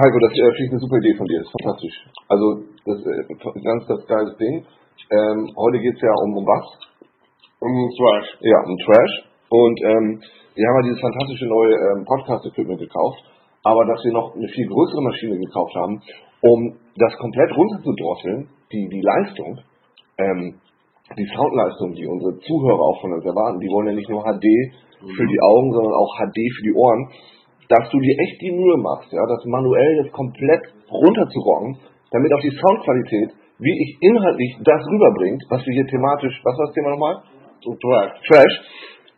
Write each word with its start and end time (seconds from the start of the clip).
Heiko, 0.00 0.16
das 0.16 0.32
äh, 0.32 0.48
finde 0.56 0.64
ich 0.64 0.72
eine 0.72 0.80
super 0.80 0.96
Idee 0.96 1.12
von 1.12 1.26
dir. 1.28 1.44
Das 1.44 1.46
ist 1.46 1.56
fantastisch. 1.60 1.96
Also, 2.32 2.46
das 2.88 2.96
ist 2.96 3.06
äh, 3.06 3.60
ganz 3.60 3.84
das 3.84 4.00
geiles 4.08 4.32
Ding. 4.40 4.64
Ähm, 5.12 5.38
heute 5.60 5.76
geht 5.76 5.92
es 5.92 6.00
ja 6.00 6.12
um, 6.24 6.40
um 6.40 6.46
was? 6.48 6.64
Um 7.60 7.68
Trash. 7.68 8.28
Ja, 8.40 8.64
um 8.64 8.76
Trash. 8.80 9.14
Und 9.52 9.76
ähm, 9.84 10.06
wir 10.56 10.64
haben 10.64 10.76
ja 10.80 10.86
dieses 10.88 11.04
fantastische 11.04 11.44
neue 11.44 11.74
ähm, 11.76 12.08
Podcast-Equipment 12.08 12.80
gekauft, 12.80 13.20
aber 13.60 13.84
dass 13.84 14.00
wir 14.00 14.12
noch 14.16 14.32
eine 14.32 14.48
viel 14.48 14.68
größere 14.72 15.02
Maschine 15.04 15.36
gekauft 15.36 15.74
haben, 15.76 16.00
um 16.48 16.80
das 16.96 17.12
komplett 17.20 17.52
runterzudrosseln, 17.52 18.48
die, 18.72 18.88
die 18.88 19.04
Leistung, 19.04 19.60
ähm, 20.16 20.56
die 21.12 21.28
Soundleistung, 21.28 21.92
die 21.92 22.06
unsere 22.06 22.38
Zuhörer 22.40 22.80
auch 22.80 23.00
von 23.02 23.12
uns 23.12 23.24
erwarten, 23.26 23.60
die 23.60 23.68
wollen 23.68 23.88
ja 23.88 23.94
nicht 24.00 24.08
nur 24.08 24.24
HD 24.24 24.48
für 25.00 25.26
die 25.26 25.40
Augen, 25.44 25.72
sondern 25.72 25.92
auch 25.92 26.12
HD 26.16 26.38
für 26.56 26.64
die 26.64 26.72
Ohren, 26.72 27.10
dass 27.70 27.88
du 27.88 27.98
dir 28.02 28.18
echt 28.18 28.42
die 28.42 28.50
Mühe 28.50 28.76
machst, 28.82 29.12
ja, 29.12 29.22
das 29.30 29.46
manuell 29.46 30.02
das 30.02 30.12
komplett 30.12 30.60
runterzurocken, 30.90 31.78
damit 32.10 32.34
auch 32.34 32.42
die 32.42 32.50
Soundqualität, 32.50 33.30
wie 33.62 33.76
ich 33.78 33.96
inhaltlich 34.02 34.58
das 34.66 34.82
rüberbringt, 34.90 35.46
was 35.48 35.64
wir 35.64 35.74
hier 35.74 35.86
thematisch, 35.86 36.34
was 36.42 36.58
war 36.58 36.66
das 36.66 36.74
Thema 36.74 36.90
nochmal? 36.90 37.22
Trash. 37.62 38.12
Trash, 38.26 38.54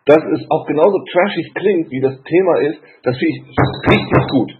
dass 0.04 0.20
es 0.36 0.44
auch 0.50 0.66
genauso 0.66 0.98
trashig 1.10 1.54
klingt, 1.54 1.90
wie 1.90 2.00
das 2.00 2.20
Thema 2.28 2.54
ist, 2.68 2.78
das 3.04 3.16
finde 3.16 3.32
ich 3.32 3.42
richtig 3.88 4.22
gut. 4.28 4.50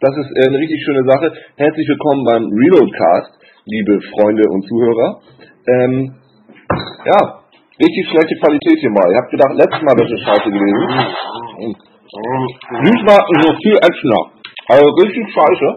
Das 0.00 0.16
ist 0.16 0.26
äh, 0.26 0.48
eine 0.48 0.58
richtig 0.58 0.82
schöne 0.82 1.04
Sache. 1.06 1.32
Herzlich 1.56 1.86
willkommen 1.88 2.24
beim 2.24 2.44
Reloadcast, 2.50 3.30
liebe 3.64 4.00
Freunde 4.10 4.42
und 4.50 4.66
Zuhörer. 4.66 5.20
Ähm, 5.68 6.14
ja, 7.06 7.20
richtig 7.78 8.04
schlechte 8.10 8.34
Qualität 8.42 8.78
hier 8.80 8.90
mal. 8.90 9.06
Ihr 9.06 9.18
habt 9.22 9.30
gedacht, 9.30 9.54
letztes 9.54 9.82
Mal 9.86 9.94
wäre 9.94 10.10
es 10.10 10.20
scheiße 10.20 10.50
gewesen. 10.50 11.95
Diesmal 12.06 13.18
ist 13.18 13.42
noch 13.46 13.56
viel 13.62 13.76
ätzender. 13.76 14.30
Also 14.68 14.84
richtig 15.02 15.26
scheiße. 15.32 15.68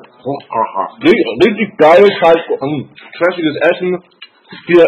Richtig, 1.43 1.77
geil, 1.77 2.05
scheiße. 2.19 2.51
Trashiges 3.17 3.55
Essen. 3.61 4.03
Hier, 4.67 4.85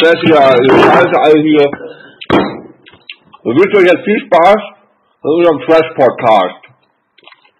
trashiger 0.00 0.42
Scheiße 0.42 1.20
alle 1.20 1.40
hier. 1.42 1.66
Ich 3.44 3.56
wünsche 3.56 3.78
euch 3.78 3.84
jetzt 3.84 4.04
viel 4.04 4.20
Spaß 4.26 4.60
in 5.24 5.30
unserem 5.30 5.60
Trash-Podcast. 5.60 6.60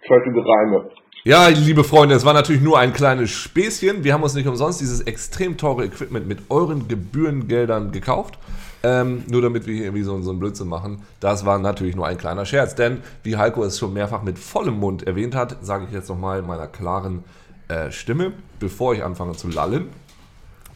Trashige 0.06 0.41
Reime. 0.45 0.91
Ja, 1.25 1.48
liebe 1.48 1.84
Freunde, 1.84 2.14
es 2.17 2.25
war 2.25 2.34
natürlich 2.34 2.62
nur 2.62 2.78
ein 2.78 2.92
kleines 2.92 3.30
Späßchen. 3.30 4.03
Wir 4.03 4.12
haben 4.12 4.23
uns 4.23 4.34
nicht 4.34 4.48
umsonst 4.48 4.80
dieses 4.80 5.03
extrem 5.03 5.56
teure 5.56 5.84
Equipment 5.84 6.27
mit 6.27 6.50
euren 6.50 6.89
Gebührengeldern 6.89 7.92
gekauft. 7.92 8.39
Ähm, 8.84 9.22
nur 9.28 9.42
damit 9.42 9.66
wir 9.66 9.75
hier 9.75 9.84
irgendwie 9.84 10.02
so, 10.02 10.20
so 10.22 10.30
einen 10.30 10.41
Blödsinn 10.41 10.69
machen. 10.69 11.02
Das 11.20 11.46
war 11.46 11.58
natürlich 11.58 11.95
nur 11.95 12.07
ein 12.07 12.18
kleiner 12.18 12.45
Scherz. 12.45 12.74
Denn, 12.74 12.98
wie 13.23 13.36
Heiko 13.36 13.62
es 13.62 13.79
schon 13.79 13.92
mehrfach 13.92 14.23
mit 14.23 14.39
vollem 14.39 14.80
Mund 14.80 15.07
erwähnt 15.07 15.34
hat, 15.34 15.58
sage 15.62 15.84
ich 15.86 15.92
jetzt 15.92 16.08
nochmal 16.08 16.40
in 16.40 16.46
meiner 16.46 16.67
klaren 16.67 17.23
äh, 17.68 17.90
Stimme, 17.92 18.33
bevor 18.58 18.95
ich 18.95 19.05
anfange 19.05 19.33
zu 19.33 19.48
lallen. 19.48 19.89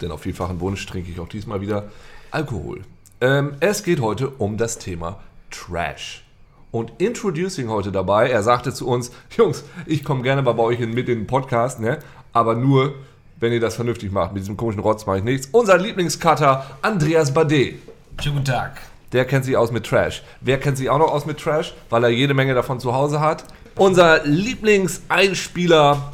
Denn 0.00 0.10
auf 0.10 0.20
vielfachen 0.20 0.60
Wunsch 0.60 0.86
trinke 0.86 1.10
ich 1.10 1.18
auch 1.18 1.28
diesmal 1.28 1.60
wieder 1.60 1.84
Alkohol. 2.30 2.82
Ähm, 3.20 3.54
es 3.60 3.82
geht 3.82 4.00
heute 4.00 4.28
um 4.28 4.56
das 4.56 4.78
Thema 4.78 5.20
Trash. 5.50 6.24
Und 6.70 6.92
Introducing 6.98 7.70
heute 7.70 7.90
dabei, 7.90 8.28
er 8.28 8.42
sagte 8.42 8.72
zu 8.72 8.86
uns, 8.86 9.10
Jungs, 9.36 9.64
ich 9.86 10.04
komme 10.04 10.22
gerne 10.22 10.42
mal 10.42 10.52
bei 10.52 10.62
euch 10.62 10.78
mit 10.80 11.08
in 11.08 11.20
den 11.20 11.26
Podcast, 11.26 11.80
ne? 11.80 11.98
aber 12.32 12.54
nur, 12.54 12.94
wenn 13.40 13.52
ihr 13.52 13.60
das 13.60 13.76
vernünftig 13.76 14.12
macht. 14.12 14.34
Mit 14.34 14.42
diesem 14.42 14.58
komischen 14.58 14.82
Rotz 14.82 15.06
mache 15.06 15.18
ich 15.18 15.24
nichts. 15.24 15.48
Unser 15.52 15.78
Lieblingscutter, 15.78 16.66
Andreas 16.82 17.32
Badet. 17.32 17.76
Schönen 18.20 18.36
guten 18.36 18.46
Tag. 18.46 18.80
Der 19.12 19.24
kennt 19.26 19.44
sich 19.44 19.56
aus 19.56 19.70
mit 19.70 19.84
Trash. 19.84 20.22
Wer 20.40 20.58
kennt 20.58 20.78
sich 20.78 20.88
auch 20.88 20.98
noch 20.98 21.12
aus 21.12 21.26
mit 21.26 21.38
Trash, 21.38 21.74
weil 21.90 22.02
er 22.02 22.08
jede 22.10 22.32
Menge 22.34 22.54
davon 22.54 22.80
zu 22.80 22.94
Hause 22.94 23.20
hat? 23.20 23.44
Unser 23.76 24.24
Lieblingseinspieler, 24.24 26.12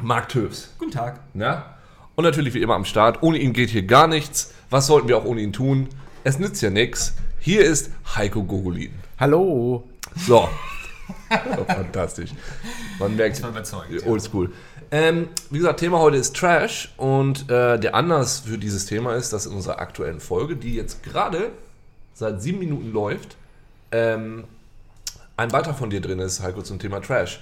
Marc 0.00 0.28
Töfs. 0.28 0.72
Guten 0.78 0.92
Tag. 0.92 1.20
Ja? 1.34 1.74
Und 2.14 2.24
natürlich 2.24 2.54
wie 2.54 2.62
immer 2.62 2.76
am 2.76 2.84
Start. 2.84 3.22
Ohne 3.22 3.38
ihn 3.38 3.52
geht 3.52 3.70
hier 3.70 3.82
gar 3.82 4.06
nichts. 4.06 4.54
Was 4.70 4.86
sollten 4.86 5.08
wir 5.08 5.18
auch 5.18 5.24
ohne 5.24 5.40
ihn 5.40 5.52
tun? 5.52 5.88
Es 6.22 6.38
nützt 6.38 6.62
ja 6.62 6.70
nichts. 6.70 7.14
Hier 7.40 7.62
ist 7.62 7.90
Heiko 8.14 8.44
Gogolin. 8.44 8.92
Hallo. 9.18 9.88
So. 10.16 10.48
oh, 11.30 11.64
fantastisch. 11.66 12.30
Man 12.98 13.16
merkt, 13.16 13.38
überzeugend. 13.40 14.06
oldschool. 14.06 14.52
Ähm, 14.92 15.28
wie 15.50 15.58
gesagt, 15.58 15.80
Thema 15.80 15.98
heute 16.00 16.16
ist 16.16 16.34
Trash 16.34 16.92
und 16.96 17.48
äh, 17.48 17.78
der 17.78 17.94
Anlass 17.94 18.40
für 18.40 18.58
dieses 18.58 18.86
Thema 18.86 19.14
ist, 19.14 19.32
dass 19.32 19.46
in 19.46 19.52
unserer 19.52 19.78
aktuellen 19.78 20.18
Folge, 20.18 20.56
die 20.56 20.74
jetzt 20.74 21.02
gerade 21.04 21.50
seit 22.12 22.42
sieben 22.42 22.58
Minuten 22.58 22.92
läuft, 22.92 23.36
ähm, 23.92 24.44
ein 25.36 25.48
Beitrag 25.48 25.78
von 25.78 25.90
dir 25.90 26.00
drin 26.00 26.18
ist, 26.18 26.42
Heiko, 26.42 26.62
zum 26.62 26.78
Thema 26.78 27.00
Trash. 27.00 27.40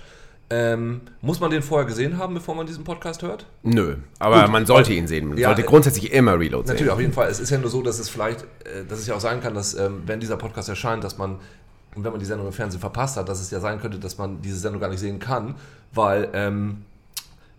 Ähm, 0.50 1.02
muss 1.20 1.40
man 1.40 1.50
den 1.50 1.62
vorher 1.62 1.86
gesehen 1.86 2.16
haben, 2.16 2.32
bevor 2.32 2.54
man 2.54 2.66
diesen 2.66 2.82
Podcast 2.84 3.22
hört? 3.22 3.44
Nö, 3.62 3.96
aber 4.18 4.42
Gut. 4.42 4.50
man 4.52 4.66
sollte 4.66 4.94
ihn 4.94 5.06
sehen. 5.06 5.28
Man 5.28 5.36
Ja, 5.38 5.48
sollte 5.48 5.62
äh, 5.62 5.66
grundsätzlich 5.66 6.12
immer 6.12 6.38
Reload 6.38 6.66
sehen. 6.66 6.74
Natürlich, 6.74 6.92
auf 6.92 7.00
jeden 7.00 7.12
Fall. 7.12 7.28
Es 7.28 7.38
ist 7.38 7.50
ja 7.50 7.58
nur 7.58 7.68
so, 7.70 7.82
dass 7.82 7.98
es 7.98 8.08
vielleicht, 8.08 8.42
äh, 8.64 8.84
dass 8.88 8.98
es 8.98 9.06
ja 9.06 9.14
auch 9.14 9.20
sein 9.20 9.42
kann, 9.42 9.54
dass, 9.54 9.74
ähm, 9.74 10.02
wenn 10.06 10.20
dieser 10.20 10.36
Podcast 10.38 10.68
erscheint, 10.70 11.04
dass 11.04 11.18
man, 11.18 11.38
wenn 11.96 12.10
man 12.12 12.18
die 12.20 12.24
Sendung 12.26 12.46
im 12.46 12.52
Fernsehen 12.52 12.80
verpasst 12.80 13.16
hat, 13.18 13.28
dass 13.28 13.40
es 13.40 13.50
ja 13.50 13.60
sein 13.60 13.78
könnte, 13.80 13.98
dass 13.98 14.16
man 14.16 14.40
diese 14.40 14.58
Sendung 14.58 14.80
gar 14.80 14.88
nicht 14.88 15.00
sehen 15.00 15.18
kann, 15.18 15.54
weil, 15.92 16.28
ähm, 16.32 16.84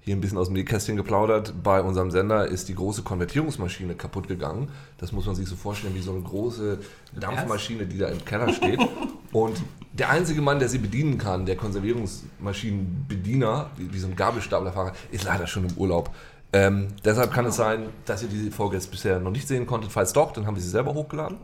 hier 0.09 0.15
ein 0.15 0.21
bisschen 0.21 0.39
aus 0.39 0.47
dem 0.47 0.55
Nähkästchen 0.55 0.95
geplaudert, 0.95 1.53
bei 1.61 1.83
unserem 1.83 2.09
Sender 2.09 2.47
ist 2.47 2.67
die 2.67 2.73
große 2.73 3.03
Konvertierungsmaschine 3.03 3.93
kaputt 3.93 4.27
gegangen. 4.27 4.69
Das 4.97 5.11
muss 5.11 5.27
man 5.27 5.35
sich 5.35 5.47
so 5.47 5.55
vorstellen 5.55 5.93
wie 5.93 6.01
so 6.01 6.11
eine 6.11 6.21
große 6.21 6.79
Dampfmaschine, 7.19 7.85
die 7.85 7.99
da 7.99 8.07
im 8.07 8.25
Keller 8.25 8.51
steht. 8.51 8.79
Und 9.31 9.61
der 9.93 10.09
einzige 10.09 10.41
Mann, 10.41 10.57
der 10.57 10.67
sie 10.67 10.79
bedienen 10.79 11.19
kann, 11.19 11.45
der 11.45 11.57
Konservierungsmaschinenbediener, 11.57 13.69
wie, 13.77 13.93
wie 13.93 13.99
so 13.99 14.07
ein 14.07 14.15
Gabelstaplerfahrer, 14.15 14.93
ist 15.11 15.25
leider 15.25 15.45
schon 15.45 15.69
im 15.69 15.77
Urlaub. 15.77 16.09
Ähm, 16.53 16.87
deshalb 17.05 17.31
kann 17.31 17.45
es 17.45 17.57
sein, 17.57 17.89
dass 18.05 18.23
ihr 18.23 18.29
diese 18.29 18.49
Folge 18.49 18.77
jetzt 18.77 18.89
bisher 18.89 19.19
noch 19.19 19.29
nicht 19.29 19.47
sehen 19.47 19.67
konntet. 19.67 19.91
Falls 19.91 20.11
doch, 20.11 20.31
dann 20.31 20.47
haben 20.47 20.55
wir 20.55 20.63
sie 20.63 20.69
selber 20.69 20.95
hochgeladen. 20.95 21.37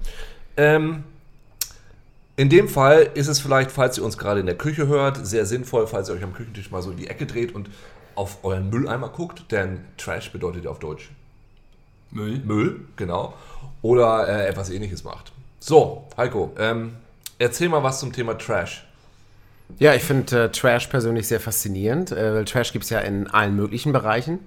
Ähm, 0.57 1.03
in 2.37 2.49
dem 2.49 2.67
Fall 2.67 3.09
ist 3.13 3.27
es 3.27 3.39
vielleicht, 3.39 3.71
falls 3.71 3.97
ihr 3.97 4.03
uns 4.03 4.17
gerade 4.17 4.41
in 4.41 4.45
der 4.45 4.57
Küche 4.57 4.87
hört, 4.87 5.25
sehr 5.25 5.45
sinnvoll, 5.45 5.87
falls 5.87 6.09
ihr 6.09 6.15
euch 6.15 6.23
am 6.23 6.33
Küchentisch 6.33 6.69
mal 6.69 6.81
so 6.81 6.91
in 6.91 6.97
die 6.97 7.07
Ecke 7.07 7.25
dreht 7.25 7.55
und 7.55 7.69
auf 8.15 8.43
euren 8.43 8.69
Mülleimer 8.69 9.09
guckt, 9.09 9.51
denn 9.51 9.81
Trash 9.97 10.31
bedeutet 10.31 10.65
ja 10.65 10.71
auf 10.71 10.79
Deutsch 10.79 11.09
Müll. 12.11 12.39
Müll, 12.39 12.81
genau, 12.95 13.33
oder 13.81 14.27
äh, 14.27 14.47
etwas 14.47 14.69
ähnliches 14.69 15.03
macht. 15.03 15.31
So, 15.59 16.07
Heiko, 16.17 16.51
ähm, 16.57 16.93
erzähl 17.39 17.69
mal 17.69 17.83
was 17.83 17.99
zum 17.99 18.13
Thema 18.13 18.37
Trash. 18.37 18.85
Ja, 19.79 19.93
ich 19.93 20.03
finde 20.03 20.45
äh, 20.45 20.51
Trash 20.51 20.87
persönlich 20.87 21.27
sehr 21.27 21.39
faszinierend, 21.39 22.11
äh, 22.11 22.35
weil 22.35 22.45
Trash 22.45 22.71
gibt 22.71 22.85
es 22.85 22.89
ja 22.89 22.99
in 22.99 23.27
allen 23.27 23.55
möglichen 23.55 23.91
Bereichen. 23.91 24.39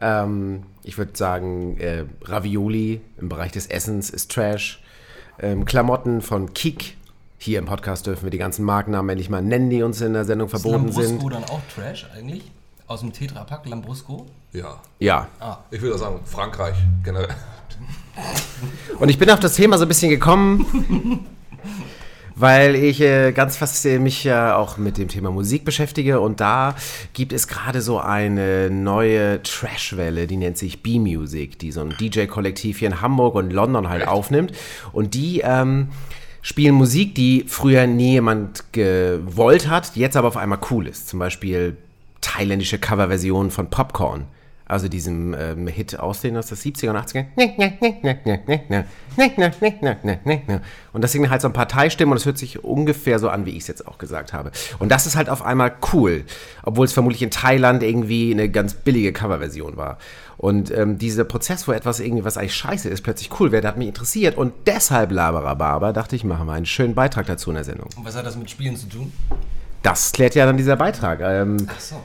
Ähm, 0.00 0.64
ich 0.82 0.98
würde 0.98 1.12
sagen, 1.16 1.78
äh, 1.78 2.04
Ravioli 2.24 3.00
im 3.18 3.28
Bereich 3.28 3.52
des 3.52 3.66
Essens 3.66 4.10
ist 4.10 4.30
Trash. 4.30 4.82
Ähm, 5.38 5.64
Klamotten 5.64 6.20
von 6.20 6.52
Kik. 6.52 6.96
Hier 7.38 7.58
im 7.58 7.66
Podcast 7.66 8.06
dürfen 8.06 8.24
wir 8.24 8.30
die 8.30 8.38
ganzen 8.38 8.64
Markennamen 8.64 9.10
endlich 9.10 9.30
mal 9.30 9.42
nennen, 9.42 9.70
die 9.70 9.82
uns 9.82 10.00
in 10.00 10.14
der 10.14 10.24
Sendung 10.24 10.48
verboten 10.48 10.86
Lambrusco 10.86 11.02
sind. 11.02 11.32
dann 11.32 11.44
auch 11.44 11.60
Trash 11.74 12.06
eigentlich? 12.14 12.42
Aus 12.86 13.00
dem 13.00 13.12
Tetrapack 13.12 13.66
Lambrusco? 13.68 14.26
Ja, 14.52 14.80
Ja. 15.00 15.28
ich 15.70 15.82
würde 15.82 15.98
sagen, 15.98 16.20
Frankreich 16.24 16.76
generell. 17.02 17.28
Und 18.98 19.08
ich 19.08 19.18
bin 19.18 19.28
auf 19.30 19.40
das 19.40 19.56
Thema 19.56 19.76
so 19.76 19.84
ein 19.84 19.88
bisschen 19.88 20.08
gekommen, 20.08 21.26
weil 22.34 22.74
ich 22.76 23.00
äh, 23.00 23.32
ganz 23.32 23.56
fast 23.56 23.84
äh, 23.86 23.98
mich 23.98 24.24
ja 24.24 24.56
auch 24.56 24.78
mit 24.78 24.98
dem 24.98 25.08
Thema 25.08 25.30
Musik 25.30 25.64
beschäftige 25.64 26.20
und 26.20 26.40
da 26.40 26.74
gibt 27.12 27.32
es 27.32 27.48
gerade 27.48 27.82
so 27.82 27.98
eine 27.98 28.70
neue 28.70 29.42
Trashwelle, 29.42 30.26
die 30.26 30.36
nennt 30.36 30.56
sich 30.56 30.82
B-Music, 30.82 31.58
die 31.58 31.72
so 31.72 31.80
ein 31.82 31.90
DJ-Kollektiv 31.98 32.78
hier 32.78 32.88
in 32.88 33.00
Hamburg 33.02 33.34
und 33.34 33.52
London 33.52 33.88
halt 33.88 34.06
aufnimmt 34.08 34.52
und 34.92 35.12
die 35.14 35.40
ähm, 35.44 35.88
spielen 36.40 36.74
Musik, 36.76 37.14
die 37.14 37.44
früher 37.48 37.86
nie 37.86 38.12
jemand 38.12 38.72
gewollt 38.72 39.68
hat, 39.68 39.94
jetzt 39.96 40.16
aber 40.16 40.28
auf 40.28 40.36
einmal 40.36 40.60
cool 40.70 40.86
ist. 40.86 41.08
Zum 41.08 41.18
Beispiel 41.18 41.76
thailändische 42.26 42.78
Coverversionen 42.78 43.50
von 43.52 43.70
Popcorn. 43.70 44.26
Also 44.68 44.88
diesem 44.88 45.32
ähm, 45.38 45.68
Hit 45.68 45.96
aus 46.00 46.22
den 46.22 46.36
aus 46.36 46.48
den 46.48 46.58
70er 46.58 46.90
und 46.90 46.96
80er. 46.96 47.26
Und 50.92 51.02
das 51.02 51.12
singen 51.12 51.30
halt 51.30 51.40
so 51.40 51.46
ein 51.46 51.52
paar 51.52 51.68
Thai-Stimmen 51.68 52.10
und 52.10 52.18
es 52.18 52.26
hört 52.26 52.36
sich 52.36 52.64
ungefähr 52.64 53.20
so 53.20 53.28
an, 53.28 53.46
wie 53.46 53.50
ich 53.50 53.58
es 53.58 53.68
jetzt 53.68 53.86
auch 53.86 53.96
gesagt 53.96 54.32
habe. 54.32 54.50
Und 54.80 54.90
das 54.90 55.06
ist 55.06 55.14
halt 55.14 55.28
auf 55.28 55.42
einmal 55.42 55.72
cool, 55.92 56.24
obwohl 56.64 56.84
es 56.84 56.92
vermutlich 56.92 57.22
in 57.22 57.30
Thailand 57.30 57.84
irgendwie 57.84 58.32
eine 58.32 58.48
ganz 58.48 58.74
billige 58.74 59.12
Coverversion 59.12 59.76
war. 59.76 59.98
Und 60.36 60.72
ähm, 60.72 60.98
dieser 60.98 61.22
Prozess, 61.22 61.68
wo 61.68 61.72
etwas 61.72 62.00
irgendwie, 62.00 62.24
was 62.24 62.36
eigentlich 62.36 62.56
scheiße 62.56 62.88
ist, 62.88 63.02
plötzlich 63.02 63.30
cool 63.38 63.52
wird, 63.52 63.64
hat 63.64 63.78
mich 63.78 63.86
interessiert 63.86 64.36
und 64.36 64.52
deshalb 64.66 65.12
Laberababer 65.12 65.92
dachte 65.92 66.16
ich, 66.16 66.24
machen 66.24 66.48
wir 66.48 66.54
einen 66.54 66.66
schönen 66.66 66.96
Beitrag 66.96 67.26
dazu 67.26 67.50
in 67.50 67.54
der 67.54 67.64
Sendung. 67.64 67.88
Und 67.96 68.04
was 68.04 68.16
hat 68.16 68.26
das 68.26 68.36
mit 68.36 68.50
Spielen 68.50 68.74
zu 68.76 68.88
tun? 68.88 69.12
Das 69.84 70.10
klärt 70.10 70.34
ja 70.34 70.44
dann 70.44 70.56
dieser 70.56 70.74
Beitrag. 70.74 71.20
Ähm, 71.20 71.68
Ach 71.70 71.78
so. 71.78 72.02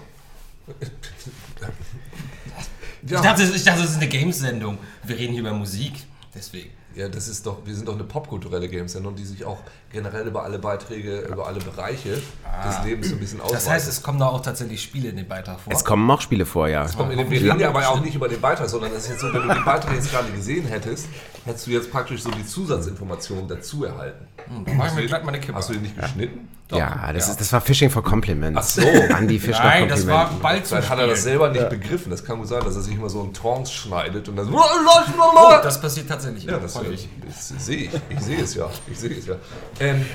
Ich, 3.03 3.11
dachte, 3.19 3.43
ich 3.43 3.63
dachte, 3.63 3.81
das 3.81 3.91
ist 3.91 3.97
eine 3.97 4.07
Games-Sendung. 4.07 4.77
Wir 5.03 5.17
reden 5.17 5.33
hier 5.33 5.41
über 5.41 5.53
Musik. 5.53 5.93
Deswegen. 6.33 6.69
Ja, 6.95 7.09
das 7.09 7.27
ist 7.27 7.45
doch, 7.45 7.65
wir 7.65 7.73
sind 7.73 7.87
doch 7.87 7.95
eine 7.95 8.03
popkulturelle 8.03 8.67
Games-Sendung, 8.67 9.15
die 9.15 9.25
sich 9.25 9.45
auch 9.45 9.59
generell 9.91 10.27
über 10.27 10.43
alle 10.43 10.59
Beiträge, 10.59 11.21
über 11.21 11.47
alle 11.47 11.59
Bereiche 11.59 12.21
des 12.65 12.83
Lebens 12.85 13.09
so 13.09 13.15
ein 13.15 13.19
bisschen 13.19 13.41
ausweitet. 13.41 13.57
Das 13.65 13.69
heißt, 13.69 13.87
es 13.87 14.03
kommen 14.03 14.19
da 14.19 14.27
auch 14.27 14.41
tatsächlich 14.41 14.81
Spiele 14.81 15.09
in 15.09 15.17
den 15.17 15.27
Beitrag 15.27 15.59
vor. 15.59 15.73
Es 15.73 15.83
kommen 15.83 16.09
auch 16.09 16.21
Spiele 16.21 16.45
vor, 16.45 16.67
ja. 16.67 16.85
Kommt 16.87 17.11
in 17.11 17.17
dem, 17.17 17.29
wir 17.29 17.41
reden 17.41 17.59
ja 17.59 17.69
aber 17.69 17.87
auch 17.87 18.01
nicht 18.01 18.15
über 18.15 18.27
den 18.27 18.41
Beitrag, 18.41 18.69
sondern 18.69 18.91
das 18.93 19.03
ist 19.03 19.09
jetzt 19.11 19.21
so, 19.21 19.33
wenn 19.33 19.47
du 19.47 19.53
den 19.53 19.65
Beitrag 19.65 19.93
jetzt 19.93 20.11
gerade 20.11 20.31
gesehen 20.31 20.67
hättest, 20.67 21.07
hättest 21.45 21.67
du 21.67 21.71
jetzt 21.71 21.91
praktisch 21.91 22.23
so 22.23 22.31
die 22.31 22.45
Zusatzinformationen 22.45 23.47
dazu 23.47 23.85
erhalten. 23.85 24.27
Hm, 24.47 24.77
mach 24.77 24.87
ich 24.87 24.93
mir 24.93 25.05
gleich 25.05 25.23
mal 25.23 25.29
eine 25.29 25.39
Kippe. 25.39 25.57
Hast 25.57 25.69
du 25.69 25.73
den 25.73 25.83
nicht 25.83 25.99
geschnitten? 25.99 26.47
Ja, 26.77 27.11
das, 27.11 27.29
Ist, 27.29 27.39
das 27.41 27.51
war 27.51 27.61
Fishing 27.61 27.89
for 27.89 28.03
Compliments. 28.03 28.57
Ach 28.57 28.63
so. 28.63 28.81
Andi 29.13 29.39
Fisch 29.39 29.57
nach 29.57 29.65
Nein, 29.65 29.89
das 29.89 30.07
war 30.07 30.29
bald 30.41 30.65
zu 30.65 30.75
Vielleicht 30.75 30.89
hat 30.89 30.99
er 30.99 31.07
das 31.07 31.23
selber 31.23 31.49
nicht 31.49 31.69
begriffen. 31.69 32.09
Das 32.09 32.23
kann 32.23 32.37
gut 32.37 32.47
sein, 32.47 32.63
dass 32.63 32.75
er 32.75 32.81
sich 32.81 32.95
immer 32.95 33.09
so 33.09 33.21
einen 33.21 33.33
Trance 33.33 33.71
schneidet 33.73 34.29
und 34.29 34.35
dann 34.37 34.47
so, 34.47 34.53
Oh, 34.57 35.51
das 35.61 35.81
passiert 35.81 36.07
tatsächlich 36.07 36.45
Ja, 36.45 36.57
das, 36.57 36.75
häufig. 36.75 37.09
das 37.25 37.49
sehe 37.65 37.85
ich. 37.85 37.89
Ich 38.09 38.19
sehe 38.21 38.41
es 38.41 38.55
ja. 38.55 38.69
Ich 38.89 38.99
sehe 38.99 39.17
es 39.17 39.25
ja. 39.27 39.35
Ähm, 39.81 40.05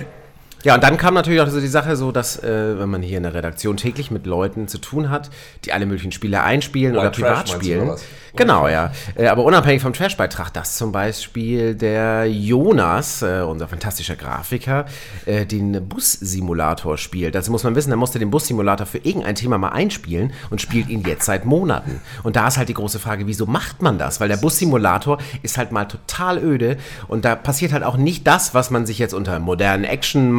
Ja, 0.65 0.75
und 0.75 0.83
dann 0.83 0.97
kam 0.97 1.15
natürlich 1.15 1.41
auch 1.41 1.49
so 1.49 1.61
die 1.61 1.69
Sache 1.69 1.97
so, 1.97 2.13
dass 2.13 2.43
äh, 2.43 2.79
wenn 2.79 2.89
man 2.89 3.03
hier 3.03 3.19
in 3.19 3.23
der 3.23 3.35
Redaktion 3.35 3.77
täglich 3.77 4.11
mit 4.11 4.27
Leuten 4.27 4.69
zu 4.69 4.79
tun 4.79 5.11
hat, 5.11 5.31
die 5.65 5.73
alle 5.73 5.87
möglichen 5.87 6.13
Spiele 6.13 6.43
einspielen 6.43 6.97
oder 6.97 7.13
Trash 7.13 7.23
privat 7.23 7.49
du, 7.49 7.53
spielen. 7.53 7.91
oder? 7.91 7.99
Genau, 8.37 8.69
ja. 8.69 8.93
Äh, 9.15 9.29
aber 9.29 9.45
unabhängig 9.45 9.83
vom 9.83 9.93
Trash-Beitrag, 9.93 10.53
dass 10.53 10.77
zum 10.77 10.93
Beispiel 10.93 11.75
der 11.75 12.27
Jonas, 12.27 13.23
äh, 13.23 13.41
unser 13.41 13.67
fantastischer 13.67 14.15
Grafiker, 14.15 14.85
äh, 15.25 15.47
den 15.47 15.89
Bus-Simulator 15.89 16.99
spielt. 16.99 17.35
Dazu 17.35 17.51
muss 17.51 17.65
man 17.65 17.75
wissen, 17.75 17.91
er 17.91 17.97
musste 17.97 18.19
den 18.19 18.31
Bus-Simulator 18.31 18.87
für 18.87 18.99
irgendein 18.99 19.35
Thema 19.37 19.57
mal 19.59 19.71
einspielen 19.71 20.33
und 20.51 20.61
spielt 20.61 20.89
ihn 20.89 21.03
jetzt 21.07 21.25
seit 21.25 21.47
Monaten. 21.47 22.01
Und 22.25 22.37
da 22.37 22.49
ist 22.49 22.59
halt 22.59 22.69
die 22.69 22.75
große 22.75 22.99
Frage, 22.99 23.27
wieso 23.27 23.47
macht 23.47 23.81
man 23.81 23.99
das? 23.99 24.21
Weil 24.21 24.29
der 24.29 24.37
Bus-Simulator 24.37 25.19
ist 25.43 25.57
halt 25.57 25.73
mal 25.73 25.87
total 25.87 26.39
öde 26.39 26.77
und 27.09 27.25
da 27.25 27.37
passiert 27.37 27.73
halt 27.73 27.85
auch 27.85 27.97
nicht 27.97 28.27
das, 28.27 28.53
was 28.53 28.71
man 28.71 28.85
sich 28.85 28.99
jetzt 28.99 29.15
unter 29.15 29.39
modernen 29.39 29.85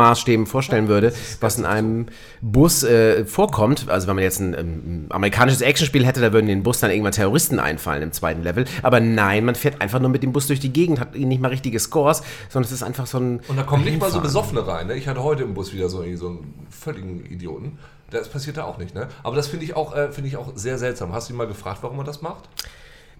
Action-Maßstäben 0.07 0.45
vorstellen 0.45 0.88
würde, 0.88 1.13
was 1.39 1.57
in 1.57 1.65
einem 1.65 2.07
Bus 2.42 2.83
äh, 2.83 3.25
vorkommt. 3.25 3.89
Also 3.89 4.07
wenn 4.07 4.15
man 4.15 4.24
jetzt 4.24 4.39
ein, 4.39 4.54
ähm, 4.57 5.06
amerikanisches 5.09 5.62
Actionspiel 5.62 6.06
hätte, 6.06 6.21
da 6.21 6.33
würden 6.33 6.48
in 6.48 6.59
den 6.59 6.63
Bus 6.63 6.80
dann 6.80 6.92
irgendwann 6.92 7.12
Terroristen 7.12 7.59
einfallen 7.59 8.01
im 8.01 8.12
zweiten 8.12 8.44
Level. 8.44 8.65
Aber 8.83 9.00
nein, 9.00 9.45
man 9.45 9.56
fährt 9.56 9.81
einfach 9.81 10.00
nur 10.00 10.09
mit 10.09 10.24
dem 10.24 10.31
Bus 10.31 10.48
durch 10.48 10.59
die 10.59 10.71
Gegend, 10.71 11.00
hat 11.00 11.15
nicht 11.15 11.42
mal 11.42 11.50
richtige 11.50 11.80
Scores, 11.80 12.24
sondern 12.50 12.68
es 12.68 12.71
ist 12.71 12.83
einfach 12.83 13.07
so 13.07 13.19
ein. 13.19 13.42
und 13.48 13.57
da 13.57 13.63
kommen 13.63 13.83
nicht 13.83 14.00
mal 14.00 14.12
so. 14.12 14.21
Besoffene 14.27 14.65
rein. 14.65 14.88
Ne? 14.88 14.95
Ich 14.95 15.07
hatte 15.07 15.24
heute 15.24 15.44
im 15.44 15.54
Bus 15.54 15.74
wieder 15.74 15.89
so, 15.89 16.04
so 16.15 16.27
einen 16.27 16.54
völligen 16.69 17.25
Idioten. 17.25 17.77
Das 18.09 18.30
passiert 18.30 18.57
da 18.57 18.63
auch 18.63 18.77
nicht. 18.77 18.95
Ne? 18.95 19.09
Aber 19.24 19.36
das 19.36 19.48
finde 19.48 19.65
ich, 19.65 19.75
auch, 19.75 19.95
äh, 19.95 20.12
finde 20.12 20.30
ich 20.30 20.38
auch 20.38 20.51
sehr 20.56 20.77
seltsam. 20.77 21.13
Hast 21.13 21.30
du 21.30 21.33
ihn 21.33 21.38
mal 21.38 21.48
gefragt, 21.48 21.80
warum 21.81 22.00
er 22.00 22.06
das 22.06 22.21
macht? 22.21 22.50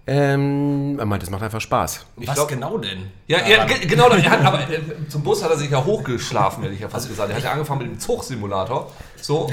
Ähm, 0.10 0.98
er 0.98 1.06
meint, 1.06 1.22
es 1.24 1.30
macht 1.30 1.44
einfach 1.44 1.60
Spaß. 1.60 2.06
Ich 2.18 2.28
Was 2.28 2.36
glaub- 2.36 2.48
genau 2.48 2.78
denn? 2.78 3.12
Ja, 3.28 3.46
ja 3.46 3.66
ge- 3.66 3.86
genau. 3.88 4.08
Er 4.08 4.30
hat, 4.32 4.42
aber 4.46 4.62
äh, 4.70 4.80
zum 5.10 5.22
Bus 5.22 5.44
hat 5.44 5.52
er 5.52 5.58
sich 5.58 5.70
ja 5.70 5.84
hochgeschlafen, 5.84 6.64
hätte 6.64 6.76
ich 6.76 6.80
ja 6.82 6.88
fast 6.88 7.10
gesagt. 7.10 7.30
Er 7.30 7.36
hat 7.36 7.44
ja 7.44 7.52
angefangen 7.52 7.80
mit 7.82 7.90
dem 7.90 8.00
Zugsimulator. 8.00 8.90
So, 9.22 9.50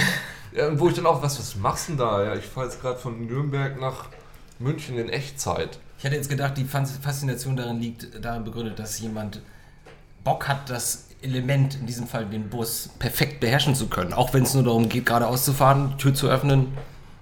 ja, 0.56 0.78
wo 0.78 0.88
ich 0.88 0.94
dann 0.94 1.06
auch, 1.06 1.20
was, 1.22 1.38
was 1.40 1.56
machst 1.56 1.88
du 1.88 1.92
denn 1.92 1.98
da? 1.98 2.22
Ja, 2.24 2.34
ich 2.36 2.44
fahre 2.46 2.66
jetzt 2.66 2.80
gerade 2.80 2.98
von 2.98 3.26
Nürnberg 3.26 3.80
nach 3.80 4.06
München 4.60 4.96
in 4.96 5.08
Echtzeit. 5.08 5.80
Ich 5.98 6.04
hätte 6.04 6.14
jetzt 6.14 6.30
gedacht, 6.30 6.56
die 6.56 6.64
Fas- 6.64 6.98
Faszination 7.02 7.56
darin 7.56 7.80
liegt 7.80 8.24
darin 8.24 8.44
begründet, 8.44 8.78
dass 8.78 9.00
jemand 9.00 9.40
Bock 10.22 10.46
hat, 10.46 10.70
das 10.70 11.08
Element, 11.20 11.74
in 11.76 11.86
diesem 11.86 12.06
Fall 12.06 12.26
den 12.26 12.48
Bus, 12.48 12.90
perfekt 13.00 13.40
beherrschen 13.40 13.74
zu 13.74 13.88
können. 13.88 14.12
Auch 14.12 14.32
wenn 14.34 14.44
es 14.44 14.54
nur 14.54 14.62
darum 14.62 14.88
geht, 14.88 15.06
geradeaus 15.06 15.44
zu 15.44 15.52
fahren, 15.52 15.94
Tür 15.98 16.14
zu 16.14 16.28
öffnen, 16.28 16.68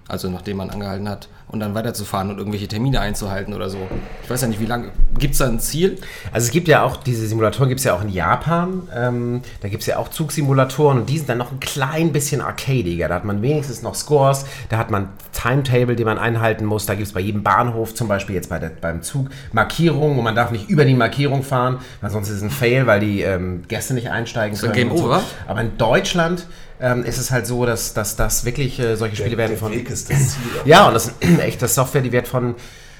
also 0.07 0.29
nachdem 0.29 0.57
man 0.57 0.69
angehalten 0.69 1.09
hat, 1.09 1.27
und 1.53 1.59
dann 1.59 1.75
weiterzufahren 1.75 2.31
und 2.31 2.39
irgendwelche 2.39 2.67
Termine 2.67 2.99
einzuhalten 2.99 3.53
oder 3.53 3.69
so. 3.69 3.77
Ich 4.23 4.29
weiß 4.29 4.41
ja 4.41 4.47
nicht, 4.47 4.59
wie 4.59 4.65
lange. 4.65 4.89
Gibt 5.19 5.33
es 5.33 5.37
da 5.37 5.47
ein 5.47 5.59
Ziel? 5.59 5.99
Also 6.31 6.45
es 6.45 6.51
gibt 6.51 6.67
ja 6.67 6.81
auch, 6.81 6.97
diese 6.97 7.27
Simulatoren 7.27 7.69
gibt 7.69 7.79
es 7.79 7.85
ja 7.85 7.93
auch 7.93 8.01
in 8.01 8.09
Japan. 8.09 8.87
Ähm, 8.93 9.41
da 9.61 9.67
gibt 9.67 9.81
es 9.81 9.87
ja 9.87 9.97
auch 9.97 10.09
Zugsimulatoren 10.09 11.01
und 11.01 11.09
die 11.09 11.17
sind 11.19 11.29
dann 11.29 11.37
noch 11.37 11.51
ein 11.51 11.59
klein 11.59 12.11
bisschen 12.11 12.41
arcadiger. 12.41 13.07
Da 13.07 13.15
hat 13.15 13.23
man 13.23 13.43
wenigstens 13.43 13.83
noch 13.83 13.93
Scores, 13.93 14.47
da 14.69 14.79
hat 14.79 14.89
man 14.89 15.09
Timetable, 15.31 15.95
die 15.95 16.05
man 16.05 16.17
einhalten 16.17 16.65
muss. 16.65 16.87
Da 16.87 16.95
gibt 16.95 17.05
es 17.05 17.13
bei 17.13 17.19
jedem 17.19 17.43
Bahnhof, 17.43 17.93
zum 17.93 18.07
Beispiel 18.07 18.33
jetzt 18.33 18.49
bei 18.49 18.57
der, 18.57 18.69
beim 18.69 19.03
Zug, 19.03 19.29
Markierungen 19.51 20.17
und 20.17 20.23
man 20.23 20.35
darf 20.35 20.49
nicht 20.49 20.69
über 20.71 20.85
die 20.85 20.95
Markierung 20.95 21.43
fahren, 21.43 21.77
weil 22.01 22.09
sonst 22.09 22.29
ist 22.29 22.37
es 22.37 22.41
ein 22.41 22.49
Fail, 22.49 22.87
weil 22.87 22.99
die 22.99 23.21
ähm, 23.21 23.61
Gäste 23.67 23.93
nicht 23.93 24.09
einsteigen 24.09 24.57
ein 24.57 24.59
können. 24.59 24.73
Game 24.73 24.91
und 24.91 24.97
so. 24.97 25.05
Over? 25.05 25.21
Aber 25.47 25.61
in 25.61 25.77
Deutschland 25.77 26.47
ähm, 26.83 27.05
ist 27.05 27.17
es 27.17 27.31
halt 27.31 27.47
so, 27.47 27.65
dass, 27.65 27.93
dass, 27.93 28.17
dass 28.17 28.43
wirklich 28.43 28.77
äh, 28.77 28.97
solche 28.97 29.15
Spiele 29.15 29.37
werden 29.37 29.55
von... 29.55 29.71
Weg 29.71 29.89
ist 29.89 30.11
das 30.11 30.33
Ziel. 30.33 30.41
Ja, 30.65 30.87
und 30.87 30.93
das 30.93 31.07
ist 31.07 31.39
echte 31.39 31.67
Software, 31.69 32.01
die 32.01 32.11
wird 32.11 32.27
von 32.27 32.55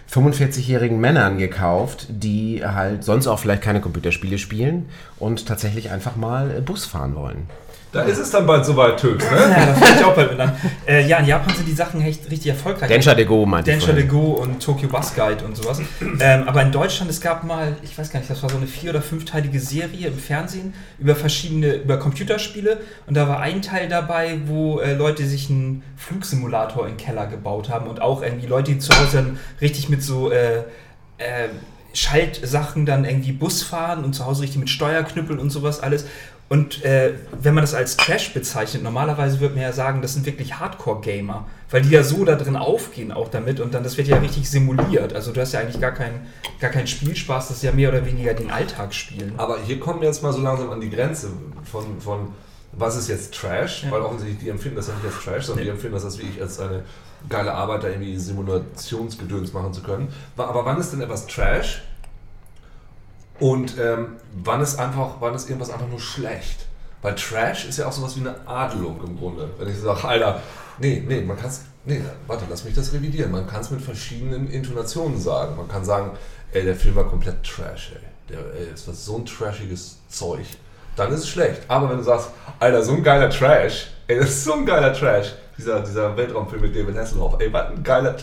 45-jährigen 0.09 0.99
Männern 0.99 1.37
gekauft, 1.37 2.07
die 2.09 2.63
halt 2.65 3.03
sonst 3.03 3.27
auch 3.27 3.39
vielleicht 3.39 3.61
keine 3.61 3.81
Computerspiele 3.81 4.37
spielen 4.37 4.87
und 5.19 5.47
tatsächlich 5.47 5.91
einfach 5.91 6.15
mal 6.15 6.49
äh, 6.57 6.61
Bus 6.61 6.85
fahren 6.85 7.15
wollen. 7.15 7.49
Da 7.93 8.01
ist 8.01 8.17
es 8.17 8.31
dann 8.31 8.47
bald 8.47 8.65
soweit, 8.65 8.99
Töks, 8.99 9.23
ne? 9.29 9.37
Ja, 9.37 9.65
da 9.67 9.73
fängt 9.75 9.99
ich 9.99 10.03
auch 10.03 10.15
bald 10.15 10.31
mit 10.31 10.39
an. 10.39 10.51
Äh, 10.87 11.07
ja, 11.07 11.19
in 11.19 11.27
Japan 11.27 11.55
sind 11.55 11.67
die 11.67 11.73
Sachen 11.73 12.01
echt 12.01 12.29
richtig 12.31 12.49
erfolgreich. 12.49 12.89
Densha 12.89 13.13
de 13.13 13.23
Go 13.23 13.45
meinte 13.45 13.69
ich 13.69 13.77
Densha 13.77 13.93
de. 13.93 14.07
Go 14.07 14.31
und 14.31 14.61
Tokyo 14.63 14.89
Bus 14.89 15.13
Guide 15.13 15.45
und 15.45 15.55
sowas. 15.55 15.79
Ähm, 16.19 16.47
aber 16.47 16.63
in 16.63 16.71
Deutschland, 16.71 17.11
es 17.11 17.21
gab 17.21 17.43
mal, 17.43 17.77
ich 17.83 17.95
weiß 17.95 18.11
gar 18.11 18.19
nicht, 18.19 18.31
das 18.31 18.41
war 18.41 18.49
so 18.49 18.57
eine 18.57 18.65
vier- 18.65 18.89
oder 18.89 19.03
fünfteilige 19.03 19.59
Serie 19.59 20.07
im 20.07 20.17
Fernsehen 20.17 20.73
über 20.97 21.15
verschiedene, 21.15 21.75
über 21.75 21.97
Computerspiele. 21.97 22.79
Und 23.05 23.15
da 23.15 23.27
war 23.27 23.41
ein 23.41 23.61
Teil 23.61 23.87
dabei, 23.87 24.39
wo 24.47 24.79
äh, 24.79 24.95
Leute 24.95 25.27
sich 25.27 25.51
einen 25.51 25.83
Flugsimulator 25.95 26.87
in 26.87 26.93
den 26.93 26.97
Keller 26.97 27.27
gebaut 27.27 27.69
haben 27.69 27.87
und 27.87 28.01
auch 28.01 28.23
irgendwie 28.23 28.47
Leute, 28.47 28.71
die 28.71 28.79
zu 28.79 28.91
Hause 28.91 29.17
dann 29.17 29.39
richtig 29.61 29.89
mit 29.89 30.01
so 30.01 30.31
äh, 30.31 30.63
äh, 31.19 31.49
Schaltsachen 31.93 32.87
dann 32.87 33.05
irgendwie 33.05 33.31
Bus 33.33 33.61
fahren 33.61 34.03
und 34.03 34.13
zu 34.13 34.25
Hause 34.25 34.41
richtig 34.41 34.59
mit 34.59 34.69
Steuerknüppeln 34.71 35.37
und 35.37 35.51
sowas 35.51 35.79
alles. 35.79 36.05
Und 36.53 36.85
äh, 36.85 37.15
wenn 37.41 37.55
man 37.55 37.63
das 37.63 37.73
als 37.73 37.97
Trash 37.97 38.31
bezeichnet, 38.31 38.83
normalerweise 38.83 39.39
würde 39.39 39.55
man 39.55 39.63
ja 39.63 39.71
sagen, 39.71 40.03
das 40.03 40.13
sind 40.13 40.27
wirklich 40.27 40.59
Hardcore-Gamer, 40.59 41.47
weil 41.71 41.81
die 41.81 41.89
ja 41.89 42.03
so 42.03 42.23
da 42.25 42.35
drin 42.35 42.55
aufgehen 42.55 43.11
auch 43.11 43.29
damit 43.29 43.59
und 43.59 43.73
dann 43.73 43.81
das 43.81 43.97
wird 43.97 44.07
ja 44.07 44.17
richtig 44.17 44.47
simuliert. 44.47 45.13
Also 45.13 45.31
du 45.31 45.41
hast 45.41 45.53
ja 45.53 45.61
eigentlich 45.61 45.81
gar 45.81 45.93
keinen 45.93 46.27
gar 46.59 46.69
keinen 46.69 46.85
Spielspaß, 46.85 47.47
das 47.47 47.57
ist 47.57 47.63
ja 47.63 47.71
mehr 47.71 47.89
oder 47.89 48.05
weniger 48.05 48.35
den 48.35 48.51
Alltag 48.51 48.93
spielen. 48.93 49.33
Aber 49.37 49.57
hier 49.65 49.79
kommen 49.79 50.01
wir 50.01 50.07
jetzt 50.09 50.21
mal 50.21 50.31
so 50.31 50.41
langsam 50.41 50.69
an 50.69 50.79
die 50.79 50.91
Grenze 50.91 51.29
von, 51.63 51.99
von 51.99 52.33
was 52.71 52.97
ist 52.97 53.07
jetzt 53.09 53.33
Trash, 53.33 53.85
Ja. 53.85 53.91
weil 53.91 54.01
offensichtlich 54.01 54.37
die 54.43 54.49
empfinden 54.49 54.75
das 54.75 54.89
ja 54.89 54.93
nicht 54.93 55.05
als 55.05 55.23
Trash, 55.23 55.45
sondern 55.45 55.63
die 55.65 55.71
empfinden 55.71 55.95
das 55.95 56.05
als 56.05 56.19
wie 56.19 56.27
ich 56.35 56.39
als 56.39 56.59
eine 56.59 56.83
geile 57.29 57.51
Arbeit, 57.51 57.83
da 57.83 57.87
irgendwie 57.87 58.15
Simulationsgedöns 58.15 59.53
machen 59.53 59.73
zu 59.73 59.81
können. 59.81 60.09
Aber 60.37 60.65
wann 60.65 60.79
ist 60.79 60.91
denn 60.93 61.01
etwas 61.01 61.25
Trash? 61.25 61.81
Und 63.39 63.77
ähm, 63.79 64.17
wann 64.43 64.61
ist 64.61 64.79
einfach, 64.79 65.15
wann 65.19 65.33
ist 65.33 65.49
irgendwas 65.49 65.71
einfach 65.71 65.87
nur 65.87 65.99
schlecht? 65.99 66.67
Weil 67.01 67.15
Trash 67.15 67.65
ist 67.65 67.77
ja 67.77 67.87
auch 67.87 67.91
sowas 67.91 68.15
wie 68.15 68.21
eine 68.21 68.47
Adelung 68.47 68.99
im 69.05 69.17
Grunde. 69.17 69.49
Wenn 69.57 69.67
ich 69.67 69.77
sage, 69.77 70.07
Alter, 70.07 70.41
nee, 70.79 71.03
nee, 71.05 71.21
man 71.21 71.37
kann 71.37 71.49
es, 71.49 71.61
nee, 71.85 72.01
warte, 72.27 72.45
lass 72.49 72.63
mich 72.63 72.73
das 72.73 72.93
revidieren. 72.93 73.31
Man 73.31 73.45
kann 73.45 73.61
es 73.61 73.71
mit 73.71 73.81
verschiedenen 73.81 74.49
Intonationen 74.49 75.19
sagen. 75.19 75.57
Man 75.57 75.67
kann 75.67 75.83
sagen, 75.83 76.11
ey, 76.53 76.63
der 76.63 76.75
Film 76.75 76.95
war 76.95 77.05
komplett 77.05 77.43
Trash, 77.43 77.93
ey. 77.95 78.33
Der, 78.33 78.39
ey, 78.39 78.67
es 78.73 78.87
war 78.87 78.93
so 78.93 79.17
ein 79.17 79.25
trashiges 79.25 79.97
Zeug. 80.07 80.45
Dann 80.95 81.11
ist 81.11 81.21
es 81.21 81.29
schlecht. 81.29 81.63
Aber 81.67 81.89
wenn 81.89 81.97
du 81.97 82.03
sagst, 82.03 82.29
Alter, 82.59 82.83
so 82.83 82.93
ein 82.93 83.03
geiler 83.03 83.29
Trash, 83.29 83.87
ey, 84.07 84.19
das 84.19 84.29
ist 84.29 84.43
so 84.45 84.53
ein 84.53 84.65
geiler 84.65 84.93
Trash, 84.93 85.33
dieser, 85.57 85.81
dieser 85.81 86.15
Weltraumfilm 86.17 86.61
mit 86.61 86.75
David 86.75 86.97
Hasselhoff, 86.97 87.35
ey, 87.39 87.51
was 87.51 87.69
ein 87.69 87.83
geiler 87.83 88.15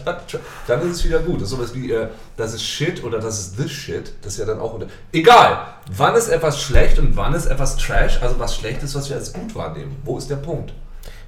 dann 0.67 0.81
ist 0.83 0.97
es 0.97 1.05
wieder 1.05 1.21
gut. 1.21 1.37
Das 1.37 1.45
ist 1.45 1.51
sowas 1.51 1.75
wie, 1.75 1.93
äh, 1.93 2.09
das 2.37 2.55
ist 2.55 2.63
Shit 2.65 3.03
oder 3.05 3.19
das 3.19 3.39
ist 3.39 3.57
this 3.57 3.71
Shit, 3.71 4.13
das 4.23 4.35
ist 4.35 4.39
ja 4.41 4.47
dann 4.47 4.61
auch 4.61 4.75
unter. 4.75 4.87
Egal, 5.13 5.59
wann 5.97 6.15
ist 6.15 6.29
etwas 6.29 6.61
schlecht 6.61 6.99
und 6.99 7.17
wann 7.17 7.35
ist 7.35 7.47
etwas 7.47 7.77
Trash, 7.77 8.21
also 8.23 8.39
was 8.39 8.57
schlecht 8.57 8.83
ist, 8.83 8.95
was 8.95 9.09
wir 9.09 9.17
als 9.17 9.33
gut 9.33 9.55
wahrnehmen. 9.55 9.97
Wo 10.05 10.19
ist 10.19 10.29
der 10.31 10.37
Punkt? 10.37 10.73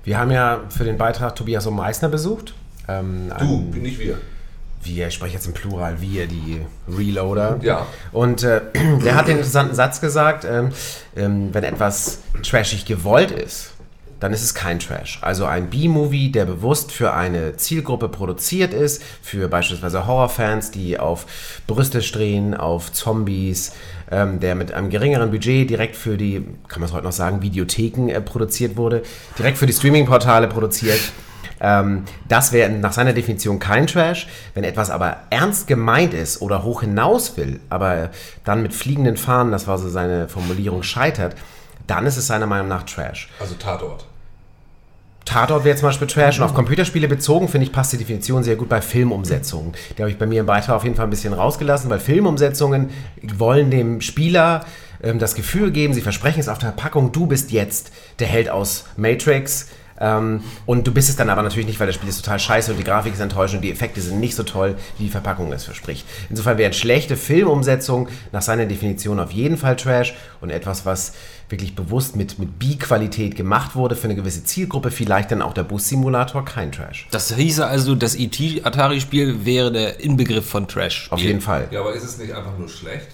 Wir 0.04 0.18
haben 0.18 0.30
ja 0.32 0.60
für 0.68 0.84
den 0.84 0.98
Beitrag 0.98 1.36
Tobias 1.36 1.66
und 1.66 1.76
Meissner 1.76 2.08
besucht. 2.08 2.54
Ähm, 2.88 3.32
Du, 3.38 3.62
bin 3.70 3.82
nicht 3.82 4.00
wir. 4.00 4.18
wir, 4.82 5.06
ich 5.06 5.14
spreche 5.14 5.34
jetzt 5.34 5.46
im 5.46 5.52
Plural, 5.52 6.00
wir, 6.00 6.26
die 6.26 6.60
Reloader. 6.88 7.60
Ja. 7.62 7.86
Und 8.10 8.42
äh, 8.42 8.62
der 9.04 9.14
hat 9.14 9.28
den 9.28 9.36
interessanten 9.36 9.76
Satz 9.76 10.00
gesagt, 10.00 10.44
ähm, 10.44 10.72
ähm, 11.14 11.50
wenn 11.52 11.62
etwas 11.62 12.18
trashig 12.42 12.84
gewollt 12.84 13.30
ist, 13.30 13.74
dann 14.22 14.32
ist 14.32 14.44
es 14.44 14.54
kein 14.54 14.78
Trash. 14.78 15.18
Also 15.20 15.46
ein 15.46 15.68
B-Movie, 15.68 16.30
der 16.30 16.44
bewusst 16.44 16.92
für 16.92 17.12
eine 17.12 17.56
Zielgruppe 17.56 18.08
produziert 18.08 18.72
ist, 18.72 19.02
für 19.20 19.48
beispielsweise 19.48 20.06
Horrorfans, 20.06 20.70
die 20.70 20.96
auf 20.96 21.26
Brüste 21.66 22.02
stehen, 22.02 22.54
auf 22.54 22.92
Zombies, 22.92 23.72
ähm, 24.12 24.38
der 24.38 24.54
mit 24.54 24.72
einem 24.72 24.90
geringeren 24.90 25.32
Budget 25.32 25.68
direkt 25.68 25.96
für 25.96 26.16
die, 26.16 26.46
kann 26.68 26.78
man 26.78 26.88
es 26.88 26.94
heute 26.94 27.04
noch 27.04 27.12
sagen, 27.12 27.42
Videotheken 27.42 28.10
äh, 28.10 28.20
produziert 28.20 28.76
wurde, 28.76 29.02
direkt 29.36 29.58
für 29.58 29.66
die 29.66 29.72
Streaming-Portale 29.72 30.46
produziert. 30.46 31.00
Ähm, 31.60 32.04
das 32.28 32.52
wäre 32.52 32.70
nach 32.70 32.92
seiner 32.92 33.14
Definition 33.14 33.58
kein 33.58 33.88
Trash. 33.88 34.28
Wenn 34.54 34.62
etwas 34.62 34.90
aber 34.90 35.16
ernst 35.30 35.66
gemeint 35.66 36.14
ist 36.14 36.40
oder 36.40 36.62
hoch 36.62 36.82
hinaus 36.82 37.36
will, 37.36 37.58
aber 37.70 38.10
dann 38.44 38.62
mit 38.62 38.72
fliegenden 38.72 39.16
Fahnen, 39.16 39.50
das 39.50 39.66
war 39.66 39.78
so 39.78 39.88
seine 39.88 40.28
Formulierung, 40.28 40.84
scheitert, 40.84 41.34
dann 41.88 42.06
ist 42.06 42.16
es 42.16 42.28
seiner 42.28 42.46
Meinung 42.46 42.68
nach 42.68 42.84
Trash. 42.84 43.28
Also 43.40 43.56
Tatort. 43.56 44.06
Tatort 45.32 45.64
wäre 45.64 45.74
zum 45.76 45.88
Beispiel 45.88 46.06
Trash 46.06 46.38
und 46.38 46.44
auf 46.44 46.52
Computerspiele 46.52 47.08
bezogen, 47.08 47.48
finde 47.48 47.66
ich, 47.66 47.72
passt 47.72 47.94
die 47.94 47.96
Definition 47.96 48.42
sehr 48.42 48.54
gut 48.54 48.68
bei 48.68 48.82
Filmumsetzungen. 48.82 49.72
Die 49.96 50.02
habe 50.02 50.10
ich 50.10 50.18
bei 50.18 50.26
mir 50.26 50.40
im 50.40 50.46
Beitrag 50.46 50.76
auf 50.76 50.84
jeden 50.84 50.94
Fall 50.94 51.06
ein 51.06 51.10
bisschen 51.10 51.32
rausgelassen, 51.32 51.88
weil 51.88 52.00
Filmumsetzungen 52.00 52.90
wollen 53.38 53.70
dem 53.70 54.02
Spieler 54.02 54.66
ähm, 55.02 55.18
das 55.18 55.34
Gefühl 55.34 55.70
geben, 55.70 55.94
sie 55.94 56.02
versprechen 56.02 56.40
es 56.40 56.48
auf 56.48 56.58
der 56.58 56.72
Packung, 56.72 57.12
du 57.12 57.26
bist 57.26 57.50
jetzt 57.50 57.92
der 58.18 58.26
Held 58.26 58.50
aus 58.50 58.84
Matrix. 58.98 59.68
Ähm, 60.02 60.42
und 60.66 60.86
du 60.86 60.92
bist 60.92 61.08
es 61.08 61.16
dann 61.16 61.30
aber 61.30 61.42
natürlich 61.42 61.66
nicht, 61.66 61.78
weil 61.78 61.86
das 61.86 61.94
Spiel 61.94 62.08
ist 62.08 62.22
total 62.22 62.40
scheiße 62.40 62.72
und 62.72 62.78
die 62.78 62.84
Grafik 62.84 63.14
ist 63.14 63.20
enttäuschend 63.20 63.58
und 63.58 63.62
die 63.62 63.70
Effekte 63.70 64.00
sind 64.00 64.18
nicht 64.18 64.34
so 64.34 64.42
toll, 64.42 64.74
wie 64.98 65.04
die 65.04 65.10
Verpackung 65.10 65.52
es 65.52 65.64
verspricht. 65.64 66.04
Insofern 66.28 66.58
wären 66.58 66.72
schlechte 66.72 67.16
Filmumsetzungen 67.16 68.08
nach 68.32 68.42
seiner 68.42 68.66
Definition 68.66 69.20
auf 69.20 69.30
jeden 69.30 69.56
Fall 69.56 69.76
Trash 69.76 70.14
und 70.40 70.50
etwas, 70.50 70.84
was 70.84 71.12
wirklich 71.48 71.76
bewusst 71.76 72.16
mit, 72.16 72.38
mit 72.40 72.58
B-Qualität 72.58 73.36
gemacht 73.36 73.76
wurde 73.76 73.94
für 73.94 74.04
eine 74.04 74.16
gewisse 74.16 74.42
Zielgruppe, 74.42 74.90
vielleicht 74.90 75.30
dann 75.30 75.40
auch 75.40 75.54
der 75.54 75.62
Bus-Simulator 75.62 76.44
kein 76.44 76.72
Trash. 76.72 77.06
Das 77.12 77.32
hieße 77.32 77.64
also, 77.64 77.94
das 77.94 78.16
E.T.-Atari-Spiel 78.16 79.44
wäre 79.44 79.70
der 79.70 80.00
Inbegriff 80.00 80.48
von 80.48 80.66
Trash. 80.66 81.12
Auf 81.12 81.20
jeden 81.20 81.40
Fall. 81.40 81.68
Ja, 81.70 81.80
aber 81.80 81.92
ist 81.92 82.02
es 82.02 82.18
nicht 82.18 82.32
einfach 82.32 82.58
nur 82.58 82.68
schlecht? 82.68 83.08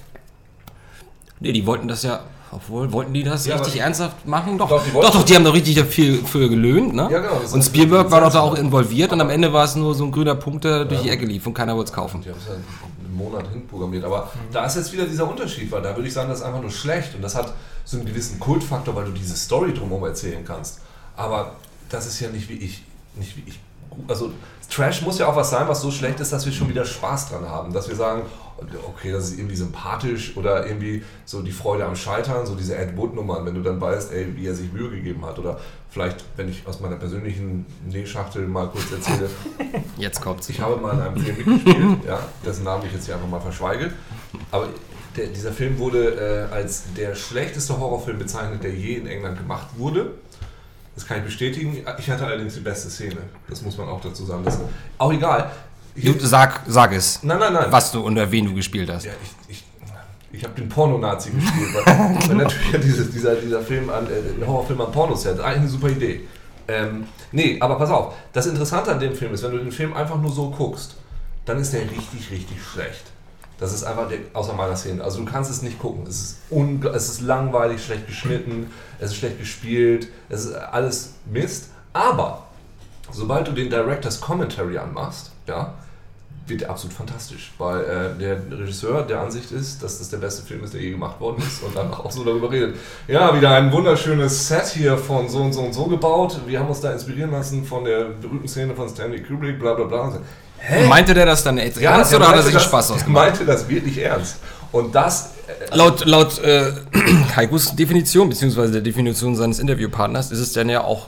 Nee, 1.40 1.52
die 1.52 1.66
wollten 1.66 1.88
das 1.88 2.02
ja. 2.02 2.25
Obwohl, 2.50 2.90
wollten 2.93 3.12
die 3.12 3.23
das 3.23 3.47
Ja, 3.47 3.57
richtig 3.57 3.81
ernsthaft 3.81 4.26
machen? 4.26 4.57
Doch, 4.57 4.69
Doch, 4.69 4.78
doch, 4.78 4.85
die 4.85 5.19
doch, 5.19 5.25
die 5.25 5.35
haben 5.37 5.45
doch 5.45 5.55
richtig 5.55 5.75
dafür 5.75 6.19
für 6.25 6.49
gelöhnt, 6.49 6.95
ne? 6.95 7.09
Ja, 7.11 7.21
genau, 7.21 7.40
Und 7.52 7.62
Spielberg 7.62 8.11
war 8.11 8.23
doch 8.23 8.33
da 8.33 8.40
auch 8.40 8.55
involviert 8.55 9.12
und 9.12 9.21
am 9.21 9.31
Ende 9.31 9.52
war 9.52 9.64
es 9.64 9.76
nur 9.76 9.95
so 9.95 10.05
ein 10.05 10.12
grüner 10.12 10.35
Punkt, 10.35 10.64
der 10.64 10.85
durch 10.85 11.02
die 11.02 11.11
Ecke 11.11 11.26
lief 11.26 11.47
und 11.47 11.55
keiner 11.55 11.76
wollte 11.76 11.90
es 11.90 11.95
kaufen. 11.95 12.23
Die 12.23 12.31
haben 12.31 12.38
es 12.38 12.47
ja 12.47 12.55
einen 12.55 13.17
Monat 13.17 13.49
hinprogrammiert. 13.52 14.05
Aber 14.05 14.31
da 14.52 14.64
ist 14.64 14.76
jetzt 14.76 14.93
wieder 14.93 15.05
dieser 15.05 15.28
Unterschied, 15.28 15.71
weil 15.71 15.83
da 15.83 15.95
würde 15.95 16.09
ich 16.09 16.14
sagen, 16.14 16.28
das 16.28 16.40
ist 16.40 16.45
einfach 16.45 16.62
nur 16.62 16.71
schlecht. 16.71 17.14
Und 17.14 17.23
das 17.23 17.35
hat 17.35 17.52
so 17.85 17.97
einen 17.99 18.07
gewissen 18.07 18.40
Kultfaktor, 18.40 18.95
weil 18.95 19.05
du 19.07 19.12
diese 19.12 19.37
Story 19.37 19.75
drumherum 19.75 20.05
erzählen 20.05 20.45
kannst. 20.45 20.81
Aber 21.17 21.52
das 21.88 22.07
ist 22.07 22.21
ja 22.21 22.31
nicht 22.31 22.49
wie 22.49 22.55
ich. 22.55 22.83
Nicht 23.17 23.37
wie 23.37 23.45
ich. 23.47 23.59
Also 24.07 24.31
Trash 24.71 25.02
muss 25.02 25.19
ja 25.19 25.26
auch 25.26 25.37
was 25.37 25.50
sein, 25.50 25.67
was 25.67 25.81
so 25.81 25.90
schlecht 25.90 26.21
ist, 26.21 26.33
dass 26.33 26.45
wir 26.45 26.52
schon 26.52 26.69
wieder 26.69 26.85
Spaß 26.85 27.31
dran 27.31 27.49
haben. 27.49 27.73
Dass 27.73 27.88
wir 27.88 27.97
sagen, 27.97 28.23
okay, 28.87 29.12
das 29.12 29.31
ist 29.31 29.38
irgendwie 29.38 29.57
sympathisch 29.57 30.37
oder 30.37 30.67
irgendwie 30.67 31.03
so 31.25 31.43
die 31.43 31.53
Freude 31.53 31.85
am 31.85 31.97
Scheitern, 31.97 32.47
so 32.47 32.55
diese 32.55 32.77
Ed 32.77 32.97
Wood-Nummern, 32.97 33.47
wenn 33.47 33.55
du 33.55 33.62
dann 33.62 33.81
weißt, 33.81 34.12
ey, 34.12 34.37
wie 34.37 34.47
er 34.47 34.55
sich 34.55 34.73
Mühe 34.73 34.91
gegeben 34.91 35.25
hat. 35.25 35.38
Oder 35.38 35.59
vielleicht, 35.91 36.25
wenn 36.37 36.49
ich 36.49 36.67
aus 36.67 36.81
meiner 36.81 36.97
persönlichen 36.97 37.67
Nähschachtel 37.87 38.47
mal 38.47 38.69
kurz 38.69 38.91
erzähle, 38.91 39.31
Jetzt 39.97 40.21
kommt's. 40.21 40.49
ich 40.49 40.61
habe 40.61 40.77
mal 40.77 40.95
in 40.95 41.00
einem 41.00 41.17
Film 41.17 41.37
mitgespielt, 41.37 42.05
ja, 42.07 42.21
dessen 42.45 42.65
Namen 42.65 42.85
ich 42.87 42.93
jetzt 42.93 43.07
hier 43.07 43.15
einfach 43.15 43.29
mal 43.29 43.41
verschweige. 43.41 43.93
Aber 44.50 44.69
der, 45.17 45.29
dieser 45.29 45.53
Film 45.53 45.79
wurde 45.79 46.49
äh, 46.50 46.55
als 46.55 46.85
der 46.97 47.15
schlechteste 47.15 47.79
Horrorfilm 47.79 48.19
bezeichnet, 48.19 48.62
der 48.62 48.75
je 48.75 48.95
in 48.95 49.07
England 49.07 49.38
gemacht 49.38 49.69
wurde. 49.77 50.12
Das 50.95 51.07
kann 51.07 51.19
ich 51.19 51.25
bestätigen. 51.25 51.85
Ich 51.99 52.11
hatte 52.11 52.27
allerdings 52.27 52.55
die 52.55 52.61
beste 52.61 52.91
Szene. 52.91 53.19
Das 53.49 53.62
muss 53.62 53.79
man 53.79 53.88
auch 53.88 54.00
dazu 54.00 54.25
sagen. 54.25 54.43
Das, 54.45 54.59
auch 54.99 55.12
egal. 55.12 55.49
Du, 56.02 56.26
sag, 56.26 56.61
sag 56.67 56.93
es, 56.93 57.23
nein, 57.23 57.38
nein, 57.38 57.52
nein. 57.52 57.67
was 57.71 57.93
du 57.93 58.00
unter 58.00 58.31
wen 58.31 58.47
du 58.47 58.55
gespielt 58.55 58.90
hast. 58.90 59.05
Ja, 59.05 59.12
ich, 59.49 59.57
ich, 59.57 59.64
ich 60.33 60.45
habe 60.45 60.55
den 60.55 60.69
Porno-Nazi 60.69 61.31
gespielt, 61.31 61.69
weil, 61.75 61.85
weil 62.28 62.37
natürlich 62.37 62.73
ja 62.73 62.78
dieses, 62.78 63.11
dieser, 63.11 63.35
dieser 63.37 63.61
Film 63.62 63.90
an, 63.90 64.07
äh, 64.07 64.40
ein 64.40 64.47
Horrorfilm 64.47 64.81
an 64.81 64.93
Pornos 64.93 65.25
ist 65.25 65.40
eigentlich 65.40 65.57
eine 65.57 65.69
super 65.69 65.88
Idee. 65.88 66.21
Ähm, 66.69 67.07
nee, 67.33 67.57
aber 67.61 67.76
pass 67.76 67.90
auf, 67.90 68.14
das 68.33 68.47
Interessante 68.47 68.93
an 68.93 69.00
dem 69.00 69.14
Film 69.14 69.33
ist, 69.33 69.43
wenn 69.43 69.52
du 69.52 69.59
den 69.59 69.73
Film 69.73 69.95
einfach 69.95 70.21
nur 70.21 70.31
so 70.31 70.50
guckst, 70.50 70.97
dann 71.47 71.59
ist 71.59 71.73
der 71.73 71.83
richtig, 71.83 72.31
richtig 72.31 72.62
schlecht. 72.62 73.05
Das 73.59 73.73
ist 73.73 73.83
einfach, 73.83 74.09
der, 74.09 74.19
außer 74.35 74.52
meiner 74.52 74.76
Szene, 74.76 75.02
also 75.02 75.19
du 75.19 75.25
kannst 75.25 75.50
es 75.50 75.62
nicht 75.62 75.78
gucken. 75.78 76.07
Es 76.07 76.21
ist, 76.21 76.38
es 76.95 77.09
ist 77.09 77.21
langweilig, 77.23 77.85
schlecht 77.85 78.07
geschnitten, 78.07 78.71
es 79.00 79.11
ist 79.11 79.17
schlecht 79.17 79.38
gespielt, 79.38 80.09
es 80.28 80.45
ist 80.45 80.55
alles 80.55 81.14
Mist. 81.25 81.71
Aber, 81.93 82.47
sobald 83.11 83.49
du 83.49 83.52
den 83.52 83.71
Director's 83.71 84.21
Commentary 84.21 84.78
anmachst, 84.78 85.33
ja, 85.47 85.75
wird 86.49 86.64
absolut 86.64 86.95
fantastisch, 86.97 87.52
weil 87.59 87.81
äh, 87.81 88.19
der 88.21 88.37
Regisseur 88.59 89.02
der 89.02 89.21
Ansicht 89.21 89.50
ist, 89.52 89.83
dass 89.83 89.99
das 89.99 90.09
der 90.11 90.19
beste 90.19 90.43
Film 90.43 90.64
ist, 90.64 90.75
der 90.75 90.81
je 90.81 90.90
gemacht 90.90 91.21
worden 91.21 91.43
ist 91.47 91.62
und 91.62 91.76
dann 91.76 91.93
auch 91.93 92.11
so 92.11 92.25
darüber 92.25 92.50
redet. 92.50 92.76
Ja, 93.07 93.35
wieder 93.37 93.50
ein 93.50 93.71
wunderschönes 93.73 94.49
Set 94.49 94.67
hier 94.69 94.97
von 94.99 95.28
so 95.28 95.38
und 95.40 95.52
so 95.52 95.61
und 95.61 95.73
so 95.73 95.85
gebaut. 95.85 96.40
Wir 96.47 96.61
haben 96.61 96.69
uns 96.69 96.81
da 96.81 96.93
inspirieren 96.93 97.31
lassen 97.31 97.64
von 97.64 97.85
der 97.85 98.05
berühmten 98.21 98.49
Szene 98.49 98.75
von 98.75 98.88
Stanley 98.88 99.23
Kubrick, 99.23 99.59
bla 99.59 99.75
bla 99.75 99.85
bla. 99.85 100.11
So, 100.11 100.19
Meinte 100.88 101.14
der 101.14 101.26
das 101.26 101.45
dann 101.45 101.57
jetzt 101.59 101.81
ernst 101.81 102.11
der 102.12 102.19
oder 102.19 102.28
hat 102.28 102.37
er 102.37 102.43
sich 102.43 102.55
das- 102.55 102.64
Spaß 102.64 102.90
ausgemacht? 102.90 103.26
meinte 103.31 103.45
das 103.45 103.69
wirklich 103.69 103.99
ernst. 103.99 104.37
Und 104.73 104.95
das, 104.95 105.31
äh, 105.71 105.75
Laut, 105.76 106.05
laut 106.05 106.38
äh, 106.43 106.73
Kaikus 107.35 107.75
Definition, 107.75 108.28
beziehungsweise 108.28 108.73
der 108.73 108.81
Definition 108.83 109.35
seines 109.35 109.61
Interviewpartners, 109.61 110.31
ist 110.31 110.40
es 110.40 110.52
dann 110.52 110.69
ja 110.69 110.83
auch 110.85 111.07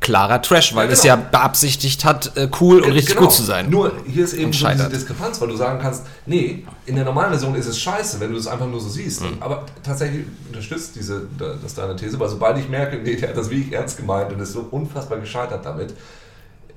klarer 0.00 0.40
Trash, 0.40 0.74
weil 0.74 0.86
Ja, 0.86 0.92
es 0.92 1.02
genau. 1.02 1.16
ja 1.16 1.20
beabsichtigt 1.30 2.04
hat, 2.04 2.36
äh, 2.36 2.48
cool 2.60 2.80
und 2.80 2.92
richtig 2.92 3.14
Genau. 3.16 3.26
gut 3.26 3.34
zu 3.34 3.42
sein. 3.42 3.68
Nur 3.68 3.92
hier 4.06 4.24
ist 4.24 4.32
eben 4.34 4.52
so 4.52 4.68
diese. 4.68 4.88
Diskrepanz, 4.88 5.40
weil 5.40 5.48
du 5.48 5.56
sagen 5.56 5.78
kannst, 5.80 6.04
nee, 6.26 6.64
in 6.86 6.94
der 6.96 7.04
normalen 7.04 7.30
Version 7.30 7.54
ist 7.54 7.66
es 7.66 7.78
scheiße, 7.80 8.20
wenn 8.20 8.30
du 8.32 8.38
es 8.38 8.46
einfach 8.46 8.66
nur 8.66 8.80
so 8.80 8.88
siehst. 8.88 9.22
Mhm. 9.22 9.36
Aber 9.40 9.64
tatsächlich 9.82 10.24
unterstützt 10.48 10.94
diese, 10.96 11.22
das 11.62 11.74
deine 11.74 11.96
These, 11.96 12.18
weil 12.20 12.28
sobald 12.28 12.58
ich 12.58 12.68
merke, 12.68 12.96
nee, 12.98 13.16
der 13.16 13.30
hat 13.30 13.36
das 13.36 13.50
wirklich 13.50 13.72
ernst 13.72 13.96
gemeint 13.96 14.32
und 14.32 14.40
ist 14.40 14.52
so 14.52 14.66
unfassbar 14.70 15.18
gescheitert 15.18 15.64
damit, 15.64 15.94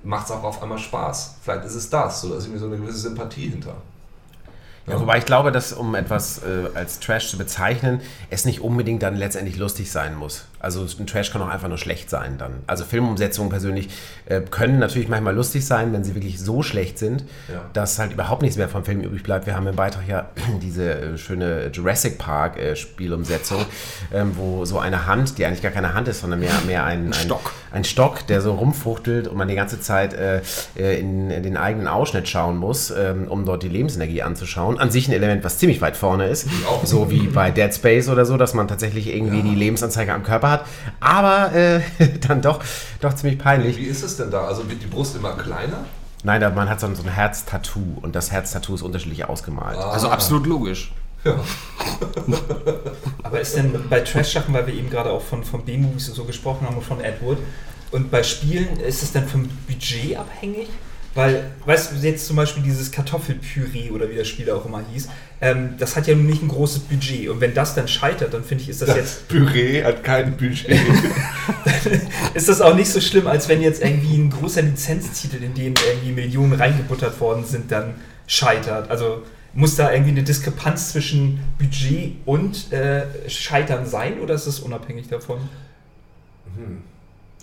macht 0.03 0.25
es 0.25 0.31
auch 0.31 0.43
auf 0.43 0.61
einmal 0.63 0.79
Spaß. 0.79 1.35
Vielleicht 1.43 1.65
ist 1.65 1.75
es 1.75 1.89
das, 1.89 2.21
so 2.21 2.29
da 2.29 2.35
ist 2.37 2.45
irgendwie 2.45 2.59
so 2.59 2.65
eine 2.65 2.77
gewisse 2.77 2.97
Sympathie 2.97 3.49
hinter. 3.49 3.75
Ja, 4.87 4.99
wobei 4.99 5.19
ich 5.19 5.25
glaube, 5.25 5.51
dass 5.51 5.73
um 5.73 5.93
etwas 5.95 6.39
äh, 6.39 6.75
als 6.75 6.99
Trash 6.99 7.29
zu 7.29 7.37
bezeichnen, 7.37 8.01
es 8.29 8.45
nicht 8.45 8.61
unbedingt 8.61 9.03
dann 9.03 9.15
letztendlich 9.15 9.57
lustig 9.57 9.91
sein 9.91 10.15
muss. 10.15 10.45
Also 10.59 10.85
ein 10.99 11.07
Trash 11.07 11.31
kann 11.31 11.41
auch 11.41 11.47
einfach 11.47 11.67
nur 11.69 11.77
schlecht 11.77 12.09
sein 12.09 12.37
dann. 12.37 12.53
Also 12.67 12.83
Filmumsetzungen 12.83 13.49
persönlich 13.49 13.89
äh, 14.25 14.41
können 14.41 14.77
natürlich 14.79 15.07
manchmal 15.07 15.33
lustig 15.35 15.65
sein, 15.65 15.91
wenn 15.93 16.03
sie 16.03 16.13
wirklich 16.15 16.39
so 16.39 16.61
schlecht 16.61 16.99
sind, 16.99 17.23
Ja. 17.51 17.61
dass 17.73 17.97
halt 17.99 18.13
überhaupt 18.13 18.41
nichts 18.43 18.57
mehr 18.57 18.69
vom 18.69 18.83
Film 18.83 19.01
übrig 19.01 19.23
bleibt. 19.23 19.45
Wir 19.47 19.55
haben 19.55 19.65
im 19.67 19.75
Beitrag 19.75 20.07
ja 20.07 20.29
diese 20.61 20.93
äh, 20.93 21.17
schöne 21.17 21.67
Jurassic 21.73 22.17
Park 22.17 22.57
äh, 22.59 22.75
Spielumsetzung, 22.75 23.65
ähm, 24.13 24.33
wo 24.35 24.65
so 24.65 24.77
eine 24.79 25.05
Hand, 25.07 25.37
die 25.37 25.45
eigentlich 25.45 25.61
gar 25.63 25.71
keine 25.71 25.93
Hand 25.93 26.07
ist, 26.07 26.21
sondern 26.21 26.39
mehr, 26.39 26.53
mehr 26.67 26.83
ein, 26.85 27.07
ein 27.07 27.13
Stock. 27.13 27.53
ein 27.71 27.83
Stock, 27.83 28.27
der 28.27 28.41
so 28.41 28.53
rumfuchtelt 28.53 29.27
und 29.27 29.37
man 29.37 29.47
die 29.47 29.55
ganze 29.55 29.79
Zeit 29.79 30.13
äh, 30.13 30.41
in, 30.75 31.31
in 31.31 31.43
den 31.43 31.57
eigenen 31.57 31.87
Ausschnitt 31.87 32.27
schauen 32.27 32.57
muss, 32.57 32.91
ähm, 32.91 33.27
um 33.29 33.45
dort 33.45 33.63
die 33.63 33.69
Lebensenergie 33.69 34.21
anzuschauen. 34.21 34.77
An 34.81 34.91
sich 34.91 35.07
ein 35.07 35.13
Element, 35.13 35.43
was 35.43 35.57
ziemlich 35.57 35.79
weit 35.81 35.95
vorne 35.95 36.27
ist. 36.27 36.47
auch. 36.67 36.85
So 36.85 37.11
wie 37.11 37.27
bei 37.27 37.51
Dead 37.51 37.73
Space 37.73 38.09
oder 38.09 38.25
so, 38.25 38.35
dass 38.37 38.53
man 38.53 38.67
tatsächlich 38.67 39.07
irgendwie 39.07 39.43
die 39.43 39.55
Lebensanzeige 39.55 40.13
am 40.13 40.23
Körper 40.23 40.49
hat. 40.49 40.65
Aber 40.99 41.53
äh, 41.53 41.81
dann 42.27 42.41
doch, 42.41 42.63
doch 42.99 43.13
ziemlich 43.13 43.39
peinlich. 43.39 43.77
Wie 43.77 43.85
ist 43.85 44.03
es 44.03 44.17
denn 44.17 44.31
da? 44.31 44.45
Also 44.45 44.67
wird 44.69 44.81
die 44.81 44.87
Brust 44.87 45.15
immer 45.15 45.33
kleiner? 45.33 45.85
Nein, 46.23 46.41
man 46.55 46.69
hat 46.69 46.79
so 46.79 46.87
ein, 46.87 46.95
so 46.95 47.03
ein 47.03 47.09
Herztattoo 47.09 47.97
und 48.01 48.15
das 48.15 48.31
Herztattoo 48.31 48.75
ist 48.75 48.81
unterschiedlich 48.81 49.25
ausgemalt. 49.25 49.77
Also 49.77 50.09
absolut 50.09 50.45
logisch. 50.45 50.91
Aber 53.23 53.39
ist 53.39 53.55
denn 53.55 53.73
bei 53.89 53.99
Trash-Sachen, 53.99 54.53
weil 54.53 54.65
wir 54.65 54.73
eben 54.73 54.89
gerade 54.89 55.11
auch 55.11 55.21
von, 55.21 55.43
von 55.43 55.63
B-Movies 55.63 56.09
und 56.09 56.15
so 56.15 56.25
gesprochen 56.25 56.65
haben 56.67 56.77
und 56.77 56.83
von 56.83 56.99
Ed 57.01 57.21
Wood, 57.21 57.37
und 57.91 58.09
bei 58.09 58.23
Spielen 58.23 58.79
ist 58.79 59.03
es 59.03 59.11
dann 59.11 59.27
vom 59.27 59.49
Budget 59.67 60.17
abhängig? 60.17 60.69
Weil, 61.13 61.51
weißt 61.65 61.91
du, 61.91 62.07
jetzt 62.07 62.25
zum 62.25 62.37
Beispiel 62.37 62.63
dieses 62.63 62.89
Kartoffelpüree 62.91 63.91
oder 63.91 64.09
wie 64.09 64.15
das 64.15 64.29
Spiel 64.29 64.49
auch 64.49 64.65
immer 64.65 64.81
hieß, 64.93 65.09
ähm, 65.41 65.75
das 65.77 65.97
hat 65.97 66.07
ja 66.07 66.15
nun 66.15 66.25
nicht 66.25 66.41
ein 66.41 66.47
großes 66.47 66.83
Budget. 66.83 67.27
Und 67.27 67.41
wenn 67.41 67.53
das 67.53 67.75
dann 67.75 67.89
scheitert, 67.89 68.33
dann 68.33 68.45
finde 68.45 68.63
ich, 68.63 68.69
ist 68.69 68.81
das 68.81 68.95
jetzt 68.95 69.27
Püree 69.27 69.83
hat 69.83 70.03
kein 70.05 70.37
Budget. 70.37 70.69
ist 72.33 72.47
das 72.47 72.61
auch 72.61 72.75
nicht 72.75 72.89
so 72.89 73.01
schlimm, 73.01 73.27
als 73.27 73.49
wenn 73.49 73.61
jetzt 73.61 73.83
irgendwie 73.83 74.17
ein 74.17 74.29
großer 74.29 74.61
Lizenztitel, 74.61 75.43
in 75.43 75.53
den 75.53 75.73
irgendwie 75.85 76.13
Millionen 76.13 76.53
reingebuttert 76.53 77.19
worden 77.19 77.43
sind, 77.43 77.71
dann 77.71 77.95
scheitert. 78.25 78.89
Also 78.89 79.23
muss 79.53 79.75
da 79.75 79.91
irgendwie 79.91 80.11
eine 80.11 80.23
Diskrepanz 80.23 80.93
zwischen 80.93 81.41
Budget 81.59 82.13
und 82.25 82.71
äh, 82.71 83.03
Scheitern 83.29 83.85
sein 83.85 84.19
oder 84.21 84.35
ist 84.35 84.47
es 84.47 84.61
unabhängig 84.61 85.09
davon? 85.09 85.39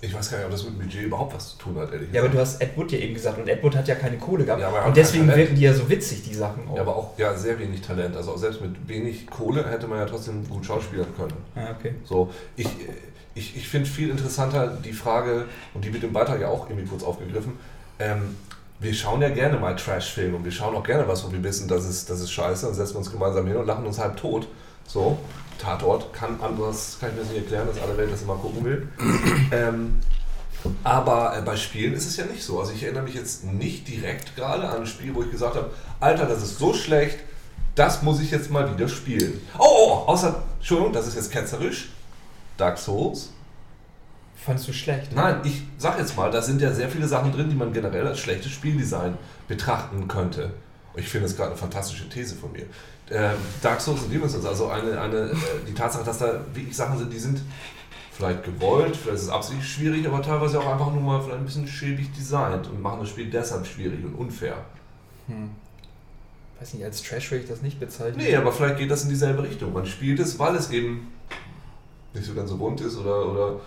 Ich 0.01 0.15
weiß 0.15 0.31
gar 0.31 0.39
nicht, 0.39 0.47
ob 0.47 0.53
das 0.53 0.65
mit 0.65 0.79
Budget 0.79 1.03
überhaupt 1.03 1.35
was 1.35 1.51
zu 1.51 1.59
tun 1.59 1.77
hat, 1.79 1.93
ehrlich 1.93 2.09
Ja, 2.13 2.21
aber 2.21 2.31
gesagt. 2.31 2.61
du 2.61 2.61
hast 2.61 2.63
Ed 2.71 2.77
Wood 2.77 2.93
ja 2.93 2.99
eben 2.99 3.15
gesagt 3.15 3.39
und 3.39 3.49
Ed 3.49 3.63
Wood 3.65 3.75
hat 3.77 3.89
ja 3.89 3.97
keine 3.97 4.17
Kohle 4.17 4.45
gehabt. 4.45 4.61
Ja, 4.63 4.85
und 4.85 4.97
deswegen 4.97 5.27
wirken 5.27 5.57
die 5.57 5.63
ja 5.63 5.75
so 5.75 5.89
witzig, 5.91 6.23
die 6.23 6.35
Sachen 6.35 6.69
auch. 6.69 6.77
Ja, 6.77 6.83
aber 6.83 6.97
auch 6.97 7.19
ja, 7.19 7.35
sehr 7.37 7.59
wenig 7.59 7.81
Talent. 7.81 8.17
Also 8.17 8.33
auch 8.33 8.39
selbst 8.39 8.61
mit 8.61 8.89
wenig 8.89 9.27
Kohle 9.27 9.69
hätte 9.69 9.89
man 9.89 9.99
ja 9.99 10.07
trotzdem 10.07 10.49
gut 10.49 10.65
schauspielern 10.65 11.09
können. 11.17 11.35
ah, 11.57 11.75
okay. 11.77 11.95
So, 12.05 12.31
ich, 12.55 12.69
ich, 13.35 13.57
ich 13.57 13.69
finde 13.69 13.89
viel 13.89 14.11
interessanter 14.11 14.69
die 14.85 14.93
Frage, 14.93 15.47
und 15.75 15.85
die 15.85 15.93
wird 15.93 16.05
im 16.05 16.13
Beitrag 16.13 16.41
ja 16.41 16.49
auch 16.49 16.69
irgendwie 16.71 16.87
kurz 16.89 17.03
aufgegriffen, 17.03 17.59
ähm, 17.99 18.37
wir 18.81 18.95
schauen 18.95 19.21
ja 19.21 19.29
gerne 19.31 19.59
mal 19.59 19.75
Trash-Filme 19.75 20.37
und 20.37 20.45
wir 20.45 20.53
schauen 20.53 20.77
auch 20.77 20.85
gerne 20.85 21.09
was, 21.09 21.27
wo 21.27 21.33
wir 21.33 21.43
wissen, 21.43 21.67
das 21.67 21.85
ist, 21.85 22.09
das 22.09 22.21
ist 22.21 22.31
scheiße, 22.31 22.67
dann 22.67 22.75
setzen 22.77 22.95
wir 22.95 22.99
uns 22.99 23.11
gemeinsam 23.11 23.45
hin 23.49 23.57
und 23.57 23.67
lachen 23.67 23.85
uns 23.85 23.99
halb 23.99 24.17
tot. 24.17 24.47
So, 24.87 25.19
Tatort, 25.59 26.13
kann 26.13 26.41
anders, 26.41 26.99
kann 27.01 27.11
ich 27.11 27.17
mir 27.17 27.23
das 27.23 27.31
nicht 27.31 27.43
erklären, 27.43 27.67
dass 27.67 27.81
alle 27.81 27.97
Welt 27.97 28.13
das 28.13 28.23
immer 28.23 28.37
gucken 28.37 28.65
will. 28.65 28.89
ähm, 29.53 30.01
aber 30.85 31.37
äh, 31.37 31.43
bei 31.43 31.57
Spielen 31.57 31.95
ist 31.95 32.07
es 32.07 32.17
ja 32.17 32.25
nicht 32.25 32.43
so. 32.43 32.61
Also 32.61 32.73
ich 32.73 32.83
erinnere 32.83 33.05
mich 33.05 33.15
jetzt 33.15 33.45
nicht 33.45 33.87
direkt 33.89 34.37
gerade 34.37 34.69
an 34.69 34.81
ein 34.81 34.87
Spiel, 34.87 35.15
wo 35.15 35.23
ich 35.23 35.31
gesagt 35.31 35.57
habe, 35.57 35.71
Alter, 36.01 36.27
das 36.27 36.43
ist 36.43 36.59
so 36.59 36.75
schlecht, 36.75 37.19
das 37.75 38.03
muss 38.03 38.21
ich 38.21 38.31
jetzt 38.31 38.51
mal 38.51 38.73
wieder 38.75 38.89
spielen. 38.89 39.41
Oh, 39.59 39.65
oh 39.67 39.93
außer, 40.07 40.43
Entschuldigung, 40.59 40.93
das 40.93 41.07
ist 41.07 41.15
jetzt 41.15 41.31
ketzerisch. 41.31 41.91
Dark 42.57 42.79
Souls. 42.79 43.31
Fandest 44.35 44.69
du 44.69 44.73
schlecht? 44.73 45.13
Nein, 45.15 45.41
ich 45.45 45.63
sag 45.79 45.99
jetzt 45.99 46.17
mal, 46.17 46.31
da 46.31 46.43
sind 46.43 46.61
ja 46.61 46.73
sehr 46.73 46.89
viele 46.89 47.07
Sachen 47.07 47.33
drin, 47.33 47.51
die 47.51 47.57
man 47.57 47.73
generell 47.73 48.07
als 48.07 48.19
schlechtes 48.19 48.51
Spieldesign 48.53 49.17
betrachten 49.47 50.09
könnte. 50.09 50.53
Und 50.95 51.01
ich 51.01 51.09
finde 51.09 51.27
das 51.27 51.37
gerade 51.37 51.51
eine 51.51 51.59
fantastische 51.59 52.09
These 52.09 52.35
von 52.35 52.53
mir. 52.53 52.67
Ähm, 53.11 53.37
Dark 53.63 53.81
Souls 53.81 54.03
und 54.03 54.13
Demon's 54.13 54.33
Souls, 54.33 54.45
also 54.45 54.69
eine, 54.69 55.01
eine, 55.01 55.17
äh, 55.31 55.35
die 55.67 55.75
Tatsache, 55.75 56.05
dass 56.05 56.19
da 56.19 56.41
wirklich 56.53 56.77
Sachen 56.77 56.99
sind, 56.99 57.13
die 57.13 57.19
sind 57.19 57.41
vielleicht 58.13 58.45
gewollt, 58.45 58.97
vielleicht 58.97 59.17
ist 59.17 59.23
es 59.25 59.29
absichtlich 59.31 59.67
schwierig, 59.67 60.07
aber 60.07 60.21
teilweise 60.21 60.61
auch 60.61 60.67
einfach 60.67 60.93
nur 60.93 61.01
mal 61.01 61.23
vielleicht 61.23 61.39
ein 61.39 61.45
bisschen 61.45 61.67
schäbig 61.67 62.13
designt 62.13 62.67
und 62.67 62.83
machen 62.83 63.01
das 63.01 63.11
Spiel 63.11 63.31
deshalb 63.31 63.67
schwierig 63.67 64.05
und 64.05 64.15
unfair. 64.15 64.57
Weiß 66.59 66.75
nicht, 66.75 66.85
als 66.85 67.03
Trash 67.03 67.31
würde 67.31 67.45
ich 67.45 67.49
das 67.49 67.63
nicht 67.63 67.79
bezeichnen. 67.79 68.23
Nee, 68.23 68.35
aber 68.35 68.53
vielleicht 68.53 68.79
geht 68.79 68.91
das 68.91 69.05
in 69.05 69.11
dieselbe 69.11 69.45
Richtung. 69.45 69.73
Man 69.73 69.87
spielt 69.87 70.19
es, 70.19 70.39
weil 70.39 70.57
es 70.57 70.71
eben 70.71 71.13
nicht 72.13 72.27
so 72.27 72.35
ganz 72.35 72.51
so 72.51 72.57
bunt 72.57 72.81
ist 72.81 72.97
oder, 72.97 73.31
oder 73.31 73.61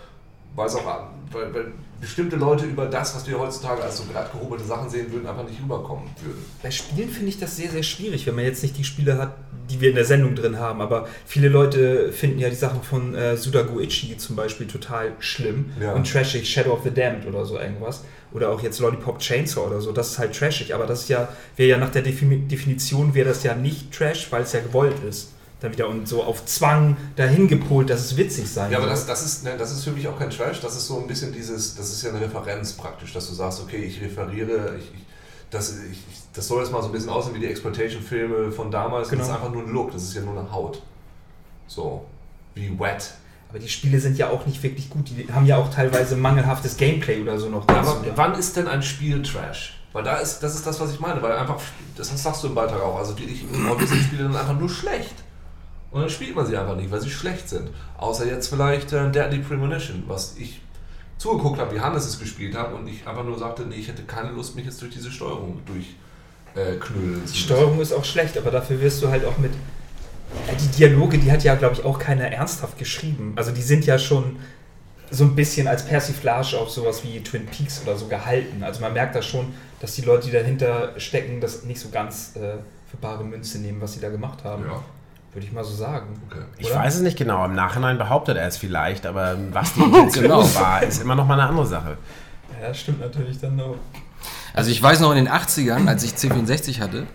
weil 0.54 0.66
es 0.66 0.74
auch 0.74 0.84
weil, 1.32 1.54
weil 1.54 1.72
bestimmte 2.00 2.36
Leute 2.36 2.66
über 2.66 2.86
das, 2.86 3.14
was 3.14 3.26
wir 3.28 3.38
heutzutage 3.38 3.82
als 3.82 3.98
so 3.98 4.04
glatt 4.04 4.32
gehobelte 4.32 4.64
Sachen 4.64 4.90
sehen 4.90 5.10
würden, 5.12 5.26
einfach 5.26 5.48
nicht 5.48 5.62
rüberkommen 5.62 6.04
würden. 6.22 6.44
Bei 6.62 6.70
Spielen 6.70 7.08
finde 7.08 7.28
ich 7.28 7.38
das 7.38 7.56
sehr, 7.56 7.70
sehr 7.70 7.82
schwierig, 7.84 8.26
wenn 8.26 8.34
man 8.34 8.44
jetzt 8.44 8.62
nicht 8.62 8.76
die 8.76 8.84
Spiele 8.84 9.16
hat, 9.18 9.32
die 9.70 9.80
wir 9.80 9.90
in 9.90 9.94
der 9.94 10.04
Sendung 10.04 10.34
drin 10.34 10.58
haben. 10.58 10.80
Aber 10.80 11.06
viele 11.24 11.48
Leute 11.48 12.12
finden 12.12 12.40
ja 12.40 12.50
die 12.50 12.56
Sachen 12.56 12.82
von 12.82 13.14
äh, 13.14 13.36
Sudagoichi 13.36 14.16
zum 14.18 14.34
Beispiel 14.36 14.66
total 14.66 15.12
schlimm 15.20 15.72
Ja. 15.80 15.92
und 15.92 16.10
trashig, 16.10 16.48
Shadow 16.50 16.72
of 16.72 16.80
the 16.82 16.90
Damned 16.90 17.24
oder 17.26 17.44
so 17.46 17.58
irgendwas. 17.58 18.02
Oder 18.32 18.50
auch 18.50 18.62
jetzt 18.62 18.80
Lollipop 18.80 19.18
Chainsaw 19.20 19.66
oder 19.66 19.80
so, 19.80 19.92
das 19.92 20.10
ist 20.12 20.18
halt 20.18 20.36
trashig. 20.36 20.74
Aber 20.74 20.86
das 20.86 21.02
ist 21.02 21.08
ja, 21.08 21.28
wäre 21.56 21.68
ja 21.70 21.78
nach 21.78 21.90
der 21.90 22.02
Defini 22.02 22.40
Definition 22.48 23.14
wäre 23.14 23.28
das 23.28 23.42
ja 23.44 23.54
nicht 23.54 23.92
Trash, 23.92 24.26
weil 24.32 24.42
es 24.42 24.52
ja 24.52 24.60
gewollt 24.60 24.96
ist. 25.08 25.31
Dann 25.62 25.72
wieder 25.72 25.88
und 25.88 26.08
so 26.08 26.22
auf 26.24 26.44
Zwang 26.44 26.96
dahin 27.16 27.46
gepolt, 27.46 27.88
dass 27.88 28.00
es 28.00 28.16
witzig 28.16 28.50
sein 28.50 28.70
Ja, 28.72 28.78
aber 28.78 28.88
das, 28.88 29.06
das, 29.06 29.24
ist, 29.24 29.44
ne, 29.44 29.52
das 29.56 29.70
ist 29.72 29.84
für 29.84 29.92
mich 29.92 30.06
auch 30.08 30.18
kein 30.18 30.30
Trash, 30.30 30.60
das 30.60 30.76
ist 30.76 30.88
so 30.88 30.98
ein 30.98 31.06
bisschen 31.06 31.32
dieses, 31.32 31.76
das 31.76 31.90
ist 31.92 32.02
ja 32.02 32.10
eine 32.10 32.20
Referenz 32.20 32.72
praktisch, 32.72 33.12
dass 33.12 33.28
du 33.28 33.34
sagst, 33.34 33.60
okay, 33.62 33.76
ich 33.78 34.00
referiere, 34.00 34.76
ich, 34.76 34.84
ich, 34.86 35.06
das, 35.50 35.70
ich, 35.70 35.92
ich, 35.92 36.18
das 36.32 36.48
soll 36.48 36.62
jetzt 36.62 36.72
mal 36.72 36.82
so 36.82 36.88
ein 36.88 36.92
bisschen 36.92 37.10
aussehen 37.10 37.34
wie 37.34 37.38
die 37.40 37.46
Exploitation-Filme 37.46 38.50
von 38.50 38.70
damals, 38.70 39.08
Genau. 39.08 39.20
das 39.20 39.28
ist 39.28 39.34
einfach 39.34 39.52
nur 39.52 39.62
ein 39.62 39.70
Look, 39.70 39.92
das 39.92 40.02
ist 40.02 40.14
ja 40.14 40.22
nur 40.22 40.36
eine 40.38 40.50
Haut. 40.50 40.82
So, 41.68 42.04
wie 42.54 42.78
wet. 42.78 43.12
Aber 43.48 43.58
die 43.58 43.68
Spiele 43.68 44.00
sind 44.00 44.18
ja 44.18 44.30
auch 44.30 44.46
nicht 44.46 44.62
wirklich 44.62 44.88
gut. 44.90 45.10
Die 45.10 45.28
haben 45.32 45.46
ja 45.46 45.58
auch 45.58 45.72
teilweise 45.72 46.16
mangelhaftes 46.16 46.76
Gameplay 46.76 47.20
oder 47.20 47.38
so 47.38 47.50
noch 47.50 47.68
Ja, 47.68 47.80
aber 47.80 48.02
wann 48.16 48.34
ist 48.34 48.56
denn 48.56 48.66
ein 48.66 48.82
Spiel 48.82 49.22
Trash? 49.22 49.78
Weil 49.92 50.04
da 50.04 50.16
ist, 50.16 50.40
das 50.40 50.54
ist 50.54 50.66
das, 50.66 50.80
was 50.80 50.90
ich 50.92 51.00
meine, 51.00 51.20
weil 51.22 51.32
einfach, 51.32 51.60
das 51.96 52.08
sagst 52.22 52.42
du 52.42 52.48
im 52.48 52.54
Beitrag 52.54 52.80
auch, 52.80 52.98
also 52.98 53.16
wirklich, 53.18 53.44
häufig 53.68 53.88
sind 53.88 54.02
Spiele 54.04 54.22
dann 54.24 54.36
einfach 54.36 54.58
nur 54.58 54.70
schlecht. 54.70 55.14
Und 55.92 56.00
dann 56.00 56.10
spielt 56.10 56.34
man 56.34 56.46
sie 56.46 56.56
einfach 56.56 56.74
nicht, 56.74 56.90
weil 56.90 57.00
sie 57.00 57.10
schlecht 57.10 57.48
sind. 57.48 57.70
Außer 57.98 58.26
jetzt 58.26 58.48
vielleicht 58.48 58.92
äh, 58.92 59.10
Deadly 59.10 59.40
Premonition, 59.40 60.04
was 60.06 60.36
ich 60.38 60.60
zugeguckt 61.18 61.60
habe, 61.60 61.74
wie 61.74 61.80
Hannes 61.80 62.06
es 62.06 62.18
gespielt 62.18 62.56
hat 62.56 62.72
und 62.72 62.88
ich 62.88 63.06
einfach 63.06 63.24
nur 63.24 63.38
sagte, 63.38 63.62
nee, 63.62 63.76
ich 63.76 63.88
hätte 63.88 64.02
keine 64.02 64.32
Lust, 64.32 64.56
mich 64.56 64.64
jetzt 64.64 64.80
durch 64.80 64.92
diese 64.92 65.12
Steuerung 65.12 65.60
durchknüllen 65.66 67.22
äh, 67.22 67.24
zu 67.26 67.32
Die. 67.32 67.38
Steuerung 67.38 67.80
ist 67.80 67.92
auch 67.92 68.04
schlecht, 68.04 68.36
aber 68.38 68.50
dafür 68.50 68.80
wirst 68.80 69.02
du 69.02 69.08
halt 69.08 69.24
auch 69.24 69.36
mit. 69.38 69.52
Ja, 70.48 70.54
die 70.54 70.68
Dialoge, 70.68 71.18
die 71.18 71.30
hat 71.30 71.44
ja, 71.44 71.54
glaube 71.54 71.74
ich, 71.74 71.84
auch 71.84 71.98
keiner 71.98 72.24
ernsthaft 72.24 72.78
geschrieben. 72.78 73.34
Also 73.36 73.52
die 73.52 73.60
sind 73.60 73.84
ja 73.84 73.98
schon 73.98 74.36
so 75.10 75.24
ein 75.24 75.36
bisschen 75.36 75.68
als 75.68 75.84
Persiflage 75.84 76.58
auf 76.58 76.70
sowas 76.70 77.04
wie 77.04 77.22
Twin 77.22 77.44
Peaks 77.44 77.82
oder 77.82 77.98
so 77.98 78.06
gehalten. 78.06 78.62
Also 78.62 78.80
man 78.80 78.94
merkt 78.94 79.14
da 79.14 79.20
schon, 79.20 79.52
dass 79.80 79.94
die 79.94 80.02
Leute, 80.02 80.26
die 80.26 80.32
dahinter 80.32 80.98
stecken, 80.98 81.42
das 81.42 81.64
nicht 81.64 81.80
so 81.80 81.90
ganz 81.90 82.34
äh, 82.36 82.56
für 82.90 82.96
bare 82.98 83.22
Münze 83.22 83.58
nehmen, 83.58 83.82
was 83.82 83.92
sie 83.92 84.00
da 84.00 84.08
gemacht 84.08 84.42
haben. 84.42 84.64
Ja, 84.64 84.82
Würde 85.32 85.46
ich 85.46 85.52
mal 85.52 85.64
so 85.64 85.74
sagen. 85.74 86.20
okay. 86.30 86.42
Ich 86.58 86.74
weiß 86.74 86.96
es 86.96 87.00
nicht 87.00 87.16
genau. 87.16 87.44
Im 87.44 87.54
Nachhinein 87.54 87.96
behauptet 87.98 88.36
er 88.36 88.46
es 88.46 88.56
vielleicht, 88.58 89.06
aber 89.06 89.36
was 89.52 89.72
die 89.74 89.80
Intention 89.84 90.24
Genau. 90.24 90.54
war, 90.54 90.82
ist 90.82 91.00
immer 91.00 91.14
noch 91.14 91.26
mal 91.26 91.34
eine 91.40 91.48
andere 91.48 91.66
Sache. 91.66 91.96
Ja, 92.60 92.68
das 92.68 92.80
stimmt 92.80 93.00
natürlich 93.00 93.38
dann 93.40 93.58
auch. 93.60 93.76
Also 94.54 94.70
ich 94.70 94.82
weiß 94.82 95.00
noch 95.00 95.10
in 95.12 95.16
den 95.24 95.28
80ern, 95.30 95.88
als 95.88 96.02
ich 96.04 96.12
C64 96.12 96.80
hatte, 96.80 97.06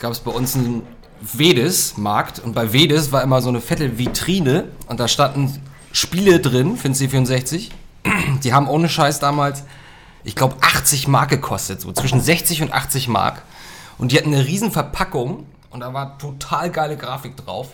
gab 0.00 0.12
es 0.12 0.20
bei 0.20 0.30
uns 0.30 0.54
einen 0.54 0.82
Vedes-Markt 1.20 2.38
und 2.38 2.54
bei 2.54 2.72
Vedes 2.72 3.10
war 3.12 3.22
immer 3.22 3.42
so 3.42 3.48
eine 3.48 3.60
fette 3.60 3.98
Vitrine 3.98 4.64
und 4.86 5.00
da 5.00 5.08
standen 5.08 5.60
Spiele 5.92 6.40
drin 6.40 6.76
für 6.76 6.88
den 6.88 6.94
C64. 6.94 7.70
Die 8.42 8.52
haben 8.52 8.68
ohne 8.68 8.88
Scheiß 8.88 9.18
damals, 9.20 9.64
ich 10.22 10.36
glaube, 10.36 10.56
80 10.60 11.08
Mark 11.08 11.30
gekostet, 11.30 11.80
so 11.80 11.92
zwischen 11.92 12.20
60 12.20 12.62
und 12.62 12.72
80 12.72 13.08
Mark. 13.08 13.42
Und 13.98 14.12
die 14.12 14.18
hatten 14.18 14.32
eine 14.34 14.44
riesen 14.46 14.70
Verpackung 14.72 15.46
und 15.74 15.80
da 15.80 15.92
war 15.92 16.16
total 16.18 16.70
geile 16.70 16.96
Grafik 16.96 17.36
drauf. 17.36 17.70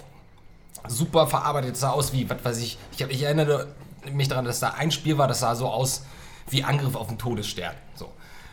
Super 0.88 1.26
verarbeitet, 1.26 1.76
sah 1.76 1.90
aus 1.90 2.14
wie, 2.14 2.28
was 2.30 2.42
weiß 2.42 2.58
ich, 2.58 2.78
ich, 2.96 3.02
hab, 3.02 3.10
ich 3.10 3.22
erinnere 3.22 3.66
mich 4.10 4.28
daran, 4.28 4.46
dass 4.46 4.58
da 4.58 4.70
ein 4.70 4.90
Spiel 4.90 5.18
war, 5.18 5.28
das 5.28 5.40
sah 5.40 5.54
so 5.54 5.68
aus 5.68 6.06
wie 6.48 6.64
Angriff 6.64 6.96
auf 6.96 7.08
den 7.08 7.18
Todesstern. 7.18 7.74
So. 7.94 8.06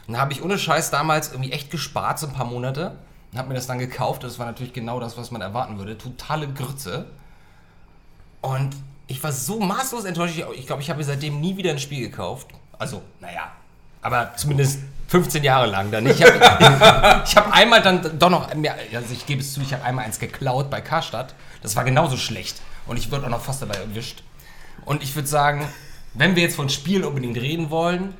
Und 0.05 0.15
da 0.15 0.19
habe 0.19 0.33
ich 0.33 0.43
ohne 0.43 0.57
Scheiß 0.59 0.91
damals 0.91 1.31
irgendwie 1.31 1.53
echt 1.53 1.71
gespart, 1.71 2.19
so 2.19 2.27
ein 2.27 2.33
paar 2.33 2.45
Monate, 2.45 2.97
und 3.31 3.37
habe 3.39 3.47
mir 3.47 3.53
das 3.55 3.67
dann 3.67 3.79
gekauft. 3.79 4.25
Das 4.25 4.37
war 4.37 4.45
natürlich 4.45 4.73
genau 4.73 4.99
das, 4.99 5.17
was 5.17 5.31
man 5.31 5.39
erwarten 5.41 5.77
würde. 5.77 5.97
Totale 5.97 6.49
Grütze. 6.49 7.05
Und 8.41 8.75
ich 9.07 9.23
war 9.23 9.31
so 9.31 9.61
maßlos 9.61 10.03
enttäuscht. 10.03 10.37
Ich- 10.55 10.67
glaube, 10.67 10.81
ich 10.81 10.89
habe 10.89 11.01
seitdem 11.05 11.39
nie 11.39 11.55
wieder 11.55 11.71
ein 11.71 11.79
Spiel 11.79 12.01
gekauft. 12.09 12.47
Also, 12.77 13.01
naja, 13.21 13.51
aber 14.01 14.33
zumindest 14.35 14.79
15 15.07 15.43
Jahre 15.43 15.67
lang 15.67 15.91
dann. 15.91 16.05
Ich 16.05 16.21
habe 16.21 16.39
hab 17.35 17.51
einmal 17.53 17.81
dann 17.81 18.19
doch 18.19 18.29
noch, 18.29 18.49
also 18.49 19.13
ich 19.13 19.25
gebe 19.25 19.41
es 19.41 19.53
zu, 19.53 19.61
ich 19.61 19.73
habe 19.73 19.83
einmal 19.83 20.05
eins 20.05 20.19
geklaut 20.19 20.69
bei 20.69 20.81
Karstadt. 20.81 21.33
Das 21.61 21.75
war 21.75 21.83
genauso 21.83 22.17
schlecht. 22.17 22.61
Und 22.85 22.97
ich 22.97 23.11
wurde 23.11 23.25
auch 23.25 23.29
noch 23.29 23.41
fast 23.41 23.61
dabei 23.61 23.75
erwischt. 23.75 24.23
Und 24.85 25.03
ich 25.03 25.15
würde 25.15 25.27
sagen, 25.27 25.67
wenn 26.13 26.35
wir 26.35 26.43
jetzt 26.43 26.55
von 26.55 26.69
Spielen 26.69 27.03
unbedingt 27.03 27.37
reden 27.37 27.69
wollen, 27.69 28.13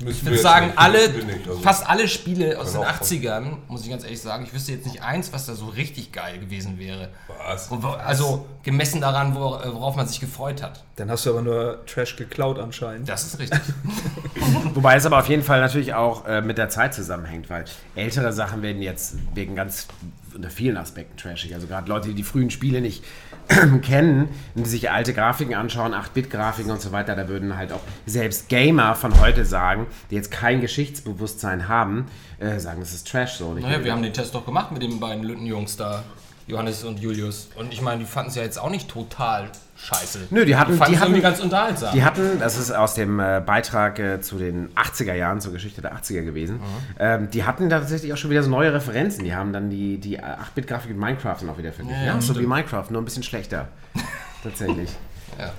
Müssen 0.00 0.18
ich 0.18 0.24
würde 0.26 0.38
sagen, 0.38 0.66
nicht, 0.66 0.78
alle, 0.78 1.08
nicht, 1.10 1.48
also- 1.48 1.60
fast 1.60 1.88
alle 1.88 2.06
Spiele 2.06 2.58
aus 2.58 2.72
den 2.72 2.82
Kann 2.82 2.90
auch- 2.94 3.00
80ern, 3.00 3.56
muss 3.66 3.82
ich 3.82 3.90
ganz 3.90 4.04
ehrlich 4.04 4.20
sagen, 4.20 4.44
ich 4.44 4.54
wüsste 4.54 4.72
jetzt 4.72 4.86
nicht 4.86 5.02
eins, 5.02 5.32
was 5.32 5.46
da 5.46 5.54
so 5.54 5.66
richtig 5.66 6.12
geil 6.12 6.38
gewesen 6.38 6.78
wäre. 6.78 7.08
Was? 7.46 7.70
Also 8.04 8.46
gemessen 8.62 9.00
daran, 9.00 9.34
wor- 9.34 9.60
worauf 9.74 9.96
man 9.96 10.06
sich 10.06 10.20
gefreut 10.20 10.62
hat. 10.62 10.84
Dann 10.96 11.10
hast 11.10 11.26
du 11.26 11.30
aber 11.30 11.42
nur 11.42 11.84
Trash 11.86 12.14
geklaut 12.16 12.58
anscheinend. 12.60 13.08
Das 13.08 13.24
ist 13.24 13.38
richtig. 13.40 13.60
Wobei 14.74 14.96
es 14.96 15.04
aber 15.06 15.18
auf 15.18 15.28
jeden 15.28 15.42
Fall 15.42 15.60
natürlich 15.60 15.94
auch 15.94 16.26
äh, 16.26 16.40
mit 16.42 16.58
der 16.58 16.68
Zeit 16.68 16.94
zusammenhängt, 16.94 17.50
weil 17.50 17.64
ältere 17.96 18.32
Sachen 18.32 18.62
werden 18.62 18.82
jetzt 18.82 19.16
wegen 19.34 19.56
ganz 19.56 19.88
unter 20.34 20.50
vielen 20.50 20.76
Aspekten 20.76 21.16
trashig. 21.16 21.54
Also 21.54 21.66
gerade 21.66 21.88
Leute, 21.88 22.08
die 22.08 22.14
die 22.14 22.22
frühen 22.22 22.50
Spiele 22.50 22.80
nicht 22.80 23.02
kennen 23.82 24.28
und 24.54 24.66
die 24.66 24.70
sich 24.70 24.90
alte 24.90 25.14
Grafiken 25.14 25.54
anschauen, 25.54 25.94
8-Bit-Grafiken 25.94 26.70
und 26.70 26.80
so 26.80 26.92
weiter, 26.92 27.16
da 27.16 27.28
würden 27.28 27.56
halt 27.56 27.72
auch 27.72 27.80
selbst 28.06 28.48
Gamer 28.48 28.94
von 28.94 29.18
heute 29.20 29.44
sagen, 29.44 29.86
die 30.10 30.16
jetzt 30.16 30.30
kein 30.30 30.60
Geschichtsbewusstsein 30.60 31.68
haben, 31.68 32.06
äh, 32.38 32.58
sagen, 32.58 32.80
das 32.80 32.92
ist 32.92 33.08
Trash 33.08 33.34
so. 33.34 33.54
Naja, 33.54 33.82
wir 33.82 33.92
haben 33.92 34.02
den 34.02 34.12
Test 34.12 34.34
doch 34.34 34.44
gemacht 34.44 34.72
mit 34.72 34.82
den 34.82 35.00
beiden 35.00 35.24
Lüttenjungs 35.24 35.76
da, 35.76 36.04
Johannes 36.46 36.84
und 36.84 37.00
Julius. 37.00 37.48
Und 37.56 37.72
ich 37.72 37.80
meine, 37.80 38.00
die 38.00 38.06
fanden 38.06 38.30
es 38.30 38.36
ja 38.36 38.42
jetzt 38.42 38.58
auch 38.58 38.70
nicht 38.70 38.88
total 38.88 39.50
scheiße. 39.80 40.18
Nö, 40.30 40.44
die 40.44 40.56
hatten- 40.56 40.78
die 40.88 40.98
hatten- 40.98 41.22
ganz 41.22 41.40
unterhaltsam. 41.40 41.92
Die 41.94 42.04
hatten, 42.04 42.38
das 42.40 42.58
ist 42.58 42.70
aus 42.72 42.94
dem 42.94 43.20
äh, 43.20 43.40
Beitrag 43.44 43.98
äh, 43.98 44.20
zu 44.20 44.36
den 44.38 44.68
80er 44.74 45.14
Jahren, 45.14 45.40
zur 45.40 45.52
Geschichte 45.52 45.80
der 45.82 45.94
80er 45.94 46.22
gewesen, 46.22 46.60
ähm, 46.98 47.30
die 47.30 47.44
hatten 47.44 47.68
da 47.68 47.78
tatsächlich 47.80 48.12
auch 48.12 48.16
schon 48.16 48.30
wieder 48.30 48.42
so 48.42 48.50
neue 48.50 48.72
Referenzen. 48.72 49.24
Die 49.24 49.34
haben 49.34 49.52
dann 49.52 49.70
die, 49.70 49.98
die 49.98 50.20
8-Bit-Grafik 50.20 50.90
mit 50.90 50.98
Minecraft 50.98 51.36
dann 51.40 51.50
auch 51.50 51.58
wieder 51.58 51.72
verglichen. 51.72 52.00
Ja, 52.04 52.14
Ja, 52.14 52.20
so 52.20 52.38
wie 52.38 52.46
Minecraft, 52.46 52.86
nur 52.90 53.00
ein 53.00 53.04
bisschen 53.04 53.22
schlechter. 53.22 53.68
Tatsächlich. 54.42 54.90
Ja. 55.38 55.52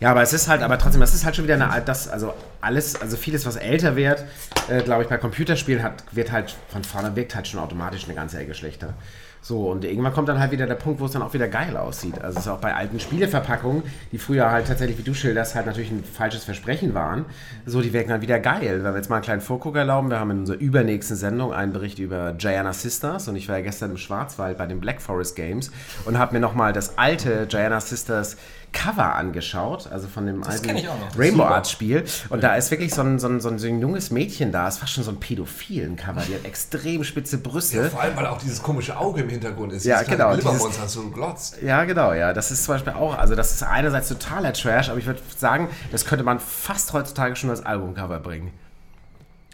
Ja, 0.00 0.10
aber 0.12 0.22
es 0.22 0.32
ist 0.32 0.48
halt, 0.48 0.62
aber 0.62 0.78
trotzdem, 0.78 1.02
das 1.02 1.12
ist 1.12 1.26
halt 1.26 1.36
schon 1.36 1.44
wieder 1.44 1.54
eine, 1.62 1.82
das, 1.82 2.08
also 2.08 2.32
alles, 2.62 2.98
also 2.98 3.18
vieles, 3.18 3.44
was 3.44 3.56
älter 3.56 3.96
wird, 3.96 4.24
äh, 4.68 4.80
glaube 4.82 5.02
ich, 5.02 5.10
bei 5.10 5.18
Computerspielen 5.18 5.82
hat, 5.82 6.04
wird 6.12 6.32
halt 6.32 6.56
von 6.68 6.84
vorne 6.84 7.14
wirkt 7.16 7.34
halt 7.34 7.46
schon 7.48 7.60
automatisch 7.60 8.04
eine 8.04 8.14
ganze 8.14 8.38
Ecke 8.38 8.54
schlechter. 8.54 8.94
So, 9.42 9.70
und 9.70 9.84
irgendwann 9.84 10.12
kommt 10.12 10.28
dann 10.28 10.38
halt 10.38 10.50
wieder 10.50 10.66
der 10.66 10.74
Punkt, 10.74 11.00
wo 11.00 11.06
es 11.06 11.12
dann 11.12 11.22
auch 11.22 11.32
wieder 11.32 11.48
geil 11.48 11.76
aussieht. 11.76 12.20
Also 12.20 12.38
es 12.38 12.46
ist 12.46 12.50
auch 12.50 12.58
bei 12.58 12.74
alten 12.74 13.00
Spieleverpackungen, 13.00 13.82
die 14.12 14.18
früher 14.18 14.50
halt 14.50 14.66
tatsächlich, 14.66 14.98
wie 14.98 15.02
du 15.02 15.14
schilderst, 15.14 15.54
halt 15.54 15.66
natürlich 15.66 15.90
ein 15.90 16.04
falsches 16.04 16.44
Versprechen 16.44 16.92
waren. 16.92 17.24
So, 17.64 17.80
die 17.80 17.92
wirken 17.92 18.10
dann 18.10 18.20
wieder 18.20 18.38
geil. 18.38 18.80
Wenn 18.82 18.92
wir 18.92 18.96
jetzt 18.96 19.08
mal 19.08 19.16
einen 19.16 19.24
kleinen 19.24 19.40
Vorguck 19.40 19.76
erlauben, 19.76 20.10
wir 20.10 20.20
haben 20.20 20.30
in 20.30 20.38
unserer 20.40 20.58
übernächsten 20.58 21.16
Sendung 21.16 21.54
einen 21.54 21.72
Bericht 21.72 21.98
über 21.98 22.34
Gianna 22.34 22.72
Sisters 22.72 23.28
und 23.28 23.36
ich 23.36 23.48
war 23.48 23.56
ja 23.56 23.62
gestern 23.62 23.92
im 23.92 23.96
Schwarzwald 23.96 24.58
bei 24.58 24.66
den 24.66 24.80
Black 24.80 25.00
Forest 25.00 25.36
Games 25.36 25.70
und 26.04 26.18
habe 26.18 26.34
mir 26.34 26.40
nochmal 26.40 26.72
das 26.74 26.98
alte 26.98 27.46
Gianna 27.46 27.80
Sisters 27.80 28.36
Cover 28.72 29.14
angeschaut, 29.14 29.88
also 29.90 30.06
von 30.08 30.26
dem 30.26 30.44
alten 30.44 30.70
auch 30.70 30.98
noch. 30.98 31.18
Rainbow 31.18 31.42
Super. 31.42 31.54
Arts 31.54 31.70
Spiel. 31.70 32.04
Und 32.28 32.42
da 32.42 32.54
ist 32.54 32.70
wirklich 32.70 32.94
so 32.94 33.02
ein, 33.02 33.18
so, 33.18 33.28
ein, 33.28 33.40
so, 33.40 33.48
ein, 33.48 33.58
so 33.58 33.66
ein 33.66 33.80
junges 33.80 34.10
Mädchen 34.10 34.52
da, 34.52 34.68
ist 34.68 34.78
fast 34.78 34.92
schon 34.92 35.04
so 35.04 35.10
ein 35.10 35.18
pädophilen 35.18 35.96
Cover. 35.96 36.22
Die 36.26 36.34
hat 36.34 36.44
extrem 36.44 37.02
spitze 37.04 37.38
Brüste. 37.38 37.90
Vor 37.90 38.00
allem, 38.00 38.16
weil 38.16 38.26
auch 38.26 38.38
dieses 38.38 38.62
komische 38.62 38.96
Auge 38.96 39.22
im 39.22 39.28
Hintergrund 39.28 39.72
ist. 39.72 39.84
Ja, 39.84 39.98
dieses 39.98 40.10
genau, 40.10 40.32
Glibbermonster, 40.32 40.82
das 40.82 40.92
so 40.92 41.08
glotzt. 41.10 41.60
Ja, 41.62 41.84
genau, 41.84 42.12
ja. 42.12 42.32
Das 42.32 42.50
ist 42.50 42.64
zum 42.64 42.74
Beispiel 42.74 42.92
auch, 42.92 43.18
also 43.18 43.34
das 43.34 43.52
ist 43.52 43.62
einerseits 43.62 44.08
totaler 44.08 44.52
Trash, 44.52 44.88
aber 44.88 44.98
ich 44.98 45.06
würde 45.06 45.20
sagen, 45.36 45.68
das 45.90 46.04
könnte 46.04 46.24
man 46.24 46.38
fast 46.38 46.92
heutzutage 46.92 47.36
schon 47.36 47.50
als 47.50 47.64
Albumcover 47.64 48.20
bringen. 48.20 48.52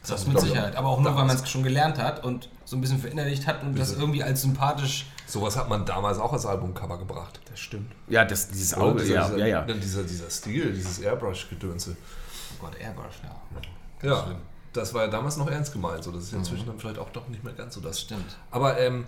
Das 0.06 0.26
mit 0.26 0.38
Sicherheit. 0.40 0.76
Aber 0.76 0.88
auch 0.88 1.00
nur, 1.00 1.16
weil 1.16 1.24
man 1.24 1.36
es 1.36 1.48
schon 1.48 1.62
gelernt 1.62 1.98
hat 1.98 2.22
und 2.24 2.48
so 2.66 2.76
ein 2.76 2.80
bisschen 2.80 2.98
verinnerlicht 2.98 3.46
hat 3.46 3.62
und 3.62 3.78
das 3.78 3.92
irgendwie 3.92 4.22
als 4.22 4.42
sympathisch. 4.42 5.06
Sowas 5.26 5.56
hat 5.56 5.68
man 5.68 5.86
damals 5.86 6.18
auch 6.18 6.32
als 6.32 6.44
Albumcover 6.44 6.98
gebracht. 6.98 7.40
Das 7.48 7.60
stimmt. 7.60 7.92
Ja, 8.08 8.24
das, 8.24 8.48
dieses 8.48 8.76
Oder? 8.76 8.86
Auge, 8.86 9.02
dieser, 9.02 9.14
ja, 9.14 9.24
dieser, 9.28 9.38
ja, 9.38 9.46
ja. 9.46 9.74
Dieser, 9.74 10.02
dieser 10.02 10.28
Stil, 10.28 10.72
dieses 10.72 10.98
Airbrush-Gedönse. 10.98 11.96
Oh 12.52 12.64
Gott, 12.66 12.78
Airbrush, 12.78 13.14
ja. 13.22 14.08
Ja, 14.08 14.36
das 14.72 14.92
war 14.92 15.04
ja 15.04 15.08
damals 15.08 15.36
noch 15.36 15.48
ernst 15.48 15.72
gemeint. 15.72 16.02
So. 16.02 16.10
Das 16.10 16.24
ist 16.24 16.32
inzwischen 16.32 16.66
dann 16.66 16.78
vielleicht 16.78 16.98
auch 16.98 17.10
doch 17.10 17.28
nicht 17.28 17.44
mehr 17.44 17.54
ganz 17.54 17.74
so 17.74 17.80
das. 17.80 18.00
Stimmt. 18.00 18.36
Aber 18.50 18.78
ähm, 18.78 19.06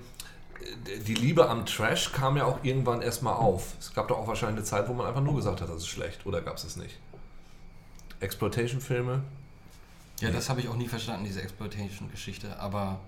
die 1.06 1.14
Liebe 1.14 1.48
am 1.48 1.66
Trash 1.66 2.12
kam 2.12 2.36
ja 2.36 2.44
auch 2.44 2.62
irgendwann 2.62 3.02
erstmal 3.02 3.34
auf. 3.34 3.74
Es 3.80 3.92
gab 3.92 4.06
doch 4.06 4.18
auch 4.18 4.28
wahrscheinlich 4.28 4.58
eine 4.58 4.64
Zeit, 4.64 4.88
wo 4.88 4.94
man 4.94 5.06
einfach 5.06 5.20
nur 5.20 5.34
gesagt 5.34 5.60
hat, 5.60 5.68
das 5.68 5.78
ist 5.78 5.88
schlecht. 5.88 6.26
Oder 6.26 6.42
gab 6.42 6.56
es 6.56 6.64
es 6.64 6.76
nicht? 6.76 6.98
Exploitation-Filme? 8.20 9.22
Ja, 10.20 10.30
das 10.30 10.48
habe 10.48 10.60
ich 10.60 10.68
auch 10.68 10.76
nie 10.76 10.88
verstanden, 10.88 11.24
diese 11.24 11.42
Exploitation-Geschichte, 11.42 12.58
aber 12.58 12.98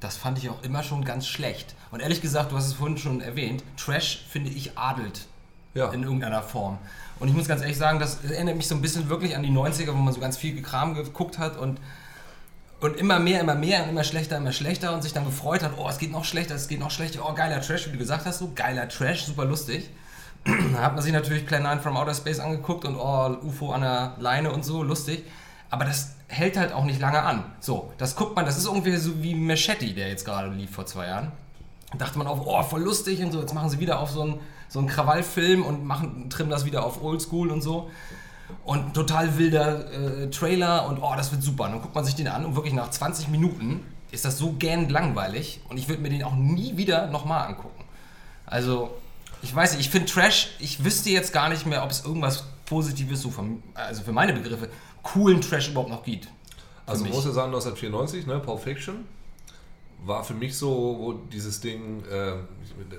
das 0.00 0.16
fand 0.16 0.38
ich 0.38 0.48
auch 0.48 0.62
immer 0.62 0.82
schon 0.82 1.04
ganz 1.04 1.26
schlecht. 1.26 1.74
Und 1.90 2.00
ehrlich 2.00 2.20
gesagt, 2.20 2.52
du 2.52 2.56
hast 2.56 2.66
es 2.66 2.72
vorhin 2.74 2.98
schon 2.98 3.20
erwähnt, 3.20 3.64
Trash 3.76 4.24
finde 4.28 4.50
ich 4.50 4.78
adelt 4.78 5.26
Ja. 5.74 5.90
in 5.92 6.02
irgendeiner 6.02 6.42
Form. 6.42 6.78
Und 7.18 7.28
ich 7.28 7.34
muss 7.34 7.48
ganz 7.48 7.62
ehrlich 7.62 7.76
sagen, 7.78 7.98
das 7.98 8.24
erinnert 8.24 8.56
mich 8.56 8.68
so 8.68 8.74
ein 8.76 8.80
bisschen 8.80 9.08
wirklich 9.08 9.34
an 9.36 9.42
die 9.42 9.50
90er, 9.50 9.88
wo 9.88 9.96
man 9.98 10.14
so 10.14 10.20
ganz 10.20 10.36
viel 10.36 10.60
Kram 10.62 10.94
geguckt 10.94 11.38
hat 11.38 11.56
und, 11.56 11.80
und 12.80 12.96
immer 12.96 13.18
mehr, 13.18 13.40
immer 13.40 13.56
mehr 13.56 13.82
und 13.82 13.88
immer 13.88 14.04
schlechter, 14.04 14.36
immer 14.36 14.52
schlechter 14.52 14.94
und 14.94 15.02
sich 15.02 15.12
dann 15.12 15.24
gefreut 15.24 15.64
hat, 15.64 15.72
oh, 15.76 15.88
es 15.88 15.98
geht 15.98 16.12
noch 16.12 16.24
schlechter, 16.24 16.54
es 16.54 16.68
geht 16.68 16.78
noch 16.78 16.92
schlechter, 16.92 17.28
oh, 17.28 17.34
geiler 17.34 17.60
Trash, 17.60 17.88
wie 17.88 17.92
du 17.92 17.98
gesagt 17.98 18.24
hast, 18.24 18.38
so 18.38 18.52
geiler 18.54 18.88
Trash, 18.88 19.24
super 19.24 19.44
lustig. 19.44 19.90
Da 20.44 20.52
hat 20.82 20.94
man 20.94 21.02
sich 21.02 21.12
natürlich 21.12 21.44
Plan 21.44 21.64
9 21.64 21.80
from 21.80 21.96
Outer 21.96 22.14
Space 22.14 22.38
angeguckt 22.38 22.84
und 22.84 22.96
oh, 22.96 23.36
UFO 23.42 23.72
an 23.72 23.80
der 23.80 24.14
Leine 24.18 24.52
und 24.52 24.64
so, 24.64 24.84
lustig. 24.84 25.24
Aber 25.70 25.84
das 25.84 26.14
hält 26.28 26.56
halt 26.56 26.72
auch 26.72 26.84
nicht 26.84 27.00
lange 27.00 27.22
an. 27.22 27.44
So, 27.60 27.92
das 27.98 28.16
guckt 28.16 28.36
man, 28.36 28.44
das 28.44 28.56
ist 28.56 28.66
irgendwie 28.66 28.96
so 28.96 29.22
wie 29.22 29.34
Machete, 29.34 29.92
der 29.92 30.08
jetzt 30.08 30.24
gerade 30.24 30.50
lief 30.50 30.70
vor 30.70 30.86
zwei 30.86 31.06
Jahren. 31.06 31.32
Da 31.92 31.98
dachte 31.98 32.18
man 32.18 32.26
auf, 32.26 32.40
oh, 32.44 32.62
voll 32.62 32.82
lustig 32.82 33.22
und 33.22 33.32
so, 33.32 33.40
jetzt 33.40 33.54
machen 33.54 33.70
sie 33.70 33.78
wieder 33.80 33.98
auf 34.00 34.10
so 34.10 34.22
einen, 34.22 34.40
so 34.68 34.78
einen 34.78 34.88
Krawallfilm 34.88 35.64
und 35.64 35.84
machen, 35.84 36.28
trimmen 36.30 36.50
das 36.50 36.64
wieder 36.64 36.84
auf 36.84 37.02
Oldschool 37.02 37.50
und 37.50 37.62
so. 37.62 37.90
Und 38.64 38.94
total 38.94 39.38
wilder 39.38 39.90
äh, 39.92 40.30
Trailer 40.30 40.86
und 40.86 40.98
oh, 40.98 41.12
das 41.16 41.32
wird 41.32 41.42
super. 41.42 41.64
Und 41.64 41.72
dann 41.72 41.82
guckt 41.82 41.94
man 41.94 42.04
sich 42.04 42.14
den 42.14 42.28
an 42.28 42.44
und 42.44 42.56
wirklich 42.56 42.74
nach 42.74 42.90
20 42.90 43.28
Minuten 43.28 43.84
ist 44.10 44.24
das 44.24 44.38
so 44.38 44.52
gähnend 44.52 44.90
langweilig 44.90 45.60
und 45.68 45.76
ich 45.76 45.88
würde 45.88 46.00
mir 46.00 46.08
den 46.08 46.22
auch 46.22 46.34
nie 46.34 46.76
wieder 46.76 47.08
nochmal 47.08 47.46
angucken. 47.46 47.84
Also, 48.46 48.90
ich 49.42 49.54
weiß 49.54 49.72
nicht, 49.72 49.80
ich 49.80 49.90
finde 49.90 50.10
Trash, 50.10 50.48
ich 50.58 50.82
wüsste 50.82 51.10
jetzt 51.10 51.32
gar 51.32 51.48
nicht 51.50 51.66
mehr, 51.66 51.84
ob 51.84 51.90
es 51.90 52.04
irgendwas 52.04 52.44
Positives, 52.64 53.22
so 53.22 53.30
von, 53.30 53.62
also 53.74 54.02
für 54.02 54.12
meine 54.12 54.32
Begriffe, 54.32 54.68
coolen 55.02 55.40
Trash 55.40 55.70
überhaupt 55.70 55.90
noch 55.90 56.02
gibt. 56.04 56.28
Also 56.86 57.04
muss 57.04 57.24
ja 57.24 57.32
sagen, 57.32 57.48
1994, 57.52 58.26
ne, 58.26 58.40
Pulp 58.40 58.60
Fiction, 58.60 59.04
war 60.04 60.24
für 60.24 60.34
mich 60.34 60.56
so, 60.56 60.70
wo 60.98 61.12
dieses 61.32 61.60
Ding, 61.60 62.02
äh, 62.04 62.32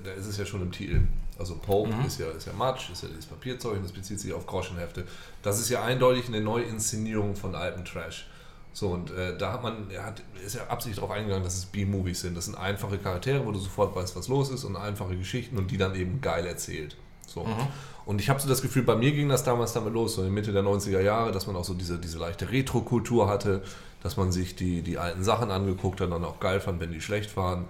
da 0.04 0.12
ist 0.12 0.26
es 0.28 0.38
ja 0.38 0.46
schon 0.46 0.62
im 0.62 0.72
Titel. 0.72 1.02
Also 1.40 1.56
Pulp 1.56 1.88
Mhm. 1.96 2.06
ist, 2.06 2.20
ja, 2.20 2.28
ist 2.28 2.46
ja 2.46 2.54
Matsch, 2.54 2.90
ist 2.92 3.04
ja 3.04 3.08
dieses 3.10 3.26
Papierzeug 3.26 3.78
und 3.78 3.84
das 3.84 3.94
bezieht 3.94 4.20
sich 4.20 4.34
auf 4.34 4.46
Groschenhefte. 4.46 5.06
Das 5.42 5.60
ist 5.60 5.70
ja 5.70 5.84
eindeutig 5.84 6.28
eine 6.28 6.42
Neuinszenierung 6.42 7.36
von 7.36 7.56
alten 7.56 7.86
Trash. 7.86 8.28
So, 8.74 8.90
und 8.90 9.10
äh, 9.12 9.36
da 9.38 9.54
hat 9.54 9.64
man, 9.64 9.90
er 9.90 10.06
hat, 10.06 10.22
ist 10.46 10.56
ja 10.56 10.68
absichtlich 10.68 10.98
darauf 10.98 11.12
eingegangen, 11.12 11.44
dass 11.44 11.56
es 11.58 11.66
B-Movies 11.66 12.22
sind. 12.22 12.38
Das 12.38 12.46
sind 12.46 12.56
einfache 12.56 12.98
Charaktere, 12.98 13.44
wo 13.46 13.52
du 13.52 13.60
sofort 13.60 13.96
weißt, 13.96 14.16
was 14.16 14.28
los 14.28 14.52
ist 14.52 14.64
und 14.64 14.76
einfache 14.76 15.16
Geschichten 15.18 15.58
und 15.58 15.72
die 15.72 15.78
dann 15.78 15.96
eben 15.96 16.22
geil 16.22 16.46
erzählt. 16.46 16.96
So. 17.26 17.48
Und 18.10 18.20
ich 18.20 18.28
habe 18.28 18.40
so 18.40 18.50
das 18.50 18.64
Gefühl, 18.64 18.82
bei 18.82 18.96
mir 18.96 19.12
ging 19.12 19.30
das 19.30 19.44
damals 19.44 19.74
damit 19.74 19.94
los, 19.94 20.16
so 20.16 20.24
in 20.24 20.34
Mitte 20.34 20.52
der 20.52 20.64
90er 20.64 21.00
Jahre, 21.00 21.32
dass 21.32 21.46
man 21.46 21.56
auch 21.56 21.64
so 21.64 21.76
diese, 21.76 22.00
diese 22.00 22.18
leichte 22.18 22.50
Retro-Kultur 22.50 23.30
hatte, 23.30 23.62
dass 24.02 24.18
man 24.18 24.32
sich 24.32 24.56
die, 24.56 24.82
die 24.82 24.98
alten 24.98 25.24
Sachen 25.24 25.52
angeguckt 25.52 26.02
hat 26.02 26.06
und 26.06 26.14
dann 26.14 26.26
auch 26.26 26.40
geil 26.40 26.60
fand, 26.60 26.80
wenn 26.80 26.92
die 26.92 27.02
schlecht 27.02 27.38
waren 27.38 27.66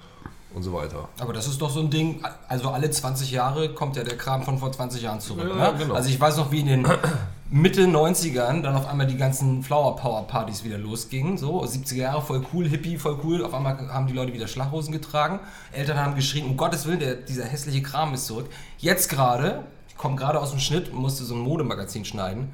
und 0.53 0.63
so 0.63 0.71
weiter. 0.71 1.09
Aber 1.19 1.33
das 1.33 1.45
ist 1.45 1.61
doch 1.61 1.69
so 1.69 1.81
ein 1.81 1.89
Ding, 1.89 2.23
also 2.47 2.69
alle 2.69 2.89
20 2.89 3.31
Jahre 3.31 3.73
kommt 3.73 3.97
ja 3.97 4.05
der 4.05 4.15
Kram 4.15 4.43
von 4.43 4.59
vor 4.59 4.71
20 4.71 5.01
Jahren 5.01 5.19
zurück. 5.19 5.45
Ja, 5.49 5.73
ne? 5.73 5.77
genau. 5.77 5.93
Also 5.93 6.07
ich 6.07 6.17
weiß 6.17 6.37
noch, 6.37 6.53
wie 6.53 6.61
in 6.61 6.67
den 6.67 6.87
Mitte 7.51 7.81
90ern 7.81 8.61
dann 8.61 8.77
auf 8.77 8.87
einmal 8.87 9.07
die 9.07 9.17
ganzen 9.17 9.61
Flower 9.61 9.97
Power 9.97 10.25
Partys 10.25 10.63
wieder 10.63 10.77
losgingen. 10.77 11.37
So, 11.37 11.65
70er 11.65 11.95
Jahre 11.95 12.21
voll 12.21 12.45
cool, 12.53 12.65
Hippie, 12.65 12.97
voll 12.97 13.19
cool. 13.25 13.43
Auf 13.43 13.53
einmal 13.53 13.77
haben 13.91 14.07
die 14.07 14.13
Leute 14.13 14.31
wieder 14.31 14.47
Schlaghosen 14.47 14.93
getragen. 14.93 15.41
Eltern 15.73 15.97
haben 15.97 16.15
geschrien, 16.15 16.45
um 16.45 16.55
Gottes 16.55 16.87
Willen, 16.87 16.99
der, 16.99 17.15
dieser 17.15 17.43
hässliche 17.43 17.81
Kram 17.81 18.13
ist 18.13 18.25
zurück. 18.25 18.47
Jetzt 18.77 19.09
gerade, 19.09 19.65
komme 19.99 20.15
gerade 20.15 20.39
aus 20.39 20.51
dem 20.51 20.59
Schnitt 20.59 20.89
und 20.89 20.97
musste 20.97 21.23
so 21.25 21.35
ein 21.35 21.41
Modemagazin 21.41 22.05
schneiden. 22.05 22.49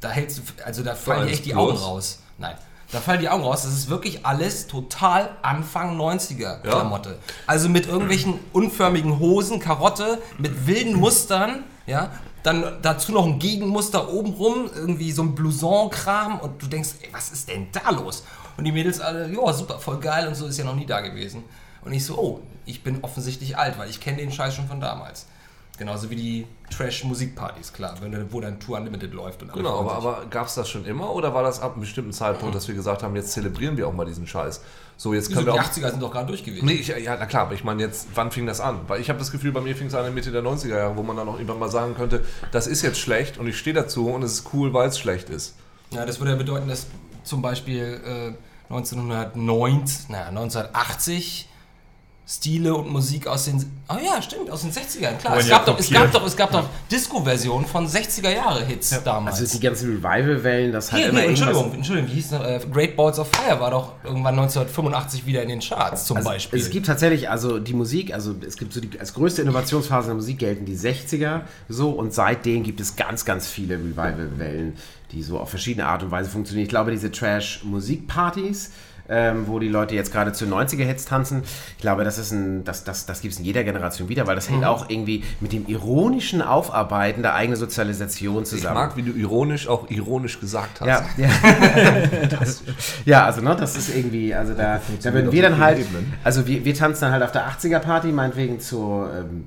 Da 0.00 0.10
hältst 0.10 0.38
du, 0.38 0.42
also 0.64 0.84
da 0.84 0.94
fallen 0.94 1.26
dir 1.26 1.32
echt 1.32 1.46
die. 1.46 1.54
Augen 1.54 1.76
raus. 1.76 2.20
Nein. 2.36 2.54
Da 2.92 3.00
fallen 3.00 3.20
die 3.20 3.28
Augen 3.28 3.42
raus. 3.42 3.62
Das 3.62 3.72
ist 3.72 3.88
wirklich 3.88 4.24
alles 4.24 4.66
total 4.66 5.30
Anfang 5.42 5.98
90er 5.98 6.60
Klamotte. 6.60 7.18
Also 7.46 7.68
mit 7.68 7.86
irgendwelchen 7.86 8.38
unförmigen 8.52 9.18
Hosen, 9.18 9.60
Karotte, 9.60 10.18
mit 10.38 10.66
wilden 10.66 10.94
Mustern, 10.94 11.64
ja. 11.86 12.10
Dann 12.44 12.78
dazu 12.82 13.12
noch 13.12 13.26
ein 13.26 13.38
Gegenmuster 13.38 14.12
obenrum, 14.12 14.70
irgendwie 14.74 15.10
so 15.10 15.22
ein 15.22 15.34
Blouson-Kram 15.34 16.38
und 16.38 16.62
du 16.62 16.66
denkst, 16.66 16.90
ey, 17.02 17.08
was 17.12 17.30
ist 17.30 17.48
denn 17.48 17.66
da 17.72 17.90
los? 17.90 18.24
Und 18.56 18.64
die 18.64 18.72
Mädels 18.72 19.00
alle, 19.00 19.28
ja, 19.28 19.52
super, 19.52 19.78
voll 19.80 19.98
geil 19.98 20.28
und 20.28 20.34
so 20.34 20.46
ist 20.46 20.56
ja 20.56 20.64
noch 20.64 20.76
nie 20.76 20.86
da 20.86 21.00
gewesen. 21.00 21.44
Und 21.84 21.92
ich 21.92 22.04
so, 22.04 22.16
oh, 22.16 22.40
ich 22.64 22.82
bin 22.82 23.02
offensichtlich 23.02 23.58
alt, 23.58 23.78
weil 23.78 23.90
ich 23.90 24.00
kenne 24.00 24.18
den 24.18 24.30
Scheiß 24.30 24.54
schon 24.54 24.68
von 24.68 24.80
damals. 24.80 25.26
Genauso 25.78 26.10
wie 26.10 26.16
die 26.16 26.46
Trash-Musikpartys, 26.76 27.72
klar, 27.72 27.94
wenn, 28.00 28.32
wo 28.32 28.40
dann 28.40 28.58
Tour 28.58 28.78
Unlimited 28.78 29.14
läuft. 29.14 29.42
Und 29.42 29.52
Genau, 29.52 29.76
freuen 29.76 29.88
aber, 29.88 30.00
sich. 30.00 30.18
aber 30.18 30.26
gab 30.26 30.46
es 30.48 30.54
das 30.54 30.68
schon 30.68 30.84
immer 30.84 31.14
oder 31.14 31.32
war 31.34 31.44
das 31.44 31.60
ab 31.60 31.72
einem 31.72 31.82
bestimmten 31.82 32.12
Zeitpunkt, 32.12 32.54
dass 32.54 32.66
wir 32.66 32.74
gesagt 32.74 33.02
haben, 33.04 33.14
jetzt 33.14 33.30
zelebrieren 33.32 33.76
wir 33.76 33.86
auch 33.86 33.92
mal 33.92 34.04
diesen 34.04 34.26
Scheiß? 34.26 34.60
So, 34.96 35.14
jetzt 35.14 35.28
können 35.28 35.40
die 35.40 35.46
wir 35.46 35.54
auch. 35.54 35.60
80er 35.60 35.90
sind 35.90 36.02
doch 36.02 36.10
gerade 36.10 36.26
durch 36.26 36.42
gewesen. 36.42 36.66
Nee, 36.66 36.72
ich, 36.74 36.88
ja, 36.88 37.16
na 37.16 37.26
klar, 37.26 37.42
aber 37.42 37.54
ich 37.54 37.62
meine 37.62 37.80
jetzt, 37.82 38.08
wann 38.14 38.32
fing 38.32 38.46
das 38.46 38.60
an? 38.60 38.80
Weil 38.88 39.00
ich 39.00 39.08
habe 39.08 39.20
das 39.20 39.30
Gefühl, 39.30 39.52
bei 39.52 39.60
mir 39.60 39.76
fing 39.76 39.86
es 39.86 39.94
an 39.94 40.04
in 40.04 40.14
Mitte 40.14 40.32
der 40.32 40.42
90er 40.42 40.76
Jahre, 40.76 40.96
wo 40.96 41.04
man 41.04 41.16
dann 41.16 41.28
auch 41.28 41.34
irgendwann 41.34 41.60
mal 41.60 41.70
sagen 41.70 41.94
könnte, 41.94 42.24
das 42.50 42.66
ist 42.66 42.82
jetzt 42.82 42.98
schlecht 42.98 43.38
und 43.38 43.46
ich 43.46 43.56
stehe 43.56 43.74
dazu 43.74 44.08
und 44.10 44.24
es 44.24 44.32
ist 44.40 44.52
cool, 44.52 44.72
weil 44.74 44.88
es 44.88 44.98
schlecht 44.98 45.30
ist. 45.30 45.54
Ja, 45.92 46.04
das 46.04 46.18
würde 46.18 46.32
ja 46.32 46.36
bedeuten, 46.36 46.66
dass 46.68 46.88
zum 47.22 47.40
Beispiel 47.40 48.00
äh, 48.04 48.72
1990, 48.74 50.08
naja, 50.08 50.26
1980 50.28 51.47
Stile 52.30 52.74
und 52.74 52.90
Musik 52.90 53.26
aus 53.26 53.46
den. 53.46 53.64
Oh 53.88 53.96
ja, 54.04 54.20
stimmt, 54.20 54.50
aus 54.50 54.60
den 54.60 54.70
60ern, 54.70 55.16
klar. 55.16 55.38
Es 55.38 55.48
ja 55.48 55.56
gab, 55.56 55.64
doch, 55.64 55.78
es 55.78 55.90
gab 55.90 56.12
doch, 56.12 56.26
es 56.26 56.36
gab 56.36 56.52
doch 56.52 56.68
Disco-Versionen 56.90 57.64
von 57.64 57.88
60er 57.88 58.28
Jahre 58.28 58.66
Hits 58.66 59.02
damals. 59.02 59.40
Also 59.40 59.56
die 59.56 59.64
ganzen 59.64 59.94
Revival-Wellen, 59.94 60.70
das 60.70 60.92
hat 60.92 60.98
Hier, 60.98 61.08
immer 61.08 61.20
nee, 61.20 61.28
Entschuldigung, 61.28 61.72
Entschuldigung, 61.72 62.10
wie 62.10 62.14
hieß 62.16 62.32
noch, 62.32 62.44
äh, 62.44 62.60
Great 62.70 62.96
Balls 62.96 63.18
of 63.18 63.30
Fire 63.30 63.58
war 63.60 63.70
doch 63.70 63.94
irgendwann 64.04 64.38
1985 64.38 65.24
wieder 65.24 65.42
in 65.42 65.48
den 65.48 65.60
Charts 65.60 66.04
zum 66.04 66.18
Also 66.18 66.28
Beispiel. 66.28 66.58
Es 66.60 66.68
gibt 66.68 66.84
tatsächlich, 66.84 67.30
also 67.30 67.58
die 67.58 67.72
Musik, 67.72 68.12
also 68.12 68.34
es 68.46 68.58
gibt 68.58 68.74
so 68.74 68.82
die, 68.82 69.00
als 69.00 69.14
größte 69.14 69.40
Innovationsphase 69.40 70.08
in 70.08 70.10
der 70.10 70.16
Musik 70.16 70.38
gelten 70.38 70.66
die 70.66 70.76
60er 70.76 71.42
so 71.70 71.92
und 71.92 72.12
seitdem 72.12 72.62
gibt 72.62 72.80
es 72.80 72.94
ganz, 72.96 73.24
ganz 73.24 73.46
viele 73.46 73.76
Revival-Wellen, 73.76 74.76
die 75.12 75.22
so 75.22 75.38
auf 75.38 75.48
verschiedene 75.48 75.86
Art 75.86 76.02
und 76.02 76.10
Weise 76.10 76.28
funktionieren. 76.28 76.64
Ich 76.64 76.70
glaube, 76.70 76.90
diese 76.90 77.10
Trash-Musikpartys, 77.10 78.72
ähm, 79.08 79.46
wo 79.46 79.58
die 79.58 79.68
Leute 79.68 79.94
jetzt 79.94 80.12
gerade 80.12 80.32
zu 80.32 80.44
90er-Hits 80.44 81.04
tanzen, 81.06 81.42
ich 81.76 81.80
glaube, 81.82 82.04
das 82.04 82.18
ist 82.18 82.32
ein, 82.32 82.64
das, 82.64 82.84
das, 82.84 83.06
das 83.06 83.20
gibt 83.20 83.34
es 83.34 83.40
in 83.40 83.44
jeder 83.46 83.64
Generation 83.64 84.08
wieder, 84.08 84.26
weil 84.26 84.34
das 84.34 84.48
Mhm. 84.48 84.54
hängt 84.54 84.64
auch 84.66 84.88
irgendwie 84.90 85.24
mit 85.40 85.52
dem 85.52 85.66
ironischen 85.66 86.42
Aufarbeiten 86.42 87.22
der 87.22 87.34
eigenen 87.34 87.58
Sozialisation 87.58 88.42
Ich 88.42 88.48
zusammen. 88.50 88.74
mag, 88.74 88.96
wie 88.96 89.02
du 89.02 89.12
ironisch 89.12 89.66
auch 89.68 89.88
ironisch 89.90 90.40
gesagt 90.40 90.80
hast. 90.80 90.88
Ja, 90.88 91.04
ja. 91.16 91.28
ja, 93.04 93.24
also 93.24 93.40
ne, 93.40 93.56
das 93.58 93.76
ist 93.76 93.94
irgendwie, 93.94 94.34
also 94.34 94.54
da, 94.54 94.80
da 95.02 95.12
würden 95.12 95.32
wir 95.32 95.42
dann 95.42 95.58
halt, 95.58 95.84
also 96.24 96.46
wir, 96.46 96.64
wir 96.64 96.74
tanzen 96.74 97.02
dann 97.02 97.12
halt 97.12 97.22
auf 97.22 97.32
der 97.32 97.48
80er 97.48 97.78
Party, 97.78 98.08
meinetwegen 98.08 98.60
zur 98.60 99.10
ähm, 99.14 99.44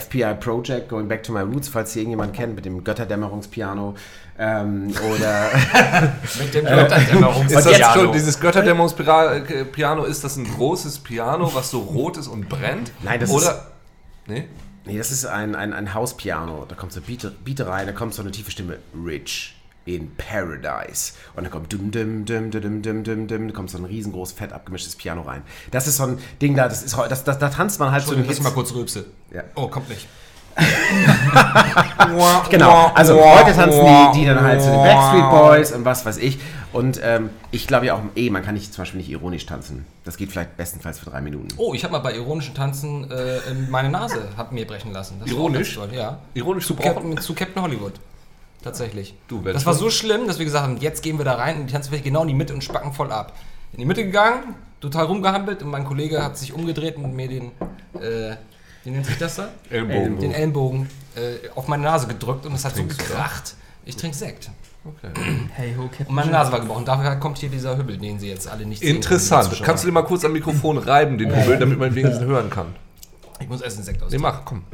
FPI 0.00 0.34
Project, 0.40 0.88
Going 0.88 1.08
Back 1.08 1.22
to 1.24 1.32
My 1.32 1.40
Roots, 1.40 1.68
falls 1.68 1.94
ihr 1.96 2.02
irgendjemand 2.02 2.34
kennt, 2.34 2.54
mit 2.54 2.64
dem 2.64 2.82
Götterdämmerungspiano 2.84 3.94
ähm, 4.38 4.92
oder 5.14 5.50
Mit 6.38 6.54
dem 6.54 6.66
Götterdämmerungs- 6.66 7.46
Ist 7.46 7.54
das 7.54 7.78
jetzt 7.78 7.92
schon, 7.92 8.12
dieses 8.12 8.40
Götterdämmerungspiano, 8.40 10.04
ist 10.04 10.24
das 10.24 10.36
ein 10.36 10.44
großes 10.44 11.00
Piano, 11.00 11.54
was 11.54 11.70
so 11.70 11.80
rot 11.80 12.16
ist 12.16 12.28
und 12.28 12.48
brennt? 12.48 12.92
Nein, 13.02 13.20
das 13.20 13.30
Oder, 13.30 13.72
Nee? 14.26 14.48
nee, 14.84 14.98
das 14.98 15.10
ist 15.10 15.26
ein, 15.26 15.54
ein, 15.54 15.72
ein 15.72 15.94
Hauspiano, 15.94 16.64
da 16.68 16.74
kommt 16.74 16.92
so 16.92 17.00
Beat, 17.00 17.44
Beat 17.44 17.60
rein, 17.66 17.86
da 17.86 17.92
kommt 17.92 18.14
so 18.14 18.22
eine 18.22 18.30
tiefe 18.30 18.50
Stimme, 18.50 18.78
Rich 19.04 19.56
in 19.84 20.14
Paradise. 20.16 21.14
Und 21.34 21.44
dann 21.44 21.50
kommt 21.50 21.72
dum 21.72 21.90
dum 21.90 22.24
dum 22.24 22.50
dum 22.50 22.62
dum 22.62 22.82
dum 22.82 23.04
dum 23.04 23.26
dum, 23.26 23.48
da 23.48 23.54
kommt 23.54 23.70
so 23.70 23.78
ein 23.78 23.84
riesengroß 23.84 24.32
fett 24.32 24.52
abgemischtes 24.52 24.96
Piano 24.96 25.22
rein. 25.22 25.42
Das 25.70 25.86
ist 25.86 25.96
so 25.96 26.04
ein 26.04 26.18
Ding 26.40 26.54
da, 26.54 26.68
das 26.68 26.82
ist 26.82 26.96
das, 26.96 27.24
das, 27.24 27.38
da 27.38 27.48
tanzt 27.48 27.80
man 27.80 27.90
halt 27.90 28.04
so 28.04 28.14
lass 28.14 28.40
mal 28.42 28.50
kurz 28.50 28.72
rülpse. 28.74 29.06
Ja. 29.32 29.42
Oh, 29.54 29.68
kommt 29.68 29.88
nicht. 29.88 30.06
Genau, 32.50 32.90
also 32.94 33.18
heute 33.18 33.54
tanzen 33.54 33.80
die, 33.80 34.20
die 34.20 34.26
dann 34.26 34.42
halt 34.42 34.60
zu 34.60 34.70
den 34.70 34.82
Backstreet 34.82 35.30
Boys 35.30 35.72
und 35.72 35.84
was 35.86 36.04
weiß 36.04 36.18
ich. 36.18 36.38
Und 36.72 37.00
ähm, 37.02 37.30
ich 37.50 37.66
glaube 37.66 37.86
ja 37.86 37.94
auch, 37.94 38.00
eh, 38.16 38.30
man 38.30 38.42
kann 38.42 38.54
nicht 38.54 38.72
zum 38.72 38.82
Beispiel 38.82 38.98
nicht 38.98 39.10
ironisch 39.10 39.46
tanzen. 39.46 39.86
Das 40.04 40.16
geht 40.16 40.30
vielleicht 40.30 40.56
bestenfalls 40.56 40.98
für 40.98 41.10
drei 41.10 41.20
Minuten. 41.20 41.48
Oh, 41.56 41.74
ich 41.74 41.84
habe 41.84 41.92
mal 41.92 42.00
bei 42.00 42.14
ironischen 42.14 42.54
Tanzen 42.54 43.10
äh, 43.10 43.38
meine 43.70 43.90
Nase 43.90 44.28
hab 44.36 44.52
mir 44.52 44.66
brechen 44.66 44.92
lassen. 44.92 45.16
Das 45.20 45.30
Ironisch? 45.30 45.74
toll, 45.74 45.90
Ja. 45.92 46.18
Ironisch 46.34 46.66
Zu 46.66 46.74
zu 46.74 47.34
Captain 47.34 47.62
Hollywood. 47.62 47.94
Tatsächlich. 48.62 49.14
Du, 49.28 49.40
das 49.42 49.66
war 49.66 49.74
so 49.74 49.90
schlimm, 49.90 50.26
dass 50.26 50.38
wir 50.38 50.44
gesagt 50.44 50.64
haben, 50.64 50.76
jetzt 50.78 51.02
gehen 51.02 51.18
wir 51.18 51.24
da 51.24 51.34
rein 51.34 51.60
und 51.60 51.66
die 51.66 51.72
Tanzfläche 51.72 52.04
genau 52.04 52.22
in 52.22 52.28
die 52.28 52.34
Mitte 52.34 52.54
und 52.54 52.62
spacken 52.62 52.92
voll 52.92 53.10
ab. 53.12 53.32
In 53.72 53.78
die 53.78 53.84
Mitte 53.84 54.04
gegangen, 54.04 54.54
total 54.80 55.06
rumgehampelt 55.06 55.62
und 55.62 55.70
mein 55.70 55.84
Kollege 55.84 56.22
hat 56.22 56.36
sich 56.38 56.52
umgedreht 56.52 56.96
und 56.96 57.14
mir 57.14 57.28
den, 57.28 57.46
äh, 58.00 58.36
wie 58.84 58.90
nennt 58.90 59.06
sich 59.06 59.18
das 59.18 59.36
da? 59.36 59.48
Ellenbogen. 59.70 60.18
Den 60.20 60.32
Ellenbogen 60.32 60.88
äh, 61.16 61.48
auf 61.54 61.68
meine 61.68 61.82
Nase 61.84 62.06
gedrückt 62.06 62.46
und 62.46 62.54
es 62.54 62.64
hat 62.64 62.76
so 62.76 62.84
gekracht. 62.84 63.54
Ich 63.84 63.96
trinke 63.96 64.16
Sekt. 64.16 64.50
Okay. 64.84 65.10
Hey 65.54 65.74
ho, 65.78 65.82
Captain 65.88 66.06
Und 66.08 66.14
meine. 66.14 66.30
Nase 66.30 66.50
war 66.52 66.60
gebrochen. 66.60 66.84
Dafür 66.84 67.14
kommt 67.16 67.38
hier 67.38 67.48
dieser 67.48 67.76
Hübbel, 67.76 67.98
den 67.98 68.18
Sie 68.18 68.28
jetzt 68.28 68.48
alle 68.48 68.66
nicht 68.66 68.80
sehen. 68.80 68.96
Interessant. 68.96 69.44
können, 69.44 69.56
die 69.58 69.62
Kannst 69.62 69.84
du 69.84 69.88
dir 69.88 69.92
mal 69.92 70.02
kurz 70.02 70.24
am 70.24 70.32
Mikrofon 70.32 70.76
reiben, 70.78 71.18
den 71.18 71.34
Hubbel, 71.34 71.58
damit 71.58 71.78
man 71.78 71.94
wenigstens 71.94 72.24
hören 72.24 72.50
kann? 72.50 72.66
Ich 73.40 73.48
muss 73.48 73.60
erst 73.60 73.76
einen 73.76 73.84
Sekt 73.86 73.98
Nee, 74.00 74.04
austrinken. 74.06 74.22
mach, 74.30 74.44
komm. 74.44 74.64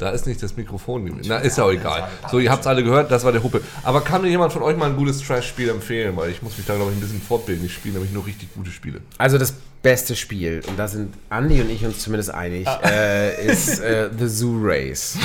Da 0.00 0.08
ist 0.08 0.26
nicht 0.26 0.42
das 0.42 0.56
Mikrofon 0.56 1.04
gewesen. 1.04 1.26
Na, 1.28 1.36
ist 1.36 1.58
ja 1.58 1.64
auch 1.64 1.70
egal. 1.70 2.08
So, 2.30 2.38
ihr 2.38 2.50
habt 2.50 2.62
es 2.62 2.66
alle 2.66 2.82
gehört, 2.82 3.10
das 3.10 3.22
war 3.22 3.32
der 3.32 3.42
Huppe. 3.42 3.60
Aber 3.82 4.00
kann 4.00 4.22
mir 4.22 4.28
jemand 4.28 4.50
von 4.50 4.62
euch 4.62 4.74
mal 4.74 4.86
ein 4.86 4.96
gutes 4.96 5.20
Trash-Spiel 5.20 5.68
empfehlen? 5.68 6.16
Weil 6.16 6.30
ich 6.30 6.40
muss 6.40 6.56
mich 6.56 6.66
da, 6.66 6.74
glaube 6.74 6.90
ich, 6.90 6.96
ein 6.96 7.00
bisschen 7.00 7.20
fortbilden. 7.20 7.66
Ich 7.66 7.74
spiele 7.74 7.94
nämlich 7.94 8.10
nur 8.10 8.24
richtig 8.24 8.48
gute 8.54 8.70
Spiele. 8.70 9.02
Also 9.18 9.36
das 9.36 9.52
beste 9.82 10.16
Spiel, 10.16 10.62
und 10.68 10.78
da 10.78 10.88
sind 10.88 11.14
Andi 11.28 11.60
und 11.60 11.70
ich 11.70 11.84
uns 11.84 11.98
zumindest 11.98 12.32
einig, 12.32 12.66
äh, 12.82 13.46
ist 13.46 13.80
äh, 13.80 14.08
The 14.18 14.26
Zoo 14.26 14.58
Race. 14.62 15.18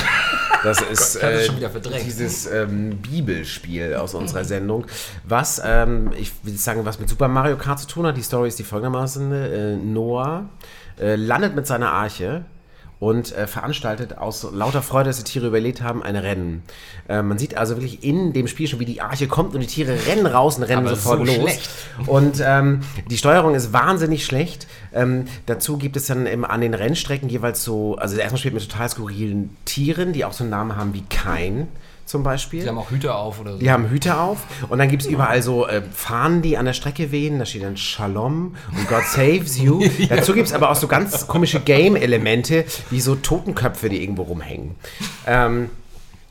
Das 0.62 0.82
ist 0.82 1.16
äh, 1.16 1.46
schon 1.46 1.56
wieder 1.56 1.70
verdrängt. 1.70 2.04
dieses 2.04 2.46
ähm, 2.46 2.98
Bibelspiel 2.98 3.94
aus 3.94 4.12
unserer 4.12 4.44
Sendung, 4.44 4.84
was, 5.24 5.60
ähm, 5.64 6.10
ich 6.18 6.32
will 6.42 6.56
sagen, 6.58 6.84
was 6.84 7.00
mit 7.00 7.08
Super 7.08 7.28
Mario 7.28 7.56
Kart 7.56 7.80
zu 7.80 7.86
tun 7.86 8.06
hat. 8.06 8.16
Die 8.18 8.22
Story 8.22 8.48
ist 8.48 8.58
die 8.58 8.64
folgendermaßen. 8.64 9.32
Äh, 9.32 9.76
Noah 9.76 10.50
äh, 10.98 11.16
landet 11.16 11.54
mit 11.54 11.66
seiner 11.66 11.92
Arche 11.92 12.44
und 12.98 13.36
äh, 13.36 13.46
veranstaltet 13.46 14.16
aus 14.16 14.46
lauter 14.52 14.80
Freude, 14.82 15.10
dass 15.10 15.18
die 15.18 15.24
Tiere 15.24 15.48
überlebt 15.48 15.82
haben, 15.82 16.02
ein 16.02 16.16
Rennen. 16.16 16.62
Äh, 17.08 17.22
man 17.22 17.38
sieht 17.38 17.56
also 17.56 17.76
wirklich 17.76 18.02
in 18.02 18.32
dem 18.32 18.48
Spiel 18.48 18.68
schon, 18.68 18.80
wie 18.80 18.86
die 18.86 19.02
Arche 19.02 19.28
kommt 19.28 19.54
und 19.54 19.60
die 19.60 19.66
Tiere 19.66 20.06
rennen 20.06 20.26
raus 20.26 20.56
und 20.56 20.62
rennen 20.64 20.86
Aber 20.86 20.96
sofort 20.96 21.18
so 21.18 21.24
los. 21.24 21.34
schlecht. 21.34 21.70
Und 22.06 22.42
ähm, 22.42 22.80
die 23.10 23.18
Steuerung 23.18 23.54
ist 23.54 23.72
wahnsinnig 23.72 24.24
schlecht. 24.24 24.66
Ähm, 24.94 25.26
dazu 25.44 25.76
gibt 25.76 25.96
es 25.96 26.06
dann 26.06 26.26
im, 26.26 26.44
an 26.44 26.62
den 26.62 26.72
Rennstrecken 26.72 27.28
jeweils 27.28 27.62
so, 27.62 27.96
also 27.96 28.16
erstmal 28.16 28.38
spielt 28.38 28.54
mit 28.54 28.68
total 28.68 28.88
skurrilen 28.88 29.54
Tieren, 29.66 30.12
die 30.12 30.24
auch 30.24 30.32
so 30.32 30.44
einen 30.44 30.50
Namen 30.50 30.76
haben 30.76 30.94
wie 30.94 31.04
Kain 31.10 31.68
zum 32.06 32.22
Beispiel. 32.22 32.62
Die 32.62 32.68
haben 32.68 32.78
auch 32.78 32.90
Hüte 32.90 33.14
auf 33.14 33.40
oder 33.40 33.54
so. 33.54 33.58
Die 33.58 33.70
haben 33.70 33.90
Hüte 33.90 34.18
auf 34.18 34.38
und 34.68 34.78
dann 34.78 34.88
gibt 34.88 35.02
es 35.02 35.08
überall 35.08 35.42
so 35.42 35.66
äh, 35.66 35.82
Fahnen, 35.92 36.40
die 36.40 36.56
an 36.56 36.64
der 36.64 36.72
Strecke 36.72 37.10
wehen. 37.10 37.38
Da 37.38 37.44
steht 37.44 37.64
dann 37.64 37.76
Shalom 37.76 38.54
und 38.74 38.88
God 38.88 39.04
saves 39.04 39.58
you. 39.58 39.84
Dazu 40.08 40.32
gibt 40.32 40.46
es 40.46 40.54
aber 40.54 40.70
auch 40.70 40.76
so 40.76 40.86
ganz 40.86 41.26
komische 41.26 41.60
Game-Elemente, 41.60 42.64
wie 42.90 43.00
so 43.00 43.16
Totenköpfe, 43.16 43.88
die 43.88 44.02
irgendwo 44.02 44.22
rumhängen. 44.22 44.76
Ähm, 45.26 45.70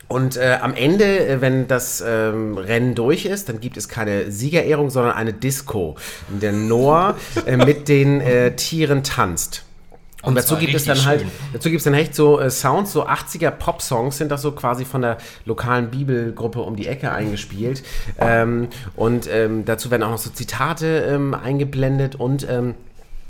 und 0.08 0.38
äh, 0.38 0.60
am 0.62 0.76
Ende, 0.76 1.28
äh, 1.28 1.42
wenn 1.42 1.68
das 1.68 2.04
ähm, 2.06 2.58
Rennen 2.58 2.96
durch 2.96 3.26
ist, 3.26 3.50
dann 3.50 3.60
gibt 3.60 3.76
es 3.76 3.90
keine 3.90 4.32
Siegerehrung, 4.32 4.90
sondern 4.90 5.14
eine 5.14 5.34
Disco, 5.34 5.96
in 6.32 6.40
der 6.40 6.52
Noah 6.52 7.18
äh, 7.46 7.58
mit 7.58 7.88
den 7.88 8.22
äh, 8.22 8.56
Tieren 8.56 9.04
tanzt. 9.04 9.66
Und, 10.26 10.30
Und 10.30 10.36
dazu 10.38 10.58
gibt 10.58 10.74
es 10.74 10.86
dann 10.86 11.06
halt, 11.06 11.22
schön. 11.22 11.32
dazu 11.54 11.70
gibt 11.70 11.80
es 11.80 11.84
dann 11.84 11.94
echt 11.94 12.16
so 12.16 12.40
äh, 12.40 12.50
Sounds, 12.50 12.92
so 12.92 13.08
80er 13.08 13.52
Pop-Songs 13.52 14.18
sind 14.18 14.32
das 14.32 14.42
so 14.42 14.54
quasi 14.54 14.84
von 14.84 15.02
der 15.02 15.18
lokalen 15.46 15.92
Bibelgruppe 15.92 16.62
um 16.62 16.76
die 16.76 16.88
Ecke 16.88 17.12
eingespielt. 17.12 17.84
Ähm, 18.20 18.70
und 18.96 19.30
ähm, 19.32 19.66
dazu 19.66 19.92
werden 19.92 20.04
auch 20.04 20.10
noch 20.10 20.18
so 20.18 20.32
Zitate 20.32 21.06
ähm, 21.08 21.36
eingeblendet 21.36 22.16
und 22.16 22.48
ähm, 22.50 22.74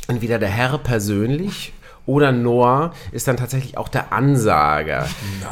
entweder 0.08 0.40
der 0.40 0.50
Herr 0.50 0.78
persönlich 0.78 1.74
oder 2.06 2.32
Noah 2.32 2.94
ist 3.12 3.28
dann 3.28 3.38
tatsächlich 3.38 3.78
auch 3.78 3.90
der 3.90 4.14
Ansager 4.14 5.08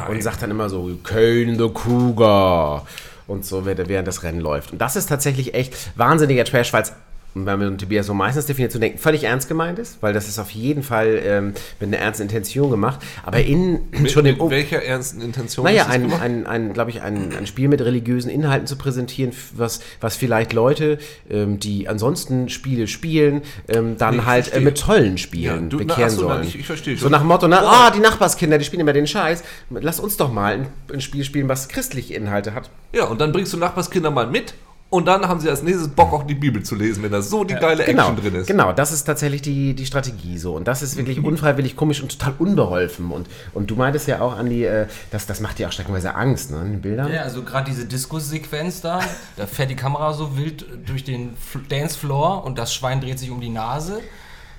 und 0.08 0.22
sagt 0.22 0.42
dann 0.42 0.50
immer 0.50 0.68
so, 0.68 0.90
Kane 1.02 1.56
the 1.58 1.68
Cougar 1.68 2.86
und 3.26 3.44
so, 3.44 3.66
während 3.66 3.88
während 3.88 4.08
das 4.08 4.22
Rennen 4.22 4.40
läuft. 4.40 4.72
Und 4.72 4.80
das 4.80 4.96
ist 4.96 5.08
tatsächlich 5.08 5.54
echt 5.54 5.74
wahnsinniger 5.96 6.44
Trash, 6.44 6.72
weil 6.72 6.82
es 6.82 6.92
und 7.34 7.46
wenn 7.46 7.58
wir 7.60 7.70
mit 7.70 7.80
Tobias 7.80 8.06
so 8.06 8.14
meistens 8.14 8.46
Definition 8.46 8.80
denken, 8.80 8.98
völlig 8.98 9.24
ernst 9.24 9.48
gemeint 9.48 9.78
ist, 9.78 9.98
weil 10.02 10.12
das 10.12 10.28
ist 10.28 10.38
auf 10.38 10.50
jeden 10.50 10.82
Fall 10.82 11.20
ähm, 11.24 11.54
mit 11.80 11.88
einer 11.88 11.98
ernsten 11.98 12.22
Intention 12.24 12.70
gemacht, 12.70 13.00
aber 13.24 13.40
in 13.42 13.80
schon 14.08 14.22
mit, 14.24 14.36
dem 14.38 14.42
mit 14.44 14.50
welcher 14.50 14.82
ernsten 14.82 15.20
Intention 15.20 15.64
naja, 15.64 15.86
ein, 15.86 16.12
ein, 16.12 16.46
ein 16.46 16.72
glaube 16.72 16.90
ich, 16.90 17.02
ein, 17.02 17.34
ein 17.36 17.46
Spiel 17.46 17.68
mit 17.68 17.80
religiösen 17.80 18.30
Inhalten 18.30 18.66
zu 18.66 18.76
präsentieren, 18.76 19.32
was, 19.56 19.80
was 20.00 20.16
vielleicht 20.16 20.52
Leute, 20.52 20.98
ähm, 21.28 21.58
die 21.58 21.88
ansonsten 21.88 22.48
Spiele 22.48 22.86
spielen, 22.86 23.42
ähm, 23.68 23.96
dann 23.98 24.16
Nee, 24.16 24.22
halt 24.24 24.52
äh, 24.52 24.60
mit 24.60 24.78
tollen 24.80 25.18
Spielen 25.18 25.44
Ja, 25.64 25.68
du- 25.68 25.76
na, 25.78 25.84
bekehren 25.84 26.04
ach 26.04 26.10
so, 26.10 26.28
nein, 26.28 26.36
sollen. 26.36 26.48
ich- 26.48 26.58
ich 26.60 26.66
verstehe 26.66 26.96
So 26.96 27.02
schon. 27.02 27.12
nach 27.12 27.20
dem 27.20 27.28
Motto, 27.28 27.48
na, 27.48 27.60
ah, 27.62 27.90
die 27.90 28.00
Nachbarskinder, 28.00 28.58
die 28.58 28.64
spielen 28.64 28.80
immer 28.80 28.92
den 28.92 29.06
Scheiß. 29.06 29.42
Lass 29.70 29.98
uns 30.00 30.16
doch 30.16 30.32
mal 30.32 30.54
ein, 30.54 30.66
ein 30.92 31.00
Spiel 31.00 31.24
spielen, 31.24 31.48
was 31.48 31.68
christliche 31.68 32.14
Inhalte 32.14 32.54
hat. 32.54 32.70
Ja, 32.92 33.04
und 33.06 33.20
dann 33.20 33.32
bringst 33.32 33.52
du 33.52 33.56
Nachbarskinder 33.56 34.10
mal 34.10 34.26
mit 34.26 34.54
und 34.90 35.06
dann 35.06 35.26
haben 35.26 35.40
sie 35.40 35.50
als 35.50 35.62
nächstes 35.62 35.88
Bock, 35.88 36.12
auch 36.12 36.22
die 36.22 36.34
Bibel 36.36 36.62
zu 36.62 36.76
lesen, 36.76 37.02
wenn 37.02 37.10
da 37.10 37.20
so 37.20 37.42
die 37.42 37.54
geile 37.54 37.84
Genau, 37.84 38.10
Action 38.10 38.16
drin 38.24 38.34
ist. 38.40 38.46
genau, 38.46 38.72
das 38.72 38.92
ist 38.92 39.02
tatsächlich 39.04 39.42
die, 39.42 39.74
die 39.74 39.86
Strategie 39.86 40.38
so. 40.38 40.54
Und 40.54 40.68
das 40.68 40.82
ist 40.82 40.96
wirklich 40.96 41.22
unfreiwillig 41.24 41.74
komisch 41.74 42.00
und 42.00 42.16
total 42.16 42.34
unbeholfen. 42.38 43.10
Und, 43.10 43.26
und 43.54 43.70
du 43.70 43.74
meintest 43.74 44.06
ja 44.06 44.20
auch, 44.20 44.36
Andi, 44.36 44.64
äh, 44.64 44.86
das, 45.10 45.26
das 45.26 45.40
macht 45.40 45.58
dir 45.58 45.66
auch 45.68 45.72
streckenweise 45.72 46.14
Angst, 46.14 46.52
ne, 46.52 46.58
in 46.62 46.70
den 46.72 46.80
Bildern. 46.80 47.12
Ja, 47.12 47.22
also 47.22 47.42
gerade 47.42 47.68
diese 47.68 47.86
Diskussequenz 47.86 48.82
da, 48.82 49.00
da 49.36 49.46
fährt 49.48 49.70
die 49.70 49.74
Kamera 49.76 50.12
so 50.12 50.36
wild 50.36 50.64
durch 50.86 51.02
den 51.02 51.30
Dancefloor 51.68 52.44
und 52.44 52.56
das 52.58 52.72
Schwein 52.72 53.00
dreht 53.00 53.18
sich 53.18 53.30
um 53.32 53.40
die 53.40 53.48
Nase 53.50 54.00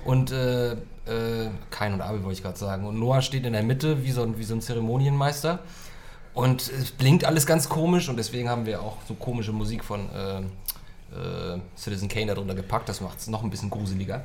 und 0.04 0.32
äh, 0.32 0.72
äh, 0.72 0.76
Kain 1.70 1.94
und 1.94 2.00
Abel 2.02 2.22
wollte 2.24 2.34
ich 2.34 2.42
gerade 2.42 2.58
sagen 2.58 2.84
und 2.86 2.98
Noah 2.98 3.22
steht 3.22 3.46
in 3.46 3.54
der 3.54 3.62
Mitte 3.62 4.04
wie 4.04 4.10
so, 4.10 4.22
ein- 4.22 4.38
wie 4.38 4.44
so 4.44 4.54
ein 4.54 4.60
Zeremonienmeister 4.60 5.60
und 6.36 6.68
es 6.68 6.90
blinkt 6.90 7.24
alles 7.24 7.46
ganz 7.46 7.66
komisch 7.68 8.10
und 8.10 8.18
deswegen 8.18 8.50
haben 8.50 8.66
wir 8.66 8.82
auch 8.82 8.98
so 9.08 9.14
komische 9.14 9.52
Musik 9.52 9.82
von 9.82 10.08
äh, 10.10 10.40
äh, 10.40 11.58
Citizen 11.78 12.08
Kane 12.08 12.26
darunter 12.26 12.54
gepackt, 12.54 12.90
das 12.90 13.00
macht 13.00 13.18
es 13.18 13.26
noch 13.26 13.42
ein 13.42 13.48
bisschen 13.48 13.70
gruseliger. 13.70 14.22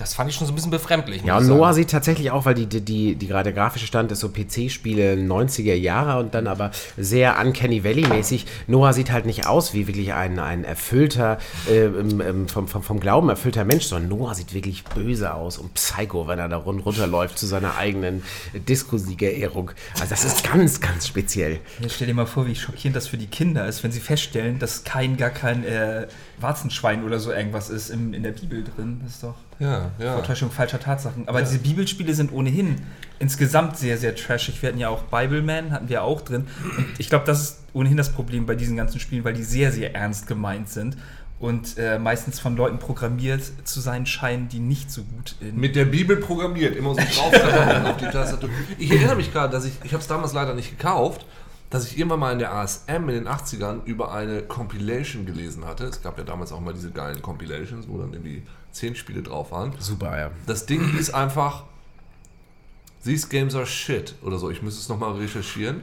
Das 0.00 0.14
fand 0.14 0.30
ich 0.30 0.36
schon 0.36 0.46
so 0.46 0.52
ein 0.54 0.56
bisschen 0.56 0.70
befremdlich. 0.70 1.22
Ja, 1.24 1.36
und 1.36 1.46
Noah 1.46 1.74
sieht 1.74 1.90
tatsächlich 1.90 2.30
auch, 2.30 2.46
weil 2.46 2.54
die, 2.54 2.64
die, 2.64 2.80
die, 2.80 3.16
die 3.16 3.26
gerade 3.26 3.52
der 3.52 3.52
grafische 3.52 3.86
Stand 3.86 4.10
ist 4.10 4.20
so 4.20 4.30
PC-Spiele 4.30 5.12
90er 5.12 5.74
Jahre 5.74 6.18
und 6.18 6.34
dann 6.34 6.46
aber 6.46 6.70
sehr 6.96 7.38
Uncanny 7.38 7.84
Valley-mäßig. 7.84 8.46
Noah 8.66 8.94
sieht 8.94 9.12
halt 9.12 9.26
nicht 9.26 9.46
aus 9.46 9.74
wie 9.74 9.86
wirklich 9.86 10.14
ein, 10.14 10.38
ein 10.38 10.64
erfüllter, 10.64 11.36
äh, 11.68 11.88
vom, 12.46 12.66
vom, 12.66 12.82
vom 12.82 12.98
Glauben 12.98 13.28
erfüllter 13.28 13.66
Mensch, 13.66 13.84
sondern 13.84 14.08
Noah 14.08 14.34
sieht 14.34 14.54
wirklich 14.54 14.84
böse 14.84 15.34
aus 15.34 15.58
und 15.58 15.74
psycho, 15.74 16.26
wenn 16.26 16.38
er 16.38 16.48
da 16.48 16.56
run 16.56 16.80
runterläuft 16.80 17.38
zu 17.38 17.46
seiner 17.46 17.76
eigenen 17.76 18.22
Disco-Siegerehrung. 18.54 19.72
Also 19.94 20.06
das 20.08 20.24
ist 20.24 20.50
ganz, 20.50 20.80
ganz 20.80 21.08
speziell. 21.08 21.60
Jetzt 21.78 21.96
stell 21.96 22.06
dir 22.06 22.14
mal 22.14 22.24
vor, 22.24 22.46
wie 22.46 22.54
schockierend 22.54 22.96
das 22.96 23.06
für 23.06 23.18
die 23.18 23.26
Kinder 23.26 23.66
ist, 23.66 23.84
wenn 23.84 23.92
sie 23.92 24.00
feststellen, 24.00 24.58
dass 24.58 24.82
kein 24.84 25.18
gar 25.18 25.28
kein 25.28 25.62
äh, 25.62 26.06
Warzenschwein 26.38 27.04
oder 27.04 27.18
so 27.18 27.32
irgendwas 27.32 27.68
ist 27.68 27.90
im, 27.90 28.14
in 28.14 28.22
der 28.22 28.32
Bibel 28.32 28.64
drin. 28.64 29.02
Das 29.04 29.16
ist 29.16 29.24
doch 29.24 29.34
Ja, 29.60 29.90
ja. 29.98 30.14
Vortäuschung 30.14 30.50
falscher 30.50 30.80
Tatsachen. 30.80 31.28
Aber 31.28 31.42
diese 31.42 31.58
Bibelspiele 31.58 32.14
sind 32.14 32.32
ohnehin 32.32 32.76
insgesamt 33.18 33.76
sehr, 33.76 33.98
sehr 33.98 34.16
trashig. 34.16 34.60
Wir 34.62 34.70
hatten 34.70 34.78
ja 34.78 34.88
auch 34.88 35.02
Bibleman, 35.04 35.70
hatten 35.70 35.88
wir 35.88 36.02
auch 36.02 36.22
drin. 36.22 36.46
Und 36.76 36.86
ich 36.98 37.10
glaube, 37.10 37.26
das 37.26 37.42
ist 37.42 37.58
ohnehin 37.74 37.98
das 37.98 38.10
Problem 38.10 38.46
bei 38.46 38.54
diesen 38.54 38.76
ganzen 38.76 38.98
Spielen, 38.98 39.22
weil 39.22 39.34
die 39.34 39.44
sehr, 39.44 39.70
sehr 39.70 39.94
ernst 39.94 40.26
gemeint 40.26 40.70
sind 40.70 40.96
und 41.38 41.78
äh, 41.78 41.98
meistens 41.98 42.38
von 42.38 42.56
Leuten 42.56 42.78
programmiert 42.78 43.42
zu 43.64 43.80
sein 43.80 44.06
scheinen, 44.06 44.48
die 44.48 44.60
nicht 44.60 44.90
so 44.90 45.02
gut 45.02 45.36
in 45.40 45.58
Mit 45.58 45.74
der 45.74 45.86
Bibel 45.86 46.16
programmiert, 46.16 46.76
immer 46.76 46.94
so 46.94 47.00
drauf 47.00 47.32
auf 47.84 47.96
die 47.96 48.06
Tastatur. 48.06 48.50
Ich 48.78 48.90
erinnere 48.90 49.16
mich 49.16 49.32
gerade, 49.32 49.50
dass 49.50 49.64
ich, 49.64 49.72
ich 49.82 49.92
habe 49.92 50.02
es 50.02 50.06
damals 50.06 50.34
leider 50.34 50.54
nicht 50.54 50.70
gekauft, 50.70 51.24
dass 51.70 51.86
ich 51.86 51.96
irgendwann 51.96 52.20
mal 52.20 52.32
in 52.32 52.40
der 52.40 52.52
ASM 52.52 53.08
in 53.08 53.14
den 53.14 53.28
80ern 53.28 53.84
über 53.84 54.12
eine 54.12 54.42
Compilation 54.42 55.24
gelesen 55.24 55.64
hatte. 55.66 55.84
Es 55.84 56.02
gab 56.02 56.18
ja 56.18 56.24
damals 56.24 56.52
auch 56.52 56.60
mal 56.60 56.74
diese 56.74 56.90
geilen 56.90 57.22
Compilations, 57.22 57.88
wo 57.88 57.96
dann 57.96 58.12
irgendwie 58.12 58.42
zehn 58.72 58.94
Spiele 58.94 59.22
drauf 59.22 59.50
waren. 59.52 59.74
Super, 59.78 60.18
ja. 60.18 60.30
Das 60.46 60.66
Ding 60.66 60.92
hieß 60.92 61.10
einfach 61.14 61.64
These 63.04 63.28
Games 63.28 63.54
are 63.54 63.66
shit 63.66 64.14
oder 64.22 64.38
so. 64.38 64.50
Ich 64.50 64.62
müsste 64.62 64.80
es 64.80 64.88
nochmal 64.88 65.12
recherchieren. 65.12 65.82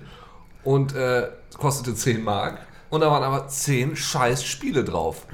Und 0.63 0.93
äh, 0.95 1.29
kostete 1.57 1.95
10 1.95 2.23
Mark. 2.23 2.59
Und 2.89 3.01
da 3.01 3.09
waren 3.09 3.23
aber 3.23 3.47
10 3.47 3.95
scheiß 3.95 4.43
Spiele 4.43 4.83
drauf. 4.83 5.25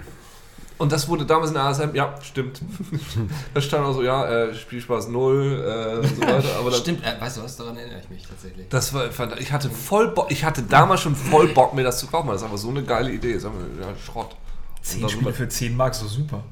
Und 0.77 0.91
das 0.91 1.07
wurde 1.07 1.25
damals 1.25 1.49
in 1.49 1.53
der 1.55 1.63
ASM, 1.65 1.93
ja, 1.93 2.15
stimmt. 2.21 2.61
da 3.53 3.61
stand 3.61 3.85
auch 3.85 3.93
so, 3.93 4.03
ja, 4.03 4.25
äh, 4.27 4.55
Spielspaß 4.55 5.07
0 5.07 5.63
äh, 5.95 5.97
und 5.99 6.15
so 6.15 6.21
weiter. 6.21 6.55
Aber 6.59 6.71
das, 6.71 6.79
Stimmt, 6.79 7.03
äh, 7.05 7.19
weißt 7.21 7.37
du 7.37 7.43
was, 7.43 7.55
daran 7.57 7.77
erinnere 7.77 7.99
ich 7.99 8.09
mich 8.09 8.23
tatsächlich. 8.27 8.67
das 8.69 8.93
war, 8.93 9.05
ich 9.39 9.51
hatte 9.51 9.69
voll 9.69 10.09
Bock, 10.09 10.31
ich 10.31 10.43
hatte 10.43 10.63
damals 10.63 11.01
schon 11.01 11.15
voll 11.15 11.47
Bock, 11.49 11.73
mir 11.73 11.83
das 11.83 11.99
zu 11.99 12.07
kaufen. 12.07 12.27
Das 12.29 12.41
ist 12.41 12.47
aber 12.47 12.57
so 12.57 12.69
eine 12.69 12.83
geile 12.83 13.11
Idee. 13.11 13.33
Das 13.33 13.43
ist 13.43 13.49
einfach, 13.49 13.59
ja, 13.81 13.93
Schrott. 14.03 14.35
zehn 14.81 15.03
Und 15.03 15.09
Spiele 15.11 15.25
darüber- 15.25 15.37
für 15.37 15.47
10 15.49 15.77
Mark, 15.77 15.95
so 15.95 16.07
super. 16.07 16.43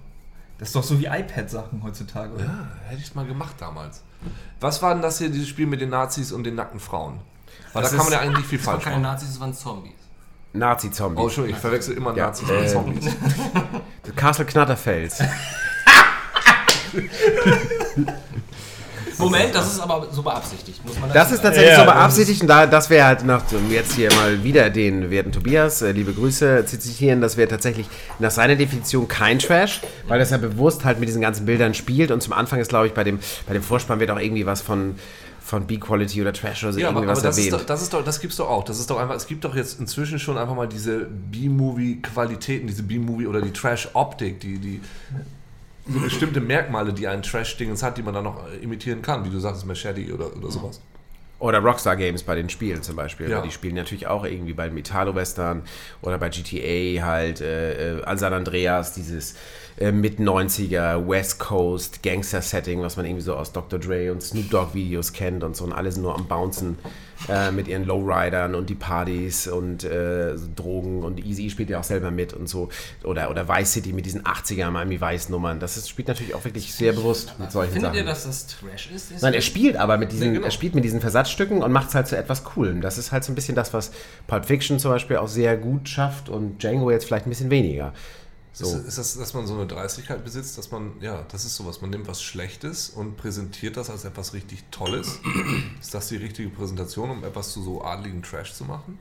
Das 0.61 0.69
ist 0.69 0.75
doch 0.75 0.83
so 0.83 0.99
wie 0.99 1.07
iPad-Sachen 1.07 1.81
heutzutage, 1.83 2.35
oder? 2.35 2.43
Ja, 2.43 2.67
hätte 2.87 3.01
ich 3.01 3.07
es 3.07 3.15
mal 3.15 3.25
gemacht 3.25 3.55
damals. 3.57 4.03
Was 4.59 4.79
war 4.83 4.93
denn 4.93 5.01
das 5.01 5.17
hier, 5.17 5.29
dieses 5.31 5.47
Spiel 5.47 5.65
mit 5.65 5.81
den 5.81 5.89
Nazis 5.89 6.31
und 6.31 6.43
den 6.43 6.53
nackten 6.53 6.79
Frauen? 6.79 7.19
Weil 7.73 7.81
Das 7.81 7.89
da 7.89 7.97
kann 7.97 8.05
man 8.05 8.13
ja 8.13 8.19
eigentlich 8.19 8.37
nicht 8.37 8.47
viel 8.49 8.57
Das 8.59 8.67
waren 8.67 8.73
falsch 8.75 8.83
keine 8.83 8.97
machen. 8.97 9.11
Nazis, 9.13 9.29
das 9.29 9.39
waren 9.39 9.53
Zombies. 9.55 9.93
Nazi-Zombie. 10.53 11.19
Oh, 11.19 11.23
Entschuldigung, 11.25 11.55
ich 11.57 11.61
verwechsel 11.61 11.97
immer 11.97 12.15
Ja, 12.15 12.27
Nazis 12.27 12.47
und 12.47 12.55
äh, 12.57 12.67
Zombies. 12.67 13.05
Castle 14.15 14.45
Knatterfels. 14.45 15.17
Moment, 19.21 19.55
das 19.55 19.73
ist 19.73 19.79
aber 19.79 20.07
so 20.11 20.21
beabsichtigt, 20.23 20.85
muss 20.85 20.99
man 20.99 21.09
Das 21.09 21.15
dazu 21.29 21.35
ist 21.35 21.41
tatsächlich 21.41 21.71
Ja, 21.71 21.79
so 21.79 21.85
das 21.85 21.93
beabsichtigt 21.93 22.41
und 22.41 22.47
da, 22.47 22.65
das 22.67 22.89
wäre 22.89 23.05
halt 23.07 23.23
noch, 23.23 23.41
um 23.53 23.71
jetzt 23.71 23.93
hier 23.93 24.09
mal 24.13 24.43
wieder 24.43 24.69
den 24.69 25.09
werten 25.09 25.31
Tobias, 25.31 25.81
äh, 25.81 25.91
liebe 25.91 26.13
Grüße, 26.13 26.65
zu 26.65 26.79
zitieren, 26.79 27.21
das 27.21 27.37
wäre 27.37 27.47
tatsächlich 27.47 27.87
nach 28.19 28.31
seiner 28.31 28.55
Definition 28.55 29.07
kein 29.07 29.39
Trash, 29.39 29.81
weil 30.07 30.19
das 30.19 30.29
ja 30.31 30.37
bewusst 30.37 30.83
halt 30.85 30.99
mit 30.99 31.07
diesen 31.09 31.21
ganzen 31.21 31.45
Bildern 31.45 31.73
spielt 31.73 32.11
und 32.11 32.21
zum 32.21 32.33
Anfang 32.33 32.59
ist, 32.59 32.69
glaube 32.69 32.87
ich, 32.87 32.93
bei 32.93 33.03
dem, 33.03 33.19
bei 33.47 33.53
dem 33.53 33.63
Vorspann 33.63 33.99
wird 33.99 34.11
auch 34.11 34.19
irgendwie 34.19 34.45
was 34.45 34.61
von, 34.61 34.95
von 35.43 35.65
B-Quality 35.67 36.21
oder 36.21 36.33
Trash 36.33 36.63
oder 36.63 36.73
so 36.73 36.79
Ja, 36.79 36.89
aber, 36.89 36.99
irgendwie 36.99 37.09
aber 37.11 37.17
was 37.17 37.23
das, 37.23 37.37
ist 37.37 37.45
erwähnt. 37.47 37.61
doch, 37.61 37.65
das 37.67 37.81
ist 37.81 37.93
doch, 37.93 38.03
das 38.03 38.19
gibt's 38.19 38.37
doch 38.37 38.49
auch. 38.49 38.63
Das 38.63 38.79
ist 38.79 38.89
doch 38.89 38.99
einfach, 38.99 39.15
es 39.15 39.27
gibt 39.27 39.43
doch 39.43 39.55
jetzt 39.55 39.79
inzwischen 39.79 40.19
schon 40.19 40.37
einfach 40.37 40.55
mal 40.55 40.67
diese 40.67 41.07
B-Movie-Qualitäten, 41.09 42.67
diese 42.67 42.83
B-Movie 42.83 43.27
oder 43.27 43.41
die 43.41 43.51
Trash-Optik, 43.51 44.39
die, 44.39 44.59
die 44.59 44.81
bestimmte 45.85 46.41
Merkmale, 46.41 46.93
die 46.93 47.07
ein 47.07 47.23
Trash-Dingens 47.23 47.83
hat, 47.83 47.97
die 47.97 48.03
man 48.03 48.13
dann 48.13 48.23
noch 48.23 48.47
äh, 48.47 48.57
imitieren 48.57 49.01
kann, 49.01 49.25
wie 49.25 49.29
du 49.29 49.39
sagst, 49.39 49.65
Machete 49.65 50.13
oder, 50.13 50.35
oder 50.35 50.51
sowas. 50.51 50.81
Oder 51.39 51.57
Rockstar 51.57 51.95
Games 51.95 52.21
bei 52.21 52.35
den 52.35 52.49
Spielen 52.49 52.83
zum 52.83 52.95
Beispiel. 52.95 53.27
Ja. 53.27 53.37
Weil 53.37 53.47
die 53.47 53.51
spielen 53.51 53.73
natürlich 53.73 54.05
auch 54.05 54.25
irgendwie 54.25 54.53
bei 54.53 54.69
Metalo-Western 54.69 55.63
oder 56.03 56.19
bei 56.19 56.29
GTA 56.29 57.03
halt 57.03 57.41
äh, 57.41 57.97
äh, 57.97 58.17
San 58.17 58.33
Andreas, 58.33 58.93
dieses 58.93 59.33
äh, 59.77 59.91
Mit-90er 59.91 61.07
West 61.07 61.39
Coast 61.39 62.03
Gangster-Setting, 62.03 62.83
was 62.83 62.95
man 62.95 63.07
irgendwie 63.07 63.23
so 63.23 63.35
aus 63.35 63.51
Dr. 63.51 63.79
Dre 63.79 64.11
und 64.11 64.21
Snoop 64.21 64.51
Dogg-Videos 64.51 65.13
kennt 65.13 65.43
und 65.43 65.55
so 65.55 65.63
und 65.63 65.73
alles 65.73 65.97
nur 65.97 66.13
am 66.13 66.27
Bouncen 66.27 66.77
äh, 67.29 67.51
mit 67.51 67.67
ihren 67.67 67.85
Lowridern 67.85 68.55
und 68.55 68.69
die 68.69 68.75
Partys 68.75 69.47
und 69.47 69.83
äh, 69.83 70.37
so 70.37 70.47
Drogen 70.55 71.03
und 71.03 71.23
Easy 71.25 71.49
spielt 71.49 71.69
ja 71.69 71.79
auch 71.79 71.83
selber 71.83 72.11
mit 72.11 72.33
und 72.33 72.47
so. 72.47 72.69
Oder, 73.03 73.29
oder 73.29 73.47
Vice 73.47 73.73
City 73.73 73.93
mit 73.93 74.05
diesen 74.05 74.23
80er 74.23 74.69
Miami 74.71 74.99
Vice-Nummern. 75.01 75.59
Das 75.59 75.77
ist, 75.77 75.89
spielt 75.89 76.07
natürlich 76.07 76.33
auch 76.35 76.43
wirklich 76.45 76.73
sehr 76.73 76.93
bewusst 76.93 77.35
mit 77.39 77.51
solchen 77.51 77.73
Findet 77.73 77.89
Sachen. 77.89 77.97
ihr, 77.99 78.05
dass 78.05 78.23
das 78.25 78.47
Trash 78.47 78.89
ist? 78.93 79.11
Ist 79.11 79.21
Nein, 79.21 79.33
er 79.33 79.41
spielt 79.41 79.75
aber 79.77 79.97
mit 79.97 80.11
diesen, 80.11 80.27
Nee, 80.29 80.33
genau. 80.35 80.45
er 80.45 80.51
spielt 80.51 80.75
mit 80.75 80.83
diesen 80.83 81.01
Versatzstücken 81.01 81.61
und 81.61 81.71
macht 81.71 81.89
es 81.89 81.95
halt 81.95 82.07
zu 82.07 82.17
etwas 82.17 82.43
Coolem. 82.43 82.81
Das 82.81 82.97
ist 82.97 83.11
halt 83.11 83.23
so 83.23 83.31
ein 83.31 83.35
bisschen 83.35 83.55
das, 83.55 83.73
was 83.73 83.91
Pulp 84.27 84.45
Fiction 84.45 84.79
zum 84.79 84.91
Beispiel 84.91 85.17
auch 85.17 85.27
sehr 85.27 85.57
gut 85.57 85.89
schafft 85.89 86.29
und 86.29 86.61
Django 86.63 86.91
jetzt 86.91 87.05
vielleicht 87.05 87.25
ein 87.27 87.29
bisschen 87.29 87.49
weniger. 87.49 87.93
So. 88.53 88.65
Ist, 88.65 88.87
ist 88.87 88.97
das, 88.97 89.17
dass 89.17 89.33
man 89.33 89.47
so 89.47 89.53
eine 89.53 89.65
Dreistigkeit 89.65 90.23
besitzt, 90.23 90.57
dass 90.57 90.71
man, 90.71 90.93
ja, 90.99 91.25
das 91.31 91.45
ist 91.45 91.55
sowas, 91.55 91.81
man 91.81 91.89
nimmt 91.89 92.07
was 92.07 92.21
Schlechtes 92.21 92.89
und 92.89 93.15
präsentiert 93.15 93.77
das 93.77 93.89
als 93.89 94.03
etwas 94.03 94.33
richtig 94.33 94.65
Tolles? 94.71 95.19
ist 95.79 95.93
das 95.93 96.09
die 96.09 96.17
richtige 96.17 96.49
Präsentation, 96.49 97.09
um 97.11 97.23
etwas 97.23 97.53
zu 97.53 97.63
so 97.63 97.81
adligen 97.81 98.21
Trash 98.23 98.53
zu 98.53 98.65
machen? 98.65 98.99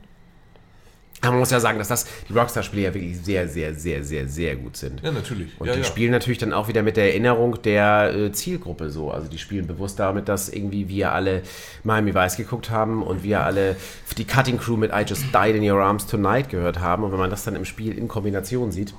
Aber 1.23 1.31
man 1.31 1.39
muss 1.41 1.51
ja 1.51 1.59
sagen, 1.59 1.77
dass 1.77 1.87
das 1.87 2.07
die 2.27 2.33
Rockstar-Spiele 2.33 2.81
ja 2.81 2.93
wirklich 2.93 3.19
sehr, 3.21 3.47
sehr, 3.47 3.75
sehr, 3.75 4.03
sehr, 4.03 4.27
sehr 4.27 4.55
gut 4.55 4.75
sind. 4.75 5.01
Ja, 5.03 5.11
natürlich. 5.11 5.49
Und 5.59 5.67
ja, 5.67 5.73
die 5.73 5.81
ja. 5.81 5.85
spielen 5.85 6.11
natürlich 6.11 6.39
dann 6.39 6.51
auch 6.51 6.67
wieder 6.67 6.81
mit 6.81 6.97
der 6.97 7.09
Erinnerung 7.09 7.61
der 7.61 8.11
äh, 8.15 8.31
Zielgruppe 8.31 8.89
so. 8.89 9.11
Also 9.11 9.27
die 9.27 9.37
spielen 9.37 9.67
bewusst 9.67 9.99
damit, 9.99 10.27
dass 10.27 10.49
irgendwie 10.49 10.89
wir 10.89 11.11
alle 11.11 11.43
Miami 11.83 12.15
Vice 12.15 12.37
geguckt 12.37 12.71
haben 12.71 13.03
und 13.03 13.21
wir 13.21 13.41
alle 13.45 13.75
die 14.17 14.25
Cutting 14.25 14.57
Crew 14.57 14.77
mit 14.77 14.91
I 14.91 15.03
Just 15.05 15.25
Died 15.31 15.55
in 15.55 15.69
Your 15.69 15.79
Arms 15.79 16.07
Tonight 16.07 16.49
gehört 16.49 16.79
haben. 16.79 17.03
Und 17.03 17.11
wenn 17.11 17.19
man 17.19 17.29
das 17.29 17.43
dann 17.43 17.55
im 17.55 17.65
Spiel 17.65 17.95
in 17.95 18.07
Kombination 18.07 18.71
sieht, 18.71 18.95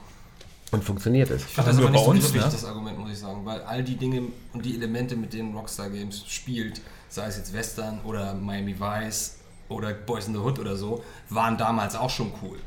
und 0.72 0.82
funktioniert 0.82 1.30
es. 1.30 1.42
Ich 1.44 1.54
fand 1.54 1.68
das 1.68 1.76
nur 1.76 1.84
aber 1.86 1.92
nicht 1.92 2.00
bei 2.00 2.04
so 2.04 2.10
uns, 2.10 2.24
griffig, 2.24 2.40
ne? 2.40 2.50
das 2.50 2.64
Argument, 2.64 2.98
muss 2.98 3.12
ich 3.12 3.18
sagen, 3.18 3.44
weil 3.44 3.60
all 3.62 3.84
die 3.84 3.96
Dinge 3.96 4.22
und 4.52 4.64
die 4.64 4.74
Elemente, 4.74 5.14
mit 5.14 5.32
denen 5.32 5.54
Rockstar 5.54 5.90
Games 5.90 6.24
spielt, 6.26 6.80
sei 7.08 7.26
es 7.26 7.36
jetzt 7.36 7.52
Western 7.52 8.00
oder 8.04 8.34
Miami 8.34 8.74
Vice 8.78 9.36
oder 9.68 9.92
Boys 9.92 10.26
in 10.26 10.32
the 10.32 10.40
Hood 10.40 10.58
oder 10.58 10.76
so, 10.76 11.04
waren 11.28 11.56
damals 11.56 11.94
auch 11.94 12.10
schon 12.10 12.32
cool. 12.42 12.58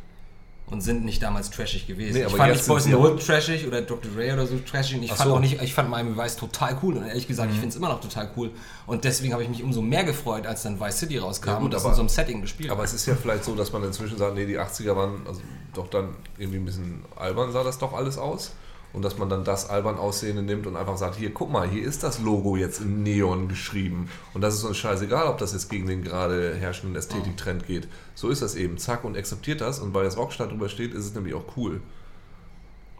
Und 0.68 0.82
sind 0.82 1.06
nicht 1.06 1.22
damals 1.22 1.52
trashig 1.52 1.86
gewesen. 1.86 2.14
Nee, 2.14 2.22
ich 2.22 2.26
aber 2.26 2.38
fand 2.38 2.50
jetzt 2.50 2.62
nicht 2.62 2.68
Boys 2.70 2.86
in 2.88 2.92
the 2.94 2.98
Hood 2.98 3.24
trashig 3.24 3.68
oder 3.68 3.84
Dr. 3.84 4.12
Dre 4.12 4.34
oder 4.34 4.48
so 4.48 4.58
trashig. 4.58 5.00
Ich 5.04 5.12
Ach 5.12 5.18
fand 5.18 5.30
so. 5.30 5.36
auch 5.36 5.40
nicht, 5.40 5.62
ich 5.62 5.74
fand 5.76 5.92
Miami 5.92 6.18
Vice 6.18 6.38
total 6.38 6.76
cool. 6.82 6.98
Und 6.98 7.06
ehrlich 7.06 7.28
gesagt, 7.28 7.50
Mhm. 7.50 7.54
ich 7.54 7.60
finde 7.60 7.74
es 7.74 7.76
immer 7.78 7.90
noch 7.90 8.02
total 8.02 8.32
cool. 8.36 8.50
Und 8.88 9.04
deswegen 9.04 9.32
habe 9.34 9.44
ich 9.44 9.50
mich 9.50 9.62
umso 9.62 9.84
mehr 9.84 10.04
gefreut, 10.04 10.48
als 10.48 10.64
dann 10.64 10.80
Vice 10.80 10.98
City 10.98 11.20
rauskam 11.20 11.50
Ja, 11.50 11.56
gut, 11.58 11.66
und 11.66 11.74
das 11.76 11.84
aber- 11.84 11.92
in 11.92 11.96
so 11.98 12.02
einem 12.02 12.10
Setting 12.10 12.42
gespielt 12.42 12.72
Aber 12.72 12.82
hat. 12.82 12.88
es 12.88 12.96
ist 12.96 13.06
ja 13.06 13.14
vielleicht 13.16 13.44
so, 13.44 13.54
dass 13.56 13.72
man 13.72 13.84
inzwischen 13.84 14.18
sagt, 14.18 14.34
nee, 14.34 14.48
die 14.48 14.58
80er 14.58 14.96
waren 14.96 15.22
also 15.28 15.40
doch 15.76 15.88
dann 15.88 16.16
irgendwie 16.40 16.58
ein 16.58 16.66
bisschen 16.66 17.04
albern, 17.16 17.52
sah 17.52 17.64
das 17.64 17.78
doch 17.78 17.94
alles 17.94 18.18
aus. 18.18 18.54
Und 18.94 19.04
dass 19.04 19.18
man 19.18 19.30
dann 19.30 19.44
das 19.44 19.70
albern 19.70 19.98
Aussehende 19.98 20.42
nimmt 20.42 20.68
und 20.68 20.78
einfach 20.78 20.98
sagt, 20.98 21.16
hier, 21.16 21.34
guck 21.34 21.52
mal, 21.52 21.68
hier 21.68 21.84
ist 21.84 22.04
das 22.04 22.20
Logo 22.20 22.56
jetzt 22.56 22.80
in 22.80 23.04
Neon 23.04 23.50
geschrieben. 23.50 24.10
Und 24.34 24.42
das 24.42 24.54
ist 24.54 24.64
uns 24.64 24.78
scheißegal, 24.78 25.28
ob 25.28 25.38
das 25.38 25.52
jetzt 25.52 25.70
gegen 25.70 25.88
den 25.88 26.02
gerade 26.02 26.56
herrschenden 26.56 26.96
Ästhetiktrend 26.96 27.68
geht. 27.68 27.88
So 28.14 28.30
ist 28.30 28.42
das 28.42 28.56
eben. 28.56 28.78
Zack 28.78 29.04
und 29.04 29.18
akzeptiert 29.18 29.60
das. 29.60 29.80
Und 29.80 29.94
weil 29.94 30.06
das 30.06 30.16
Rockstar 30.16 30.48
drüber 30.48 30.70
steht, 30.70 30.94
ist 30.94 31.06
es 31.06 31.14
nämlich 31.14 31.34
auch 31.34 31.58
cool. 31.58 31.82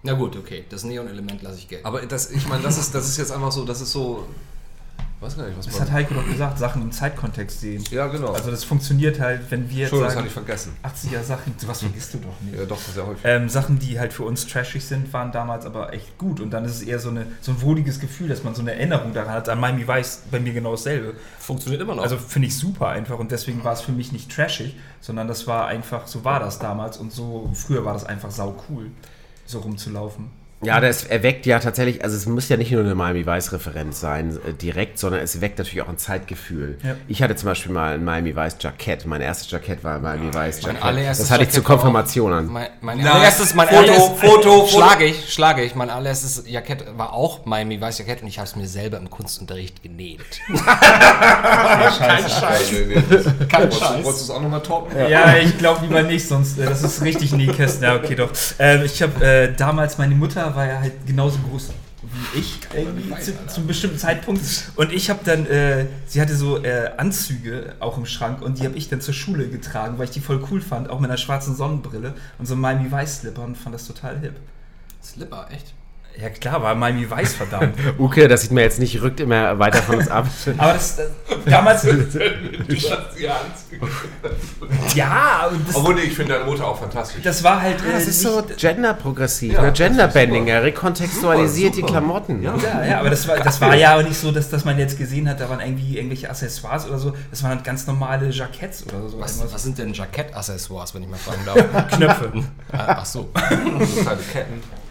Na 0.06 0.14
gut, 0.14 0.36
okay, 0.36 0.66
das 0.70 0.84
Neon-Element 0.84 1.42
lasse 1.42 1.58
ich 1.58 1.68
gelten. 1.68 1.86
Aber 1.86 2.02
das, 2.06 2.30
ich 2.30 2.48
meine, 2.48 2.62
das 2.62 2.78
ist, 2.78 2.94
das 2.94 3.08
ist 3.10 3.18
jetzt 3.18 3.32
einfach 3.32 3.52
so, 3.52 3.66
das 3.66 3.82
ist 3.82 3.92
so. 3.92 4.26
Weiß 5.22 5.38
gar 5.38 5.46
nicht, 5.48 5.58
was 5.58 5.66
Das 5.66 5.76
man. 5.76 5.84
hat 5.84 5.92
Heiko 5.94 6.14
doch 6.14 6.26
gesagt, 6.28 6.60
Sachen 6.60 6.82
im 6.82 6.92
Zeitkontext 6.92 7.62
sehen. 7.62 7.84
ja, 7.90 8.08
genau. 8.08 8.32
Also 8.34 8.52
das 8.52 8.64
funktioniert 8.64 9.20
halt, 9.20 9.42
wenn 9.50 9.70
wir 9.70 9.78
jetzt 9.78 9.94
Entschuldigung, 9.94 10.04
das 10.06 10.14
sagen, 10.14 10.18
hatte 10.18 10.28
ich 10.28 10.34
vergessen. 10.34 11.18
80er 11.20 11.24
Sachen, 11.24 11.54
sowas 11.58 11.80
vergisst 11.80 12.14
du 12.14 12.18
doch 12.20 12.42
nicht. 12.42 12.60
Ja, 12.60 12.66
doch, 12.66 12.78
sehr 12.80 13.06
häufig. 13.08 13.22
Ähm, 13.24 13.50
Sachen, 13.50 13.80
die 13.80 14.00
halt 14.00 14.14
für 14.14 14.24
uns 14.24 14.46
trashig 14.46 14.84
sind, 14.86 15.12
waren 15.14 15.32
damals 15.32 15.66
aber 15.66 15.94
echt 15.94 16.18
gut. 16.18 16.40
Und 16.40 16.52
dann 16.52 16.66
ist 16.66 16.76
es 16.76 16.82
eher 16.84 17.00
so, 17.00 17.10
eine, 17.10 17.26
so 17.42 17.52
ein 17.52 17.62
wohliges 17.62 18.00
Gefühl, 18.00 18.28
dass 18.28 18.44
man 18.44 18.54
so 18.56 18.62
eine 18.62 18.74
Erinnerung 18.74 19.14
daran 19.14 19.34
hat. 19.34 19.50
An 19.50 19.60
Miami 19.60 19.88
Vice 19.88 20.24
bei 20.30 20.40
mir 20.40 20.54
genau 20.54 20.72
dasselbe. 20.72 21.14
Funktioniert 21.40 21.82
immer 21.82 21.96
noch. 21.96 22.04
Also 22.04 22.18
finde 22.18 22.48
ich 22.48 22.58
super 22.58 22.90
einfach. 22.90 23.18
Und 23.18 23.32
deswegen 23.32 23.64
war 23.64 23.74
es 23.74 23.82
für 23.82 23.92
mich 23.94 24.12
nicht 24.12 24.32
trashig, 24.32 24.76
sondern 25.02 25.28
das 25.28 25.48
war 25.48 25.68
einfach, 25.68 26.08
so 26.08 26.24
war 26.26 26.40
das 26.40 26.60
damals. 26.60 26.98
Und 26.98 27.12
so 27.12 27.50
früher 27.54 27.86
war 27.86 27.94
das 27.94 28.04
einfach 28.06 28.32
sau 28.32 28.56
cool, 28.70 28.92
so 29.46 29.60
rumzulaufen. 29.60 30.30
Ja, 30.66 30.80
das 30.82 31.04
erweckt 31.04 31.46
ja 31.46 31.60
tatsächlich, 31.60 32.04
also 32.04 32.16
es 32.16 32.26
muss 32.26 32.50
ja 32.50 32.58
nicht 32.58 32.72
nur 32.72 32.82
eine 32.82 32.96
Miami 32.96 33.26
Vice-Referenz 33.26 34.00
sein, 34.00 34.38
äh, 34.48 34.54
direkt, 34.54 35.00
sondern 35.00 35.22
es 35.22 35.40
weckt 35.42 35.58
natürlich 35.58 35.82
auch 35.82 35.90
ein 35.90 35.98
Zeitgefühl. 35.98 36.78
Ja. 36.84 36.96
Ich 37.08 37.22
hatte 37.22 37.36
zum 37.36 37.48
Beispiel 37.50 37.72
mal 37.72 37.94
ein 37.94 38.04
Miami 38.04 38.36
Vice-Jackett. 38.36 39.06
Mein 39.06 39.22
erstes 39.22 39.50
Jackett 39.52 39.84
war 39.84 39.96
ein 39.96 40.02
Miami 40.02 40.30
mein 40.34 40.48
Vice-Jackett. 40.48 40.84
allererstes 40.84 41.26
Das 41.28 41.32
hatte 41.32 41.44
ich 41.44 41.50
zur 41.52 41.64
Konfirmation 41.64 42.34
an. 42.34 42.48
Mein, 42.48 42.68
mein 42.82 43.00
Na, 43.02 43.14
allererstes, 43.14 43.54
mein 43.54 43.68
Foto, 43.68 43.80
allererstes, 43.80 44.20
Foto, 44.20 44.66
Foto. 44.66 44.68
schlage 44.68 45.06
ich, 45.06 45.34
schlage 45.34 45.64
ich. 45.64 45.76
Mein 45.76 45.90
allererstes 45.90 46.44
Jackett 46.48 46.86
war 46.98 47.14
auch 47.14 47.46
Miami 47.46 47.80
Weiß 47.80 47.98
Jackett 48.00 48.22
und 48.22 48.28
ich 48.28 48.38
habe 48.38 48.48
es 48.48 48.56
mir 48.56 48.68
selber 48.68 48.98
im 48.98 49.10
Kunstunterricht 49.10 49.82
genäht. 49.84 50.20
Kein 50.48 52.30
Scheiß. 52.30 52.72
Nee, 52.72 53.04
das- 53.10 53.26
wolltest, 53.26 54.06
du- 54.06 54.10
es 54.10 54.30
auch 54.30 54.42
nochmal 54.42 54.62
toppen? 54.62 54.96
Ja, 55.10 55.36
ich 55.38 55.58
glaube 55.58 55.82
lieber 55.86 56.02
nicht, 56.04 56.28
sonst 56.28 56.58
äh, 56.60 56.66
das 56.66 56.82
ist 56.84 57.02
richtig 57.02 57.32
Nähkästen. 57.34 57.84
Ja, 57.84 57.96
okay, 57.96 58.16
doch. 58.16 58.30
Ähm, 58.60 58.84
ich 58.86 59.02
habe 59.02 59.24
äh, 59.26 59.54
damals, 59.56 59.98
meine 59.98 60.16
Mutter 60.16 60.55
war 60.56 60.66
ja 60.66 60.80
halt 60.80 60.94
genauso 61.06 61.40
groß 61.50 61.72
wie 62.34 62.40
ich 62.40 62.60
irgendwie 62.74 63.10
zu, 63.20 63.48
zu 63.48 63.58
einem 63.58 63.68
bestimmten 63.68 63.98
Zeitpunkt. 63.98 64.42
Und 64.76 64.92
ich 64.92 65.10
habe 65.10 65.22
dann, 65.24 65.46
äh, 65.48 65.88
sie 66.06 66.22
hatte 66.22 66.36
so 66.36 66.64
äh, 66.64 66.92
Anzüge 66.98 67.76
auch 67.80 67.98
im 67.98 68.06
Schrank 68.06 68.42
und 68.42 68.60
die 68.60 68.66
habe 68.66 68.76
ich 68.76 68.90
dann 68.90 69.02
zur 69.02 69.14
Schule 69.14 69.48
getragen, 69.48 69.98
weil 69.98 70.06
ich 70.06 70.12
die 70.12 70.20
voll 70.20 70.44
cool 70.52 70.62
fand, 70.62 70.90
auch 70.90 71.00
mit 71.00 71.10
einer 71.10 71.18
schwarzen 71.18 71.56
Sonnenbrille 71.56 72.14
und 72.38 72.46
so 72.46 72.54
einem 72.54 72.62
Miami 72.62 72.92
Weiß 72.92 73.22
Slipper 73.22 73.44
und 73.44 73.58
fand 73.58 73.76
das 73.76 73.88
total 73.88 74.20
hip. 74.20 74.36
Slipper, 75.04 75.48
echt? 75.52 75.75
Ja 76.22 76.30
klar, 76.30 76.62
war 76.62 76.76
Miami 76.76 77.10
Weiß 77.10 77.34
verdammt. 77.36 77.74
Uke, 78.00 78.28
das 78.30 78.42
sieht 78.44 78.52
mir 78.52 78.62
jetzt 78.62 78.80
nicht, 78.80 79.02
rückt 79.02 79.20
immer 79.20 79.60
weiter 79.60 79.82
von 79.82 79.96
uns 79.98 80.08
ab. 80.08 80.26
Aber 80.58 80.74
das, 80.74 80.96
das 80.96 81.08
damals, 81.46 81.84
Ja, 83.18 83.38
ja, 84.96 85.48
und 85.48 85.68
das, 85.68 85.76
Obwohl, 85.76 85.96
nee, 85.96 86.02
ich 86.02 86.14
finde 86.16 86.34
deine 86.34 86.46
Mutter 86.46 86.66
auch 86.66 86.80
fantastisch. 86.80 87.22
das 87.22 87.44
war 87.44 87.62
halt 87.62 87.82
äh, 87.82 87.92
Das 87.94 88.08
ist 88.08 88.22
so 88.22 88.44
genderprogressiv, 88.58 89.54
Ja, 89.54 89.62
ne? 89.62 89.70
das 89.70 89.78
Genderbending, 89.78 90.48
er 90.48 90.64
rekontextualisiert 90.64 91.76
Super, 91.76 91.88
die 91.88 91.92
super. 91.94 92.00
Klamotten. 92.00 92.44
Ja. 92.44 92.56
Ja, 92.58 92.86
ja, 92.86 93.00
aber 93.00 93.10
das 93.10 93.28
war, 93.28 93.38
das 93.38 93.60
war 93.60 93.76
ja 93.76 93.98
auch 93.98 94.04
nicht 94.04 94.18
so, 94.18 94.32
dass, 94.32 94.50
dass 94.50 94.64
man 94.64 94.80
jetzt 94.80 94.98
gesehen 94.98 95.28
hat, 95.30 95.40
da 95.42 95.50
waren 95.50 95.60
irgendwie 95.60 95.98
irgendwelche 95.98 96.30
Accessoires 96.30 96.88
oder 96.88 96.98
so. 96.98 97.14
Das 97.30 97.44
waren 97.44 97.52
halt 97.52 97.64
ganz 97.66 97.88
normale 97.88 98.30
Jacketts 98.30 98.86
oder 98.88 99.10
so. 99.10 99.20
Was, 99.20 99.42
was 99.52 99.64
sind 99.64 99.78
denn 99.78 99.92
Jackett-Accessoires, 99.94 100.94
wenn 100.96 101.04
ich 101.04 101.10
mal 101.10 101.18
fragen 101.18 101.42
darf? 101.46 101.88
Knöpfe. 101.90 102.32
Ah, 102.72 102.98
Ach 103.00 103.06
so. 103.06 103.30
so 103.34 104.02
kleine 104.02 104.22
Ketten. 104.32 104.85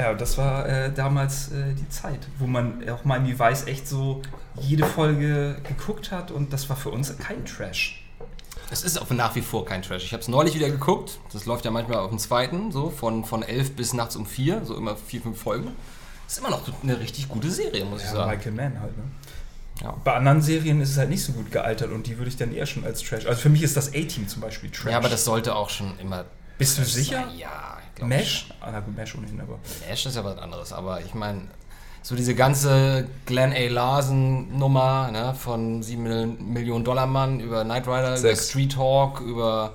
Ja, 0.00 0.14
das 0.14 0.38
war 0.38 0.66
äh, 0.66 0.90
damals 0.90 1.52
äh, 1.52 1.74
die 1.74 1.86
Zeit, 1.90 2.20
wo 2.38 2.46
man 2.46 2.88
auch 2.88 3.04
Miami 3.04 3.38
Weiß 3.38 3.66
echt 3.66 3.86
so 3.86 4.22
jede 4.58 4.86
Folge 4.86 5.56
geguckt 5.68 6.10
hat 6.10 6.30
und 6.30 6.54
das 6.54 6.70
war 6.70 6.76
für 6.76 6.88
uns 6.88 7.14
kein 7.18 7.44
Trash. 7.44 8.02
Es 8.70 8.82
ist 8.82 8.96
auch 8.98 9.10
nach 9.10 9.34
wie 9.34 9.42
vor 9.42 9.66
kein 9.66 9.82
Trash. 9.82 10.04
Ich 10.04 10.14
habe 10.14 10.22
es 10.22 10.28
neulich 10.28 10.54
wieder 10.54 10.70
geguckt. 10.70 11.18
Das 11.34 11.44
läuft 11.44 11.66
ja 11.66 11.70
manchmal 11.70 11.98
auf 11.98 12.08
dem 12.08 12.18
zweiten, 12.18 12.72
so 12.72 12.88
von, 12.88 13.26
von 13.26 13.42
elf 13.42 13.76
bis 13.76 13.92
nachts 13.92 14.16
um 14.16 14.24
vier, 14.24 14.64
so 14.64 14.74
immer 14.74 14.96
vier, 14.96 15.20
fünf 15.20 15.38
Folgen. 15.38 15.72
Ist 16.26 16.38
immer 16.38 16.48
noch 16.48 16.62
eine 16.82 16.98
richtig 16.98 17.28
gute 17.28 17.50
Serie, 17.50 17.84
muss 17.84 18.00
ich 18.00 18.06
Ja, 18.06 18.14
sagen. 18.14 18.30
Michael 18.30 18.52
Mann 18.52 18.80
halt, 18.80 18.96
ne? 18.96 19.04
Ja. 19.82 19.96
Bei 20.02 20.14
anderen 20.14 20.40
Serien 20.40 20.80
ist 20.80 20.92
es 20.92 20.96
halt 20.96 21.10
nicht 21.10 21.22
so 21.22 21.32
gut 21.32 21.52
gealtert 21.52 21.90
und 21.92 22.06
die 22.06 22.16
würde 22.16 22.30
ich 22.30 22.38
dann 22.38 22.54
eher 22.54 22.64
schon 22.64 22.84
als 22.86 23.02
Trash. 23.02 23.26
Also 23.26 23.42
für 23.42 23.50
mich 23.50 23.62
ist 23.62 23.76
das 23.76 23.88
A-Team 23.88 24.28
zum 24.28 24.40
Beispiel 24.40 24.70
Trash. 24.70 24.92
Ja, 24.92 24.96
aber 24.96 25.10
das 25.10 25.26
sollte 25.26 25.54
auch 25.54 25.68
schon 25.68 25.98
immer. 25.98 26.24
Bist 26.56 26.78
du 26.78 26.84
sicher? 26.84 27.24
sein. 27.26 27.36
Ja, 27.38 27.79
ich 28.04 28.08
glaub 28.08 28.20
Mesh? 28.20 28.48
Ah, 28.60 28.70
na 28.72 28.80
gut, 28.80 28.96
Mesh 28.96 29.14
ohnehin, 29.14 29.40
aber. 29.40 29.58
Mesh 29.88 30.06
ist 30.06 30.16
ja 30.16 30.24
was 30.24 30.38
anderes, 30.38 30.72
aber 30.72 31.00
ich 31.00 31.14
meine, 31.14 31.42
so 32.02 32.14
diese 32.16 32.34
ganze 32.34 33.06
Glenn 33.26 33.52
A. 33.52 33.68
Larson-Nummer 33.68 35.10
ne, 35.12 35.34
von 35.34 35.82
7 35.82 36.02
Mil- 36.02 36.26
Millionen 36.26 36.84
Dollar 36.84 37.06
Mann 37.06 37.40
über 37.40 37.64
Knight 37.64 37.86
Rider, 37.86 38.18
über. 38.18 38.36
Street 38.36 38.76
Hawk, 38.76 39.20
über. 39.20 39.72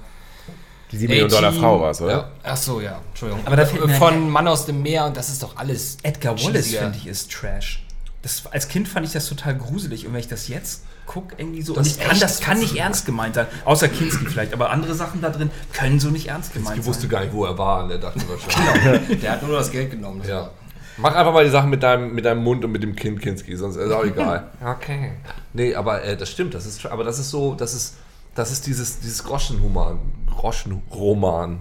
Die 0.91 0.97
7 0.97 1.09
Millionen 1.09 1.31
Dollar. 1.31 1.51
Frau 1.53 1.79
war 1.81 1.91
es, 1.91 2.01
oder? 2.01 2.11
Ja. 2.11 2.29
Ach 2.43 2.57
so, 2.57 2.79
ja, 2.81 2.99
Entschuldigung. 3.09 3.45
Aber 3.45 3.55
da 3.55 3.63
mir- 3.71 3.89
von 3.95 4.29
Mann 4.29 4.47
aus 4.47 4.65
dem 4.65 4.81
Meer 4.81 5.05
und 5.05 5.17
das 5.17 5.29
ist 5.29 5.41
doch 5.43 5.55
alles. 5.57 5.97
Edgar 6.03 6.39
Wallace, 6.41 6.75
finde 6.75 6.97
ich, 6.97 7.07
ist 7.07 7.31
Trash. 7.31 7.83
das, 8.21 8.43
als 8.47 8.67
Kind 8.67 8.87
fand 8.87 9.05
ich 9.05 9.11
das 9.13 9.27
total 9.27 9.55
gruselig 9.55 10.05
und 10.07 10.13
wenn 10.13 10.19
ich 10.19 10.27
das 10.27 10.47
jetzt 10.47 10.83
gucke, 11.05 11.35
irgendwie 11.37 11.61
so, 11.61 11.73
Das 11.73 11.87
und 11.87 11.91
ist 11.91 12.01
ich 12.01 12.07
kann, 12.07 12.19
das 12.19 12.39
kann 12.39 12.59
nicht 12.59 12.75
ernst 12.75 13.05
gemeint 13.05 13.35
sein, 13.35 13.47
außer 13.65 13.87
Kinski 13.89 14.25
vielleicht, 14.25 14.53
aber 14.53 14.69
andere 14.69 14.93
Sachen 14.93 15.21
da 15.21 15.29
drin 15.29 15.51
können 15.73 15.99
so 15.99 16.09
nicht 16.09 16.27
ernst 16.27 16.53
gemeint 16.53 16.79
Ich 16.79 16.85
wusste 16.85 17.03
sein. 17.03 17.11
gar 17.11 17.21
nicht, 17.21 17.33
wo 17.33 17.45
er 17.45 17.57
war. 17.57 17.83
Und 17.83 17.91
er 17.91 17.97
dachte 17.97 18.21
wahrscheinlich. 18.27 19.19
Der 19.21 19.31
hat 19.31 19.43
nur 19.43 19.57
das 19.57 19.71
Geld 19.71 19.91
genommen. 19.91 20.19
das 20.19 20.29
Ja. 20.29 20.49
Mach 20.97 21.13
einfach 21.13 21.33
mal 21.33 21.43
die 21.43 21.49
Sachen 21.49 21.69
mit 21.69 21.83
deinem, 21.83 22.13
mit 22.13 22.23
deinem 22.23 22.43
Mund 22.43 22.63
und 22.63 22.71
mit 22.71 22.81
dem 22.81 22.95
Kind, 22.95 23.21
Kinski, 23.21 23.57
sonst 23.57 23.75
ist 23.75 23.91
auch 23.91 24.05
egal. 24.05 24.49
okay. 24.65 25.11
Nee, 25.53 25.75
aber 25.75 26.03
äh, 26.03 26.15
das 26.15 26.29
stimmt, 26.29 26.53
das 26.53 26.65
ist, 26.65 26.85
aber 26.85 27.03
das 27.03 27.19
ist 27.19 27.31
so, 27.31 27.53
das 27.53 27.73
ist, 27.73 27.97
das 28.33 28.51
ist 28.51 28.65
dieses, 28.65 28.99
dieses 28.99 29.23
Groschenroman, 29.23 29.99
Groschenroman. 30.29 31.59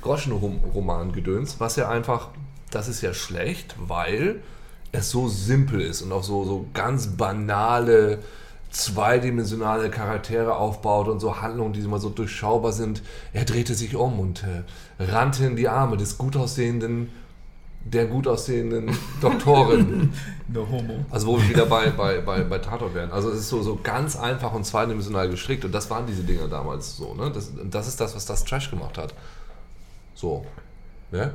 Groschenroman-Gedöns, 0.00 1.58
was 1.58 1.76
ja 1.76 1.88
einfach, 1.88 2.28
das 2.70 2.86
ist 2.88 3.00
ja 3.00 3.14
schlecht, 3.14 3.74
weil 3.78 4.42
es 4.92 5.10
so 5.10 5.28
simpel 5.28 5.80
ist 5.80 6.02
und 6.02 6.12
auch 6.12 6.24
so, 6.24 6.44
so 6.44 6.66
ganz 6.74 7.06
banale, 7.08 8.18
zweidimensionale 8.70 9.90
Charaktere 9.90 10.56
aufbaut 10.56 11.08
und 11.08 11.20
so 11.20 11.40
Handlungen, 11.40 11.72
die 11.72 11.80
immer 11.80 11.98
so 11.98 12.08
durchschaubar 12.08 12.72
sind. 12.72 13.02
Er 13.32 13.44
drehte 13.44 13.74
sich 13.74 13.96
um 13.96 14.18
und 14.18 14.44
äh, 14.44 15.02
rannte 15.02 15.44
in 15.44 15.56
die 15.56 15.68
Arme 15.68 15.96
des 15.96 16.18
gut 16.18 16.36
aussehenden, 16.36 17.08
der 17.84 18.06
gut 18.06 18.26
aussehenden 18.26 18.90
Doktorin. 19.20 20.12
No 20.48 20.68
homo. 20.68 21.04
Also 21.10 21.28
wo 21.28 21.38
wir 21.38 21.48
wieder 21.48 21.66
bei, 21.66 21.90
bei, 21.90 22.20
bei, 22.20 22.42
bei 22.42 22.58
Tatort 22.58 22.94
wären. 22.94 23.10
Also 23.10 23.30
es 23.30 23.40
ist 23.40 23.48
so, 23.48 23.62
so 23.62 23.78
ganz 23.82 24.16
einfach 24.16 24.52
und 24.52 24.64
zweidimensional 24.64 25.28
gestrickt 25.28 25.64
und 25.64 25.72
das 25.72 25.88
waren 25.90 26.06
diese 26.06 26.22
Dinge 26.22 26.48
damals 26.48 26.96
so. 26.96 27.14
Ne? 27.14 27.30
Das, 27.32 27.48
und 27.48 27.74
das 27.74 27.88
ist 27.88 28.00
das, 28.00 28.14
was 28.14 28.26
das 28.26 28.44
Trash 28.44 28.70
gemacht 28.70 28.98
hat. 28.98 29.14
So. 30.14 30.44
Ne? 31.10 31.32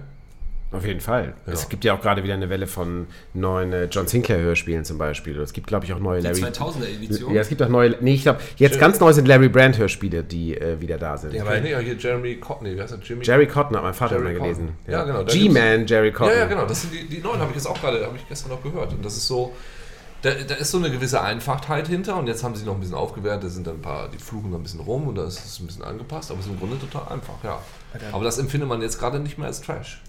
Auf 0.75 0.85
jeden 0.85 0.99
Fall. 0.99 1.33
Ja. 1.45 1.53
Es 1.53 1.69
gibt 1.69 1.83
ja 1.83 1.93
auch 1.93 2.01
gerade 2.01 2.23
wieder 2.23 2.33
eine 2.33 2.49
Welle 2.49 2.67
von 2.67 3.07
neuen 3.33 3.73
äh, 3.73 3.85
John 3.85 4.07
Sinclair 4.07 4.39
Hörspielen 4.39 4.85
zum 4.85 4.97
Beispiel. 4.97 5.39
Es 5.39 5.53
gibt, 5.53 5.67
glaube 5.67 5.85
ich, 5.85 5.93
auch 5.93 5.99
neue 5.99 6.21
Die 6.21 6.27
Larry. 6.27 6.41
2000er 6.41 6.85
Edition. 6.85 7.33
Ja, 7.33 7.41
es 7.41 7.49
gibt 7.49 7.61
auch 7.61 7.69
neue. 7.69 7.95
Nee, 8.01 8.15
ich 8.15 8.23
glaube, 8.23 8.39
jetzt 8.57 8.79
ganz 8.79 8.99
neu 8.99 9.13
sind 9.13 9.27
Larry 9.27 9.49
Brand 9.49 9.77
Hörspiele, 9.77 10.23
die 10.23 10.57
äh, 10.57 10.79
wieder 10.79 10.97
da 10.97 11.17
sind. 11.17 11.33
Ja, 11.33 11.43
aber 11.43 11.59
nee, 11.59 11.75
hier 11.81 11.95
Jeremy 11.95 12.35
Cotney, 12.35 12.75
wie 12.75 12.81
heißt 12.81 12.93
der? 12.93 12.99
Jimmy? 12.99 13.23
Jerry 13.23 13.47
Cotton 13.47 13.75
hat 13.77 13.83
mein 13.83 13.93
Vater 13.93 14.15
Jerry 14.17 14.31
immer 14.31 14.39
gelesen. 14.39 14.69
Cotton. 14.85 14.93
Ja, 14.93 15.03
genau, 15.03 15.23
da 15.23 15.33
G-Man, 15.33 15.87
Jerry 15.87 16.11
Cotton. 16.11 16.33
Ja, 16.33 16.39
ja, 16.39 16.45
genau. 16.45 16.65
Das 16.65 16.81
sind 16.81 16.93
die, 16.93 17.07
die 17.07 17.21
neuen, 17.21 17.39
habe 17.39 17.49
ich 17.51 17.55
jetzt 17.55 17.67
auch 17.67 17.79
gerade, 17.79 18.05
habe 18.05 18.15
ich 18.17 18.27
gestern 18.27 18.49
noch 18.49 18.63
gehört. 18.63 18.93
Und 18.93 19.03
das 19.05 19.15
ist 19.17 19.27
so, 19.27 19.53
da, 20.25 20.31
da 20.31 20.55
ist 20.55 20.71
so 20.71 20.79
eine 20.79 20.89
gewisse 20.89 21.21
Einfachtheit 21.21 21.87
hinter 21.87 22.17
und 22.17 22.27
jetzt 22.27 22.43
haben 22.43 22.55
sie 22.55 22.65
noch 22.65 22.73
ein 22.73 22.79
bisschen 22.79 22.95
aufgewertet, 22.95 23.43
da 23.43 23.49
sind 23.49 23.67
dann 23.67 23.75
ein 23.75 23.81
paar, 23.81 24.09
die 24.09 24.17
fluchen 24.17 24.51
da 24.51 24.57
ein 24.57 24.63
bisschen 24.63 24.79
rum 24.79 25.07
und 25.07 25.15
da 25.15 25.25
ist 25.25 25.45
es 25.45 25.59
ein 25.59 25.67
bisschen 25.67 25.83
angepasst, 25.83 26.31
aber 26.31 26.39
es 26.39 26.47
ist 26.47 26.51
im 26.51 26.57
Grunde 26.57 26.79
total 26.79 27.13
einfach, 27.13 27.43
ja. 27.43 27.61
Aber 28.11 28.23
das 28.23 28.39
empfindet 28.39 28.67
man 28.67 28.81
jetzt 28.81 28.99
gerade 28.99 29.19
nicht 29.19 29.37
mehr 29.37 29.47
als 29.47 29.61
Trash. 29.61 30.01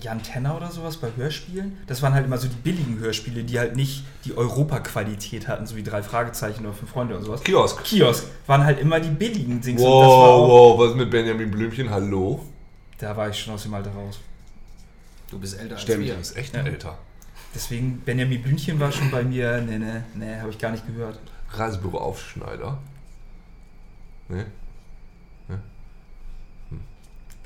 Jan 0.00 0.22
Tenner 0.22 0.56
oder 0.56 0.70
sowas 0.70 0.96
bei 0.98 1.08
Hörspielen. 1.16 1.78
Das 1.86 2.02
waren 2.02 2.12
halt 2.14 2.26
immer 2.26 2.38
so 2.38 2.48
die 2.48 2.56
billigen 2.56 2.98
Hörspiele, 2.98 3.44
die 3.44 3.58
halt 3.58 3.76
nicht 3.76 4.04
die 4.24 4.36
Europa-Qualität 4.36 5.48
hatten, 5.48 5.66
so 5.66 5.76
wie 5.76 5.82
drei 5.82 6.02
Fragezeichen 6.02 6.64
oder 6.66 6.74
fünf 6.74 6.90
Freunde 6.90 7.14
oder 7.16 7.24
sowas. 7.24 7.42
Kiosk. 7.42 7.82
Kiosk 7.84 8.26
waren 8.46 8.64
halt 8.64 8.80
immer 8.80 9.00
die 9.00 9.08
billigen 9.10 9.60
Dings. 9.60 9.80
und 9.80 9.86
das 9.90 10.08
war 10.08 10.08
Wow, 10.08 10.42
auch, 10.44 10.48
wow, 10.48 10.78
was 10.78 10.90
ist 10.90 10.96
mit 10.96 11.10
Benjamin 11.10 11.50
Blümchen? 11.50 11.88
Hallo? 11.90 12.44
Da 12.98 13.16
war 13.16 13.28
ich 13.28 13.38
schon 13.38 13.54
aus 13.54 13.62
dem 13.62 13.74
Alter 13.74 13.90
raus. 13.92 14.20
Du 15.30 15.38
bist 15.38 15.58
älter 15.58 15.78
Stimmt. 15.78 15.98
als 15.98 16.06
Du 16.06 16.12
wir. 16.12 16.14
bist 16.18 16.36
echt 16.36 16.54
Ja. 16.54 16.62
älter. 16.62 16.98
Deswegen, 17.54 18.00
Benjamin 18.00 18.42
Blümchen 18.42 18.78
war 18.80 18.90
schon 18.92 19.10
bei 19.10 19.22
mir, 19.22 19.60
ne, 19.62 19.78
ne, 19.78 20.04
ne, 20.14 20.40
habe 20.40 20.50
ich 20.50 20.58
gar 20.58 20.70
nicht 20.72 20.86
gehört. 20.86 21.18
Reisebüro 21.50 21.98
Aufschneider. 21.98 22.78
Ne? 24.28 24.46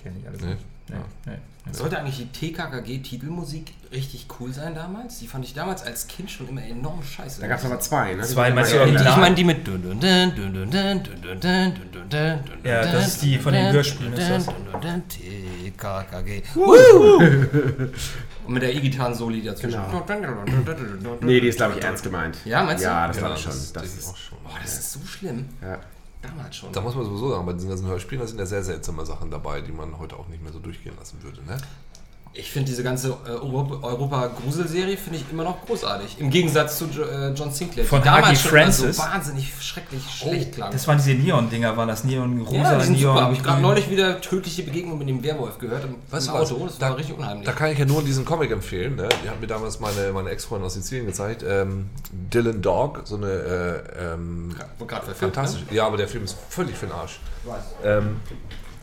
Kenne 0.03 0.17
ich 0.21 0.27
alles 0.29 0.41
Nee. 0.41 0.47
nicht. 0.51 0.65
Nee, 0.89 0.95
nee, 1.27 1.33
nee. 1.33 1.39
Sollte 1.73 1.99
eigentlich 1.99 2.17
die 2.17 2.27
TKKG-Titelmusik 2.27 3.73
richtig 3.93 4.27
cool 4.39 4.53
sein 4.53 4.75
damals? 4.75 5.19
Die 5.19 5.27
fand 5.27 5.45
ich 5.45 5.55
damals 5.55 5.83
als 5.83 6.07
Kind 6.07 6.31
schon 6.31 6.49
immer 6.49 6.63
enorm 6.63 7.03
scheiße. 7.03 7.41
Da 7.41 7.47
gab 7.47 7.59
es 7.59 7.65
aber 7.65 7.81
zwei, 7.81 8.15
ne? 8.15 8.23
Zwei, 8.23 8.51
meinst 8.51 8.73
du? 8.73 8.85
Ich 8.85 9.17
meine 9.17 9.35
die 9.35 9.45
mit... 9.45 9.67
Ja, 12.65 12.93
das 12.93 13.09
ist 13.09 13.23
die 13.23 13.39
von 13.39 13.53
den 13.53 13.73
Hörspielen, 13.73 14.13
ist 14.13 14.31
das. 14.31 14.47
TKKG. 15.09 16.43
Und 18.47 18.55
mit 18.55 18.63
der 18.63 18.75
E-Gitarren-Soli 18.75 19.43
dazwischen. 19.43 19.81
Nee, 21.21 21.41
die 21.41 21.49
ist, 21.49 21.57
glaube 21.57 21.75
ich, 21.79 21.85
ernst 21.85 22.03
gemeint. 22.03 22.39
Ja, 22.45 22.63
meinst 22.63 22.83
du? 22.83 22.89
Ja, 22.89 23.07
das 23.09 23.21
war 23.21 23.35
glaube. 23.35 23.73
Das, 23.75 24.17
schon. 24.19 24.39
Boah, 24.43 24.59
das 24.63 24.79
ist 24.79 24.93
so 24.93 25.01
schlimm. 25.07 25.49
Ja. 25.61 25.79
Damals 26.23 26.57
schon. 26.57 26.73
Da 26.73 26.81
muss 26.81 26.95
man 26.95 27.05
sowieso 27.05 27.31
sagen, 27.31 27.47
bei 27.47 27.53
diesen 27.53 27.69
ganzen 27.69 27.87
Hörspielen, 27.87 28.21
da 28.21 28.27
sind 28.27 28.39
ja 28.39 28.47
sehr 28.47 28.65
seltsame 28.65 29.07
Sachen 29.07 29.31
dabei, 29.31 29.61
die 29.61 29.73
man 29.73 29.99
heute 29.99 30.17
auch 30.17 30.27
nicht 30.29 30.43
mehr 30.43 30.53
so 30.53 30.59
durchgehen 30.59 30.97
lassen 30.99 31.23
würde. 31.23 31.43
Ne? 31.45 31.59
Ich 32.41 32.53
finde 32.53 32.69
diese 32.71 32.85
ganze 32.85 33.09
äh, 33.27 33.31
Europa- 33.31 33.85
Europa-Grusel-Serie 33.85 34.97
finde 34.97 35.19
ich 35.19 35.25
immer 35.33 35.43
noch 35.43 35.67
großartig. 35.67 36.19
Im 36.21 36.31
Gegensatz 36.31 36.79
zu 36.79 36.85
äh, 36.85 37.31
John 37.35 37.51
Sinclair, 37.51 37.85
Von 37.85 38.05
Hagi 38.09 38.37
Francis. 38.37 38.97
so 38.97 39.03
wahnsinnig 39.03 39.53
schrecklich 39.61 40.03
schlecht 40.09 40.53
klang. 40.55 40.71
Das 40.71 40.87
waren 40.87 40.99
diese 40.99 41.15
Neon-Dinger, 41.15 41.77
waren 41.77 41.89
das 41.89 42.05
Neon-Rosa, 42.05 42.57
ja, 42.57 42.79
die 42.79 42.85
sind 42.85 42.93
Neon. 42.99 43.13
super. 43.15 43.25
Habe 43.25 43.35
ich 43.35 43.43
gerade 43.43 43.55
grün. 43.57 43.63
neulich 43.63 43.91
wieder 43.91 44.21
tödliche 44.21 44.63
Begegnung 44.63 44.99
mit 44.99 45.09
dem 45.09 45.21
Werwolf 45.25 45.59
gehört 45.59 45.83
Weißt 46.11 46.29
du 46.29 46.33
was? 46.33 46.53
Auto. 46.53 46.67
Das 46.67 46.79
Da- 46.79 46.91
war 46.91 46.97
richtig 46.97 47.19
unheimlich. 47.19 47.45
Da 47.45 47.53
kann 47.53 47.73
ich 47.73 47.79
ja 47.79 47.85
nur 47.85 48.03
diesen 48.05 48.25
Comic 48.25 48.53
empfehlen. 48.53 48.95
Ne? 48.95 49.09
Die 49.25 49.29
hat 49.29 49.41
mir 49.41 49.49
damals 49.49 49.81
meine, 49.81 50.13
meine 50.13 50.31
Ex-Freundin 50.31 50.67
aus 50.67 50.75
Sizilien 50.75 51.07
gezeigt. 51.07 51.45
Ähm, 51.45 51.91
Dylan 52.13 52.63
Dog, 52.63 53.01
so 53.05 53.17
eine 53.17 53.27
äh, 53.99 54.13
ähm, 54.15 54.55
gerade 54.87 55.05
verfilmt, 55.07 55.35
fantastisch. 55.35 55.63
Ja, 55.73 55.87
aber 55.89 55.97
der 55.97 56.07
Film 56.07 56.23
ist 56.23 56.37
völlig 56.51 56.77
für 56.77 56.87
den 56.87 56.95
Arsch. 56.95 57.19
Ähm, 57.85 58.21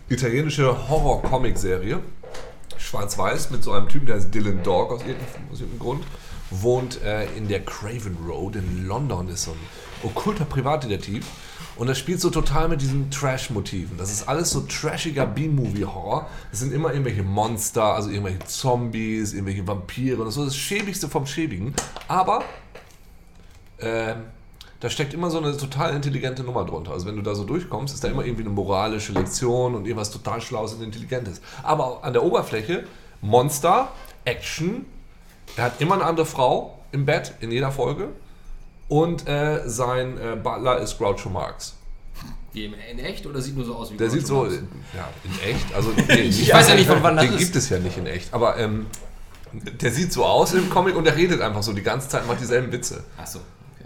italienische 0.10 0.89
Horror-Comic-Serie. 0.89 1.99
Schwarz-Weiß 2.78 3.52
mit 3.52 3.64
so 3.64 3.72
einem 3.72 3.88
Typen, 3.90 4.06
der 4.06 4.16
heißt 4.16 4.34
Dylan 4.34 4.64
Dog 4.64 4.92
aus 4.92 5.02
irgendeinem, 5.02 5.80
Grund. 5.80 6.04
Wohnt 6.52 7.02
äh, 7.02 7.26
in 7.36 7.48
der 7.48 7.66
Craven 7.66 8.18
Road 8.28 8.56
in 8.56 8.88
London, 8.88 9.30
ist 9.30 9.44
so 9.44 9.52
ein 9.52 9.60
okkulter 10.04 10.46
Privatdetektiv. 10.46 11.26
Und 11.76 11.88
das 11.88 11.98
spielt 12.00 12.22
so 12.22 12.30
total 12.30 12.70
mit 12.70 12.82
diesen 12.82 13.12
Trash-Motiven. 13.12 13.98
Das 13.98 14.12
ist 14.12 14.30
alles 14.30 14.52
so 14.52 14.62
trashiger 14.62 15.26
B-Movie-Horror. 15.26 16.30
Es 16.52 16.60
sind 16.60 16.72
immer 16.72 16.92
irgendwelche 16.92 17.24
Monster, 17.24 17.84
also 17.84 18.10
irgendwelche 18.10 18.40
Zombies, 18.46 19.34
irgendwelche 19.34 19.68
Vampire 19.68 20.22
und 20.22 20.32
so. 20.32 20.46
Das 20.46 20.56
Schäbigste 20.56 21.10
vom 21.10 21.26
Schäbigen. 21.26 21.74
Aber 22.08 22.44
ähm, 23.80 24.24
da 24.80 24.90
steckt 24.90 25.14
immer 25.14 25.30
so 25.32 25.38
eine 25.40 25.56
total 25.56 25.96
intelligente 25.96 26.44
Nummer 26.44 26.66
drunter. 26.66 26.92
Also 26.92 27.06
wenn 27.08 27.16
du 27.16 27.22
da 27.22 27.34
so 27.34 27.44
durchkommst, 27.44 27.94
ist 27.94 28.04
da 28.04 28.08
immer 28.10 28.26
irgendwie 28.26 28.44
eine 28.44 28.52
moralische 28.54 29.14
Lektion 29.14 29.74
und 29.76 29.86
irgendwas 29.86 30.12
total 30.12 30.42
Schlaues 30.42 30.74
und 30.74 30.84
Intelligentes. 30.84 31.42
Aber 31.64 32.04
an 32.04 32.14
der 32.14 32.24
Oberfläche 32.24 32.84
Monster, 33.22 33.90
Action, 34.26 34.86
er 35.56 35.66
hat 35.66 35.82
immer 35.82 35.96
eine 35.96 36.04
andere 36.04 36.26
Frau 36.26 36.80
im 36.92 37.06
Bett 37.06 37.34
in 37.40 37.52
jeder 37.52 37.72
Folge 37.72 38.10
und 38.88 39.28
äh, 39.28 39.62
sein 39.68 40.18
äh, 40.18 40.36
Butler 40.36 40.80
ist 40.80 40.98
Groucho 40.98 41.30
Marx. 41.30 41.76
In 42.54 42.74
echt 43.00 43.26
oder 43.26 43.42
sieht 43.42 43.56
nur 43.58 43.66
so 43.66 43.76
aus 43.76 43.92
wie 43.92 43.98
Der 43.98 44.08
Groucho 44.08 44.20
sieht 44.20 44.28
so, 44.28 44.36
Marx? 44.44 44.56
ja, 44.94 45.10
in 45.24 45.50
echt, 45.56 45.74
also 45.74 45.90
nee, 46.08 46.14
Ich 46.22 46.54
weiß 46.54 46.70
ja 46.70 46.76
nicht, 46.76 46.88
von 46.88 47.02
wann 47.04 47.16
das 47.18 47.26
den 47.26 47.34
ist. 47.34 47.40
gibt 47.40 47.56
es 47.56 47.70
ja 47.70 47.80
nicht 47.80 47.98
in 47.98 48.06
echt, 48.06 48.34
aber 48.34 48.58
ähm, 48.58 48.86
der 49.54 49.92
sieht 49.92 50.14
so 50.14 50.24
aus 50.26 50.54
im 50.54 50.70
Comic 50.70 50.96
und 50.96 51.06
der 51.06 51.16
redet 51.16 51.42
einfach 51.42 51.64
so 51.64 51.74
die 51.74 51.82
ganze 51.82 52.08
Zeit, 52.10 52.28
macht 52.28 52.40
dieselben 52.40 52.72
Witze. 52.72 53.04
Achso. 53.18 53.40
Okay. 53.40 53.46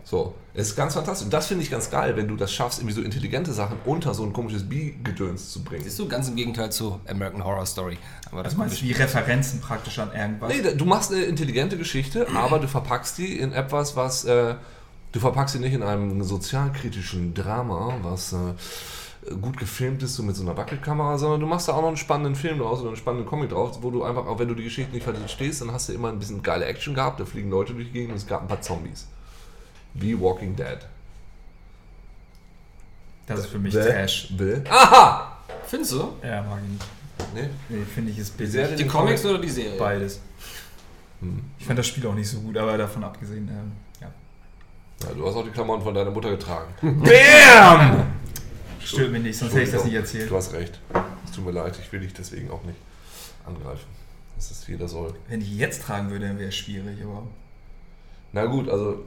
So, 0.09 0.33
es 0.55 0.69
ist 0.69 0.75
ganz 0.75 0.95
fantastisch. 0.95 1.25
Und 1.25 1.33
das 1.33 1.45
finde 1.45 1.63
ich 1.63 1.69
ganz 1.69 1.91
geil, 1.91 2.17
wenn 2.17 2.27
du 2.27 2.35
das 2.35 2.51
schaffst, 2.51 2.79
irgendwie 2.79 2.95
so 2.95 3.01
intelligente 3.03 3.53
Sachen 3.53 3.77
unter 3.85 4.15
so 4.15 4.23
ein 4.23 4.33
komisches 4.33 4.67
Bi-Gedöns 4.67 5.51
zu 5.51 5.63
bringen. 5.63 5.83
Siehst 5.83 5.99
du, 5.99 6.07
ganz 6.07 6.27
im 6.27 6.35
Gegenteil 6.35 6.71
zu 6.71 6.99
American 7.07 7.43
Horror 7.45 7.67
Story. 7.67 7.99
Aber 8.31 8.41
das 8.41 8.53
Was 8.53 8.57
meinst 8.57 8.81
du, 8.81 8.85
wie 8.85 8.91
Referenzen 8.93 9.61
praktisch 9.61 9.99
an 9.99 10.11
irgendwas? 10.11 10.51
Nee, 10.51 10.63
du 10.75 10.85
machst 10.85 11.11
eine 11.11 11.21
intelligente 11.25 11.77
Geschichte, 11.77 12.27
aber 12.33 12.57
du 12.57 12.67
verpackst 12.67 13.19
die 13.19 13.37
in 13.37 13.53
etwas, 13.53 13.95
was. 13.95 14.25
Äh, 14.25 14.55
du 15.11 15.19
verpackst 15.19 15.53
sie 15.53 15.59
nicht 15.59 15.73
in 15.73 15.83
einem 15.83 16.23
sozialkritischen 16.23 17.35
Drama, 17.35 17.93
was. 18.01 18.33
Äh, 18.33 19.35
gut 19.41 19.57
gefilmt 19.57 20.01
ist, 20.01 20.15
so 20.15 20.23
mit 20.23 20.35
so 20.35 20.41
einer 20.41 20.57
Wackelkamera, 20.57 21.17
sondern 21.17 21.41
du 21.41 21.45
machst 21.45 21.67
da 21.67 21.73
auch 21.73 21.81
noch 21.81 21.89
einen 21.89 21.97
spannenden 21.97 22.35
Film 22.35 22.57
draus 22.57 22.79
oder 22.79 22.87
einen 22.87 22.97
spannenden 22.97 23.27
Comic 23.27 23.49
drauf, 23.49 23.77
wo 23.81 23.91
du 23.91 24.03
einfach, 24.03 24.25
auch 24.25 24.39
wenn 24.39 24.47
du 24.47 24.55
die 24.55 24.63
Geschichte 24.63 24.91
nicht 24.91 25.03
verstehst, 25.03 25.61
dann 25.61 25.71
hast 25.71 25.89
du 25.89 25.93
immer 25.93 26.07
ein 26.07 26.17
bisschen 26.17 26.41
geile 26.41 26.65
Action 26.65 26.95
gehabt, 26.95 27.19
da 27.19 27.25
fliegen 27.25 27.51
Leute 27.51 27.73
durch 27.73 27.87
die 27.87 27.91
Gegend 27.91 28.11
und 28.11 28.17
es 28.17 28.25
gab 28.25 28.41
ein 28.41 28.47
paar 28.47 28.61
Zombies. 28.61 29.07
Wie 29.99 30.19
Walking 30.19 30.55
Dead. 30.55 30.77
das 33.27 33.39
ist 33.41 33.45
für 33.47 33.59
mich 33.59 33.73
Bäh. 33.73 33.83
Trash. 33.83 34.29
Bäh. 34.37 34.61
Aha! 34.69 35.37
Findest 35.67 35.91
du? 35.93 36.13
Ja, 36.23 36.41
mag 36.41 36.59
ich 36.63 36.69
nicht. 36.71 36.85
Nee. 37.35 37.49
Nee, 37.69 37.83
finde 37.85 38.11
ich 38.11 38.17
ist 38.17 38.35
billig. 38.37 38.51
Serie- 38.53 38.75
Die 38.75 38.87
Comics 38.87 39.23
oder 39.25 39.37
die 39.39 39.49
Serie? 39.49 39.77
Beides. 39.77 40.19
Hm. 41.21 41.43
Ich 41.59 41.65
fand 41.65 41.77
das 41.77 41.87
Spiel 41.87 42.05
auch 42.07 42.15
nicht 42.15 42.29
so 42.29 42.39
gut, 42.39 42.57
aber 42.57 42.77
davon 42.77 43.03
abgesehen, 43.03 43.47
ähm, 43.49 43.71
ja. 44.01 44.07
Ja, 45.07 45.13
du 45.13 45.27
hast 45.27 45.35
auch 45.35 45.43
die 45.43 45.51
Klamotten 45.51 45.83
von 45.83 45.93
deiner 45.93 46.11
Mutter 46.11 46.29
getragen. 46.31 46.73
BAM! 46.81 48.07
Stört 48.83 49.11
mich 49.11 49.21
nicht, 49.21 49.37
sonst 49.37 49.51
hätte 49.53 49.63
ich 49.63 49.71
das 49.71 49.83
nicht 49.85 49.93
erzählt. 49.93 50.31
Du 50.31 50.35
hast 50.35 50.53
recht. 50.53 50.79
Es 51.25 51.31
tut 51.33 51.45
mir 51.45 51.51
leid, 51.51 51.77
ich 51.79 51.91
will 51.91 51.99
dich 51.99 52.13
deswegen 52.13 52.49
auch 52.49 52.63
nicht 52.63 52.77
angreifen. 53.45 53.85
Das 54.35 54.49
ist 54.49 54.67
jeder 54.67 54.87
soll. 54.87 55.13
Wenn 55.27 55.41
ich 55.41 55.55
jetzt 55.57 55.83
tragen 55.83 56.09
würde, 56.09 56.27
dann 56.27 56.39
wäre 56.39 56.49
es 56.49 56.55
schwierig, 56.55 56.97
aber. 57.03 57.23
Na 58.31 58.45
gut, 58.45 58.69
also 58.69 59.05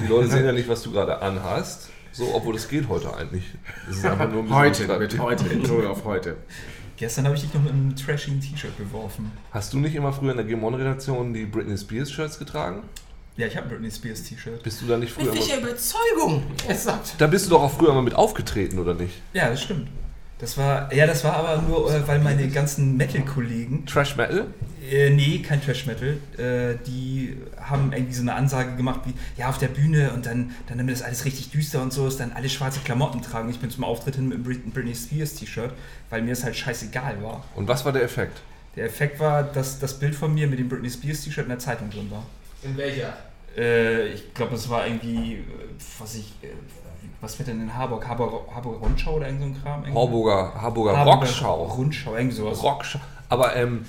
die 0.00 0.06
Leute 0.06 0.28
sehen 0.28 0.44
ja 0.44 0.52
nicht, 0.52 0.68
was 0.68 0.82
du 0.82 0.92
gerade 0.92 1.20
anhast. 1.20 1.88
So, 2.12 2.34
obwohl 2.34 2.54
das 2.54 2.68
geht 2.68 2.88
heute 2.88 3.14
eigentlich. 3.14 3.44
Es 3.88 3.98
ist 3.98 4.04
einfach 4.04 4.28
nur 4.30 4.42
ein 4.42 4.70
bisschen 4.70 4.88
Heute, 4.88 4.98
mit 4.98 5.18
heute, 5.18 5.44
Betonung 5.44 5.86
auf 5.86 6.04
heute. 6.04 6.36
Gestern 6.96 7.24
habe 7.24 7.36
ich 7.36 7.42
dich 7.42 7.54
noch 7.54 7.62
mit 7.62 7.72
einem 7.72 7.96
trashigen 7.96 8.40
T-Shirt 8.40 8.76
beworfen. 8.76 9.32
Hast 9.52 9.72
du 9.72 9.78
nicht 9.78 9.94
immer 9.94 10.12
früher 10.12 10.32
in 10.32 10.36
der 10.36 10.46
Game 10.46 10.62
One-Redaktion 10.62 11.32
die 11.32 11.46
Britney 11.46 11.78
Spears 11.78 12.10
Shirts 12.10 12.38
getragen? 12.38 12.82
Ja, 13.36 13.46
ich 13.46 13.56
habe 13.56 13.66
ein 13.66 13.70
Britney 13.70 13.90
Spears 13.90 14.22
T-Shirt. 14.24 14.62
Bist 14.62 14.82
du 14.82 14.86
da 14.86 14.98
nicht 14.98 15.12
früher 15.12 15.26
Mit 15.26 15.34
welcher 15.34 15.58
immer, 15.58 15.68
Überzeugung? 15.68 16.42
Er 16.68 16.74
sagt. 16.74 17.14
Da 17.18 17.26
bist 17.26 17.46
du 17.46 17.50
doch 17.50 17.62
auch 17.62 17.72
früher 17.72 17.94
mal 17.94 18.02
mit 18.02 18.14
aufgetreten, 18.14 18.78
oder 18.78 18.94
nicht? 18.94 19.22
Ja, 19.32 19.48
das 19.48 19.62
stimmt. 19.62 19.88
Das 20.40 20.56
war, 20.56 20.92
ja, 20.92 21.06
das 21.06 21.22
war 21.22 21.34
aber 21.34 21.60
nur, 21.62 21.92
äh, 21.94 22.06
weil 22.08 22.18
meine 22.20 22.48
ganzen 22.48 22.96
Metal-Kollegen, 22.96 23.84
Trash 23.86 24.16
Metal? 24.16 24.46
äh, 24.90 25.10
nee, 25.10 25.40
kein 25.40 25.62
Trash-Metal, 25.62 26.16
äh, 26.38 26.76
die 26.86 27.36
haben 27.60 27.92
irgendwie 27.92 28.14
so 28.14 28.22
eine 28.22 28.34
Ansage 28.34 28.74
gemacht 28.76 29.00
wie, 29.04 29.14
ja, 29.36 29.48
auf 29.48 29.58
der 29.58 29.68
Bühne 29.68 30.12
und 30.12 30.26
dann, 30.26 30.50
dann 30.66 30.78
damit 30.78 30.94
das 30.94 31.02
alles 31.02 31.24
richtig 31.24 31.50
düster 31.50 31.82
und 31.82 31.92
so 31.92 32.06
ist, 32.06 32.18
dann 32.20 32.32
alle 32.32 32.48
schwarze 32.48 32.80
Klamotten 32.80 33.22
tragen. 33.22 33.50
Ich 33.50 33.60
bin 33.60 33.70
zum 33.70 33.84
Auftritt 33.84 34.16
hin 34.16 34.28
mit 34.28 34.36
einem 34.36 34.44
Brit- 34.44 34.72
Britney 34.74 34.94
Spears 34.94 35.34
T-Shirt, 35.34 35.72
weil 36.08 36.22
mir 36.22 36.30
das 36.30 36.42
halt 36.44 36.56
scheißegal 36.56 37.22
war. 37.22 37.44
Und 37.54 37.68
was 37.68 37.84
war 37.84 37.92
der 37.92 38.02
Effekt? 38.02 38.40
Der 38.76 38.86
Effekt 38.86 39.20
war, 39.20 39.42
dass 39.42 39.78
das 39.78 39.98
Bild 39.98 40.14
von 40.14 40.32
mir 40.32 40.46
mit 40.46 40.58
dem 40.58 40.68
Britney 40.68 40.90
Spears 40.90 41.22
T-Shirt 41.22 41.44
in 41.44 41.50
der 41.50 41.58
Zeitung 41.58 41.90
drin 41.90 42.10
war. 42.10 42.24
In 42.62 42.76
welcher? 42.76 43.12
Äh, 43.56 44.08
ich 44.08 44.32
glaube, 44.32 44.54
es 44.54 44.68
war 44.68 44.86
irgendwie, 44.86 45.34
äh, 45.34 45.44
was 45.98 46.14
ich, 46.14 46.32
äh, 46.42 46.48
was 47.20 47.38
wird 47.38 47.48
denn 47.48 47.60
in 47.60 47.74
Harburg? 47.74 48.06
Harburg, 48.08 48.32
Harburg 48.54 48.80
Rundschau 48.82 49.14
oder 49.16 49.26
irgend 49.26 49.40
so 49.42 49.46
ein 49.48 49.62
Kram? 49.62 49.80
Irgendwie? 49.84 49.98
Harburger, 50.00 50.54
Harburger 50.60 50.96
Harburger 50.96 51.18
Rockschau. 51.26 51.64
Rundschau, 51.64 52.14
irgendwie 52.16 52.36
sowas. 52.36 52.62
Rockschau. 52.62 52.98
Aber 53.28 53.54
ähm, 53.56 53.84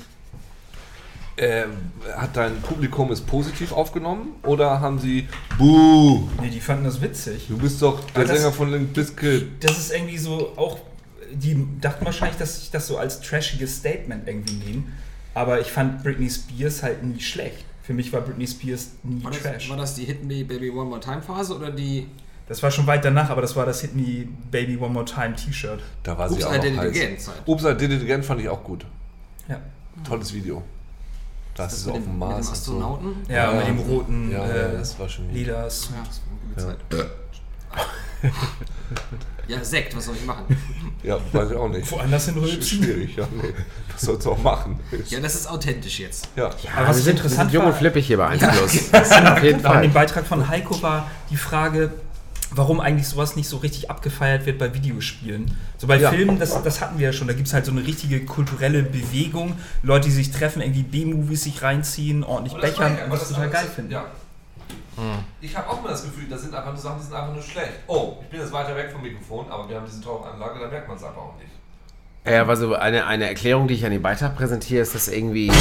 äh, 1.38 1.64
hat 2.18 2.36
dein 2.36 2.62
Publikum 2.62 3.12
es 3.12 3.22
positiv 3.22 3.72
aufgenommen 3.72 4.34
oder 4.44 4.80
haben 4.82 5.00
sie 5.00 5.28
Buh, 5.58 6.28
Nee, 6.42 6.50
die 6.50 6.60
fanden 6.60 6.84
das 6.84 7.02
witzig. 7.02 7.48
du 7.48 7.58
bist 7.58 7.82
doch 7.82 8.04
der 8.12 8.26
das- 8.26 8.38
Sänger 8.38 8.52
von 8.52 8.70
Limp 8.72 8.94
Bizkit. 8.94 9.64
Das 9.64 9.78
ist 9.80 9.92
irgendwie 9.94 10.18
so 10.18 10.52
auch, 10.58 10.78
die 11.34 11.66
dachten 11.80 12.04
wahrscheinlich, 12.06 12.38
dass 12.38 12.62
ich 12.62 12.72
das 12.72 12.88
so 12.88 12.98
als 12.98 13.22
trashiges 13.22 13.78
Statement 13.78 14.28
irgendwie 14.28 14.56
nehme. 14.56 14.84
Aber 15.34 15.62
ich 15.62 15.68
fand 15.72 16.04
Britney 16.04 16.30
Spears 16.30 16.84
halt 16.84 17.04
nie 17.04 17.22
schlecht. 17.22 17.64
Für 17.84 17.94
mich 17.94 18.12
war 18.12 18.20
Britney 18.22 18.46
Spears 18.46 18.90
nie 19.04 19.24
War 19.24 19.32
das, 19.32 19.42
Trash. 19.42 19.70
war 19.70 19.78
das 19.78 19.96
die 19.96 20.04
Hit 20.06 20.24
Me 20.26 20.44
Baby 20.44 20.70
One 20.70 20.90
More 20.90 21.00
Time 21.00 21.22
Phase 21.22 21.56
oder 21.56 21.72
die 21.72 22.08
Das 22.52 22.62
war 22.62 22.70
schon 22.70 22.86
weit 22.86 23.06
danach, 23.06 23.30
aber 23.30 23.42
das 23.42 23.56
war 23.56 23.66
das 23.66 23.80
Hit 23.80 23.96
Me 23.96 24.28
Baby 24.52 24.76
One 24.76 24.90
More 24.90 25.06
Time 25.06 25.34
T-Shirt. 25.38 25.80
Da 26.04 26.18
war 26.18 26.28
sie 26.28 26.36
Oops, 26.36 26.44
auch 26.44 26.52
I 26.54 26.58
noch 26.58 26.64
Did 26.64 26.74
It 26.74 26.80
heiß. 26.80 26.88
Again? 26.90 27.18
Oops, 27.46 27.64
I 27.64 27.74
Did 27.78 27.92
It 27.94 28.02
Again 28.02 28.24
fand 28.24 28.42
ich 28.42 28.50
auch 28.50 28.62
gut. 28.62 28.86
Ja. 29.48 29.58
Tolles 30.06 30.34
Video. 30.34 30.62
Das, 31.56 31.72
ist 31.72 31.86
mit 31.86 31.96
auf 31.96 32.02
dem, 32.02 32.08
dem 32.08 32.20
mit 32.20 32.22
dem 32.24 32.30
Mars. 32.30 32.38
und 32.40 32.44
so. 32.44 32.52
Astronauten? 32.52 33.16
Ja, 33.30 33.36
Ja. 33.54 33.58
mit 33.58 33.68
dem 33.70 33.80
roten 33.80 34.32
Ja, 34.32 34.46
äh, 34.46 34.62
ja, 34.64 34.68
das 34.80 35.00
war 35.00 35.08
schon 35.08 35.28
gut. 35.28 35.34
lila 35.36 35.54
Ja, 35.54 35.64
das 35.64 35.90
war 35.92 36.68
eine 36.98 37.02
Ja. 38.24 38.32
Ja, 39.48 39.64
Sekt, 39.64 39.96
was 39.96 40.06
soll 40.06 40.16
ich 40.16 40.26
machen? 40.26 40.46
Ja, 41.04 41.18
weiß 41.32 41.52
ich 41.52 41.58
auch 41.58 41.70
nicht. 41.70 41.90
woanders 41.92 42.26
hin 42.26 42.38
rülpsen. 42.38 42.84
Schwierig, 42.84 43.16
ja. 43.16 43.28
Nee. 43.34 43.54
Was 43.94 44.02
sollst 44.02 44.26
du 44.26 44.32
auch 44.34 44.38
machen? 44.44 44.80
Ja, 45.08 45.20
das 45.22 45.34
ist 45.36 45.50
authentisch 45.50 46.00
jetzt. 46.00 46.28
Ja. 46.36 46.52
Aber 46.76 46.90
was 46.90 46.98
wir 46.98 47.04
sind, 47.04 47.18
interessant 47.18 47.52
wir 47.52 47.60
sind 47.60 47.62
jung 47.62 47.66
und 47.66 47.78
flippig 47.78 48.06
hier 48.06 48.18
bei 48.18 48.28
1 48.28 48.42
Plus. 48.46 48.94
Auf 48.94 49.42
jeden 49.44 49.66
Auch 49.66 49.76
in 49.76 49.82
dem 49.82 49.92
Fall. 49.92 50.06
Beitrag 50.06 50.28
von 50.28 50.48
Heiko 50.48 50.80
war 50.84 51.08
die 51.32 51.38
Frage, 51.38 51.92
warum 52.54 52.80
eigentlich 52.80 53.08
sowas 53.08 53.36
nicht 53.36 53.48
so 53.48 53.58
richtig 53.58 53.90
abgefeiert 53.90 54.46
wird 54.46 54.60
bei 54.60 54.74
Videospielen. 54.74 55.58
So 55.78 55.88
bei 55.88 55.98
Ja. 55.98 56.10
Filmen, 56.12 56.40
das, 56.40 56.62
das 56.64 56.82
hatten 56.82 57.00
wir 57.00 57.08
ja 57.08 57.14
schon, 57.14 57.28
da 57.28 57.34
gibt 57.34 57.48
es 57.48 57.54
halt 57.54 57.66
so 57.66 57.72
eine 57.72 57.86
richtige 57.86 58.26
kulturelle 58.26 58.84
Bewegung, 58.84 59.58
Leute, 59.84 60.10
die 60.10 60.14
sich 60.14 60.32
treffen, 60.32 60.62
irgendwie 60.62 60.84
B-Movies 60.84 61.44
sich 61.44 61.62
reinziehen, 61.62 62.24
ordentlich 62.24 62.60
bechern 62.60 62.98
und 63.06 63.12
das 63.12 63.30
total 63.30 63.50
geil 63.50 63.68
finden. 63.74 63.92
Ja. 63.92 64.06
Ich 65.40 65.56
habe 65.56 65.70
auch 65.70 65.82
mal 65.82 65.90
das 65.90 66.04
Gefühl, 66.04 66.26
das 66.30 66.42
sind 66.42 66.54
einfach 66.54 66.74
nur 66.74 66.82
Sachen, 66.82 67.00
die 67.00 67.06
sind 67.06 67.16
einfach 67.16 67.34
nur 67.34 67.42
schlecht. 67.42 67.72
Oh, 67.88 68.18
ich 68.22 68.28
bin 68.28 68.40
jetzt 68.40 68.52
weiter 68.52 68.76
weg 68.76 68.92
vom 68.92 69.02
Mikrofon, 69.02 69.50
aber 69.50 69.68
wir 69.68 69.78
haben 69.78 69.86
diese 69.86 70.02
teure 70.02 70.30
Anlage, 70.30 70.60
da 70.60 70.68
merkt 70.68 70.88
man 70.88 70.98
es 70.98 71.04
einfach 71.04 71.22
auch 71.22 71.36
nicht. 71.40 71.52
Ja, 72.24 72.42
aber 72.42 72.56
so 72.56 72.76
eine, 72.76 73.08
eine 73.08 73.28
Erklärung, 73.28 73.68
die 73.68 73.74
ich 73.74 73.84
an 73.86 73.92
den 73.92 74.02
Beitrag 74.02 74.36
präsentiere, 74.36 74.82
ist, 74.82 74.94
dass 74.94 75.08
irgendwie. 75.08 75.48
Äh, 75.48 75.54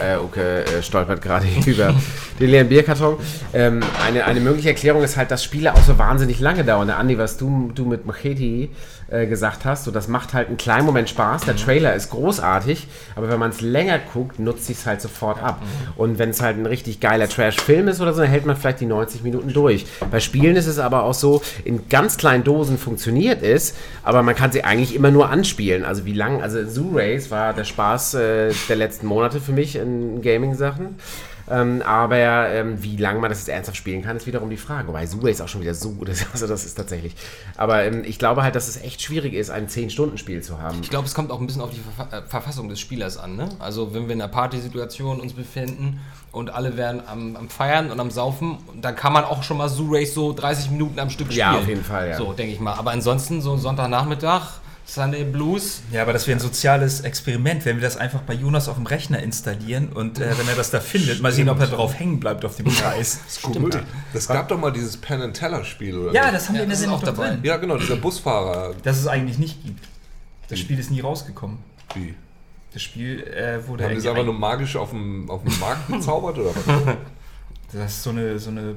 äh, 0.14 0.16
okay, 0.16 0.62
äh, 0.62 0.82
stolpert 0.82 1.20
gerade 1.20 1.46
über 1.66 1.94
den 2.40 2.50
leeren 2.50 2.68
Bierkarton. 2.68 3.16
Ähm, 3.52 3.80
eine, 4.04 4.24
eine 4.24 4.40
mögliche 4.40 4.70
Erklärung 4.70 5.02
ist 5.02 5.16
halt, 5.16 5.30
dass 5.30 5.44
Spiele 5.44 5.74
auch 5.74 5.82
so 5.82 5.98
wahnsinnig 5.98 6.40
lange 6.40 6.64
dauern. 6.64 6.86
Der 6.86 6.98
Andi, 6.98 7.18
was 7.18 7.36
du, 7.36 7.70
du 7.74 7.84
mit 7.84 8.06
Machete 8.06 8.68
äh, 9.10 9.26
gesagt 9.26 9.64
hast, 9.64 9.84
so, 9.84 9.90
das 9.90 10.08
macht 10.08 10.32
halt 10.32 10.48
einen 10.48 10.56
kleinen 10.56 10.86
Moment 10.86 11.08
Spaß. 11.08 11.42
Der 11.42 11.56
Trailer 11.56 11.94
ist 11.94 12.10
großartig, 12.10 12.86
aber 13.16 13.28
wenn 13.28 13.38
man 13.38 13.50
es 13.50 13.60
länger 13.60 13.98
guckt, 13.98 14.38
nutzt 14.38 14.66
sich 14.66 14.78
es 14.78 14.86
halt 14.86 15.00
sofort 15.00 15.42
ab. 15.42 15.62
Und 15.96 16.18
wenn 16.18 16.30
es 16.30 16.40
halt 16.40 16.56
ein 16.56 16.66
richtig 16.66 17.00
geiler 17.00 17.28
Trash-Film 17.28 17.88
ist 17.88 18.00
oder 18.00 18.14
so, 18.14 18.22
dann 18.22 18.30
hält 18.30 18.46
man 18.46 18.56
vielleicht 18.56 18.80
die 18.80 18.86
90 18.86 19.22
Minuten 19.22 19.52
durch. 19.52 19.86
Bei 20.10 20.20
Spielen 20.20 20.56
ist 20.56 20.66
es 20.66 20.78
aber 20.78 21.02
auch 21.02 21.14
so, 21.14 21.42
in 21.64 21.88
ganz 21.88 22.16
kleinen 22.16 22.44
Dosen 22.44 22.78
funktioniert 22.78 23.42
es, 23.42 23.74
aber 24.02 24.22
man 24.22 24.34
kann 24.34 24.52
sie 24.52 24.64
eigentlich 24.64 24.94
immer 24.94 25.10
nur 25.10 25.28
anspielen. 25.28 25.84
Also 25.84 26.06
wie 26.06 26.14
lang, 26.14 26.42
also 26.42 26.64
Zoo 26.64 26.92
Race 26.94 27.30
war 27.30 27.52
der 27.52 27.64
Spaß 27.64 28.14
äh, 28.14 28.52
der 28.68 28.76
letzten 28.76 29.06
Monate 29.06 29.40
für 29.40 29.52
mich 29.52 29.76
in 29.76 30.22
Gaming-Sachen. 30.22 30.96
Ähm, 31.50 31.82
aber 31.82 32.48
ähm, 32.50 32.82
wie 32.82 32.96
lange 32.96 33.18
man 33.18 33.28
das 33.28 33.40
jetzt 33.40 33.48
ernsthaft 33.48 33.76
spielen 33.76 34.02
kann, 34.02 34.16
ist 34.16 34.26
wiederum 34.26 34.50
die 34.50 34.56
Frage. 34.56 34.88
Wobei 34.88 35.04
Zoo 35.06 35.18
Race 35.22 35.40
auch 35.40 35.48
schon 35.48 35.60
wieder 35.60 35.74
so 35.74 35.90
gut 35.92 36.08
ist. 36.08 36.26
Also 36.32 36.46
das 36.46 36.64
ist 36.64 36.74
tatsächlich. 36.74 37.16
Aber 37.56 37.82
ähm, 37.82 38.04
ich 38.04 38.18
glaube 38.18 38.42
halt, 38.42 38.54
dass 38.54 38.68
es 38.68 38.80
echt 38.80 39.02
schwierig 39.02 39.34
ist, 39.34 39.50
ein 39.50 39.68
10-Stunden-Spiel 39.68 40.42
zu 40.42 40.60
haben. 40.62 40.78
Ich 40.80 40.90
glaube, 40.90 41.06
es 41.06 41.14
kommt 41.14 41.32
auch 41.32 41.40
ein 41.40 41.46
bisschen 41.46 41.60
auf 41.60 41.70
die 41.70 41.80
Verfa 41.80 42.16
äh, 42.16 42.22
Verfassung 42.22 42.68
des 42.68 42.78
Spielers 42.78 43.18
an. 43.18 43.36
Ne? 43.36 43.48
Also 43.58 43.92
wenn 43.92 44.06
wir 44.06 44.14
in 44.14 44.22
einer 44.22 44.30
Partysituation 44.30 45.20
uns 45.20 45.32
befinden 45.32 46.00
und 46.30 46.50
alle 46.54 46.76
werden 46.76 47.02
am, 47.06 47.36
am 47.36 47.48
Feiern 47.48 47.90
und 47.90 47.98
am 47.98 48.10
Saufen, 48.10 48.58
dann 48.80 48.94
kann 48.94 49.12
man 49.12 49.24
auch 49.24 49.42
schon 49.42 49.56
mal 49.56 49.68
Zoo 49.68 49.88
Race 49.90 50.14
so 50.14 50.32
30 50.32 50.70
Minuten 50.70 50.98
am 51.00 51.10
Stück 51.10 51.26
spielen. 51.26 51.38
Ja, 51.38 51.58
auf 51.58 51.66
jeden 51.66 51.84
Fall, 51.84 52.10
ja. 52.10 52.16
So, 52.16 52.32
denke 52.32 52.52
ich 52.52 52.60
mal. 52.60 52.74
Aber 52.74 52.92
ansonsten 52.92 53.40
so 53.40 53.56
Sonntagnachmittag, 53.56 54.60
Sunday 54.92 55.22
Blues. 55.24 55.82
Ja, 55.92 56.02
aber 56.02 56.12
das 56.12 56.26
wäre 56.26 56.36
ein 56.36 56.40
soziales 56.40 57.02
Experiment, 57.02 57.64
wenn 57.64 57.76
wir 57.76 57.82
das 57.82 57.96
einfach 57.96 58.22
bei 58.22 58.34
Jonas 58.34 58.68
auf 58.68 58.74
dem 58.76 58.86
Rechner 58.86 59.22
installieren 59.22 59.90
und 59.92 60.18
äh, 60.18 60.36
wenn 60.36 60.48
er 60.48 60.56
das 60.56 60.70
da 60.70 60.80
findet, 60.80 61.22
mal 61.22 61.30
sehen, 61.30 61.48
ob 61.48 61.60
er 61.60 61.68
drauf 61.68 61.96
hängen 61.98 62.18
bleibt 62.18 62.44
auf 62.44 62.56
dem 62.56 62.66
Preis. 62.66 63.20
Stimmt. 63.28 63.78
Das 64.12 64.26
gab 64.26 64.48
doch 64.48 64.58
mal 64.58 64.72
dieses 64.72 64.96
Penn 64.96 65.22
and 65.22 65.36
Teller 65.36 65.64
Spiel, 65.64 65.96
oder? 65.96 66.12
Ja, 66.12 66.22
nicht? 66.24 66.34
das 66.34 66.48
haben 66.48 66.54
wir 66.54 66.60
Ja, 66.60 66.64
in 66.64 66.68
der 66.70 66.74
das 66.74 66.78
ist 66.78 66.80
Sendung 66.80 66.98
auch 66.98 67.04
dabei. 67.04 67.28
drin. 67.30 67.40
Ja, 67.44 67.56
genau, 67.58 67.76
dieser 67.76 67.96
Busfahrer. 67.96 68.74
Dass 68.82 68.98
es 68.98 69.06
eigentlich 69.06 69.38
nicht 69.38 69.64
gibt. 69.64 69.86
Das 70.48 70.58
Spiel 70.58 70.78
ist 70.78 70.90
nie 70.90 71.00
rausgekommen. 71.00 71.58
Wie? 71.94 72.14
Das 72.72 72.82
Spiel 72.82 73.22
äh, 73.24 73.66
wurde 73.68 73.84
Haben 73.84 73.92
die 73.92 73.96
es 73.98 74.06
einfach 74.06 74.24
nur 74.24 74.34
magisch 74.34 74.76
auf 74.76 74.90
dem, 74.90 75.30
auf 75.30 75.42
dem 75.44 75.58
Markt 75.60 75.86
gezaubert, 75.92 76.38
oder 76.38 76.50
was? 76.54 76.96
Das 77.72 77.92
ist 77.92 78.02
so 78.02 78.10
eine, 78.10 78.38
so 78.40 78.50
eine 78.50 78.76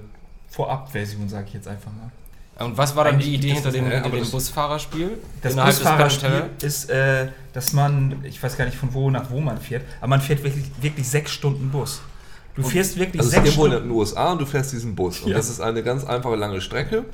Vorab-Version, 0.50 1.28
sage 1.30 1.46
ich 1.48 1.54
jetzt 1.56 1.68
einfach 1.68 1.92
mal. 1.92 2.12
Und 2.60 2.78
was 2.78 2.96
war 2.96 3.06
dann 3.06 3.18
die 3.18 3.26
Eigentlich 3.26 3.34
Idee 3.40 3.48
gibt 3.54 3.64
hinter 3.64 3.72
dem, 3.72 3.86
Ja, 3.86 4.02
hinter 4.04 4.10
dem 4.18 4.30
Busfahrerspiel? 4.30 5.18
Das 5.42 5.56
Busfahrerspiel 5.56 6.44
ist, 6.62 6.90
äh, 6.90 7.28
dass 7.54 7.74
man, 7.74 8.24
ich 8.24 8.42
weiß 8.42 8.58
gar 8.58 8.66
nicht 8.66 8.78
von 8.78 8.94
wo 8.94 9.10
nach 9.10 9.30
wo 9.32 9.40
man 9.40 9.58
fährt, 9.60 9.84
aber 10.00 10.10
man 10.10 10.22
fährt 10.22 10.44
wirklich, 10.44 10.66
wirklich 10.80 11.08
sechs 11.08 11.32
Stunden 11.32 11.70
Bus. 11.72 12.02
Du 12.56 12.62
fährst 12.62 12.98
wirklich 13.00 13.20
Also 13.20 13.32
sechs 13.32 13.46
irgendwo 13.46 13.66
in 13.66 13.72
Stunden. 13.72 13.90
den 13.90 13.98
USA 13.98 14.32
und 14.32 14.42
du 14.42 14.46
fährst 14.46 14.72
diesen 14.72 14.94
Bus. 14.94 15.22
Und 15.22 15.32
Ja. 15.32 15.38
das 15.38 15.50
ist 15.50 15.60
eine 15.60 15.82
ganz 15.82 16.04
einfache 16.04 16.36
lange 16.36 16.62
Strecke, 16.62 17.06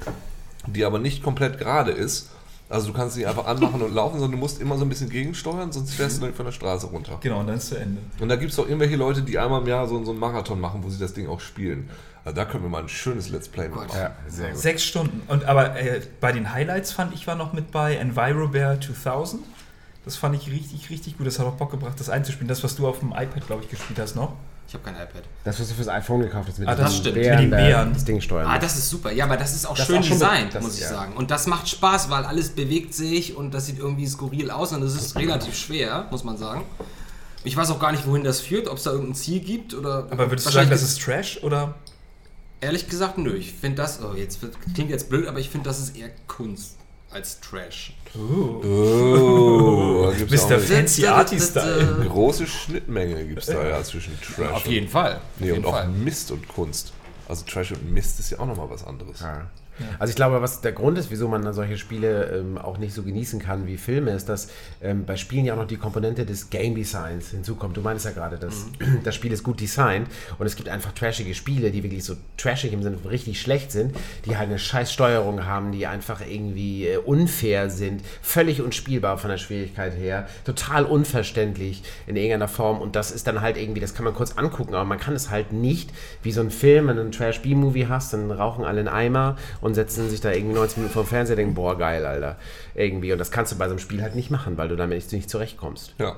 die 0.68 0.84
aber 0.84 1.00
nicht 1.00 1.24
komplett 1.24 1.58
gerade 1.58 1.92
ist. 1.92 2.30
Also 2.70 2.88
du 2.88 2.94
kannst 2.94 3.18
nicht 3.18 3.26
einfach 3.26 3.48
anmachen 3.48 3.82
und 3.82 3.94
laufen, 3.94 4.20
sondern 4.20 4.34
du 4.34 4.38
musst 4.38 4.62
immer 4.62 4.78
so 4.78 4.86
ein 4.86 4.90
bisschen 4.90 5.10
gegensteuern, 5.10 5.72
sonst 5.72 5.96
fährst 5.96 6.18
du 6.18 6.22
dann 6.22 6.36
von 6.36 6.46
der 6.46 6.52
Straße 6.52 6.86
runter. 6.86 7.18
Genau, 7.20 7.40
und 7.40 7.48
dann 7.48 7.58
ist 7.58 7.70
zu 7.70 7.76
Ende. 7.76 8.00
Und 8.20 8.30
da 8.30 8.36
gibt 8.36 8.52
es 8.52 8.60
auch 8.60 8.66
irgendwelche 8.66 8.96
Leute, 8.96 9.24
die 9.24 9.40
einmal 9.40 9.62
im 9.62 9.68
Jahr 9.68 9.88
so, 9.88 10.04
so 10.06 10.12
einen 10.12 10.20
Marathon 10.20 10.62
machen, 10.62 10.84
wo 10.84 10.90
sie 10.90 11.00
das 11.00 11.16
Ding 11.16 11.28
auch 11.28 11.40
spielen. 11.40 11.90
Also 12.24 12.36
da 12.36 12.46
können 12.46 12.64
wir 12.64 12.70
mal 12.70 12.84
ein 12.84 12.90
schönes 12.90 13.30
Let's 13.30 13.48
Play 13.48 13.70
machen. 13.70 13.90
Ja, 13.96 14.12
sehr 14.28 14.52
gut. 14.52 14.60
Sechs 14.60 14.84
Stunden. 14.84 15.24
Und 15.28 15.46
aber 15.46 15.80
äh, 15.80 16.02
bei 16.22 16.32
den 16.32 16.54
Highlights 16.54 16.92
fand 16.92 17.14
ich 17.16 17.26
war 17.26 17.34
noch 17.34 17.54
mit 17.54 17.72
bei 17.72 17.96
EnviroBear 17.96 18.80
2000. 18.80 19.44
Das 20.06 20.16
fand 20.16 20.36
ich 20.36 20.52
richtig, 20.52 20.92
richtig 20.92 21.18
gut. 21.18 21.26
Das 21.26 21.40
hat 21.40 21.48
auch 21.48 21.56
Bock 21.56 21.72
gebracht, 21.72 22.00
das 22.00 22.10
einzuspielen. 22.10 22.48
Das, 22.48 22.64
was 22.64 22.76
du 22.76 22.88
auf 22.88 23.00
dem 23.00 23.10
iPad, 23.14 23.48
glaube 23.48 23.64
ich, 23.64 23.70
gespielt 23.70 23.98
hast 23.98 24.16
noch. 24.16 24.34
Ich 24.70 24.76
habe 24.76 24.84
kein 24.84 24.94
iPad. 24.94 25.24
Das, 25.44 25.60
was 25.60 25.68
du 25.70 25.74
fürs 25.74 25.88
iPhone 25.88 26.22
gekauft 26.22 26.48
hast 26.48 26.60
mit 26.60 26.68
Ah, 26.70 26.76
das 26.76 26.98
stimmt, 26.98 27.16
mit 27.16 27.26
den 27.26 27.50
Bären, 27.50 27.50
da 27.52 27.58
Bären. 27.58 27.94
das 27.94 28.06
Ding 28.06 28.22
steuern. 28.22 28.46
Ah, 28.48 28.60
das 28.60 28.78
ist 28.78 28.88
super. 28.88 29.12
Ja, 29.12 29.26
aber 29.26 29.36
das 29.36 29.56
ist 29.56 29.66
auch 29.66 29.76
Das 29.76 29.88
schön 29.88 30.04
designt, 30.04 30.62
muss 30.62 30.76
ich 30.76 30.82
ja. 30.82 30.90
sagen. 30.90 31.14
Und 31.18 31.32
das 31.32 31.48
macht 31.48 31.68
Spaß, 31.68 32.12
weil 32.12 32.24
alles 32.24 32.52
bewegt 32.52 32.94
sich 32.94 33.36
und 33.36 33.52
das 33.52 33.66
sieht 33.66 33.80
irgendwie 33.80 34.06
skurril 34.06 34.52
aus 34.52 34.72
und 34.72 34.84
es 34.84 34.94
ist 34.94 35.16
relativ 35.16 35.56
schwer, 35.56 36.06
muss 36.12 36.24
man 36.24 36.38
sagen. 36.38 36.62
Ich 37.44 37.58
weiß 37.58 37.72
auch 37.72 37.80
gar 37.80 37.92
nicht, 37.92 38.06
wohin 38.06 38.24
das 38.24 38.42
führt, 38.42 38.68
ob 38.68 38.78
es 38.78 38.84
da 38.84 38.92
irgendein 38.92 39.16
Ziel 39.16 39.40
gibt 39.40 39.74
oder. 39.74 40.08
Aber 40.12 40.30
würdest 40.30 40.46
du 40.46 40.54
Wahrscheinlich 40.54 40.70
sagen, 40.70 40.70
das 40.70 40.84
ist 40.84 41.02
Trash 41.02 41.40
oder? 41.42 41.74
Ehrlich 42.62 42.88
gesagt, 42.88 43.18
nö. 43.18 43.34
Ich 43.38 43.54
finde 43.54 43.78
das. 43.78 44.00
Oh, 44.04 44.14
jetzt 44.16 44.40
wird, 44.44 44.56
klingt 44.76 44.92
jetzt 44.92 45.10
blöd, 45.10 45.28
aber 45.28 45.40
ich 45.40 45.50
finde, 45.50 45.68
das 45.68 45.80
ist 45.80 45.98
eher 45.98 46.10
Kunst 46.28 46.79
als 47.12 47.40
Trash. 47.40 47.94
Oh, 48.16 50.06
auch 50.08 50.14
Mr. 50.14 50.46
eine 50.56 50.60
Fancy 50.60 51.06
Arty-Style. 51.06 52.06
große 52.10 52.48
Schnittmenge 52.48 53.26
gibt 53.26 53.40
es 53.40 53.46
da 53.48 53.68
ja 53.68 53.84
zwischen 53.84 54.20
Trash 54.22 54.52
Auf 54.52 54.66
jeden 54.68 54.88
Fall. 54.88 55.16
Auf 55.16 55.22
Nee, 55.40 55.48
jeden 55.48 55.66
und 55.66 55.74
auch. 55.74 55.86
Mist 55.88 56.32
und 56.32 56.48
Kunst. 56.48 56.94
Also 57.28 57.46
Trash 57.46 57.72
und 57.72 57.92
Mist 57.92 58.20
ist 58.20 58.32
ja 58.32 58.40
auch 58.40 58.46
nochmal 58.48 58.70
was 58.70 58.86
anderes. 58.86 59.20
Ja. 59.20 59.48
Also 59.98 60.12
ich 60.12 60.16
glaube, 60.16 60.42
was 60.42 60.62
der 60.62 60.72
Grund 60.72 60.98
ist, 60.98 61.12
wieso 61.12 61.28
man 61.28 61.52
solche 61.54 61.78
Spiele 61.78 62.26
ähm, 62.38 62.58
auch 62.58 62.78
nicht 62.78 62.94
so 62.94 63.04
genießen 63.04 63.40
kann 63.40 63.68
wie 63.68 63.78
Filme, 63.78 64.12
ist, 64.12 64.30
dass 64.30 64.50
ähm, 64.82 65.06
bei 65.06 65.16
Spielen 65.16 65.46
ja 65.46 65.54
auch 65.54 65.58
noch 65.58 65.68
die 65.68 65.78
Komponente 65.78 66.26
des 66.26 66.50
Game 66.50 66.76
Designs 66.76 67.32
hinzukommt. 67.32 67.78
Du 67.78 67.82
meinst 67.82 68.06
ja 68.06 68.12
gerade, 68.12 68.38
dass 68.38 68.68
das 69.04 69.16
Spiel 69.16 69.32
ist 69.32 69.44
gut 69.44 69.60
designt 69.60 70.08
und 70.38 70.46
es 70.46 70.56
gibt 70.56 70.70
einfach 70.70 70.92
trashige 70.92 71.34
Spiele, 71.34 71.72
die 71.72 71.84
wirklich 71.84 72.04
so 72.04 72.16
trashig 72.38 72.74
im 72.74 72.84
Sinne 72.84 72.98
von 72.98 73.10
richtig 73.10 73.42
schlecht 73.42 73.72
sind, 73.72 73.96
die 74.26 74.38
halt 74.38 74.50
eine 74.50 74.60
scheiß 74.60 74.92
Steuerung 74.92 75.46
haben, 75.46 75.72
die 75.72 75.88
einfach 75.88 76.22
irgendwie 76.22 76.88
äh, 76.88 76.98
unfair 76.98 77.70
sind, 77.70 78.02
völlig 78.22 78.62
unspielbar 78.62 79.18
von 79.18 79.30
der 79.30 79.38
Schwierigkeit 79.38 79.96
her, 79.98 80.28
total 80.46 80.86
unverständlich 80.86 81.84
in 82.08 82.16
irgendeiner 82.16 82.48
Form 82.48 82.82
und 82.82 82.96
das 82.96 83.12
ist 83.12 83.28
dann 83.28 83.42
halt 83.42 83.58
irgendwie, 83.58 83.80
das 83.80 83.94
kann 83.94 84.06
man 84.06 84.14
kurz 84.14 84.34
angucken, 84.38 84.74
aber 84.74 84.86
man 84.86 85.00
kann 85.00 85.16
es 85.16 85.30
halt 85.30 85.52
nicht 85.54 85.92
wie 86.24 86.32
so 86.32 86.42
ein 86.42 86.52
Film, 86.52 86.88
wenn 86.88 86.96
du 86.96 87.02
einen 87.02 87.12
Trash-B-Movie 87.12 87.88
hast, 87.88 88.14
dann 88.14 88.32
rauchen 88.32 88.66
alle 88.66 88.80
einen 88.80 88.88
Eimer 88.88 89.38
und 89.62 89.69
setzen 89.74 90.10
sich 90.10 90.22
da 90.22 90.32
irgendwie 90.32 90.56
90 90.56 90.78
Minuten 90.78 90.94
vor 90.94 91.04
dem 91.04 91.10
Fernseher 91.10 91.36
und 91.36 91.40
denken, 91.40 91.54
boah, 91.56 91.78
geil, 91.78 92.06
Alter. 92.06 92.38
Irgendwie. 92.76 93.12
Und 93.12 93.20
das 93.20 93.32
kannst 93.32 93.52
du 93.52 93.58
bei 93.58 93.66
so 93.66 93.72
einem 93.72 93.80
Spiel 93.80 94.02
halt 94.02 94.16
nicht 94.16 94.32
machen, 94.32 94.58
weil 94.58 94.68
du 94.68 94.76
damit 94.76 94.98
nicht, 94.98 95.12
nicht 95.12 95.30
zurechtkommst. 95.30 95.96
Ja. 96.00 96.16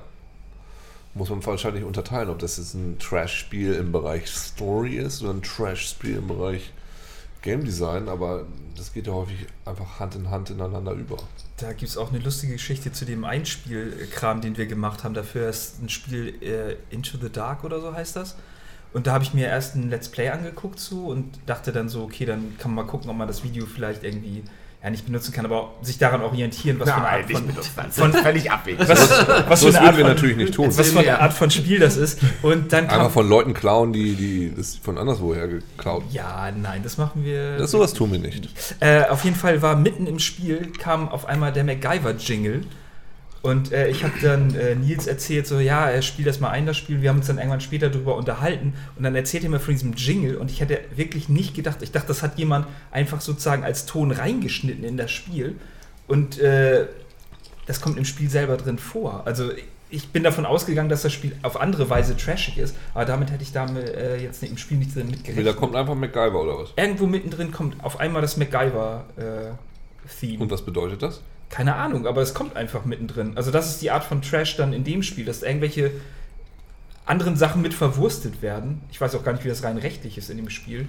Muss 1.14 1.30
man 1.30 1.46
wahrscheinlich 1.46 1.84
unterteilen, 1.84 2.30
ob 2.30 2.40
das 2.40 2.58
jetzt 2.58 2.74
ein 2.74 2.98
Trash-Spiel 3.00 3.74
im 3.74 3.92
Bereich 3.92 4.28
Story 4.28 4.96
ist 4.96 5.22
oder 5.22 5.34
ein 5.34 5.42
Trash-Spiel 5.42 6.18
im 6.18 6.28
Bereich 6.28 6.72
Game 7.42 7.66
Design, 7.66 8.08
aber 8.08 8.46
das 8.78 8.94
geht 8.94 9.08
ja 9.08 9.14
häufig 9.14 9.48
einfach 9.66 10.00
Hand 10.00 10.16
in 10.16 10.30
Hand 10.30 10.52
ineinander 10.52 10.92
über. 10.92 11.18
Da 11.58 11.74
gibt 11.74 11.90
es 11.90 11.98
auch 11.98 12.12
eine 12.12 12.20
lustige 12.20 12.54
Geschichte 12.54 12.92
zu 12.92 13.04
dem 13.04 13.26
Einspielkram, 13.26 14.42
den 14.42 14.58
wir 14.58 14.68
gemacht 14.68 15.04
haben. 15.04 15.14
Dafür 15.14 15.50
ist 15.50 15.82
ein 15.82 15.90
Spiel 15.90 16.36
äh, 16.42 16.76
Into 16.92 17.18
the 17.20 17.32
Dark 17.32 17.64
oder 17.64 17.82
so 17.82 17.94
heißt 17.94 18.16
das. 18.16 18.36
Und 18.94 19.08
da 19.08 19.14
habe 19.14 19.24
ich 19.24 19.34
mir 19.34 19.48
erst 19.48 19.76
ein 19.76 19.90
Let's 19.90 20.10
Play 20.10 20.30
angeguckt 20.30 20.80
zu 20.80 21.08
und 21.08 21.26
dachte 21.46 21.72
dann 21.72 21.88
so, 21.90 22.04
okay, 22.04 22.26
dann 22.26 22.56
kann 22.60 22.74
man 22.74 22.86
mal 22.86 22.92
gucken, 22.92 23.10
ob 23.10 23.16
man 23.18 23.28
das 23.28 23.44
Video 23.44 23.66
vielleicht 23.66 24.04
irgendwie 24.04 24.44
ja 24.84 24.90
nicht 24.90 25.06
benutzen 25.06 25.32
kann, 25.32 25.46
aber 25.46 25.74
sich 25.84 26.00
daran 26.00 26.22
orientieren, 26.24 26.80
was 26.80 26.90
für 26.90 26.96
eine 26.96 27.08
Art 27.08 27.32
von, 27.32 27.92
Von 27.92 28.14
völlig 28.14 28.52
abwegig. 28.52 28.80
was, 28.90 28.90
was 29.48 29.60
für 29.62 29.68
Das 29.68 29.76
eine 29.76 29.88
Art 29.88 29.98
wir 29.98 30.06
von, 30.06 30.14
natürlich 30.16 30.38
nicht 30.38 30.54
tun. 30.56 30.76
was 30.76 30.90
für 30.90 31.00
eine 31.00 31.20
Art 31.20 31.34
von 31.34 31.52
Spiel 31.52 31.78
das 31.80 31.98
ist. 31.98 32.20
Und 32.42 32.74
dann 32.74 32.88
kam, 32.88 33.00
Einfach 33.02 33.12
von 33.14 33.30
Leuten 33.30 33.54
klauen, 33.54 33.94
die, 33.94 34.16
die 34.16 34.54
das 34.56 34.78
von 34.78 34.98
anderswoher 34.98 35.48
geklaut. 35.48 36.04
ja, 36.12 36.52
nein, 36.52 36.82
das 36.84 36.98
machen 36.98 37.24
wir. 37.24 37.58
Das, 37.58 37.70
sowas 37.72 37.94
tun 37.94 38.12
wir 38.12 38.18
nicht. 38.20 38.50
Äh, 38.80 39.04
auf 39.08 39.24
jeden 39.24 39.36
Fall 39.36 39.62
war 39.62 39.76
mitten 39.76 40.08
im 40.08 40.18
Spiel 40.18 40.72
kam 40.80 41.10
auf 41.10 41.28
einmal 41.28 41.54
der 41.54 41.64
MacGyver-Jingle. 41.64 42.64
Und 43.42 43.72
äh, 43.72 43.88
ich 43.88 44.04
habe 44.04 44.14
dann 44.22 44.54
äh, 44.54 44.76
Nils 44.76 45.08
erzählt, 45.08 45.48
so, 45.48 45.60
ja, 45.60 45.90
er 45.90 46.04
spielt 46.04 46.28
das 46.28 46.40
mal 46.40 46.50
ein, 46.50 46.68
das 46.68 46.78
Spiel. 46.78 47.02
Wir 47.02 47.10
haben 47.10 47.18
uns 47.18 47.28
dann 47.28 47.38
irgendwann 47.38 47.62
später 47.62 47.90
darüber 47.90 48.16
unterhalten. 48.16 48.74
Und 48.96 49.04
dann 49.04 49.16
erzählt 49.16 49.44
er 49.44 49.50
mir 49.50 49.60
von 49.60 49.74
diesem 49.74 49.94
Jingle. 49.94 50.38
Und 50.38 50.52
ich 50.52 50.62
hätte 50.62 50.80
wirklich 50.96 51.28
nicht 51.28 51.56
gedacht, 51.56 51.82
ich 51.82 51.92
dachte, 51.92 52.10
das 52.10 52.22
hat 52.22 52.38
jemand 52.38 52.68
einfach 52.92 53.20
sozusagen 53.20 53.64
als 53.64 53.88
Ton 53.88 54.12
reingeschnitten 54.12 54.84
in 54.84 54.96
das 54.96 55.12
Spiel. 55.12 55.56
Und 56.08 56.40
äh, 56.40 56.86
das 57.66 57.82
kommt 57.82 57.98
im 57.98 58.06
Spiel 58.06 58.30
selber 58.30 58.58
drin 58.58 58.78
vor. 58.78 59.24
Also 59.26 59.50
ich 59.90 60.10
bin 60.10 60.24
davon 60.24 60.46
ausgegangen, 60.46 60.90
dass 60.90 61.02
das 61.02 61.12
Spiel 61.12 61.36
auf 61.42 61.60
andere 61.60 61.90
Weise 61.90 62.16
trashig 62.16 62.60
ist. 62.60 62.76
Aber 62.94 63.06
damit 63.06 63.32
hätte 63.32 63.44
ich 63.44 63.52
damit 63.52 63.90
äh, 63.90 64.18
jetzt 64.18 64.44
im 64.44 64.58
Spiel 64.58 64.78
nicht 64.78 64.96
drin 64.96 65.08
mitgerechnet. 65.08 65.48
da 65.48 65.54
kommt 65.54 65.76
einfach 65.76 65.96
MacGyver 65.96 66.44
oder 66.44 66.60
was? 66.60 66.74
Irgendwo 66.78 67.08
mittendrin 67.08 67.52
kommt 67.52 67.84
auf 67.84 68.00
einmal 68.00 68.22
das 68.22 68.38
MacGyver-Theme. 68.38 70.44
Und 70.44 70.52
was 70.52 70.64
bedeutet 70.64 71.02
das? 71.02 71.22
Keine 71.52 71.76
Ahnung, 71.76 72.08
aber 72.08 72.22
es 72.22 72.34
kommt 72.34 72.56
einfach 72.56 72.86
mittendrin. 72.86 73.36
Also 73.36 73.52
das 73.52 73.70
ist 73.70 73.82
die 73.82 73.92
Art 73.92 74.06
von 74.06 74.22
Trash 74.22 74.56
dann 74.56 74.72
in 74.74 74.84
dem 74.86 75.04
Spiel, 75.04 75.26
dass 75.26 75.44
irgendwelche 75.44 75.92
anderen 77.06 77.36
Sachen 77.36 77.62
mit 77.62 77.74
verwurstet 77.74 78.42
werden. 78.42 78.82
Ich 78.90 79.02
weiß 79.02 79.14
auch 79.16 79.24
gar 79.24 79.34
nicht, 79.34 79.44
wie 79.44 79.50
das 79.50 79.64
rein 79.64 79.78
rechtlich 79.78 80.18
ist 80.18 80.30
in 80.30 80.38
dem 80.38 80.50
Spiel. 80.50 80.88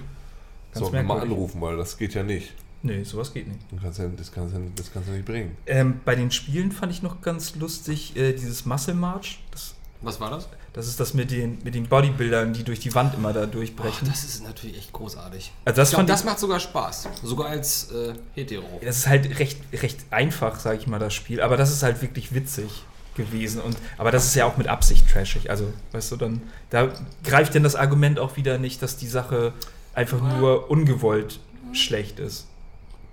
Ganz 0.73 0.85
Sollen 0.85 0.93
wir 0.93 1.03
mal 1.03 1.19
anrufen, 1.19 1.59
weil 1.61 1.75
das 1.77 1.97
geht 1.97 2.13
ja 2.13 2.23
nicht. 2.23 2.53
Nee, 2.81 3.03
sowas 3.03 3.33
geht 3.33 3.47
nicht. 3.47 3.59
Du 3.71 3.77
kannst 3.77 3.99
ja, 3.99 4.07
das, 4.07 4.31
kannst 4.31 4.55
ja, 4.55 4.61
das 4.75 4.91
kannst 4.91 5.09
du 5.09 5.13
nicht 5.13 5.25
bringen. 5.25 5.55
Ähm, 5.65 5.99
bei 6.03 6.15
den 6.15 6.31
Spielen 6.31 6.71
fand 6.71 6.91
ich 6.91 7.03
noch 7.03 7.21
ganz 7.21 7.55
lustig 7.55 8.15
äh, 8.15 8.33
dieses 8.33 8.65
Muscle 8.65 8.93
March. 8.93 9.43
Das, 9.51 9.75
Was 10.01 10.19
war 10.19 10.29
das? 10.29 10.47
Das 10.73 10.87
ist 10.87 10.99
das 10.99 11.13
mit 11.13 11.29
den, 11.29 11.59
mit 11.63 11.75
den 11.75 11.87
Bodybuildern, 11.87 12.53
die 12.53 12.63
durch 12.63 12.79
die 12.79 12.93
Wand 12.95 13.13
immer 13.13 13.31
da 13.31 13.45
durchbrechen. 13.45 14.07
das 14.07 14.23
ist 14.23 14.43
natürlich 14.43 14.77
echt 14.77 14.91
großartig. 14.91 15.51
Also 15.65 15.77
das 15.77 15.89
ich 15.89 15.91
glaube, 15.91 15.99
fand 15.99 16.09
das 16.09 16.23
macht 16.23 16.39
sogar 16.39 16.59
Spaß. 16.59 17.09
Sogar 17.21 17.47
als 17.47 17.91
äh, 17.91 18.13
Hetero. 18.33 18.81
Das 18.83 18.97
ist 18.97 19.07
halt 19.07 19.39
recht, 19.39 19.59
recht 19.71 19.99
einfach, 20.09 20.59
sage 20.59 20.79
ich 20.79 20.87
mal, 20.87 20.97
das 20.97 21.13
Spiel. 21.13 21.41
Aber 21.41 21.57
das 21.57 21.71
ist 21.71 21.83
halt 21.83 22.01
wirklich 22.01 22.33
witzig 22.33 22.71
gewesen. 23.15 23.61
Und, 23.61 23.77
aber 23.99 24.09
das 24.09 24.25
ist 24.25 24.35
ja 24.35 24.45
auch 24.45 24.57
mit 24.57 24.67
Absicht 24.67 25.07
trashig. 25.07 25.51
Also, 25.51 25.71
weißt 25.91 26.11
du, 26.11 26.15
dann 26.17 26.41
da 26.71 26.91
greift 27.23 27.53
denn 27.53 27.61
das 27.61 27.75
Argument 27.75 28.17
auch 28.17 28.35
wieder 28.35 28.57
nicht, 28.57 28.81
dass 28.81 28.97
die 28.97 29.07
Sache 29.07 29.53
einfach 29.93 30.21
nur 30.21 30.71
ungewollt 30.71 31.39
schlecht 31.71 32.19
ist. 32.19 32.47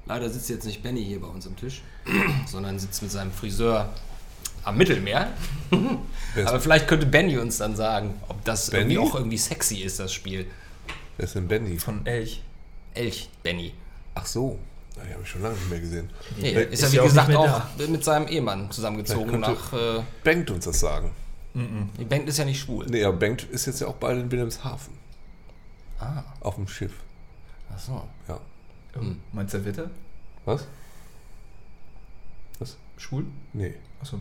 Leider 0.06 0.30
sitzt 0.30 0.48
jetzt 0.48 0.64
nicht 0.64 0.82
Benny 0.82 1.04
hier 1.04 1.20
bei 1.20 1.28
uns 1.28 1.46
am 1.46 1.56
Tisch, 1.56 1.82
sondern 2.46 2.78
sitzt 2.78 3.02
mit 3.02 3.12
seinem 3.12 3.32
Friseur 3.32 3.90
am 4.70 4.78
Mittelmeer. 4.78 5.28
Aber 6.46 6.60
vielleicht 6.60 6.88
könnte 6.88 7.06
Benny 7.06 7.36
uns 7.38 7.58
dann 7.58 7.76
sagen, 7.76 8.14
ob 8.28 8.44
das 8.44 8.70
Benny? 8.70 8.94
irgendwie 8.94 9.10
auch 9.10 9.14
irgendwie 9.14 9.38
sexy 9.38 9.76
ist, 9.78 10.00
das 10.00 10.12
Spiel. 10.12 10.46
wer 11.16 11.24
ist 11.24 11.34
denn 11.34 11.46
Benny? 11.48 11.78
Von 11.78 12.04
Elch. 12.06 12.42
Elch 12.94 13.28
Benny. 13.42 13.72
Ach 14.14 14.26
so. 14.26 14.58
Ja, 14.96 15.02
Die 15.04 15.12
habe 15.12 15.22
ich 15.22 15.28
schon 15.28 15.42
lange 15.42 15.54
nicht 15.54 15.70
mehr 15.70 15.80
gesehen. 15.80 16.10
Nee, 16.38 16.50
Vielleicht 16.52 16.72
ist 16.72 16.80
ja 16.80 16.86
ist 16.86 16.92
wie 16.92 16.96
ja 16.96 17.02
auch 17.02 17.06
gesagt 17.06 17.34
auch, 17.36 17.78
mehr 17.78 17.88
mit 17.88 18.04
seinem 18.04 18.26
Ehemann 18.28 18.70
zusammengezogen 18.70 19.40
nach. 19.40 19.72
Äh, 19.72 20.02
Bengt 20.24 20.50
uns 20.50 20.64
das 20.64 20.80
sagen. 20.80 21.10
die 21.54 22.04
Bengt 22.04 22.28
ist 22.28 22.38
ja 22.38 22.44
nicht 22.44 22.60
schwul. 22.60 22.86
Nee, 22.88 23.04
aber 23.04 23.16
Bengt 23.16 23.44
ist 23.44 23.66
jetzt 23.66 23.80
ja 23.80 23.86
auch 23.86 23.94
bald 23.96 24.18
in 24.20 24.30
Wilhelmshaven. 24.30 24.94
Ah, 25.98 26.22
Auf 26.40 26.54
dem 26.56 26.66
Schiff. 26.68 26.92
ach 27.74 27.78
so. 27.78 28.02
Ja. 28.28 28.40
Meinst 29.32 29.54
du, 29.54 29.58
er 29.58 29.64
wird 29.64 29.78
er? 29.78 29.90
Was? 30.44 30.66
Was? 32.58 32.76
Schwul? 32.96 33.24
Nee. 33.52 33.74
Achso. 34.00 34.18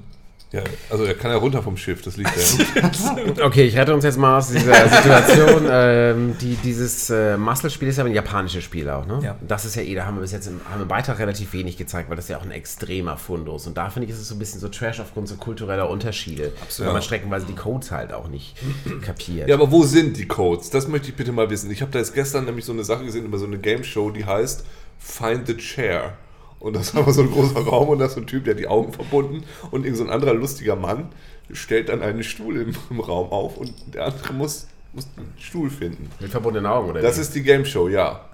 Ja, 0.52 0.64
also 0.90 1.04
er 1.04 1.14
kann 1.14 1.30
ja 1.30 1.38
runter 1.38 1.62
vom 1.62 1.78
Schiff, 1.78 2.02
das 2.02 2.18
liegt 2.18 2.32
ja. 2.36 3.18
Okay, 3.46 3.66
ich 3.66 3.78
rette 3.78 3.94
uns 3.94 4.04
jetzt 4.04 4.18
mal 4.18 4.40
aus 4.40 4.48
dieser 4.50 4.90
Situation. 4.90 5.68
ähm, 5.70 6.36
die, 6.42 6.56
dieses 6.56 7.12
äh, 7.12 7.38
Muscle-Spiel 7.38 7.90
ist 7.90 7.98
ja 7.98 8.04
ein 8.04 8.14
japanisches 8.14 8.64
Spiel 8.64 8.90
auch, 8.90 9.06
ne? 9.06 9.20
Ja. 9.24 9.36
Das 9.48 9.66
ist 9.66 9.76
ja 9.76 9.84
eh, 9.84 9.94
da 9.94 10.08
haben 10.08 10.16
wir 10.16 10.22
bis 10.22 10.32
jetzt 10.32 10.48
im, 10.48 10.60
haben 10.66 10.80
wir 10.80 10.84
im 10.84 10.88
Beitrag 10.88 11.20
relativ 11.20 11.54
wenig 11.54 11.78
gezeigt, 11.78 12.10
weil 12.10 12.16
das 12.16 12.30
ja 12.30 12.38
auch 12.38 12.42
ein 12.42 12.50
extremer 12.50 13.16
Fundus. 13.18 13.68
Und 13.68 13.78
da 13.78 13.92
finde 13.92 14.08
ich, 14.08 14.14
ist 14.14 14.22
es 14.22 14.28
so 14.28 14.34
ein 14.34 14.40
bisschen 14.40 14.60
so 14.60 14.70
Trash 14.70 15.00
aufgrund 15.00 15.28
so 15.28 15.36
kultureller 15.36 15.88
Unterschiede. 15.88 16.52
Absolut. 16.64 16.88
Weil 16.88 16.94
man 16.94 17.04
streckenweise 17.04 17.46
die 17.46 17.56
Codes 17.56 17.92
halt 17.92 18.12
auch 18.12 18.28
nicht 18.28 18.56
kapiert. 19.04 19.50
Ja, 19.50 19.56
aber 19.56 19.70
wo 19.70 19.84
sind 19.84 20.18
die 20.18 20.28
Codes? 20.28 20.72
Das 20.72 20.88
möchte 20.88 21.10
ich 21.10 21.16
bitte 21.16 21.32
mal 21.32 21.52
wissen. 21.52 21.70
Ich 21.70 21.84
habe 21.84 21.92
da 21.92 22.00
jetzt 22.00 22.16
gestern 22.16 22.46
nämlich 22.46 22.66
so 22.66 22.72
eine 22.74 22.84
Sache 22.84 23.06
gesehen 23.06 23.26
über 23.26 23.38
so 23.38 23.46
eine 23.46 23.60
Game 23.60 23.84
Show, 23.84 24.10
die 24.10 24.26
heißt 24.26 24.66
Find 24.98 25.46
the 25.46 25.58
Chair. 25.58 26.14
Und 26.60 26.76
das 26.76 26.90
ist 26.90 26.96
einfach 26.96 27.14
so 27.14 27.22
ein 27.22 27.32
großer 27.32 27.60
Raum 27.60 27.90
und 27.90 28.00
da 28.00 28.06
ist 28.06 28.16
so 28.16 28.20
ein 28.20 28.28
Typ, 28.28 28.44
der 28.44 28.54
hat 28.54 28.60
die 28.60 28.68
Augen 28.68 28.92
verbunden 28.92 29.44
und 29.72 29.84
irgend 29.86 29.98
so 29.98 30.04
ein 30.04 30.10
anderer 30.10 30.34
lustiger 30.34 30.76
Mann 30.76 31.10
stellt 31.52 31.90
dann 31.90 32.02
einen 32.02 32.24
Stuhl 32.24 32.58
im, 32.58 32.76
im 32.90 33.00
Raum 33.00 33.32
auf 33.32 33.58
und 33.58 33.74
der 33.94 34.06
andere 34.06 34.34
muss, 34.34 34.68
muss 34.94 35.08
einen 35.18 35.34
Stuhl 35.40 35.70
finden. 35.70 36.10
Mit 36.20 36.32
verbundenen 36.32 36.70
Augen, 36.70 36.90
oder? 36.90 37.02
Das 37.02 37.18
ist 37.18 37.34
die 37.34 37.44
Game 37.44 37.66
Show, 37.66 37.88
ja. 37.88 38.26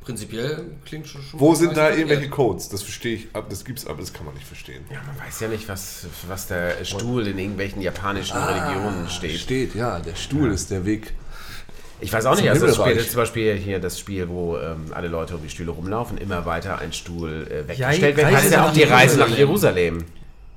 Prinzipiell 0.00 0.64
klingt 0.86 1.06
schon 1.06 1.22
schon. 1.22 1.38
Wo 1.38 1.50
mal 1.50 1.56
sind 1.56 1.76
da 1.76 1.90
irgendwelche 1.90 2.30
Codes? 2.30 2.70
Das 2.70 2.82
verstehe 2.82 3.16
ich, 3.16 3.28
aber 3.34 3.48
das 3.50 3.64
gibt's, 3.64 3.86
aber 3.86 4.00
das 4.00 4.12
kann 4.12 4.24
man 4.24 4.34
nicht 4.34 4.46
verstehen. 4.46 4.82
ja, 4.90 5.00
man 5.06 5.18
weiß 5.26 5.40
ja 5.40 5.48
nicht, 5.48 5.68
was, 5.68 6.06
was 6.26 6.46
der 6.46 6.84
Stuhl 6.84 7.26
in 7.26 7.38
irgendwelchen 7.38 7.82
japanischen 7.82 8.36
Religionen 8.36 9.08
steht. 9.10 9.38
Steht, 9.38 9.74
ja, 9.74 10.00
der 10.00 10.14
Stuhl 10.14 10.50
ist 10.50 10.70
der 10.70 10.86
Weg. 10.86 11.12
Ich 12.00 12.12
weiß 12.12 12.24
auch 12.26 12.36
nicht, 12.36 12.48
also 12.48 12.66
das 12.66 12.76
Spiel 12.76 13.06
zum 13.06 13.16
Beispiel 13.16 13.54
hier 13.56 13.78
das 13.80 13.98
Spiel, 13.98 14.28
wo 14.28 14.56
ähm, 14.56 14.86
alle 14.92 15.08
Leute 15.08 15.36
um 15.36 15.42
die 15.42 15.50
Stühle 15.50 15.70
rumlaufen, 15.70 16.16
immer 16.18 16.46
weiter 16.46 16.78
ein 16.78 16.92
Stuhl 16.92 17.46
äh, 17.50 17.72
Ja, 17.74 17.88
weggestellt 17.88 18.16
wird. 18.16 18.26
Reise 18.26 18.36
Heißt 18.36 18.52
ja 18.52 18.66
auch 18.68 18.72
die 18.72 18.82
Reise 18.84 19.18
nach 19.18 19.28
Jerusalem. 19.28 20.04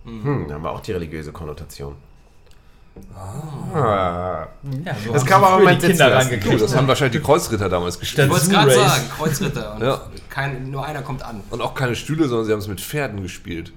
Jerusalem. 0.05 0.23
Hm, 0.39 0.45
da 0.47 0.55
haben 0.55 0.63
wir 0.63 0.71
auch 0.71 0.79
die 0.81 0.91
religiöse 0.93 1.31
Konnotation. 1.31 1.95
Ah. 3.15 4.47
Ja, 4.85 4.95
so 5.05 5.13
Das 5.13 5.25
mal 5.25 5.75
die 5.75 5.81
sitzen 5.81 5.87
Kinder 5.89 6.13
rangekriegt. 6.15 6.61
das 6.61 6.75
haben 6.75 6.87
wahrscheinlich 6.87 7.19
die 7.19 7.25
Kreuzritter 7.25 7.67
damals 7.69 7.95
Ich 7.95 8.01
gespielt. 8.01 8.29
wollte 8.29 8.43
es 8.45 8.49
gerade 8.51 8.71
sagen, 8.73 9.03
Kreuzritter. 9.17 9.75
Und 9.75 9.81
Ja. 9.81 10.01
kein, 10.29 10.69
nur 10.69 10.85
einer 10.85 11.01
kommt 11.01 11.23
an. 11.23 11.41
Und 11.49 11.61
auch 11.61 11.73
keine 11.73 11.95
Stühle, 11.95 12.27
sondern 12.27 12.45
sie 12.45 12.51
haben 12.51 12.59
es 12.59 12.67
mit 12.67 12.81
Pferden 12.81 13.21
gespielt. 13.23 13.71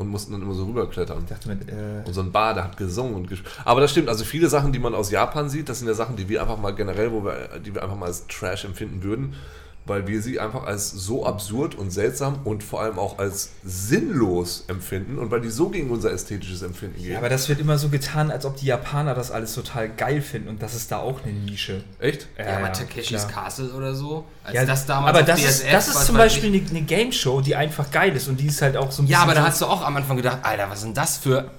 Und 0.00 0.08
mussten 0.08 0.32
dann 0.32 0.40
immer 0.40 0.54
so 0.54 0.64
rüberklettern. 0.64 1.18
Ich 1.24 1.28
dachte 1.28 1.46
mit, 1.50 1.68
äh, 1.68 2.02
Und 2.06 2.14
so 2.14 2.22
ein 2.22 2.32
Bade 2.32 2.64
hat 2.64 2.78
gesungen 2.78 3.12
und 3.14 3.28
gespielt. 3.28 3.54
Aber 3.66 3.82
das 3.82 3.90
stimmt, 3.90 4.08
also 4.08 4.24
viele 4.24 4.48
Sachen, 4.48 4.72
die 4.72 4.78
man 4.78 4.94
aus 4.94 5.10
Japan 5.10 5.50
sieht, 5.50 5.68
das 5.68 5.80
sind 5.80 5.88
ja 5.88 5.92
Sachen, 5.94 6.16
die 6.16 6.26
wir 6.26 6.40
einfach 6.40 6.56
mal 6.56 6.70
generell, 6.70 7.12
wo 7.12 7.22
wir, 7.22 7.58
die 7.62 7.74
wir 7.74 7.82
einfach 7.82 7.96
mal 7.96 8.06
als 8.06 8.26
Trash 8.26 8.64
empfinden 8.64 9.02
würden, 9.02 9.34
weil 9.84 10.06
wir 10.06 10.22
sie 10.22 10.40
einfach 10.40 10.64
als 10.64 10.90
so 10.90 11.26
absurd 11.26 11.74
und 11.74 11.90
seltsam 11.90 12.38
und 12.44 12.62
vor 12.62 12.80
allem 12.80 12.98
auch 12.98 13.18
als 13.18 13.50
sinnlos 13.62 14.64
empfinden 14.68 15.18
und 15.18 15.30
weil 15.30 15.42
die 15.42 15.50
so 15.50 15.68
gegen 15.68 15.90
unser 15.90 16.12
ästhetisches 16.12 16.62
Empfinden 16.62 16.96
gehen. 16.96 17.12
ja, 17.12 17.18
aber 17.18 17.28
das 17.28 17.50
wird 17.50 17.60
immer 17.60 17.76
so 17.76 17.90
getan, 17.90 18.30
als 18.30 18.46
ob 18.46 18.56
die 18.56 18.66
Japaner 18.66 19.14
das 19.14 19.30
alles 19.30 19.54
total 19.54 19.90
geil 19.90 20.22
finden 20.22 20.48
und 20.48 20.62
das 20.62 20.74
ist 20.74 20.90
da 20.92 20.98
auch 20.98 21.22
eine 21.24 21.32
Nische. 21.32 21.84
Echt? 21.98 22.26
Ja, 22.38 22.56
aber 22.58 22.72
Takeshis 22.72 23.28
klar. 23.28 23.44
Castle 23.44 23.70
oder 23.72 23.94
so. 23.94 24.24
Als 24.50 24.56
Ja, 24.60 24.64
das 24.66 24.86
damals 24.86 25.10
aber 25.10 25.20
auf 25.20 25.26
das 25.26 25.40
ist, 25.44 25.60
DSF, 25.62 25.70
das 25.72 25.88
ist 25.88 26.06
zum 26.06 26.16
Beispiel 26.16 26.48
eine, 26.54 26.68
eine 26.70 26.82
Game 26.82 27.12
Show, 27.12 27.40
die 27.40 27.56
einfach 27.56 27.90
geil 27.90 28.14
ist 28.14 28.28
und 28.28 28.38
die 28.38 28.46
ist 28.46 28.60
halt 28.62 28.76
auch 28.76 28.90
so 28.90 29.02
ein 29.02 29.06
Ja, 29.06 29.20
aber 29.22 29.34
da 29.34 29.40
so- 29.42 29.46
hast 29.48 29.60
du 29.62 29.66
auch 29.66 29.84
am 29.84 29.96
Anfang 29.96 30.16
gedacht, 30.16 30.38
Alter, 30.42 30.68
was 30.68 30.78
ist 30.78 30.84
denn 30.84 30.94
das 30.94 31.16
für 31.18 31.50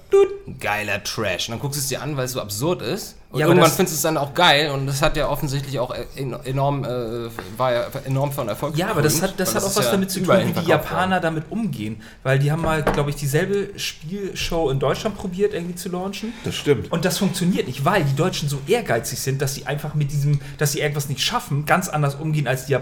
geiler 0.60 1.02
Trash? 1.02 1.48
Und 1.48 1.52
dann 1.52 1.60
guckst 1.60 1.78
du 1.78 1.82
es 1.82 1.88
dir 1.88 2.02
an, 2.02 2.16
weil 2.16 2.24
es 2.26 2.32
so 2.32 2.40
absurd 2.40 2.82
ist 2.82 3.16
Und 3.30 3.40
Ja, 3.40 3.46
irgendwann 3.46 3.68
das- 3.70 3.76
findest 3.76 3.94
du 3.94 3.96
es 3.96 4.02
dann 4.02 4.18
auch 4.18 4.34
geil 4.34 4.70
und 4.72 4.86
das 4.86 5.00
hat 5.00 5.16
ja 5.16 5.26
offensichtlich 5.26 5.78
auch 5.78 5.94
en- 6.16 6.34
enorm, 6.44 6.84
äh, 6.84 7.30
war 7.56 7.72
ja 7.72 7.86
enorm 8.04 8.30
von 8.30 8.46
Erfolg. 8.48 8.76
Ja, 8.76 8.88
aber 8.90 9.00
das 9.00 9.22
hat, 9.22 9.40
das 9.40 9.54
hat 9.54 9.62
auch 9.64 9.68
ist 9.68 9.76
was 9.76 9.86
ja 9.86 9.92
damit 9.92 10.10
zu 10.10 10.20
tun, 10.20 10.36
wie 10.54 10.60
die 10.60 10.68
Japaner 10.68 11.12
worden. 11.12 11.22
damit 11.22 11.44
umgehen. 11.48 12.02
Weil 12.22 12.38
die 12.38 12.52
haben 12.52 12.60
mal, 12.60 12.82
glaube 12.82 13.08
ich, 13.08 13.16
dieselbe 13.16 13.70
Spielshow 13.78 14.68
in 14.70 14.78
Deutschland 14.78 15.16
probiert, 15.16 15.54
irgendwie 15.54 15.74
zu 15.76 15.88
launchen. 15.88 16.34
Das 16.44 16.54
stimmt. 16.54 16.92
Und 16.92 17.06
das 17.06 17.16
funktioniert 17.16 17.66
nicht, 17.68 17.86
weil 17.86 18.04
die 18.04 18.14
Deutschen 18.14 18.50
so 18.50 18.58
ehrgeizig 18.66 19.18
sind, 19.18 19.40
dass 19.40 19.54
sie 19.54 19.64
einfach 19.66 19.94
mit 19.94 20.12
diesem, 20.12 20.40
dass 20.58 20.72
sie 20.72 20.80
irgendwas 20.80 21.08
nicht 21.08 21.22
schaffen, 21.22 21.64
ganz 21.64 21.88
anders 21.88 22.16
umgehen 22.16 22.46
als 22.46 22.66
die 22.66 22.72
Japaner. 22.72 22.81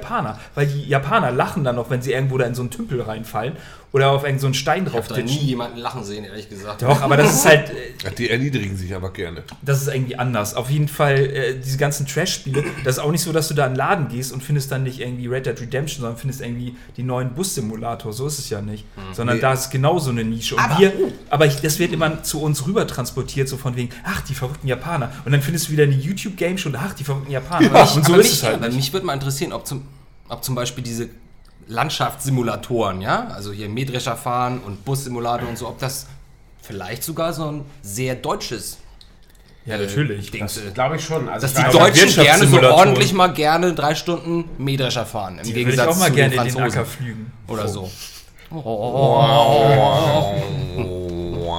Weil 0.54 0.66
die 0.66 0.88
Japaner 0.88 1.30
lachen 1.30 1.64
dann 1.64 1.76
noch, 1.76 1.90
wenn 1.90 2.02
sie 2.02 2.12
irgendwo 2.12 2.38
da 2.38 2.46
in 2.46 2.54
so 2.54 2.62
einen 2.62 2.70
Tümpel 2.70 3.00
reinfallen 3.00 3.54
oder 3.92 4.10
auf 4.10 4.22
irgendeinen 4.22 4.38
so 4.38 4.46
einen 4.46 4.54
Stein 4.54 4.86
Ich 4.86 4.92
drauf 4.92 5.04
habe 5.08 5.20
da 5.20 5.26
nie 5.26 5.36
jemanden 5.38 5.78
lachen 5.78 6.04
sehen, 6.04 6.24
ehrlich 6.24 6.48
gesagt. 6.48 6.82
Doch, 6.82 7.00
aber 7.02 7.16
das 7.16 7.34
ist 7.34 7.44
halt, 7.46 7.70
äh, 7.70 7.74
Ja, 8.04 8.10
Die 8.10 8.30
erniedrigen 8.30 8.76
sich 8.76 8.94
aber 8.94 9.12
gerne. 9.12 9.42
das 9.62 9.82
ist 9.82 9.88
irgendwie 9.92 10.16
anders. 10.16 10.54
Auf 10.54 10.70
jeden 10.70 10.86
Fall, 10.88 11.16
äh, 11.18 11.58
diese 11.58 11.76
ganzen 11.76 12.06
Trash-Spiele, 12.06 12.64
das 12.84 12.96
ist 12.96 12.98
auch 13.02 13.10
nicht 13.10 13.22
so, 13.22 13.32
dass 13.32 13.48
du 13.48 13.54
da 13.54 13.66
in 13.66 13.72
den 13.72 13.76
Laden 13.78 14.08
gehst 14.08 14.32
und 14.32 14.42
findest 14.42 14.70
dann 14.70 14.84
nicht 14.84 15.00
irgendwie 15.00 15.26
Red 15.26 15.46
Dead 15.46 15.60
Redemption, 15.60 16.02
sondern 16.02 16.16
findest 16.18 16.40
irgendwie 16.40 16.76
die 16.96 17.02
neuen 17.02 17.34
Bus-Simulator. 17.34 18.12
So 18.12 18.26
ist 18.26 18.38
es 18.38 18.48
ja 18.48 18.60
nicht. 18.62 18.84
Sondern 19.12 19.36
Nee. 19.36 19.42
da 19.42 19.52
ist 19.54 19.70
genau 19.70 19.98
so 19.98 20.10
eine 20.10 20.22
Nische. 20.24 20.54
Und 20.54 20.62
Aber- 20.62 20.78
wir, 20.78 20.92
aber 21.28 21.46
ich, 21.46 21.56
das 21.56 21.78
wird 21.78 21.92
immer 21.92 22.22
zu 22.22 22.40
uns 22.42 22.66
rüber 22.66 22.86
transportiert, 22.86 23.48
so 23.48 23.56
von 23.56 23.74
wegen, 23.76 23.90
ach, 24.04 24.20
die 24.22 24.34
verrückten 24.34 24.68
Japaner. 24.68 25.10
Und 25.24 25.32
dann 25.32 25.42
findest 25.42 25.68
du 25.68 25.72
wieder 25.72 25.82
eine 25.84 25.94
YouTube-Game-Show, 25.94 26.70
ach, 26.74 26.94
die 26.94 27.04
verrückten 27.04 27.32
Japaner. 27.32 27.70
und 27.96 28.04
so 28.06 28.12
aber 28.12 28.20
ist 28.22 28.28
mich, 28.30 28.32
es 28.34 28.42
halt 28.44 28.72
mich 28.74 28.92
würde 28.92 29.04
mal 29.06 29.14
interessieren, 29.14 29.52
ob 29.52 29.66
zum, 29.66 29.82
ob 30.28 30.44
zum 30.44 30.54
Beispiel 30.54 30.84
diese 30.84 31.08
Landschaftssimulatoren, 31.70 33.00
ja, 33.00 33.28
also 33.28 33.52
hier 33.52 33.68
Mähdrescher 33.68 34.16
fahren 34.16 34.60
und 34.64 34.84
Bussimulator 34.84 35.48
und 35.48 35.56
so, 35.56 35.68
ob 35.68 35.78
das 35.78 36.06
vielleicht 36.60 37.04
sogar 37.04 37.32
so 37.32 37.50
ein 37.50 37.64
sehr 37.80 38.16
deutsches 38.16 38.78
Ja, 39.64 39.78
natürlich. 39.78 40.30
Dings 40.32 40.56
ist. 40.56 40.74
Glaube 40.74 40.96
ich 40.96 41.04
schon. 41.04 41.28
Also 41.28 41.46
Dass 41.46 41.56
ich 41.56 41.64
die 41.64 41.78
Deutschen 41.78 42.22
gerne 42.24 42.46
so 42.46 42.60
ordentlich 42.60 43.12
mal 43.12 43.28
gerne 43.32 43.72
drei 43.72 43.94
Stunden 43.94 44.44
Mähdrescher 44.58 45.06
fahren. 45.06 45.38
Im 45.38 45.44
Die 45.44 45.50
würde 45.50 45.60
ich 45.60 45.66
Gegensatz 45.66 45.94
auch 45.94 45.98
mal 45.98 46.08
zu 46.08 46.14
gerne 46.14 46.30
den 46.34 46.38
in 46.40 46.44
den 46.46 46.52
Franzosen 46.54 46.80
Acker 46.80 46.90
flügen. 46.90 47.32
oder 47.46 47.68
so. 47.68 47.90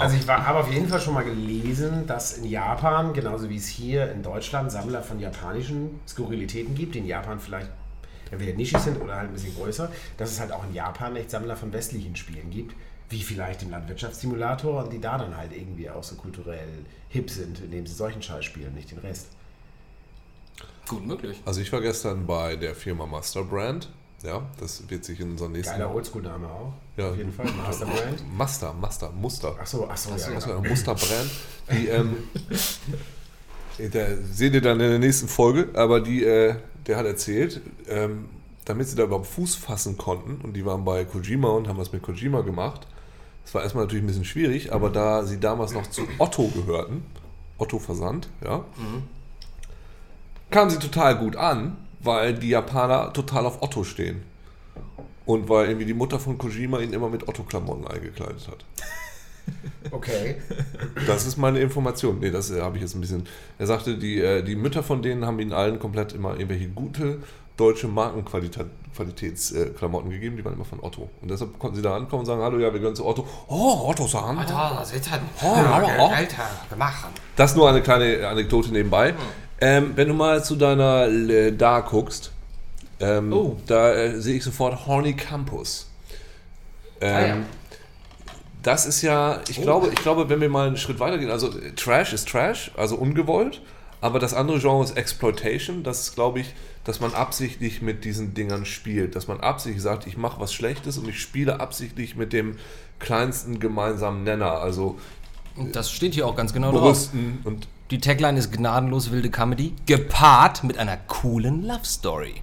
Also 0.02 0.18
ich 0.18 0.28
habe 0.28 0.60
auf 0.60 0.72
jeden 0.72 0.88
Fall 0.88 1.00
schon 1.00 1.14
mal 1.14 1.24
gelesen, 1.24 2.06
dass 2.06 2.34
in 2.34 2.46
Japan, 2.46 3.14
genauso 3.14 3.50
wie 3.50 3.56
es 3.56 3.68
hier 3.68 4.12
in 4.12 4.24
Deutschland, 4.24 4.72
Sammler 4.72 5.02
von 5.04 5.20
japanischen 5.20 6.00
Skurrilitäten 6.08 6.76
gibt, 6.76 6.96
die 6.96 7.00
in 7.00 7.06
Japan 7.06 7.40
vielleicht 7.40 7.70
entweder 8.32 8.54
nischig 8.54 8.80
sind 8.80 9.00
oder 9.02 9.16
halt 9.16 9.30
ein 9.30 9.34
bisschen 9.34 9.56
größer, 9.56 9.92
dass 10.18 10.32
es 10.32 10.40
halt 10.40 10.52
auch 10.52 10.64
in 10.64 10.74
Japan 10.74 11.16
echt 11.16 11.30
Sammler 11.30 11.56
von 11.56 11.72
westlichen 11.74 12.16
Spielen 12.16 12.50
gibt, 12.50 12.76
wie 13.10 13.22
vielleicht 13.22 13.62
im 13.64 13.72
Landwirtschaftssimulator 13.72 14.84
und 14.84 14.94
die 14.94 15.00
da 15.00 15.18
dann 15.18 15.36
halt 15.38 15.52
irgendwie 15.54 15.90
auch 15.90 16.04
so 16.04 16.16
kulturell 16.16 16.70
hip 17.10 17.30
sind, 17.30 17.60
indem 17.62 17.86
sie 17.86 17.94
solchen 17.94 18.22
Scheiß 18.22 18.46
spielen, 18.46 18.74
nicht 18.74 18.92
den 18.92 19.00
Rest. 19.00 19.28
Gut 20.88 21.06
möglich. 21.06 21.42
Also 21.46 21.62
ich 21.62 21.72
war 21.72 21.82
gestern 21.82 22.26
bei 22.26 22.56
der 22.56 22.76
Firma 22.76 23.06
Master 23.06 23.44
Brand. 23.44 23.90
Ja, 24.24 24.44
das 24.60 24.88
wird 24.88 25.04
sich 25.04 25.20
in 25.20 25.32
unserem 25.32 25.54
nächsten... 25.54 25.74
Geiler 25.74 25.94
Oldschool-Name 25.94 26.48
auch. 26.48 26.74
Ja. 26.96 27.10
Auf 27.10 27.18
jeden 27.18 27.34
Fall. 27.34 27.48
Masterbrand. 27.52 28.38
Master, 28.38 28.74
Master, 28.74 29.12
Muster. 29.12 29.56
Achso, 29.60 29.88
achso, 29.88 30.12
ja. 30.12 30.16
Das 30.16 30.26
genau. 30.28 30.48
war 30.48 30.64
ein 30.64 30.70
Musterbrand. 30.70 31.32
Die, 31.72 31.88
ähm, 31.88 32.18
da 33.92 34.06
seht 34.32 34.54
ihr 34.54 34.62
dann 34.62 34.80
in 34.80 34.90
der 34.90 35.00
nächsten 35.00 35.28
Folge, 35.28 35.70
aber 35.74 36.02
die, 36.02 36.24
äh, 36.24 36.56
der 36.88 36.98
hat 36.98 37.06
erzählt, 37.06 37.62
ähm, 37.88 38.30
damit 38.66 38.88
sie 38.88 38.96
da 38.96 39.04
überhaupt 39.04 39.28
Fuß 39.28 39.56
fassen 39.56 39.98
konnten, 39.98 40.42
und 40.46 40.54
die 40.54 40.66
waren 40.66 40.86
bei 40.86 41.06
Kojima 41.06 41.50
und 41.50 41.68
haben 41.68 41.78
was 41.78 41.92
mit 41.92 42.02
Kojima 42.02 42.42
gemacht. 42.42 42.88
Das 43.44 43.54
war 43.56 43.64
erstmal 43.64 43.86
natürlich 43.86 44.04
ein 44.04 44.08
bisschen 44.08 44.26
schwierig, 44.26 44.72
aber 44.72 44.90
da 44.90 45.24
sie 45.24 45.40
damals 45.40 45.74
noch 45.74 45.88
zu 45.88 46.08
Otto 46.20 46.48
gehörten, 46.48 47.04
Otto 47.58 47.80
Versand, 47.80 48.30
ja, 48.44 48.64
kamen 50.52 50.70
sie 50.70 50.80
total 50.80 51.18
gut 51.18 51.36
an, 51.36 51.78
weil 52.02 52.34
die 52.34 52.50
Japaner 52.50 53.14
total 53.14 53.46
auf 53.46 53.62
Otto 53.62 53.84
stehen. 53.84 54.24
Und 55.26 55.50
weil 55.50 55.68
irgendwie 55.68 55.86
die 55.86 55.94
Mutter 55.94 56.20
von 56.20 56.38
Kojima 56.38 56.80
ihn 56.80 56.94
immer 56.94 57.08
mit 57.08 57.28
Otto-Klamotten 57.28 57.88
eingekleidet 57.88 58.48
hat. 58.48 58.66
Okay. 59.92 60.36
Das 61.08 61.26
ist 61.26 61.38
meine 61.38 61.60
Information. 61.60 62.20
Nee, 62.20 62.32
das 62.32 62.52
äh, 62.52 62.62
habe 62.62 62.78
ich 62.78 62.84
jetzt 62.84 62.96
ein 62.96 63.02
bisschen. 63.02 63.26
Er 63.58 63.68
sagte, 63.68 63.98
die, 63.98 64.20
äh, 64.22 64.44
die 64.44 64.56
Mütter 64.56 64.84
von 64.84 65.02
denen 65.02 65.26
haben 65.26 65.40
ihnen 65.40 65.54
allen 65.54 65.80
komplett 65.80 66.14
immer 66.14 66.32
irgendwelche 66.34 66.68
gute 66.70 67.20
deutsche 67.58 67.88
Markenqualitätsklamotten 67.88 70.10
gegeben, 70.10 70.38
die 70.38 70.46
waren 70.46 70.54
immer 70.54 70.66
von 70.66 70.80
Otto. 70.82 71.10
Und 71.22 71.30
deshalb 71.30 71.60
konnten 71.60 71.76
sie 71.76 71.82
da 71.82 71.96
ankommen 71.96 72.22
und 72.22 72.26
sagen, 72.26 72.42
hallo, 72.42 72.58
ja, 72.60 72.72
wir 72.72 72.80
gehören 72.80 72.96
zu 72.96 73.06
Otto. 73.06 73.28
Oh, 73.48 73.90
Otto 73.90 74.08
sagen. 74.08 74.40
das 74.48 74.94
ist 74.94 75.12
halt 75.12 75.22
Oh, 75.44 75.48
oh, 75.48 75.90
oh. 76.00 76.08
Alter, 76.14 76.50
gemacht. 76.70 77.08
Das 77.36 77.56
nur 77.56 77.70
eine 77.70 77.82
kleine 77.82 78.28
Anekdote 78.28 78.72
nebenbei. 78.72 79.14
Ähm, 79.60 79.92
wenn 79.96 80.08
du 80.08 80.14
mal 80.14 80.44
zu 80.44 80.56
deiner 80.56 81.08
äh, 81.08 81.52
da 81.52 81.82
guckst, 81.82 82.32
ähm, 83.00 83.32
Oh. 83.34 83.58
da 83.68 83.94
äh, 83.94 84.20
sehe 84.20 84.38
ich 84.38 84.44
sofort 84.44 84.88
Horny 84.88 85.14
Campus. 85.14 85.88
Ähm, 87.00 87.16
Ah, 87.16 87.28
ja. 87.28 87.38
Das 88.64 88.86
ist 88.86 89.02
ja, 89.02 89.42
ich 89.50 89.62
glaube, 89.62 89.88
ich 89.88 90.02
glaube, 90.02 90.30
wenn 90.30 90.40
wir 90.42 90.50
mal 90.50 90.68
einen 90.68 90.78
Schritt 90.78 91.00
weiter 91.00 91.18
gehen, 91.18 91.32
also 91.32 91.48
äh, 91.58 91.72
Trash 91.74 92.14
ist 92.14 92.28
Trash, 92.30 92.72
also 92.78 92.96
ungewollt, 92.96 93.62
aber 94.02 94.20
das 94.20 94.34
andere 94.34 94.60
Genre 94.60 94.84
ist 94.84 94.98
Exploitation. 94.98 95.84
Das 95.84 96.02
ist, 96.02 96.16
glaube 96.16 96.40
ich, 96.42 96.54
dass 96.84 97.00
man 97.00 97.14
absichtlich 97.14 97.82
mit 97.82 98.04
diesen 98.04 98.34
Dingern 98.34 98.66
spielt, 98.66 99.16
dass 99.16 99.28
man 99.28 99.40
absichtlich 99.40 99.82
sagt, 99.82 100.08
ich 100.08 100.18
mache 100.18 100.40
was 100.40 100.54
Schlechtes 100.54 100.98
und 100.98 101.08
ich 101.08 101.20
spiele 101.22 101.60
absichtlich 101.60 102.16
mit 102.16 102.34
dem 102.34 102.58
kleinsten 103.00 103.60
gemeinsamen 103.60 104.24
Nenner, 104.24 104.60
also 104.60 104.98
Und 105.56 105.76
das 105.76 105.92
steht 105.92 106.14
hier 106.14 106.28
auch 106.28 106.36
ganz 106.36 106.54
genau 106.54 106.72
drauf. 106.72 106.82
Brüsten 106.82 107.40
und 107.44 107.68
Die 107.90 108.00
Tagline 108.00 108.38
ist 108.40 108.52
gnadenlos 108.52 109.12
wilde 109.12 109.30
Comedy, 109.30 109.74
gepaart 109.86 110.64
mit 110.64 110.78
einer 110.78 110.98
coolen 110.98 111.64
Love 111.64 111.84
Story. 111.86 112.42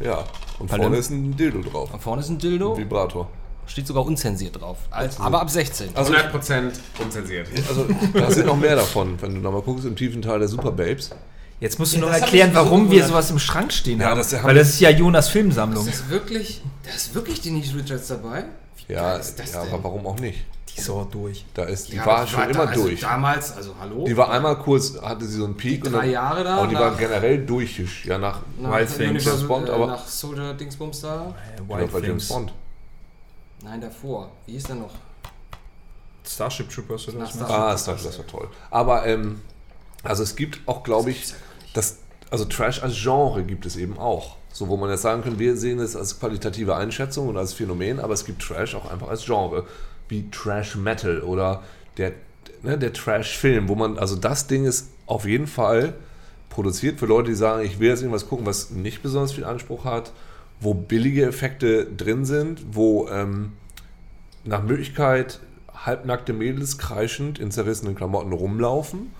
ja, 0.00 0.24
und 0.58 0.68
Pardon? 0.68 0.86
vorne 0.86 0.98
ist 0.98 1.10
ein 1.10 1.36
Dildo 1.36 1.62
drauf. 1.62 1.90
Da 1.92 1.98
vorne 1.98 2.22
ist 2.22 2.28
ein 2.28 2.38
Dildo, 2.38 2.76
Vibrator. 2.76 3.28
Steht 3.66 3.86
sogar 3.86 4.04
unzensiert 4.06 4.60
drauf. 4.60 4.78
Als, 4.90 5.18
aber 5.20 5.40
ab 5.40 5.50
16. 5.50 5.90
Also, 5.94 6.12
100% 6.12 6.70
unzensiert. 7.02 7.48
also 7.68 7.86
da 8.14 8.30
sind 8.30 8.46
noch 8.46 8.56
mehr 8.56 8.76
davon, 8.76 9.20
wenn 9.20 9.34
du 9.34 9.40
nochmal 9.40 9.62
guckst, 9.62 9.84
im 9.84 9.96
tiefen 9.96 10.22
Teil 10.22 10.38
der 10.38 10.48
Super 10.48 10.70
Babes. 10.72 11.10
Jetzt 11.58 11.78
musst 11.78 11.94
du 11.94 11.98
Ja, 12.00 12.06
noch 12.06 12.12
erklären, 12.12 12.50
warum 12.52 12.90
wir 12.90 13.04
sowas 13.06 13.30
im 13.30 13.38
Schrank 13.38 13.72
stehen 13.72 14.00
Ja, 14.00 14.08
haben. 14.10 14.18
das 14.18 14.32
haben 14.34 14.44
Weil 14.44 14.54
das 14.56 14.68
ist 14.68 14.80
ja 14.80 14.90
Jonas 14.90 15.28
Filmsammlung. 15.28 15.86
ist 15.88 16.10
wirklich, 16.10 16.60
da 16.84 16.90
ist 16.94 17.14
wirklich 17.14 17.40
Denise 17.40 17.74
Richards 17.74 18.08
dabei? 18.08 18.44
Wie 18.86 18.92
Ja, 18.92 19.12
geil 19.12 19.20
ist 19.20 19.38
das 19.38 19.52
ja 19.54 19.62
denn? 19.64 19.72
aber 19.72 19.84
warum 19.84 20.06
auch 20.06 20.18
nicht? 20.20 20.44
Die 20.74 20.80
ist 20.80 20.90
auch 20.90 21.06
durch. 21.08 21.46
Da 21.54 21.64
ist, 21.64 21.90
die 21.90 21.96
Ja, 21.96 22.04
war 22.04 22.26
schon 22.26 22.40
da- 22.40 22.50
immer 22.50 22.68
also 22.68 22.82
durch. 22.84 23.00
Damals, 23.00 23.56
also 23.56 23.74
hallo? 23.80 24.04
Die 24.06 24.14
war 24.14 24.30
einmal 24.30 24.58
kurz, 24.58 25.00
hatte 25.00 25.24
sie 25.24 25.38
so 25.38 25.46
einen 25.46 25.56
Peak. 25.56 25.82
Die 25.82 25.86
und 25.88 25.94
drei 25.94 26.02
dann, 26.02 26.10
Jahre 26.10 26.44
da, 26.44 26.56
Aber 26.58 26.66
die 26.66 26.74
war 26.74 26.94
generell 26.94 27.38
durchisch. 27.46 28.04
Ja, 28.04 28.18
nach 28.18 28.40
nach, 28.60 28.76
Wild 28.76 28.94
Things. 28.94 29.24
James 29.24 29.44
Bond, 29.48 29.70
äh, 29.70 29.72
aber- 29.72 29.86
nach 29.86 30.06
Soldier 30.06 30.52
Dingsbums 30.52 31.00
da? 31.00 31.34
ja, 31.70 31.86
bei 31.86 32.00
James 32.00 32.28
Bond. 32.28 32.52
Nein, 33.62 33.80
davor. 33.80 34.30
Wie 34.46 34.52
hieß 34.52 34.64
der 34.64 34.76
noch? 34.76 34.94
Starship 36.26 36.68
Troopers 36.70 37.08
oder 37.08 37.18
Nach 37.18 37.26
was? 37.28 37.42
Ah, 37.42 37.48
war- 37.48 37.72
das 37.72 38.18
war 38.18 38.26
toll. 38.26 38.48
Aber, 38.70 39.06
ähm, 39.06 39.40
also 40.02 40.22
es 40.22 40.36
gibt 40.36 40.60
auch, 40.66 40.82
glaube 40.82 41.10
ich, 41.10 41.32
das, 41.72 41.98
also 42.30 42.44
Trash 42.44 42.82
als 42.82 42.94
Genre 43.00 43.42
gibt 43.44 43.66
es 43.66 43.76
eben 43.76 43.98
auch. 43.98 44.36
So, 44.52 44.68
wo 44.68 44.76
man 44.76 44.90
jetzt 44.90 45.02
sagen 45.02 45.22
kann, 45.22 45.38
wir 45.38 45.56
sehen 45.56 45.78
es 45.78 45.94
als 45.96 46.18
qualitative 46.18 46.74
Einschätzung 46.76 47.28
und 47.28 47.36
als 47.36 47.52
Phänomen, 47.52 48.00
aber 48.00 48.14
es 48.14 48.24
gibt 48.24 48.42
Trash 48.42 48.74
auch 48.74 48.90
einfach 48.90 49.08
als 49.08 49.24
Genre. 49.24 49.66
Wie 50.08 50.30
Trash 50.30 50.76
Metal 50.76 51.20
oder 51.22 51.62
der, 51.98 52.12
ne, 52.62 52.78
der 52.78 52.92
Trash-Film, 52.92 53.68
wo 53.68 53.74
man, 53.74 53.98
also 53.98 54.16
das 54.16 54.46
Ding 54.46 54.64
ist 54.64 54.88
auf 55.06 55.26
jeden 55.26 55.46
Fall 55.46 55.94
produziert 56.48 56.98
für 56.98 57.06
Leute, 57.06 57.28
die 57.30 57.34
sagen, 57.36 57.64
ich 57.64 57.78
will 57.78 57.88
jetzt 57.90 58.00
irgendwas 58.00 58.28
gucken, 58.28 58.46
was 58.46 58.70
nicht 58.70 59.02
besonders 59.02 59.32
viel 59.32 59.44
Anspruch 59.44 59.84
hat, 59.84 60.12
wo 60.60 60.74
billige 60.74 61.24
Effekte 61.26 61.86
drin 61.86 62.24
sind, 62.24 62.64
wo 62.72 63.08
ähm, 63.08 63.52
nach 64.44 64.62
Möglichkeit 64.62 65.40
halbnackte 65.74 66.32
Mädels 66.32 66.78
kreischend 66.78 67.38
in 67.38 67.50
zerrissenen 67.50 67.94
Klamotten 67.94 68.32
rumlaufen. 68.32 69.12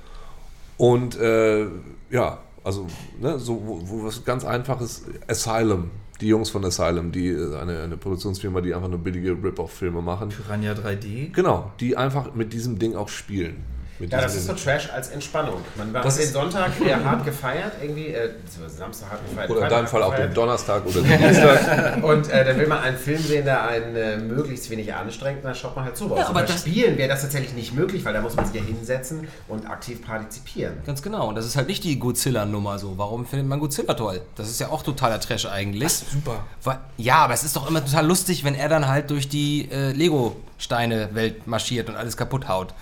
Und 0.77 1.19
äh, 1.19 1.67
ja, 2.11 2.39
also 2.65 2.87
ne, 3.21 3.39
so 3.39 3.63
wo, 3.65 3.81
wo 3.85 4.05
was 4.05 4.25
ganz 4.25 4.45
einfaches 4.45 5.05
Asylum, 5.29 5.91
die 6.21 6.29
Jungs 6.29 6.51
von 6.51 6.65
Asylum, 6.65 7.13
die 7.13 7.29
äh, 7.29 7.57
eine, 7.57 7.83
eine 7.83 7.97
Produktionsfirma, 7.97 8.61
die 8.61 8.75
einfach 8.75 8.89
nur 8.89 8.99
billige 8.99 9.33
Rip-Off-Filme 9.33 10.03
machen. 10.03 10.31
Piranha 10.31 10.73
3D. 10.73 11.33
Genau, 11.33 11.73
die 11.81 11.97
einfach 11.97 12.35
mit 12.35 12.53
diesem 12.53 12.79
Ding 12.79 12.97
auch 12.97 13.09
spielen. 13.09 13.65
Mit 13.99 14.13
Ja, 14.13 14.21
das 14.21 14.35
ist 14.35 14.47
so 14.47 14.53
Trash 14.53 14.91
als 14.93 15.09
Entspannung. 15.09 15.63
Man 15.77 15.93
war 15.95 16.03
Das 16.03 16.17
den 16.17 16.25
ist- 16.25 16.33
Sonntag 16.35 16.73
eher 16.85 17.03
hart 17.03 17.25
gefeiert, 17.25 17.73
irgendwie, 17.81 18.09
äh, 18.09 18.31
beziehungsweise 18.45 18.77
Samstag 18.79 19.11
hart 19.11 19.21
gefeiert. 19.29 19.51
oder 19.51 19.63
in 19.63 19.69
deinem 19.71 19.87
Fall 19.87 20.03
auch 20.03 20.11
den 20.11 20.17
gefeiert. 20.17 20.37
Donnerstag 20.37 20.87
oder 20.87 21.01
den 21.01 21.19
Dienstag. 21.19 21.97
Und 22.05 22.29
äh, 22.31 22.45
dann 22.45 22.59
will 22.59 22.67
man 22.67 22.79
einen 22.81 22.99
Film 22.99 23.19
sehen, 23.23 23.45
der 23.47 23.67
einen 23.67 23.97
äh, 23.97 24.17
möglichst 24.19 24.69
wenig 24.71 24.93
anstrengt, 24.95 25.45
dann 25.45 25.55
schaut 25.55 25.75
man 25.77 25.87
halt 25.87 25.97
sowas. 25.97 26.19
Ja, 26.19 26.25
Und 26.29 26.37
aber 26.37 26.43
das- 26.47 26.61
Spielen 26.61 26.99
wäre 26.99 27.09
das 27.09 27.23
tatsächlich 27.23 27.55
nicht 27.55 27.73
möglich, 27.75 28.05
weil 28.05 28.13
da 28.13 28.21
muss 28.21 28.37
man 28.37 28.45
sich 28.45 28.55
ja 28.55 28.63
hinsetzen 28.63 29.27
und 29.49 29.67
aktiv 29.71 30.05
partizipieren. 30.05 30.75
Ganz 30.85 31.01
genau. 31.03 31.29
Und 31.29 31.35
das 31.37 31.47
ist 31.47 31.57
halt 31.57 31.69
nicht 31.69 31.83
die 31.85 31.99
Godzilla-Nummer 31.99 32.79
so. 32.79 32.99
Warum 32.99 33.25
findet 33.25 33.49
man 33.49 33.61
Godzilla 33.61 33.95
toll? 33.95 34.21
Das 34.37 34.49
ist 34.51 34.61
ja 34.61 34.69
auch 34.69 34.83
totaler 34.83 35.21
Trash 35.21 35.47
eigentlich. 35.47 35.93
Super. 35.93 36.45
Weil- 36.63 36.79
Ja, 36.99 37.17
aber 37.25 37.35
es 37.35 37.45
ist 37.45 37.57
doch 37.57 37.69
immer 37.69 37.85
total 37.85 38.07
lustig, 38.07 38.45
wenn 38.45 38.55
er 38.55 38.69
dann 38.69 38.87
halt 38.89 39.11
durch 39.11 39.29
die 39.29 39.71
äh, 39.71 39.93
Lego-Steine-Welt 39.93 41.47
marschiert 41.47 41.89
und 41.89 41.97
alles 41.97 42.17
kaputt 42.17 42.49
haut. 42.49 42.75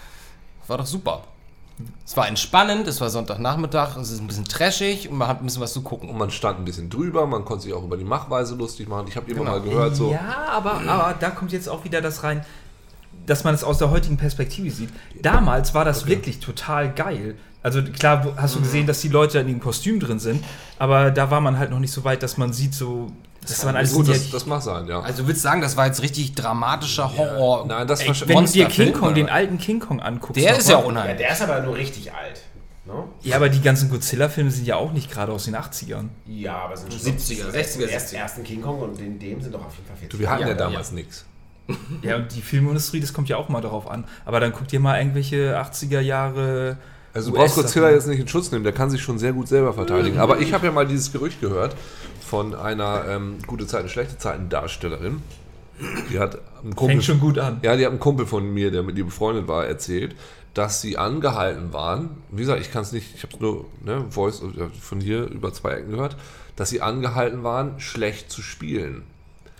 War 0.66 0.78
doch 0.78 0.86
super. 0.86 1.22
Es 2.06 2.16
war 2.16 2.28
entspannend, 2.28 2.86
es 2.86 3.00
war 3.00 3.10
Sonntagnachmittag, 3.10 3.96
es 3.96 4.10
ist 4.12 4.20
ein 4.20 4.28
bisschen 4.28 4.44
trashig 4.44 5.08
und 5.10 5.16
man 5.18 5.26
hat 5.26 5.40
ein 5.40 5.44
bisschen 5.46 5.60
was 5.60 5.72
zu 5.72 5.82
gucken. 5.82 6.08
Und 6.08 6.16
man 6.16 6.30
stand 6.30 6.60
ein 6.60 6.64
bisschen 6.64 6.88
drüber, 6.88 7.26
man 7.26 7.44
konnte 7.44 7.64
sich 7.64 7.72
auch 7.72 7.82
über 7.82 7.96
die 7.96 8.04
Machweise 8.04 8.54
lustig 8.54 8.88
machen. 8.88 9.06
Ich 9.08 9.16
habe 9.16 9.28
immer 9.30 9.40
Genau. 9.40 9.50
mal 9.52 9.60
gehört, 9.60 9.96
so. 9.96 10.12
Ja, 10.12 10.46
aber, 10.52 10.80
aber 10.86 11.14
da 11.18 11.30
kommt 11.30 11.50
jetzt 11.50 11.68
auch 11.68 11.82
wieder 11.84 12.00
das 12.00 12.22
rein, 12.22 12.44
dass 13.26 13.42
man 13.42 13.54
es 13.54 13.64
aus 13.64 13.78
der 13.78 13.90
heutigen 13.90 14.16
Perspektive 14.16 14.70
sieht. 14.70 14.90
Damals 15.20 15.74
war 15.74 15.84
das 15.84 16.06
wirklich 16.06 16.38
total 16.38 16.92
geil. 16.92 17.36
Also 17.62 17.82
klar 17.82 18.34
hast 18.36 18.54
du 18.54 18.60
gesehen, 18.60 18.86
dass 18.86 19.00
die 19.00 19.08
Leute 19.08 19.38
in 19.40 19.46
dem 19.48 19.58
Kostüm 19.58 19.98
drin 19.98 20.18
sind, 20.20 20.44
aber 20.78 21.10
da 21.10 21.30
war 21.30 21.40
man 21.40 21.58
halt 21.58 21.70
noch 21.70 21.78
nicht 21.80 21.92
so 21.92 22.04
weit, 22.04 22.22
dass 22.22 22.36
man 22.36 22.52
sieht 22.52 22.74
so, 22.74 23.10
dass 23.48 23.64
man 23.64 23.76
alles 23.76 23.92
Gut, 23.92 24.08
das, 24.08 24.30
das 24.30 24.46
mag 24.46 24.62
sein, 24.62 24.86
ja. 24.86 25.00
Also 25.00 25.22
du 25.22 25.28
willst 25.28 25.42
sagen, 25.42 25.60
das 25.60 25.76
war 25.76 25.86
jetzt 25.86 26.02
richtig 26.02 26.34
dramatischer 26.34 27.16
Horror. 27.16 27.66
Nein, 27.66 27.86
das 27.86 28.00
Ey, 28.00 28.12
Wenn 28.26 28.44
du 28.44 28.52
dir 28.52 28.66
King 28.66 28.92
Kong, 28.92 29.02
oder 29.04 29.14
den 29.14 29.28
alten 29.28 29.58
King 29.58 29.80
Kong 29.80 30.00
anguckst, 30.00 30.42
Der 30.42 30.56
ist 30.58 30.68
ja 30.68 30.76
unheimlich. 30.78 31.18
der 31.18 31.32
ist 31.32 31.42
aber 31.42 31.60
nur 31.60 31.76
richtig 31.76 32.12
alt. 32.12 32.40
Ne? 32.86 33.04
Ja, 33.22 33.36
aber 33.36 33.48
die 33.48 33.62
ganzen 33.62 33.88
Godzilla-Filme 33.88 34.50
sind 34.50 34.66
ja 34.66 34.76
auch 34.76 34.92
nicht 34.92 35.10
gerade 35.10 35.32
aus 35.32 35.44
den 35.44 35.56
80ern. 35.56 36.08
Ja, 36.26 36.56
aber 36.56 36.76
sind 36.76 36.92
schon 36.92 37.00
70er, 37.00 37.46
60er, 37.50 37.78
Den 37.78 37.88
ersten, 37.88 38.14
70er. 38.16 38.18
ersten 38.18 38.44
King 38.44 38.60
Kong 38.60 38.80
und 38.80 39.00
in 39.00 39.18
dem 39.18 39.40
sind 39.40 39.54
doch 39.54 39.64
auf 39.64 39.74
jeden 39.74 39.86
Fall 39.86 39.96
40 39.96 40.10
Du, 40.10 40.18
wir 40.18 40.28
hatten 40.30 40.42
ja, 40.42 40.48
Ja, 40.48 40.54
damals 40.54 40.92
nichts. 40.92 41.24
Ja, 42.02 42.16
und 42.16 42.34
die 42.34 42.42
Filmindustrie, 42.42 43.00
das 43.00 43.14
kommt 43.14 43.30
ja 43.30 43.38
auch 43.38 43.48
mal 43.48 43.62
darauf 43.62 43.90
an. 43.90 44.04
Aber 44.26 44.38
dann 44.38 44.52
guck 44.52 44.68
dir 44.68 44.80
mal 44.80 44.98
irgendwelche 44.98 45.58
80er 45.58 46.00
Jahre. 46.00 46.76
Also 47.14 47.30
du 47.30 47.38
brauchst 47.38 47.54
Godzilla 47.54 47.90
jetzt 47.90 48.06
nicht 48.06 48.20
in 48.20 48.28
Schutz 48.28 48.50
nehmen, 48.50 48.64
der 48.64 48.74
kann 48.74 48.90
sich 48.90 49.00
schon 49.00 49.18
sehr 49.18 49.32
gut 49.32 49.48
selber 49.48 49.72
verteidigen. 49.72 50.18
Aber 50.18 50.40
ich 50.40 50.52
habe 50.52 50.66
ja 50.66 50.72
mal 50.72 50.86
dieses 50.86 51.10
Gerücht 51.10 51.40
gehört 51.40 51.74
von 52.24 52.54
einer 52.54 53.04
ähm, 53.08 53.38
gute 53.46 53.66
Zeiten, 53.66 53.88
schlechte 53.88 54.18
Zeiten 54.18 54.48
Darstellerin. 54.48 55.22
Die 56.10 56.18
hat 56.18 56.38
einen 56.62 56.74
Kumpel, 56.76 56.94
Fängt 56.96 57.04
schon 57.04 57.20
gut 57.20 57.38
an. 57.38 57.58
ja, 57.62 57.76
die 57.76 57.84
hat 57.84 57.90
einen 57.90 58.00
Kumpel 58.00 58.26
von 58.26 58.52
mir, 58.52 58.70
der 58.70 58.82
mit 58.82 58.96
ihr 58.96 59.04
befreundet 59.04 59.48
war, 59.48 59.66
erzählt, 59.66 60.14
dass 60.54 60.80
sie 60.80 60.96
angehalten 60.98 61.72
waren. 61.72 62.10
Wie 62.30 62.42
gesagt, 62.42 62.60
ich 62.60 62.70
kann 62.70 62.82
es 62.82 62.92
nicht, 62.92 63.14
ich 63.16 63.24
habe 63.24 63.34
es 63.34 63.40
nur 63.40 63.64
ne, 63.84 64.04
Voice 64.08 64.40
von 64.80 65.00
hier 65.00 65.24
über 65.26 65.52
zwei 65.52 65.72
Ecken 65.72 65.90
gehört, 65.90 66.16
dass 66.54 66.70
sie 66.70 66.80
angehalten 66.80 67.42
waren, 67.42 67.80
schlecht 67.80 68.30
zu 68.30 68.40
spielen. 68.40 69.02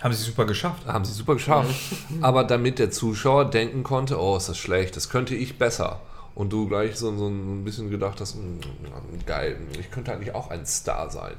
Haben 0.01 0.15
sie 0.15 0.23
super 0.23 0.45
geschafft. 0.45 0.87
Haben 0.87 1.05
sie 1.05 1.13
super 1.13 1.35
geschafft. 1.35 1.75
Aber 2.21 2.45
damit 2.45 2.79
der 2.79 2.91
Zuschauer 2.93 3.47
denken 3.47 3.83
konnte, 3.83 4.21
oh, 4.21 4.37
ist 4.37 4.49
das 4.49 4.59
schlecht, 4.59 4.97
das 4.97 5.09
könnte 5.09 5.35
ich 5.35 5.59
besser. 5.59 6.01
Und 6.37 6.53
du 6.53 6.69
gleich 6.69 6.97
so, 6.97 7.17
so 7.17 7.27
ein 7.29 7.65
bisschen 7.65 7.91
gedacht 7.91 8.21
hast, 8.21 8.35
"Hm, 8.35 8.59
geil, 9.27 9.57
ich 9.81 9.91
könnte 9.91 10.13
eigentlich 10.13 10.35
auch 10.35 10.51
ein 10.51 10.67
Star 10.67 11.11
sein. 11.11 11.35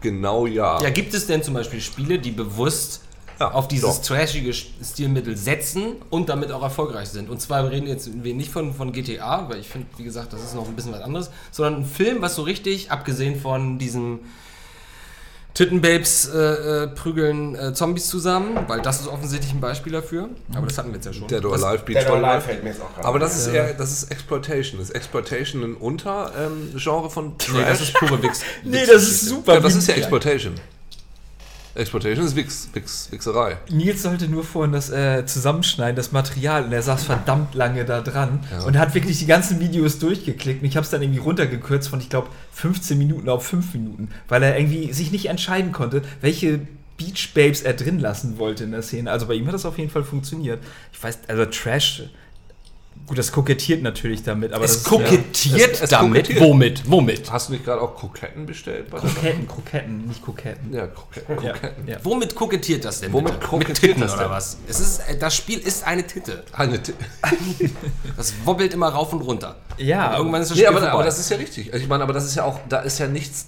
Genau 0.00 0.46
ja. 0.46 0.82
Ja, 0.82 0.90
gibt 0.90 1.14
es 1.14 1.26
denn 1.26 1.42
zum 1.42 1.54
Beispiel 1.54 1.80
Spiele, 1.80 2.18
die 2.18 2.30
bewusst 2.30 3.02
Ja, 3.38 3.52
auf 3.52 3.68
dieses 3.68 3.96
doch. 4.00 4.02
trashige 4.02 4.52
Stilmittel 4.52 5.36
setzen 5.36 5.96
und 6.10 6.28
damit 6.28 6.50
auch 6.52 6.62
erfolgreich 6.62 7.08
sind? 7.08 7.28
Und 7.30 7.40
zwar 7.40 7.64
wir 7.64 7.70
reden 7.70 7.86
jetzt 7.86 8.10
wir 8.22 8.34
nicht 8.34 8.50
von, 8.50 8.74
von 8.74 8.92
GTA, 8.92 9.48
weil 9.48 9.60
ich 9.60 9.68
finde, 9.68 9.86
wie 9.96 10.04
gesagt, 10.04 10.32
das 10.32 10.42
ist 10.42 10.54
noch 10.54 10.66
ein 10.68 10.74
bisschen 10.76 10.92
was 10.92 11.02
anderes, 11.02 11.30
sondern 11.50 11.82
ein 11.82 11.84
Film, 11.84 12.20
was 12.22 12.34
so 12.34 12.42
richtig, 12.42 12.90
abgesehen 12.90 13.40
von 13.40 13.78
diesem 13.78 14.20
Tittenbabes 15.60 16.26
äh, 16.34 16.38
äh, 16.38 16.86
prügeln 16.88 17.54
äh, 17.54 17.74
Zombies 17.74 18.08
zusammen, 18.08 18.58
weil 18.66 18.80
das 18.80 19.02
ist 19.02 19.08
offensichtlich 19.08 19.52
ein 19.52 19.60
Beispiel 19.60 19.92
dafür. 19.92 20.30
Aber 20.54 20.66
das 20.66 20.78
hatten 20.78 20.88
wir 20.88 20.94
jetzt 20.94 21.04
ja 21.04 21.12
schon. 21.12 21.28
Dead 21.28 21.44
or 21.44 21.52
Das- 21.52 21.62
Alive, 21.62 21.84
Beach 21.84 21.98
Dead 21.98 22.08
or 22.08 22.16
Alive 22.16 22.40
fällt 22.40 22.64
mir 22.64 22.70
jetzt 22.70 22.80
auch 22.80 22.94
gerade 22.94 23.06
Aber 23.06 23.18
das 23.18 23.36
ist 23.36 23.46
eher, 23.48 23.74
das 23.74 23.92
ist 23.92 24.10
Exploitation. 24.10 24.80
Ist 24.80 24.88
Exploitation 24.88 25.62
ein 25.62 25.74
Untergenre 25.74 27.10
von 27.10 27.36
Trash? 27.36 27.50
Nee, 27.60 27.64
das 27.68 27.80
ist 27.82 27.92
pure 27.92 28.22
Wix. 28.22 28.40
Nee, 28.64 28.86
das 28.86 29.02
ist 29.02 29.26
super. 29.26 29.52
ja, 29.52 29.60
das 29.60 29.74
ist 29.74 29.86
ja 29.86 29.96
Exploitation. 29.96 30.54
Exploitation 31.74 32.26
ist 32.26 32.36
Wix, 32.36 32.68
Wix, 32.72 33.08
Wichserei. 33.10 33.56
Nils 33.70 34.02
sollte 34.02 34.28
nur 34.28 34.44
vorhin 34.44 34.72
das 34.72 34.90
äh, 34.90 35.24
zusammenschneiden, 35.24 35.96
das 35.96 36.12
Material, 36.12 36.64
und 36.64 36.72
er 36.72 36.82
saß 36.82 37.04
verdammt 37.04 37.54
lange 37.54 37.84
da 37.84 38.00
dran 38.00 38.40
und 38.66 38.78
hat 38.78 38.94
wirklich 38.94 39.18
die 39.18 39.26
ganzen 39.26 39.60
Videos 39.60 39.98
durchgeklickt. 39.98 40.62
Und 40.62 40.68
ich 40.68 40.76
habe 40.76 40.84
es 40.84 40.90
dann 40.90 41.02
irgendwie 41.02 41.20
runtergekürzt 41.20 41.88
von, 41.88 42.00
ich 42.00 42.08
glaube, 42.08 42.28
15 42.52 42.98
Minuten 42.98 43.28
auf 43.28 43.46
5 43.46 43.74
Minuten, 43.74 44.08
weil 44.28 44.42
er 44.42 44.58
irgendwie 44.58 44.92
sich 44.92 45.12
nicht 45.12 45.26
entscheiden 45.26 45.72
konnte, 45.72 46.02
welche 46.20 46.60
Beach 47.00 47.30
Babes 47.32 47.62
er 47.62 47.72
drin 47.72 47.98
lassen 47.98 48.38
wollte 48.38 48.64
in 48.64 48.72
der 48.72 48.82
Szene. 48.82 49.10
Also 49.10 49.26
bei 49.26 49.34
ihm 49.34 49.46
hat 49.46 49.54
das 49.54 49.64
auf 49.64 49.78
jeden 49.78 49.90
Fall 49.90 50.04
funktioniert. 50.04 50.62
Ich 50.92 51.02
weiß, 51.02 51.20
also 51.28 51.46
Trash, 51.46 52.02
gut, 53.10 53.18
das 53.18 53.32
kokettiert 53.32 53.82
natürlich 53.82 54.22
damit, 54.22 54.52
aber 54.52 54.64
Es 54.64 54.82
das 54.82 54.84
kokettiert 54.84 55.72
Es- 55.72 55.80
es 55.82 55.90
damit. 55.90 56.28
kokettiert. 56.28 56.40
Womit? 56.40 56.82
Womit? 56.90 57.30
Hast 57.32 57.48
du 57.48 57.52
nicht 57.54 57.64
gerade 57.64 57.82
auch 57.82 57.96
Kroketten 57.96 58.46
bestellt? 58.46 58.88
Bei 58.88 58.98
ja, 58.98 59.02
der 59.02 59.10
Kroketten, 59.12 59.48
Kroketten, 59.48 60.06
nicht 60.06 60.22
Koketten. 60.22 60.72
ja, 60.72 60.86
Kroketten. 60.86 61.44
Ja, 61.44 61.52
Kroketten. 61.52 61.88
ja. 61.88 61.96
Womit 62.04 62.34
kokettiert 62.36 62.84
das 62.84 63.00
denn? 63.00 63.12
Womit 63.12 63.34
Mit 63.68 63.74
Titten 63.80 64.00
das 64.00 64.14
oder 64.14 64.22
denn? 64.22 64.30
was? 64.30 64.56
Es 64.68 64.78
ist, 64.78 65.00
äh, 65.00 65.18
das 65.18 65.34
Spiel 65.34 65.58
ist 65.58 65.84
eine 65.84 66.06
Titte. 66.06 66.44
Eine 66.52 66.80
Ti- 66.82 66.94
Das 68.16 68.32
wobbelt 68.44 68.72
immer 68.74 68.88
rauf 68.88 69.12
und 69.12 69.20
runter. 69.22 69.56
Ja, 69.78 70.12
Und 70.12 70.18
irgendwann 70.18 70.42
ist 70.42 70.50
das 70.52 70.58
Nee, 70.58 70.64
Spiel 70.66 70.76
aber, 70.78 70.92
aber 70.92 71.04
das 71.04 71.18
ist 71.18 71.30
ja 71.30 71.36
richtig. 71.36 71.72
Ich 71.74 71.88
meine, 71.88 72.02
aber 72.04 72.12
das 72.12 72.24
ist 72.24 72.36
ja 72.36 72.44
auch, 72.44 72.60
da 72.68 72.80
ist 72.80 72.98
ja 72.98 73.06
nichts. 73.08 73.46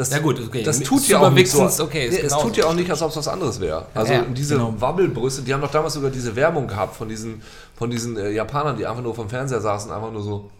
Das, 0.00 0.10
Ja 0.10 0.18
gut, 0.18 0.40
okay. 0.40 0.62
Das 0.62 0.80
tut 0.80 1.06
ja 1.08 1.20
auch 1.20 1.30
nicht 1.30 1.50
so. 1.50 1.62
Okay, 1.62 2.08
nee, 2.10 2.18
es 2.18 2.32
tut 2.32 2.56
ja 2.56 2.64
auch 2.64 2.74
nicht, 2.74 2.90
als 2.90 3.02
ob 3.02 3.10
es 3.10 3.16
was 3.16 3.28
anderes 3.28 3.60
wäre. 3.60 3.84
Also 3.94 4.12
Ja, 4.14 4.22
diese 4.22 4.54
genau. 4.56 4.74
Wabbelbrüste, 4.78 5.42
die 5.42 5.52
haben 5.52 5.60
doch 5.60 5.70
damals 5.70 5.92
sogar 5.94 6.10
diese 6.10 6.34
Werbung 6.36 6.66
gehabt 6.66 6.96
von 6.96 7.08
diesen, 7.08 7.42
von 7.76 7.90
diesen 7.90 8.16
äh, 8.16 8.30
Japanern, 8.30 8.76
die 8.78 8.86
einfach 8.86 9.02
nur 9.02 9.14
vom 9.14 9.28
Fernseher 9.28 9.60
saßen, 9.60 9.92
einfach 9.92 10.10
nur 10.10 10.22
so. 10.22 10.50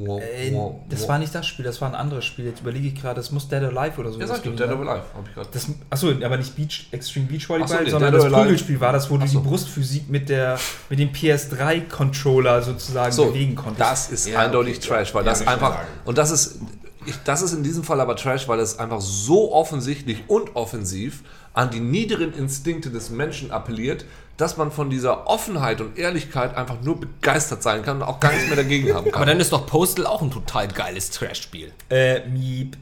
Wow, 0.00 0.20
Äh, 0.22 0.52
wow, 0.54 0.76
das 0.88 1.00
wow. 1.02 1.08
war 1.08 1.18
nicht 1.18 1.34
das 1.34 1.44
Spiel, 1.44 1.64
das 1.64 1.80
war 1.80 1.88
ein 1.88 1.96
anderes 1.96 2.24
Spiel. 2.24 2.44
Jetzt 2.44 2.60
überlege 2.60 2.86
ich 2.86 2.94
gerade, 2.94 3.16
das 3.16 3.32
muss 3.32 3.48
Dead 3.48 3.60
or 3.64 3.76
Alive 3.76 3.98
oder 4.00 4.12
so. 4.12 4.20
Ja, 4.20 4.26
ich, 4.32 4.42
Dead 4.42 4.60
or 4.60 4.68
Alive, 4.68 5.02
hab 5.12 5.26
ich 5.28 5.34
gerade. 5.34 5.48
Das, 5.50 5.66
achso, 5.90 6.12
aber 6.24 6.36
nicht 6.36 6.54
Beach, 6.54 6.86
Extreme 6.92 7.26
Beach 7.26 7.48
Volleyball, 7.48 7.78
so, 7.78 7.82
nee, 7.82 7.90
sondern 7.90 8.12
das. 8.12 8.24
Prügelspiel 8.26 8.80
war 8.80 8.92
das, 8.92 9.10
wo 9.10 9.16
du 9.16 9.26
so. 9.26 9.40
die 9.40 9.48
Brustphysik 9.48 10.08
mit, 10.08 10.28
der, 10.28 10.56
mit 10.88 11.00
dem 11.00 11.10
PS3-Controller 11.10 12.62
sozusagen 12.62 13.10
So, 13.10 13.26
bewegen 13.26 13.56
konntest. 13.56 13.80
das 13.80 14.10
ist 14.10 14.28
Ja, 14.28 14.38
eindeutig 14.38 14.78
Trash, 14.78 15.12
weil 15.14 15.24
das 15.24 15.40
ich 15.40 15.46
schon 15.46 15.54
einfach. 15.54 15.80
Und 16.04 16.16
das 16.16 16.30
ist. 16.30 16.60
Ich, 17.08 17.16
das 17.24 17.42
ist 17.42 17.52
in 17.52 17.62
diesem 17.62 17.84
Fall 17.84 18.00
aber 18.00 18.16
Trash, 18.16 18.48
weil 18.48 18.60
es 18.60 18.78
einfach 18.78 19.00
so 19.00 19.52
offensichtlich 19.52 20.24
und 20.28 20.54
offensiv 20.56 21.22
an 21.54 21.70
die 21.70 21.80
niederen 21.80 22.32
Instinkte 22.34 22.90
des 22.90 23.10
Menschen 23.10 23.50
appelliert, 23.50 24.04
dass 24.36 24.56
man 24.56 24.70
von 24.70 24.90
dieser 24.90 25.26
Offenheit 25.26 25.80
und 25.80 25.98
Ehrlichkeit 25.98 26.56
einfach 26.56 26.80
nur 26.82 27.00
begeistert 27.00 27.62
sein 27.62 27.82
kann 27.82 27.96
und 27.96 28.02
auch 28.04 28.20
gar 28.20 28.32
nichts 28.32 28.46
mehr 28.46 28.56
dagegen 28.56 28.94
haben 28.94 29.06
kann. 29.06 29.14
aber 29.14 29.26
dann 29.26 29.40
ist 29.40 29.50
doch 29.52 29.66
Postal 29.66 30.06
auch 30.06 30.22
ein 30.22 30.30
total 30.30 30.68
geiles 30.68 31.10
Trash-Spiel. 31.10 31.72
äh, 31.90 32.20
Miep. 32.28 32.76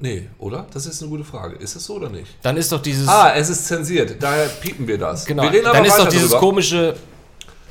nee, 0.00 0.28
oder? 0.38 0.66
Das 0.72 0.86
ist 0.86 1.02
eine 1.02 1.10
gute 1.10 1.24
Frage. 1.24 1.56
Ist 1.56 1.76
es 1.76 1.84
so 1.84 1.96
oder 1.96 2.08
nicht? 2.08 2.34
Dann 2.42 2.56
ist 2.56 2.72
doch 2.72 2.80
dieses. 2.80 3.06
Ah, 3.08 3.32
es 3.34 3.50
ist 3.50 3.66
zensiert. 3.66 4.16
Daher 4.22 4.46
piepen 4.48 4.86
wir 4.88 4.96
das. 4.96 5.26
genau. 5.26 5.42
Wir 5.42 5.52
reden 5.52 5.66
aber 5.66 5.76
Dann 5.78 5.84
ist 5.86 5.98
doch 5.98 6.08
dieses 6.08 6.28
drüber. 6.28 6.40
komische. 6.40 6.94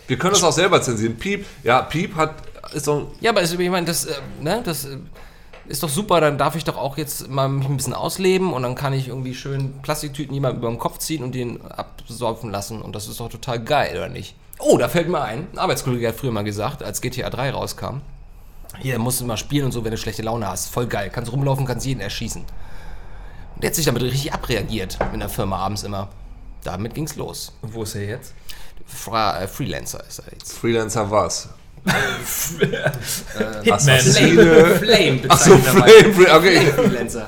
Wir 0.07 0.17
können 0.19 0.33
das 0.33 0.43
auch 0.43 0.51
selber 0.53 0.81
zensieren. 0.81 1.15
Piep, 1.17 1.45
ja, 1.63 1.81
Piep 1.81 2.15
hat 2.15 2.35
ist 2.73 2.87
doch 2.87 3.07
Ja, 3.21 3.31
aber 3.31 3.41
es- 3.41 3.53
ich 3.53 3.69
meine, 3.69 3.85
das, 3.85 4.05
äh, 4.05 4.13
ne, 4.41 4.61
das 4.63 4.85
äh, 4.85 4.97
ist 5.67 5.83
doch 5.83 5.89
super. 5.89 6.21
Dann 6.21 6.37
darf 6.37 6.55
ich 6.55 6.63
doch 6.63 6.77
auch 6.77 6.97
jetzt 6.97 7.29
mal 7.29 7.47
mich 7.49 7.67
ein 7.67 7.77
bisschen 7.77 7.93
ausleben 7.93 8.53
und 8.53 8.63
dann 8.63 8.75
kann 8.75 8.93
ich 8.93 9.07
irgendwie 9.07 9.33
schön 9.33 9.73
Plastiktüten 9.81 10.33
jemandem 10.33 10.59
über 10.59 10.69
den 10.69 10.79
Kopf 10.79 10.97
ziehen 10.99 11.23
und 11.23 11.33
den 11.33 11.61
absaufen 11.61 12.51
lassen. 12.51 12.81
Und 12.81 12.95
das 12.95 13.07
ist 13.07 13.19
doch 13.19 13.29
total 13.29 13.63
geil, 13.63 13.95
oder 13.95 14.09
nicht? 14.09 14.35
Oh, 14.59 14.77
da 14.77 14.87
fällt 14.87 15.09
mir 15.09 15.21
ein. 15.21 15.47
Ein 15.53 15.57
Arbeitskollege 15.57 16.07
hat 16.07 16.15
früher 16.15 16.31
mal 16.31 16.43
gesagt, 16.43 16.83
als 16.83 17.01
GTA 17.01 17.29
3 17.29 17.51
rauskam. 17.51 18.01
Hier 18.79 18.97
musst 18.99 19.21
du 19.21 19.25
mal 19.25 19.37
spielen 19.37 19.65
und 19.65 19.71
so, 19.71 19.83
wenn 19.83 19.91
du 19.91 19.97
schlechte 19.97 20.23
Laune 20.23 20.47
hast. 20.47 20.69
Voll 20.69 20.87
geil. 20.87 21.09
Kannst 21.11 21.31
rumlaufen, 21.31 21.65
kannst 21.65 21.85
jeden 21.85 22.01
erschießen. 22.01 22.41
Und 22.41 23.63
der 23.63 23.69
hat 23.69 23.75
sich 23.75 23.85
damit 23.85 24.01
richtig 24.01 24.33
abreagiert 24.33 24.97
in 25.13 25.19
der 25.19 25.29
Firma 25.29 25.57
abends 25.57 25.83
immer. 25.83 26.09
Damit 26.63 26.93
ging's 26.95 27.15
los. 27.15 27.53
Und 27.61 27.73
wo 27.73 27.83
ist 27.83 27.95
er 27.95 28.05
jetzt? 28.05 28.33
Fra 28.85 29.41
äh, 29.41 29.47
Freelancer 29.47 30.03
ist 30.07 30.19
er 30.19 30.31
jetzt. 30.31 30.57
Freelancer 30.57 31.09
was? 31.09 31.49
Hitman. 31.85 33.73
Assassine. 33.73 34.65
Flame 34.75 35.19
Achso, 35.27 35.57
Flame, 35.57 36.13
Flame, 36.13 36.37
okay. 36.37 36.71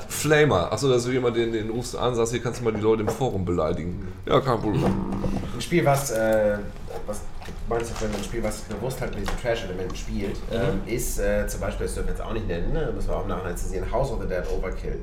Flamer. 0.08 0.72
Achso, 0.72 0.88
das 0.88 0.98
ist 0.98 1.04
so 1.04 1.10
jemand, 1.10 1.36
den, 1.36 1.52
den 1.52 1.70
rufst 1.70 1.94
du 1.94 1.98
an, 1.98 2.14
sagst, 2.14 2.32
hier 2.32 2.42
kannst 2.42 2.60
du 2.60 2.64
mal 2.64 2.72
die 2.72 2.80
Leute 2.80 3.02
im 3.02 3.08
Forum 3.08 3.44
beleidigen. 3.44 4.08
Ja, 4.26 4.40
kein 4.40 4.60
Problem. 4.60 4.84
Ein 4.84 5.60
Spiel, 5.60 5.84
was, 5.84 6.10
äh, 6.10 6.58
was 7.06 7.20
du 7.44 7.52
meinst 7.68 7.90
ja 7.90 7.96
vorhin, 7.96 8.16
ein 8.16 8.24
Spiel, 8.24 8.42
was 8.42 8.60
bewusst 8.60 9.00
halt 9.00 9.14
mit 9.14 9.26
diesen 9.26 9.40
Trash-Elementen 9.40 9.96
spielt, 9.96 10.36
ähm, 10.50 10.80
ist 10.86 11.18
äh, 11.18 11.46
zum 11.46 11.60
Beispiel, 11.60 11.86
das 11.86 11.94
dürfen 11.94 12.08
wir 12.08 12.14
jetzt 12.14 12.24
auch 12.24 12.32
nicht 12.32 12.48
nennen, 12.48 12.72
ne? 12.72 12.90
müssen 12.94 13.08
wir 13.08 13.16
auch 13.16 13.26
nachher 13.26 13.56
sehen, 13.56 13.90
House 13.90 14.10
of 14.10 14.22
the 14.22 14.28
Dead 14.28 14.44
Overkill. 14.50 15.00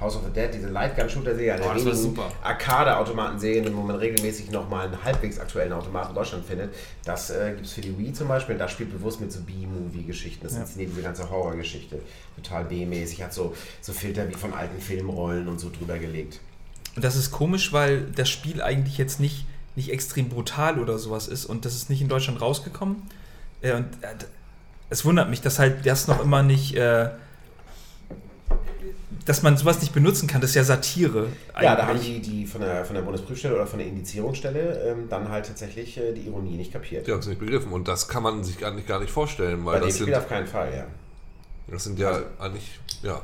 House 0.00 0.16
of 0.16 0.22
the 0.24 0.30
Dead, 0.32 0.50
diese 0.52 0.68
Lightgun-Shooter-Serie, 0.68 1.54
eine 1.54 1.62
Oh, 1.62 1.66
der 1.68 1.76
wenigen 1.76 1.96
super. 1.96 2.30
Arcade-Automaten-Serien, 2.42 3.74
wo 3.76 3.80
man 3.82 3.96
regelmäßig 3.96 4.50
nochmal 4.50 4.86
einen 4.86 5.02
halbwegs 5.04 5.38
aktuellen 5.38 5.72
Automaten 5.72 6.08
in 6.10 6.14
Deutschland 6.14 6.44
findet. 6.44 6.74
Das 7.04 7.30
äh, 7.30 7.52
gibt 7.54 7.66
es 7.66 7.72
für 7.72 7.80
die 7.80 7.96
Wii 7.96 8.12
zum 8.12 8.28
Beispiel. 8.28 8.54
und 8.54 8.58
Das 8.58 8.72
spielt 8.72 8.90
bewusst 8.92 9.20
mit 9.20 9.32
so 9.32 9.40
B-Movie-Geschichten. 9.40 10.42
Das 10.42 10.52
ist 10.54 10.76
neben 10.76 10.90
diese 10.90 11.02
ganze 11.02 11.30
Horrorgeschichte. 11.30 12.00
Total 12.36 12.64
B-mäßig. 12.64 13.22
Hat 13.22 13.32
so, 13.32 13.54
so 13.80 13.92
Filter 13.92 14.28
wie 14.28 14.34
von 14.34 14.52
alten 14.52 14.80
Filmrollen 14.80 15.48
und 15.48 15.60
so 15.60 15.70
drüber 15.70 15.98
gelegt. 15.98 16.40
Und 16.96 17.04
das 17.04 17.16
ist 17.16 17.30
komisch, 17.30 17.72
weil 17.72 18.02
das 18.14 18.28
Spiel 18.28 18.62
eigentlich 18.62 18.98
jetzt 18.98 19.20
nicht, 19.20 19.46
nicht 19.76 19.90
extrem 19.90 20.28
brutal 20.28 20.78
oder 20.78 20.98
sowas 20.98 21.26
ist 21.28 21.44
und 21.46 21.64
das 21.64 21.74
ist 21.74 21.90
nicht 21.90 22.00
in 22.02 22.08
Deutschland 22.08 22.40
rausgekommen. 22.40 23.02
Äh, 23.62 23.74
und 23.74 23.86
äh, 24.02 24.08
es 24.90 25.04
wundert 25.04 25.30
mich, 25.30 25.40
dass 25.40 25.58
halt 25.58 25.86
das 25.86 26.06
noch 26.08 26.22
immer 26.22 26.42
nicht 26.42 26.76
äh, 26.76 27.08
dass 29.24 29.42
man 29.42 29.56
sowas 29.56 29.80
nicht 29.80 29.92
benutzen 29.92 30.26
kann, 30.26 30.40
das 30.40 30.50
ist 30.50 30.56
ja 30.56 30.64
Satire. 30.64 31.28
Ja, 31.60 31.76
da 31.76 31.86
haben 31.86 31.96
eigentlich. 31.98 32.22
die, 32.22 32.42
die 32.42 32.46
von 32.46 32.60
der, 32.60 32.84
von 32.84 32.94
der 32.94 33.02
Bundesprüfstelle 33.02 33.54
oder 33.54 33.66
von 33.66 33.78
der 33.78 33.88
Indizierungsstelle 33.88 34.90
ähm, 34.90 35.08
dann 35.08 35.28
halt 35.28 35.46
tatsächlich 35.46 35.96
äh, 35.96 36.12
die 36.12 36.26
Ironie 36.26 36.56
nicht 36.56 36.72
kapiert. 36.72 37.06
Die 37.06 37.12
haben 37.12 37.20
es 37.20 37.26
nicht 37.26 37.40
begriffen. 37.40 37.72
Und 37.72 37.88
das 37.88 38.08
kann 38.08 38.22
man 38.22 38.44
sich 38.44 38.58
gar 38.58 38.72
nicht, 38.72 38.86
gar 38.86 39.00
nicht 39.00 39.10
vorstellen, 39.10 39.64
weil 39.64 39.74
Bei 39.74 39.80
dem 39.80 39.88
das 39.88 39.96
sind, 39.96 40.06
Spiel 40.06 40.14
auf 40.14 40.28
keinen 40.28 40.46
Fall, 40.46 40.72
ja. 40.74 40.86
das 41.68 41.84
sind 41.84 41.98
ja 41.98 42.20
eigentlich, 42.38 42.78
ja. 43.02 43.22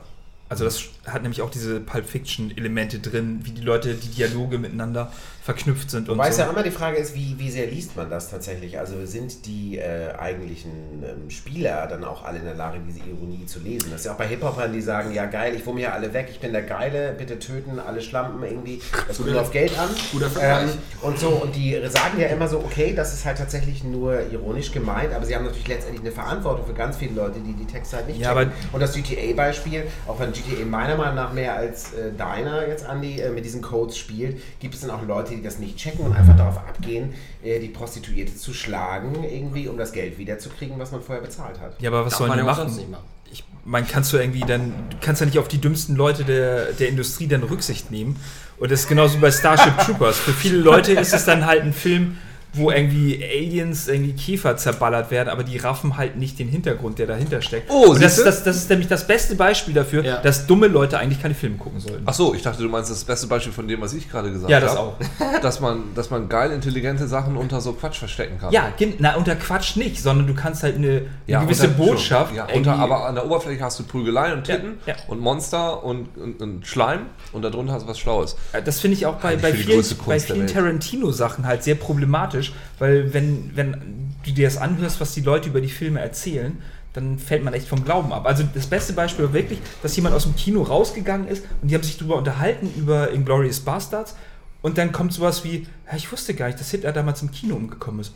Also 0.48 0.64
das 0.64 0.82
hat 1.06 1.22
nämlich 1.22 1.42
auch 1.42 1.50
diese 1.50 1.78
Pulp 1.78 2.06
Fiction 2.06 2.50
Elemente 2.56 2.98
drin, 2.98 3.40
wie 3.44 3.52
die 3.52 3.60
Leute, 3.60 3.94
die 3.94 4.08
Dialoge 4.08 4.58
miteinander 4.58 5.12
verknüpft 5.42 5.90
sind 5.90 6.08
und 6.08 6.16
Wobei 6.18 6.28
es 6.28 6.36
so. 6.36 6.42
ja 6.42 6.50
immer 6.50 6.62
die 6.62 6.70
Frage 6.70 6.98
ist, 6.98 7.14
wie, 7.14 7.34
wie 7.38 7.50
sehr 7.50 7.66
liest 7.66 7.96
man 7.96 8.10
das 8.10 8.30
tatsächlich? 8.30 8.78
Also 8.78 9.06
sind 9.06 9.46
die 9.46 9.78
äh, 9.78 10.12
eigentlichen 10.18 10.70
ähm, 11.02 11.30
Spieler 11.30 11.86
dann 11.86 12.04
auch 12.04 12.24
alle 12.24 12.38
in 12.40 12.44
der 12.44 12.54
Lage, 12.54 12.78
diese 12.86 12.98
Ironie 13.08 13.46
zu 13.46 13.58
lesen? 13.60 13.88
Das 13.90 14.00
ist 14.00 14.06
ja 14.06 14.12
auch 14.12 14.16
bei 14.18 14.26
Hip-Hopern, 14.26 14.72
die 14.72 14.82
sagen, 14.82 15.14
ja 15.14 15.26
geil, 15.26 15.54
ich 15.56 15.64
mir 15.70 15.94
alle 15.94 16.12
weg, 16.12 16.28
ich 16.30 16.40
bin 16.40 16.52
der 16.52 16.62
Geile, 16.62 17.14
bitte 17.16 17.38
töten 17.38 17.78
alle 17.78 18.02
Schlampen 18.02 18.42
irgendwie. 18.42 18.80
Das 19.08 19.16
kommt 19.16 19.30
nur 19.30 19.40
auf 19.40 19.50
Geld 19.52 19.78
an. 19.78 19.88
Guter 20.12 20.28
Vergleich. 20.28 20.64
Ähm, 20.72 20.78
und 21.02 21.18
so, 21.18 21.28
und 21.28 21.54
die 21.56 21.80
sagen 21.88 22.18
ja 22.20 22.26
immer 22.28 22.48
so, 22.48 22.58
okay, 22.58 22.92
das 22.94 23.14
ist 23.14 23.24
halt 23.24 23.38
tatsächlich 23.38 23.82
nur 23.84 24.20
ironisch 24.30 24.72
gemeint, 24.72 25.14
aber 25.14 25.24
sie 25.24 25.34
haben 25.34 25.44
natürlich 25.44 25.68
letztendlich 25.68 26.02
eine 26.02 26.12
Verantwortung 26.12 26.66
für 26.66 26.74
ganz 26.74 26.96
viele 26.96 27.14
Leute, 27.14 27.40
die 27.40 27.52
die 27.54 27.66
Texte 27.66 27.96
halt 27.96 28.08
nicht 28.08 28.20
Ja, 28.20 28.34
checken. 28.34 28.52
aber- 28.52 28.74
Und 28.74 28.80
das 28.80 28.92
GTA-Beispiel, 28.94 29.84
auch 30.06 30.18
wenn 30.18 30.32
GTA 30.32 30.64
meiner 30.66 30.96
Meinung 30.96 31.14
nach 31.14 31.32
mehr 31.32 31.54
als 31.56 31.92
äh, 31.94 32.12
deiner 32.16 32.66
jetzt, 32.68 32.84
Andi, 32.84 33.20
äh, 33.20 33.30
mit 33.30 33.44
diesen 33.44 33.62
Codes 33.62 33.96
spielt, 33.96 34.40
gibt 34.60 34.74
es 34.74 34.80
dann 34.80 34.90
auch 34.90 35.02
Leute, 35.06 35.29
die 35.30 35.42
das 35.42 35.58
nicht 35.58 35.76
checken 35.76 36.04
und 36.04 36.14
einfach 36.14 36.36
darauf 36.36 36.58
abgehen, 36.58 37.14
äh, 37.42 37.58
die 37.60 37.68
Prostituierte 37.68 38.36
zu 38.36 38.52
schlagen, 38.52 39.24
irgendwie, 39.24 39.68
um 39.68 39.76
das 39.78 39.92
Geld 39.92 40.18
wiederzukriegen, 40.18 40.78
was 40.78 40.92
man 40.92 41.02
vorher 41.02 41.22
bezahlt 41.22 41.60
hat. 41.60 41.80
Ja, 41.80 41.90
aber 41.90 42.04
was 42.04 42.12
Darf 42.12 42.18
sollen 42.18 42.28
man 42.30 42.38
die 42.38 42.44
machen? 42.44 42.68
sonst 42.68 42.76
nicht 42.76 42.90
machen. 42.90 43.04
Ich 43.32 43.44
meine, 43.64 43.86
kannst 43.86 44.12
du 44.12 44.16
irgendwie 44.16 44.40
dann, 44.40 44.72
du 44.90 44.96
kannst 45.00 45.20
ja 45.20 45.26
nicht 45.26 45.38
auf 45.38 45.46
die 45.48 45.58
dümmsten 45.58 45.94
Leute 45.94 46.24
der, 46.24 46.72
der 46.72 46.88
Industrie 46.88 47.28
dann 47.28 47.42
Rücksicht 47.42 47.90
nehmen. 47.90 48.16
Und 48.58 48.70
das 48.72 48.80
ist 48.80 48.88
genauso 48.88 49.16
wie 49.16 49.20
bei 49.20 49.30
Starship 49.30 49.78
Troopers. 49.84 50.18
Für 50.18 50.32
viele 50.32 50.58
Leute 50.58 50.92
ist 50.92 51.14
es 51.14 51.24
dann 51.24 51.46
halt 51.46 51.62
ein 51.62 51.72
Film, 51.72 52.18
wo 52.54 52.70
irgendwie 52.70 53.22
Aliens, 53.24 53.86
irgendwie 53.88 54.12
Käfer 54.12 54.56
zerballert 54.56 55.10
werden, 55.10 55.28
aber 55.28 55.44
die 55.44 55.56
raffen 55.58 55.96
halt 55.96 56.16
nicht 56.16 56.38
den 56.38 56.48
Hintergrund, 56.48 56.98
der 56.98 57.06
dahinter 57.06 57.40
steckt. 57.42 57.70
Oh, 57.70 57.94
das, 57.94 58.22
das, 58.22 58.42
das 58.44 58.56
ist 58.56 58.70
nämlich 58.70 58.88
das 58.88 59.06
beste 59.06 59.34
Beispiel 59.36 59.72
dafür, 59.74 60.04
Ja. 60.04 60.16
dass 60.20 60.46
dumme 60.46 60.66
Leute 60.66 60.98
eigentlich 60.98 61.22
keine 61.22 61.34
Filme 61.34 61.56
gucken 61.56 61.80
sollten. 61.80 62.02
Ach 62.06 62.14
so, 62.14 62.34
ich 62.34 62.42
dachte, 62.42 62.62
du 62.62 62.68
meinst 62.68 62.90
das 62.90 63.04
beste 63.04 63.26
Beispiel 63.26 63.52
von 63.52 63.68
dem, 63.68 63.80
was 63.80 63.92
ich 63.94 64.10
gerade 64.10 64.30
gesagt 64.32 64.50
Ja, 64.50 64.56
habe. 64.60 64.66
das 64.66 64.76
auch. 64.76 65.40
Dass 65.42 65.60
man, 65.60 65.94
dass 65.94 66.10
man 66.10 66.28
geil 66.28 66.50
intelligente 66.52 67.06
Sachen 67.08 67.36
unter 67.36 67.60
so 67.60 67.72
Quatsch 67.72 67.96
verstecken 67.98 68.38
kann. 68.38 68.52
Ja, 68.52 68.72
na, 68.98 69.14
unter 69.16 69.36
Quatsch 69.36 69.76
nicht, 69.76 70.02
sondern 70.02 70.26
du 70.26 70.34
kannst 70.34 70.62
halt 70.62 70.76
eine, 70.76 70.86
eine 70.88 71.02
Ja, 71.26 71.42
gewisse 71.42 71.68
unter- 71.68 71.76
Botschaft. 71.78 72.34
Ja, 72.34 72.46
unter, 72.52 72.74
aber 72.74 73.06
an 73.06 73.14
der 73.14 73.24
Oberfläche 73.26 73.62
hast 73.64 73.78
du 73.78 73.84
Prügeleien 73.84 74.38
und 74.38 74.48
Ja, 74.48 74.56
Titten 74.56 74.78
ja. 74.86 74.94
und 75.08 75.20
Monster 75.20 75.82
und, 75.84 76.16
und, 76.18 76.40
und 76.42 76.66
Schleim 76.66 77.06
und 77.32 77.42
darunter 77.42 77.72
hast 77.74 77.84
du 77.84 77.88
was 77.88 77.98
Schlaues. 77.98 78.36
Äh, 78.52 78.62
Das 78.62 78.80
finde 78.80 78.96
ich 78.96 79.06
auch 79.06 79.14
bei, 79.16 79.36
bei 79.36 79.52
vielen, 79.52 79.82
bei 80.06 80.18
vielen. 80.20 80.46
Tarantino-Sachen 80.46 81.46
halt 81.46 81.62
sehr 81.62 81.74
problematisch, 81.74 82.39
weil 82.78 83.12
wenn, 83.14 83.50
wenn 83.54 84.12
du 84.24 84.32
dir 84.32 84.46
das 84.46 84.56
anhörst, 84.56 85.00
was 85.00 85.14
die 85.14 85.20
Leute 85.20 85.48
über 85.48 85.60
die 85.60 85.68
Filme 85.68 86.00
erzählen, 86.00 86.60
dann 86.92 87.18
fällt 87.18 87.44
man 87.44 87.54
echt 87.54 87.68
vom 87.68 87.84
Glauben 87.84 88.12
ab. 88.12 88.26
Also 88.26 88.42
das 88.52 88.66
beste 88.66 88.92
Beispiel 88.92 89.26
war 89.26 89.32
wirklich, 89.32 89.60
dass 89.82 89.94
jemand 89.94 90.14
aus 90.14 90.24
dem 90.24 90.34
Kino 90.34 90.62
rausgegangen 90.62 91.28
ist 91.28 91.44
und 91.62 91.70
die 91.70 91.74
haben 91.74 91.84
sich 91.84 91.96
darüber 91.98 92.16
unterhalten, 92.16 92.72
über 92.76 93.12
Inglourious 93.12 93.60
Bastards 93.60 94.16
und 94.62 94.76
dann 94.76 94.90
kommt 94.92 95.12
sowas 95.12 95.44
wie, 95.44 95.66
ja, 95.90 95.96
ich 95.96 96.10
wusste 96.10 96.34
gar 96.34 96.46
nicht, 96.48 96.58
dass 96.58 96.70
Hitler 96.70 96.92
damals 96.92 97.22
im 97.22 97.30
Kino 97.30 97.54
umgekommen 97.54 98.00
ist. 98.00 98.12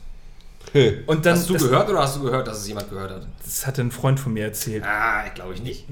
Und 1.07 1.25
dann, 1.25 1.37
Hast 1.37 1.49
du 1.49 1.53
das, 1.53 1.63
gehört 1.63 1.89
oder 1.89 2.01
hast 2.01 2.17
du 2.17 2.23
gehört, 2.23 2.49
dass 2.49 2.59
es 2.59 2.67
jemand 2.69 2.91
gehört 2.91 3.11
hat? 3.13 3.27
das 3.45 3.67
hatte 3.67 3.83
ein 3.83 3.91
Freund 3.93 4.19
von 4.19 4.33
mir 4.33 4.45
erzählt. 4.45 4.83
Ah, 4.85 5.23
glaube 5.35 5.55
ich 5.55 5.63
nicht. 5.63 5.85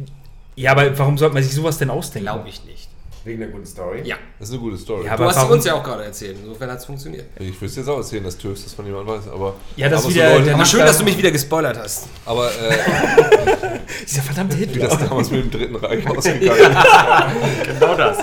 Ja, 0.57 0.73
aber 0.73 0.99
warum 0.99 1.19
sollte 1.19 1.35
man 1.35 1.43
sich 1.43 1.55
sowas 1.55 1.79
denn 1.79 1.89
ausdenken? 1.91 2.27
Glaube 2.27 2.49
ich 2.49 2.65
nicht. 2.65 2.89
Wegen 3.25 3.39
der 3.39 3.49
guten 3.51 3.67
Story. 3.67 4.01
Ja. 4.05 4.17
Das 4.41 4.49
ist 4.49 4.55
eine 4.55 4.63
gute 4.63 4.77
Story. 4.77 5.07
Ja, 5.07 5.17
Du 5.17 5.23
aber 5.23 5.33
hast 5.35 5.47
sie 5.47 5.53
uns 5.53 5.65
ja 5.65 5.75
auch 5.75 5.83
gerade 5.85 6.05
erzählt. 6.05 6.37
Insofern 6.43 6.71
hat 6.71 6.79
es 6.79 6.85
funktioniert. 6.85 7.27
ich 7.39 7.61
wüsste 7.61 7.81
jetzt 7.81 7.89
auch 7.89 7.99
erzählen, 7.99 8.25
dass 8.25 8.37
Töfs 8.37 8.65
das 8.65 8.75
von 8.75 8.85
jemandem 8.85 9.15
weiß, 9.15 9.29
aber. 9.29 9.55
Ja, 9.77 9.89
das 9.89 10.05
aber 10.05 10.13
wieder- 10.15 10.33
Leute, 10.33 10.45
der 10.47 10.55
Aber 10.55 10.65
schön, 10.65 10.81
da- 10.81 10.87
dass 10.87 10.99
du 10.99 11.05
mich 11.05 11.17
wieder 11.17 11.31
gespoilert 11.31 11.79
hast. 11.79 12.09
aber 12.27 12.49
äh, 12.51 13.79
Dieser 14.09 14.23
verdammte 14.23 14.57
wie 14.59 14.65
Hitler. 14.65 14.89
das 14.89 14.99
damals 14.99 15.31
mit 15.31 15.45
dem 15.45 15.51
Dritten 15.53 15.77
Reich 15.77 16.05
ausgegangen 16.17 16.61
ist. 16.61 17.65
Genau 17.81 17.95
das. 17.97 18.19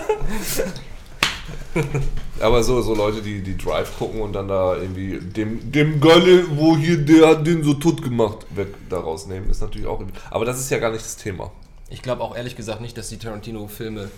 Aber 2.42 2.64
so, 2.64 2.82
so 2.82 2.96
Leute, 2.96 3.22
die, 3.22 3.42
die 3.42 3.58
Drive 3.58 3.98
gucken 3.98 4.22
und 4.22 4.34
dann 4.34 4.48
da 4.48 4.76
irgendwie 4.76 5.20
dem, 5.20 5.72
dem 5.72 6.00
Galle, 6.02 6.46
wo 6.58 6.76
hier 6.78 6.98
der 6.98 7.28
hat 7.30 7.46
den 7.48 7.64
so 7.64 7.74
tot 7.76 8.02
gemacht, 8.02 8.40
weg 8.56 8.68
daraus 8.90 9.28
nehmen, 9.28 9.50
ist 9.50 9.62
natürlich 9.62 9.88
auch. 9.88 10.02
Aber 10.32 10.46
das 10.46 10.60
ist 10.60 10.70
ja 10.72 10.78
gar 10.80 10.92
nicht 10.92 11.04
das 11.04 11.18
Thema. 11.18 11.52
Ich 11.90 12.02
glaube 12.02 12.22
auch 12.24 12.36
ehrlich 12.36 12.56
gesagt 12.56 12.82
nicht, 12.82 12.98
dass 12.98 13.10
die 13.10 13.18
Tarantino-Filme 13.18 14.10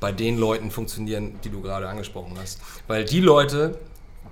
bei 0.00 0.12
den 0.12 0.36
Leuten 0.38 0.70
funktionieren, 0.70 1.38
die 1.44 1.50
du 1.50 1.60
gerade 1.60 1.88
angesprochen 1.88 2.32
hast. 2.40 2.60
Weil 2.86 3.04
die 3.04 3.20
Leute 3.20 3.78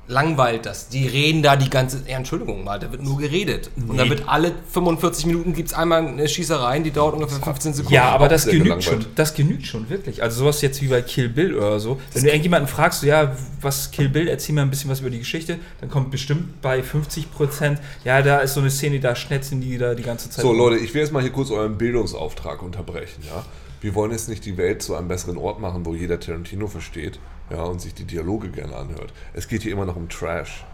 langweilt 0.07 0.67
das. 0.67 0.89
Die 0.89 1.07
reden 1.07 1.43
da 1.43 1.57
die 1.57 1.71
ganze. 1.71 2.03
Ja, 2.07 2.17
Entschuldigung 2.17 2.65
mal, 2.65 2.79
da 2.79 2.91
wird 2.93 3.03
nur 3.03 3.19
geredet. 3.19 3.71
Und 3.89 3.97
da 3.97 4.09
wird 4.09 4.29
alle 4.29 4.53
45 4.71 5.27
Minuten 5.27 5.55
gibt 5.55 5.69
es 5.69 5.75
einmal 5.75 6.07
eine 6.07 6.29
Schießerei, 6.29 6.81
die 6.81 6.91
dauert 6.91 7.15
ungefähr 7.15 7.39
15 7.39 7.75
Sekunden. 7.75 7.95
Ja, 7.95 8.11
aber 8.11 8.29
das 8.29 8.45
genügt 8.45 8.65
gelangweilt. 8.65 9.03
schon. 9.03 9.07
Das 9.15 9.35
genügt 9.35 9.67
schon, 9.67 9.89
wirklich. 9.89 10.23
Also 10.23 10.41
sowas 10.41 10.61
jetzt 10.61 10.83
wie 10.83 10.89
bei 10.89 11.03
Kill 11.03 11.29
Bill 11.29 11.57
oder 11.57 11.81
so. 11.81 12.01
Wenn 12.13 12.23
du 12.23 12.29
irgendjemanden 12.29 12.69
fragst, 12.69 13.01
so, 13.01 13.07
ja, 13.07 13.35
was 13.61 13.91
Kill 13.91 14.09
Bill, 14.09 14.29
erzähl 14.29 14.55
mir 14.55 14.63
ein 14.63 14.71
bisschen 14.71 14.91
was 14.91 15.01
über 15.01 15.11
die 15.11 15.19
Geschichte, 15.19 15.59
dann 15.81 15.89
kommt 15.89 16.11
bestimmt 16.11 16.61
bei 16.61 16.83
50 16.83 17.33
Prozent, 17.33 17.81
ja, 18.05 18.21
da 18.21 18.39
ist 18.39 18.55
so 18.55 18.61
eine 18.61 18.71
Szene, 18.71 19.01
da 19.01 19.17
schnetzeln 19.17 19.61
die 19.61 19.79
da 19.79 19.95
die 19.95 20.03
ganze 20.03 20.29
Zeit. 20.29 20.43
So. 20.43 20.53
Leute, 20.53 20.77
ich 20.77 20.93
will 20.93 21.01
jetzt 21.01 21.13
mal 21.13 21.23
hier 21.23 21.33
kurz 21.33 21.51
euren 21.51 21.79
Bildungsauftrag 21.79 22.63
unterbrechen, 22.63 23.23
ja. 23.27 23.45
Wir 23.85 23.95
wollen 23.95 24.13
jetzt 24.13 24.31
nicht 24.31 24.47
die 24.47 24.57
Welt 24.57 24.81
zu 24.83 24.95
einem 24.95 25.09
besseren 25.09 25.37
Ort 25.37 25.61
machen, 25.61 25.85
wo 25.85 25.95
jeder 25.95 26.19
Tarantino 26.19 26.69
versteht, 26.69 27.19
ja, 27.51 27.65
und 27.65 27.83
sich 27.83 27.93
die 27.93 28.05
Dialoge 28.07 28.49
gerne 28.49 28.75
anhört. 28.75 29.13
Es 29.35 29.47
geht 29.47 29.61
hier 29.63 29.73
immer 29.73 29.85
noch 29.85 29.95
um 29.97 30.09
Trash, 30.09 30.65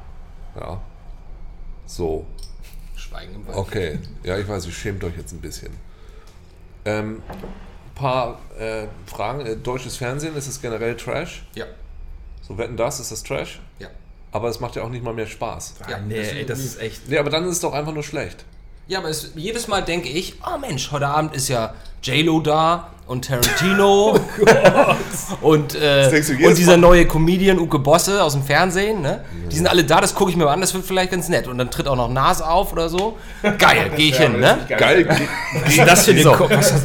ja. 0.54 0.80
So, 1.86 2.24
Schweigen 2.94 3.34
im 3.34 3.48
Wald. 3.48 3.56
okay. 3.56 3.98
Ja, 4.22 4.38
ich 4.38 4.46
weiß, 4.46 4.64
ihr 4.66 4.72
schämt 4.72 5.02
euch 5.02 5.16
jetzt 5.16 5.32
ein 5.32 5.40
bisschen. 5.40 5.72
Ähm, 6.84 7.20
paar 7.96 8.38
äh, 8.56 8.86
Fragen. 9.06 9.40
Äh, 9.44 9.56
deutsches 9.56 9.96
Fernsehen, 9.96 10.36
ist 10.36 10.46
es 10.46 10.62
generell 10.62 10.96
Trash? 10.96 11.44
Ja. 11.56 11.64
So, 12.42 12.58
wetten 12.58 12.76
das, 12.76 13.00
ist 13.00 13.10
das 13.10 13.24
Trash? 13.24 13.60
Ja. 13.80 13.88
Aber 14.30 14.50
es 14.50 14.60
macht 14.60 14.76
ja 14.76 14.84
auch 14.84 14.88
nicht 14.88 15.02
mal 15.02 15.14
mehr 15.14 15.26
Spaß. 15.26 15.74
ja. 15.88 15.98
nee, 15.98 16.16
das- 16.16 16.28
ey, 16.28 16.46
das 16.46 16.60
ist 16.60 16.80
echt. 16.80 17.08
Nee, 17.08 17.18
aber 17.18 17.30
dann 17.30 17.42
ist 17.46 17.54
es 17.56 17.60
doch 17.60 17.72
einfach 17.72 17.92
nur 17.92 18.04
schlecht. 18.04 18.44
Ja, 18.86 18.98
aber 19.00 19.08
es, 19.08 19.32
jedes 19.34 19.66
Mal 19.68 19.82
denke 19.82 20.08
ich, 20.08 20.36
oh 20.44 20.58
Mensch, 20.58 20.90
heute 20.90 21.06
Abend 21.08 21.34
ist 21.34 21.48
ja 21.48 21.74
J-Lo 22.02 22.40
da 22.40 22.90
und 23.10 23.24
Tarantino 23.24 24.20
und, 25.40 25.74
äh, 25.74 26.08
du 26.08 26.46
und 26.46 26.56
dieser 26.56 26.72
Mal? 26.72 26.78
neue 26.78 27.06
Comedian 27.06 27.58
Uke 27.58 27.80
Bosse 27.80 28.22
aus 28.22 28.34
dem 28.34 28.44
Fernsehen. 28.44 29.02
Ne? 29.02 29.24
Die 29.50 29.56
sind 29.56 29.66
alle 29.66 29.82
da, 29.82 30.00
das 30.00 30.14
gucke 30.14 30.30
ich 30.30 30.36
mir 30.36 30.44
mal 30.44 30.52
an, 30.52 30.60
das 30.60 30.74
wird 30.74 30.84
vielleicht 30.84 31.10
ganz 31.10 31.28
nett. 31.28 31.48
Und 31.48 31.58
dann 31.58 31.72
tritt 31.72 31.88
auch 31.88 31.96
noch 31.96 32.08
Nas 32.08 32.40
auf 32.40 32.72
oder 32.72 32.88
so. 32.88 33.18
Geil, 33.58 33.90
gehe 33.96 34.10
ich 34.10 34.16
hin. 34.16 34.38
Ne? 34.38 34.58
Geil. 34.68 35.08
Was 35.64 35.76
ist 35.76 35.86
das 35.88 36.04
für 36.04 36.12
eine 36.12 36.22
So, 36.22 36.36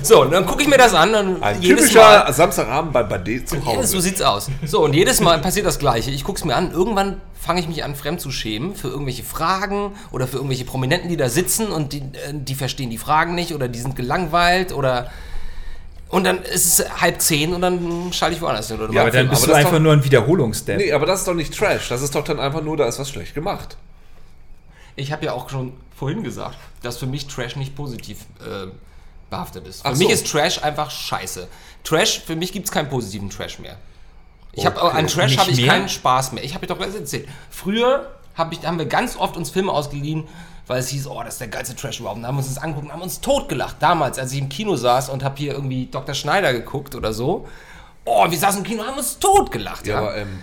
so 0.02 0.22
und 0.24 0.32
dann 0.32 0.48
gucke 0.48 0.64
ich 0.64 0.68
mir 0.68 0.80
das 0.80 0.96
an 0.96 1.14
und 1.14 1.44
Ein 1.44 1.62
jedes 1.62 1.90
typischer 1.90 2.24
Mal... 2.24 2.34
Samstagabend 2.34 2.92
bei 2.92 3.04
Bade 3.04 3.46
zu 3.46 3.58
Ja, 3.58 3.66
Hause. 3.68 3.88
so 3.88 4.00
sieht's 4.00 4.24
aus. 4.24 4.50
So, 4.66 4.84
und 4.84 4.94
jedes 4.94 5.22
Mal 5.22 5.38
passiert 5.42 5.68
das 5.68 5.78
Gleiche. 5.78 6.10
Ich 6.10 6.24
guck's 6.24 6.44
mir 6.44 6.56
an, 6.56 6.72
irgendwann 6.72 7.22
fange 7.40 7.60
ich 7.60 7.68
mich 7.68 7.84
an, 7.84 7.94
fremd 7.94 8.20
zu 8.20 8.32
schämen 8.32 8.74
für 8.74 8.88
irgendwelche 8.88 9.24
Fragen 9.24 9.92
oder 10.12 10.26
für 10.26 10.38
irgendwelche 10.38 10.66
Prominenten, 10.66 11.08
die 11.08 11.18
da 11.18 11.30
sitzen 11.30 11.68
und 11.68 11.94
die, 11.94 12.00
äh, 12.00 12.34
die 12.34 12.56
verstehen 12.56 12.90
die 12.90 12.98
Fragen 12.98 13.36
nicht 13.36 13.54
oder 13.54 13.68
die 13.68 13.78
sind 13.80 13.96
gelangweilt 13.96 14.74
oder. 14.74 15.12
Und 16.10 16.24
dann 16.24 16.42
ist 16.44 16.80
es 16.80 17.02
halb 17.02 17.20
zehn 17.22 17.54
und 17.54 17.62
dann 17.62 18.14
schalte 18.14 18.36
ich 18.36 18.42
woanders 18.42 18.68
hin. 18.68 18.80
Oder 18.80 18.94
Ja, 18.94 19.02
aber 19.02 19.12
dann 19.12 19.22
aber 19.22 19.30
bist 19.32 19.42
das 19.44 19.50
du 19.50 19.56
einfach 19.56 19.72
doch- 19.74 19.80
nur 19.80 19.94
ein 19.94 20.04
Wiederholungsstep. 20.04 20.78
Nee, 20.78 20.92
aber 20.94 21.06
das 21.06 21.20
ist 21.22 21.28
doch 21.28 21.34
nicht 21.34 21.58
Trash. 21.58 21.90
Das 21.90 22.02
ist 22.02 22.14
doch 22.16 22.24
dann 22.24 22.40
einfach 22.40 22.62
nur, 22.62 22.78
da 22.78 22.86
ist 22.86 23.00
was 23.00 23.10
schlecht 23.10 23.34
gemacht. 23.34 23.76
Ich 24.96 25.12
habe 25.12 25.26
ja 25.26 25.34
auch 25.34 25.50
schon 25.50 25.74
vorhin 25.98 26.24
gesagt, 26.24 26.58
dass 26.84 26.98
für 26.98 27.08
mich 27.08 27.28
Trash 27.28 27.56
nicht 27.56 27.76
positiv 27.76 28.20
äh, 28.40 28.68
behaftet 29.30 29.68
ist. 29.68 29.82
Für 29.82 29.90
Ach 29.90 29.98
mich 29.98 30.08
so. 30.08 30.14
ist 30.14 30.32
Trash 30.32 30.64
einfach 30.64 30.90
scheiße. 30.92 31.48
Trash, 31.84 32.22
für 32.26 32.36
mich 32.36 32.52
gibt 32.54 32.66
es 32.68 32.72
keinen 32.72 32.90
positiven 32.90 33.30
Trash 33.30 33.60
mehr. 33.60 33.78
Ich 34.54 34.66
habe 34.66 34.82
Okay. 34.82 34.98
an 34.98 35.08
Trash 35.08 35.38
habe 35.38 35.52
ich 35.52 35.58
mehr? 35.58 35.68
keinen 35.68 35.90
Spaß 35.90 36.32
mehr. 36.32 36.44
Ich 36.44 36.54
habe 36.54 36.66
dir 36.66 36.74
doch 36.74 36.80
letztens 36.80 37.12
erzählt. 37.14 37.28
Früher 37.50 38.12
hab 38.36 38.54
ich, 38.54 38.66
haben 38.66 38.78
wir 38.78 38.86
ganz 38.86 39.18
oft 39.18 39.36
uns 39.36 39.50
Filme 39.50 39.72
ausgeliehen, 39.72 40.26
weil 40.68 40.80
es 40.80 40.90
hieß, 40.90 41.08
oh, 41.08 41.22
das 41.24 41.36
ist 41.36 41.42
der 41.42 41.48
geilste 41.48 41.76
Trash 41.76 42.00
überhaupt. 42.00 42.18
Und 42.18 42.24
dann 42.24 42.30
haben 42.30 42.36
wir 42.36 42.46
uns 42.46 42.54
das 42.54 42.64
angeguckt 42.64 42.88
und 42.88 42.94
haben 42.94 43.02
uns 43.02 43.22
totgelacht. 43.22 43.78
Damals, 43.80 44.18
als 44.20 44.32
ich 44.32 44.40
im 44.40 44.50
Kino 44.50 44.76
saß 44.76 45.10
und 45.10 45.24
habe 45.24 45.38
hier 45.38 45.54
irgendwie 45.54 45.88
Dr. 45.88 46.16
Schneider 46.16 46.54
geguckt 46.54 46.96
oder 46.96 47.14
so. 47.14 47.48
Oh, 48.04 48.30
wir 48.30 48.38
saßen 48.38 48.60
im 48.60 48.66
Kino 48.66 48.82
und 48.82 48.88
haben 48.90 48.98
uns 48.98 49.20
totgelacht. 49.20 49.86
Ja, 49.88 49.94
Ja, 49.94 50.00
aber 50.00 50.18
ähm, 50.18 50.40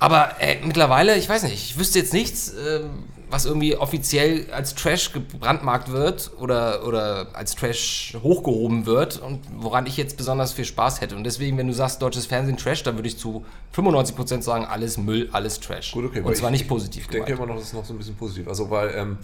aber 0.00 0.40
äh, 0.40 0.56
mittlerweile, 0.64 1.16
ich 1.16 1.28
weiß 1.28 1.42
nicht, 1.42 1.52
ich 1.52 1.78
wüsste 1.78 1.98
jetzt 1.98 2.14
nichts, 2.14 2.52
ähm, 2.52 3.04
was 3.30 3.44
irgendwie 3.46 3.76
offiziell 3.76 4.50
als 4.52 4.74
Trash 4.74 5.12
gebrandmarkt 5.12 5.90
wird 5.90 6.32
oder, 6.38 6.86
oder 6.86 7.28
als 7.32 7.54
Trash 7.54 8.16
hochgehoben 8.22 8.86
wird 8.86 9.20
und 9.20 9.40
woran 9.56 9.86
ich 9.86 9.96
jetzt 9.96 10.16
besonders 10.16 10.52
viel 10.52 10.64
Spaß 10.64 11.00
hätte. 11.00 11.16
Und 11.16 11.24
deswegen, 11.24 11.56
wenn 11.56 11.68
du 11.68 11.72
sagst, 11.72 12.02
deutsches 12.02 12.26
Fernsehen 12.26 12.56
Trash, 12.56 12.82
dann 12.82 12.96
würde 12.96 13.08
ich 13.08 13.18
zu 13.18 13.44
95% 13.74 14.42
sagen, 14.42 14.64
alles 14.64 14.98
Müll, 14.98 15.28
alles 15.32 15.60
Trash. 15.60 15.92
gut, 15.92 16.06
okay. 16.06 16.20
Und 16.20 16.36
zwar 16.36 16.50
ich, 16.50 16.60
nicht 16.60 16.68
positiv 16.68 17.02
Ich, 17.02 17.08
ich 17.08 17.12
denke 17.12 17.32
immer 17.32 17.46
noch, 17.46 17.56
das 17.56 17.64
ist 17.64 17.74
noch 17.74 17.84
so 17.84 17.94
ein 17.94 17.98
bisschen 17.98 18.16
positiv. 18.16 18.48
Also, 18.48 18.68
weil, 18.70 18.92
ähm, 18.96 19.18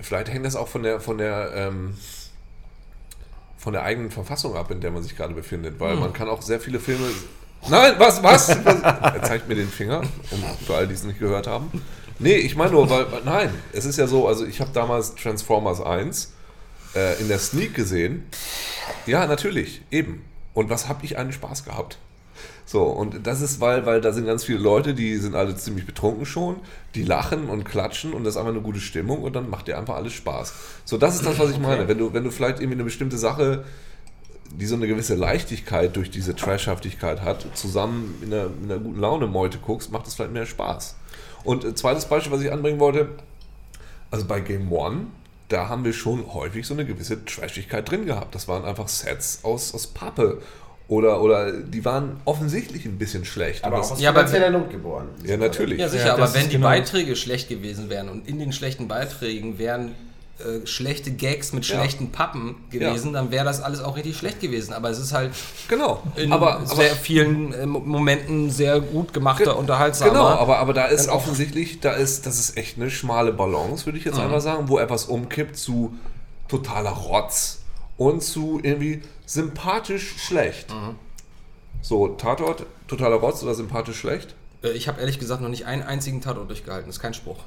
vielleicht 0.00 0.32
hängt 0.32 0.46
das 0.46 0.54
auch 0.54 0.68
von 0.68 0.82
der, 0.84 1.00
von 1.00 1.18
der, 1.18 1.52
ähm, 1.54 1.94
von 3.56 3.72
der 3.72 3.82
eigenen 3.82 4.10
Verfassung 4.10 4.56
ab, 4.56 4.70
in 4.70 4.80
der 4.80 4.90
man 4.90 5.02
sich 5.02 5.16
gerade 5.16 5.34
befindet, 5.34 5.78
weil 5.78 5.96
man 5.96 6.12
kann 6.12 6.28
auch 6.28 6.42
sehr 6.42 6.60
viele 6.60 6.80
Filme. 6.80 7.06
Nein, 7.68 7.94
was, 7.98 8.22
was? 8.22 8.48
was? 8.64 8.82
Er 8.82 9.22
zeigt 9.22 9.48
mir 9.48 9.54
den 9.54 9.68
Finger, 9.68 10.00
um, 10.30 10.42
für 10.66 10.74
all 10.74 10.88
die 10.88 10.94
es 10.94 11.04
nicht 11.04 11.20
gehört 11.20 11.46
haben. 11.46 11.70
Nee, 12.22 12.36
ich 12.36 12.54
meine 12.56 12.72
nur, 12.72 12.88
weil, 12.88 13.06
nein, 13.24 13.50
es 13.72 13.84
ist 13.84 13.98
ja 13.98 14.06
so, 14.06 14.28
also 14.28 14.46
ich 14.46 14.60
habe 14.60 14.70
damals 14.72 15.14
Transformers 15.16 15.80
1 15.80 16.32
äh, 16.94 17.20
in 17.20 17.28
der 17.28 17.38
Sneak 17.38 17.74
gesehen. 17.74 18.24
Ja, 19.06 19.26
natürlich, 19.26 19.82
eben. 19.90 20.24
Und 20.54 20.70
was 20.70 20.88
habe 20.88 21.04
ich 21.04 21.18
einen 21.18 21.32
Spaß 21.32 21.64
gehabt? 21.64 21.98
So, 22.64 22.84
und 22.84 23.26
das 23.26 23.40
ist, 23.40 23.60
weil, 23.60 23.86
weil 23.86 24.00
da 24.00 24.12
sind 24.12 24.26
ganz 24.26 24.44
viele 24.44 24.58
Leute, 24.58 24.94
die 24.94 25.16
sind 25.16 25.34
alle 25.34 25.56
ziemlich 25.56 25.84
betrunken 25.84 26.24
schon, 26.24 26.56
die 26.94 27.02
lachen 27.02 27.48
und 27.48 27.64
klatschen 27.64 28.12
und 28.12 28.24
das 28.24 28.34
ist 28.34 28.38
einfach 28.38 28.52
eine 28.52 28.62
gute 28.62 28.80
Stimmung 28.80 29.22
und 29.22 29.34
dann 29.34 29.50
macht 29.50 29.66
dir 29.66 29.76
einfach 29.76 29.96
alles 29.96 30.12
Spaß. 30.12 30.54
So, 30.84 30.98
das 30.98 31.16
ist 31.16 31.26
das, 31.26 31.38
was 31.38 31.50
ich 31.50 31.58
meine. 31.58 31.88
Wenn 31.88 31.98
du, 31.98 32.12
wenn 32.14 32.24
du 32.24 32.30
vielleicht 32.30 32.60
irgendwie 32.60 32.76
eine 32.76 32.84
bestimmte 32.84 33.18
Sache, 33.18 33.64
die 34.54 34.66
so 34.66 34.76
eine 34.76 34.86
gewisse 34.86 35.16
Leichtigkeit 35.16 35.96
durch 35.96 36.10
diese 36.10 36.36
Trashhaftigkeit 36.36 37.22
hat, 37.22 37.46
zusammen 37.54 38.14
in 38.22 38.32
einer, 38.32 38.46
in 38.62 38.70
einer 38.70 38.80
guten 38.80 39.00
Laune 39.00 39.26
Meute 39.26 39.58
guckst, 39.58 39.90
macht 39.90 40.06
es 40.06 40.14
vielleicht 40.14 40.32
mehr 40.32 40.46
Spaß. 40.46 40.96
Und 41.44 41.64
äh, 41.64 41.74
zweites 41.74 42.04
Beispiel, 42.06 42.32
was 42.32 42.40
ich 42.42 42.52
anbringen 42.52 42.80
wollte, 42.80 43.08
also 44.10 44.26
bei 44.26 44.40
Game 44.40 44.70
One, 44.72 45.06
da 45.48 45.68
haben 45.68 45.84
wir 45.84 45.92
schon 45.92 46.32
häufig 46.32 46.66
so 46.66 46.74
eine 46.74 46.84
gewisse 46.84 47.24
Trashigkeit 47.24 47.90
drin 47.90 48.06
gehabt. 48.06 48.34
Das 48.34 48.48
waren 48.48 48.64
einfach 48.64 48.88
Sets 48.88 49.40
aus, 49.44 49.74
aus 49.74 49.86
Pappe. 49.88 50.40
Oder, 50.88 51.22
oder 51.22 51.52
die 51.52 51.84
waren 51.84 52.20
offensichtlich 52.26 52.84
ein 52.84 52.98
bisschen 52.98 53.24
schlecht. 53.24 53.64
Aber 53.64 53.76
Und 53.76 53.80
auch 53.82 53.84
das, 53.88 53.92
aus 53.98 54.00
Ja, 54.02 54.10
aber 54.10 54.26
finanzieller 54.26 54.50
Not 54.58 54.70
geboren. 54.70 55.08
ja, 55.24 55.36
natürlich. 55.36 55.78
Ja, 55.78 55.88
sicher, 55.88 56.06
Ja, 56.06 56.14
aber 56.14 56.32
wenn 56.34 56.44
die 56.48 56.56
genau- 56.56 56.66
Beiträge 56.68 57.16
schlecht 57.16 57.48
gewesen 57.48 57.88
wären 57.88 58.08
und 58.08 58.28
in 58.28 58.38
den 58.38 58.52
schlechten 58.52 58.88
Beiträgen 58.88 59.58
wären 59.58 59.94
äh, 60.38 60.66
schlechte 60.66 61.10
Gags 61.12 61.52
mit 61.52 61.66
Ja. 61.68 61.76
schlechten 61.76 62.10
Pappen 62.10 62.56
gewesen, 62.70 63.12
dann 63.12 63.30
wäre 63.30 63.44
das 63.44 63.60
alles 63.62 63.80
auch 63.80 63.96
richtig 63.96 64.16
schlecht 64.16 64.40
gewesen. 64.40 64.72
Aber 64.72 64.90
es 64.90 64.98
ist 64.98 65.12
halt 65.12 65.32
Genau. 65.68 66.02
in 66.16 66.32
aber, 66.32 66.56
aber, 66.60 66.66
sehr 66.66 66.96
vielen 66.96 67.52
äh, 67.52 67.66
Mo- 67.66 67.80
Momenten 67.80 68.50
sehr 68.50 68.80
gut 68.80 69.12
gemachter, 69.12 69.56
unterhaltsamer. 69.58 70.10
Genau, 70.10 70.24
aber, 70.26 70.58
aber 70.58 70.72
da 70.72 70.86
ist 70.86 71.08
offensichtlich, 71.08 71.80
da 71.80 71.92
ist, 71.92 72.26
das 72.26 72.38
ist 72.38 72.56
echt 72.56 72.76
eine 72.76 72.90
schmale 72.90 73.32
Balance, 73.32 73.84
würde 73.86 73.98
ich 73.98 74.04
jetzt 74.04 74.16
Mhm. 74.16 74.22
einfach 74.24 74.40
sagen, 74.40 74.68
wo 74.68 74.78
etwas 74.78 75.04
umkippt 75.04 75.56
zu 75.56 75.94
totaler 76.48 76.90
Rotz 76.90 77.60
und 77.96 78.22
zu 78.22 78.58
irgendwie 78.62 79.02
sympathisch 79.26 80.14
schlecht. 80.18 80.70
Mhm. 80.70 80.96
So, 81.82 82.08
Tatort, 82.08 82.64
totaler 82.88 83.16
Rotz 83.16 83.42
oder 83.42 83.54
sympathisch 83.54 83.98
schlecht? 83.98 84.34
Äh, 84.62 84.70
ich 84.70 84.88
habe 84.88 85.00
ehrlich 85.00 85.18
gesagt 85.18 85.40
noch 85.42 85.48
nicht 85.48 85.66
einen 85.66 85.82
einzigen 85.82 86.20
Tatort 86.20 86.48
durchgehalten. 86.48 86.86
Das 86.88 86.96
ist 86.96 87.02
kein 87.02 87.14
Spruch. 87.14 87.38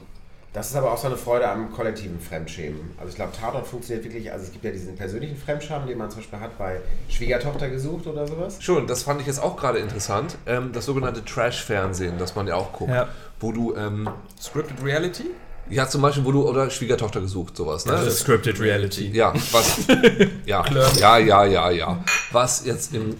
Das 0.55 0.69
ist 0.69 0.75
aber 0.77 0.93
auch 0.93 0.97
so 0.97 1.07
eine 1.07 1.17
Freude 1.17 1.49
am 1.49 1.73
kollektiven 1.73 2.17
Fremdschämen. 2.17 2.93
Also 2.97 3.09
ich 3.09 3.15
glaube, 3.15 3.33
Tatort 3.37 3.67
funktioniert 3.67 4.05
wirklich, 4.05 4.31
also 4.31 4.45
es 4.45 4.53
gibt 4.53 4.63
ja 4.63 4.71
diesen 4.71 4.95
persönlichen 4.95 5.35
Fremdscham, 5.35 5.85
den 5.85 5.97
man 5.97 6.09
zum 6.09 6.21
Beispiel 6.21 6.39
hat 6.39 6.57
bei 6.57 6.79
Schwiegertochter 7.09 7.67
gesucht 7.67 8.07
oder 8.07 8.25
sowas. 8.25 8.55
Schon, 8.61 8.87
das 8.87 9.03
fand 9.03 9.19
ich 9.19 9.27
jetzt 9.27 9.43
auch 9.43 9.57
gerade 9.57 9.79
interessant. 9.79 10.37
Ähm, 10.45 10.71
das 10.71 10.85
sogenannte 10.85 11.25
Trash-Fernsehen, 11.25 12.17
das 12.17 12.35
man 12.35 12.47
ja 12.47 12.55
auch 12.55 12.71
guckt. 12.71 12.89
Ja. 12.89 13.09
Wo 13.41 13.51
du, 13.51 13.75
ähm, 13.75 14.09
Scripted 14.39 14.81
Reality? 14.81 15.25
ja 15.69 15.89
zum 15.89 16.01
Beispiel, 16.01 16.23
wo 16.23 16.31
du, 16.31 16.47
oder 16.47 16.69
Schwiegertochter 16.69 17.19
gesucht, 17.19 17.57
sowas. 17.57 17.85
Ne? 17.85 17.91
Das 17.91 18.05
ist 18.05 18.19
Scripted 18.19 18.57
Reality. 18.61 19.09
Ja, 19.11 19.33
was. 19.51 19.79
ja, 20.45 20.63
ja, 20.99 21.17
ja, 21.17 21.45
ja, 21.45 21.71
ja. 21.71 22.03
Was 22.31 22.65
jetzt 22.65 22.93
im 22.93 23.17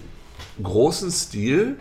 großen 0.63 1.11
Stil 1.11 1.75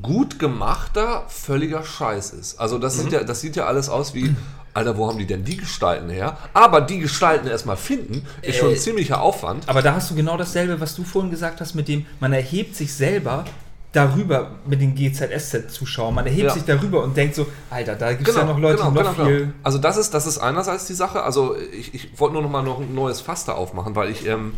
gut 0.00 0.38
gemachter, 0.38 1.26
völliger 1.28 1.84
Scheiß 1.84 2.32
ist. 2.32 2.58
Also 2.58 2.78
das, 2.78 2.98
sieht 2.98 3.12
ja, 3.12 3.22
das 3.22 3.42
sieht 3.42 3.56
ja 3.56 3.66
alles 3.66 3.90
aus 3.90 4.14
wie, 4.14 4.34
Alter, 4.74 4.96
wo 4.96 5.06
haben 5.08 5.18
die 5.18 5.26
denn 5.26 5.44
die 5.44 5.56
Gestalten 5.56 6.10
her? 6.10 6.36
Aber 6.52 6.80
die 6.80 6.98
Gestalten 6.98 7.46
erstmal 7.46 7.76
finden, 7.76 8.26
ist 8.42 8.58
schon 8.58 8.70
ein 8.70 8.76
ziemlicher 8.76 9.20
Aufwand. 9.22 9.68
Aber 9.68 9.82
da 9.82 9.94
hast 9.94 10.10
du 10.10 10.14
genau 10.16 10.36
dasselbe, 10.36 10.80
was 10.80 10.96
du 10.96 11.04
vorhin 11.04 11.30
gesagt 11.30 11.60
hast, 11.60 11.74
mit 11.74 11.86
dem, 11.86 12.06
man 12.18 12.32
erhebt 12.32 12.74
sich 12.74 12.92
selber 12.92 13.44
darüber 13.92 14.50
mit 14.66 14.80
den 14.80 14.96
GZSZ-Zuschauern. 14.96 16.12
Man 16.14 16.26
erhebt 16.26 16.48
Ja. 16.48 16.52
sich 16.52 16.64
darüber 16.64 17.04
und 17.04 17.16
denkt 17.16 17.36
so, 17.36 17.46
Alter, 17.70 17.94
da 17.94 18.12
gibt 18.12 18.28
es 18.28 18.34
ja 18.34 18.44
noch 18.44 18.58
Leute, 18.58 18.82
die 18.82 18.90
noch 19.00 19.14
viel. 19.14 19.54
Also 19.62 19.78
das 19.78 19.96
ist, 19.96 20.12
das 20.12 20.26
ist 20.26 20.38
einerseits 20.38 20.86
die 20.86 20.94
Sache. 20.94 21.22
Also 21.22 21.54
ich, 21.56 21.94
ich 21.94 22.18
wollte 22.18 22.34
nur 22.34 22.42
noch 22.42 22.50
mal 22.50 22.62
noch 22.64 22.80
ein 22.80 22.92
neues 22.92 23.20
Fass 23.20 23.44
da 23.44 23.52
aufmachen, 23.52 23.94
weil 23.94 24.10
ich, 24.10 24.26
ähm, 24.26 24.54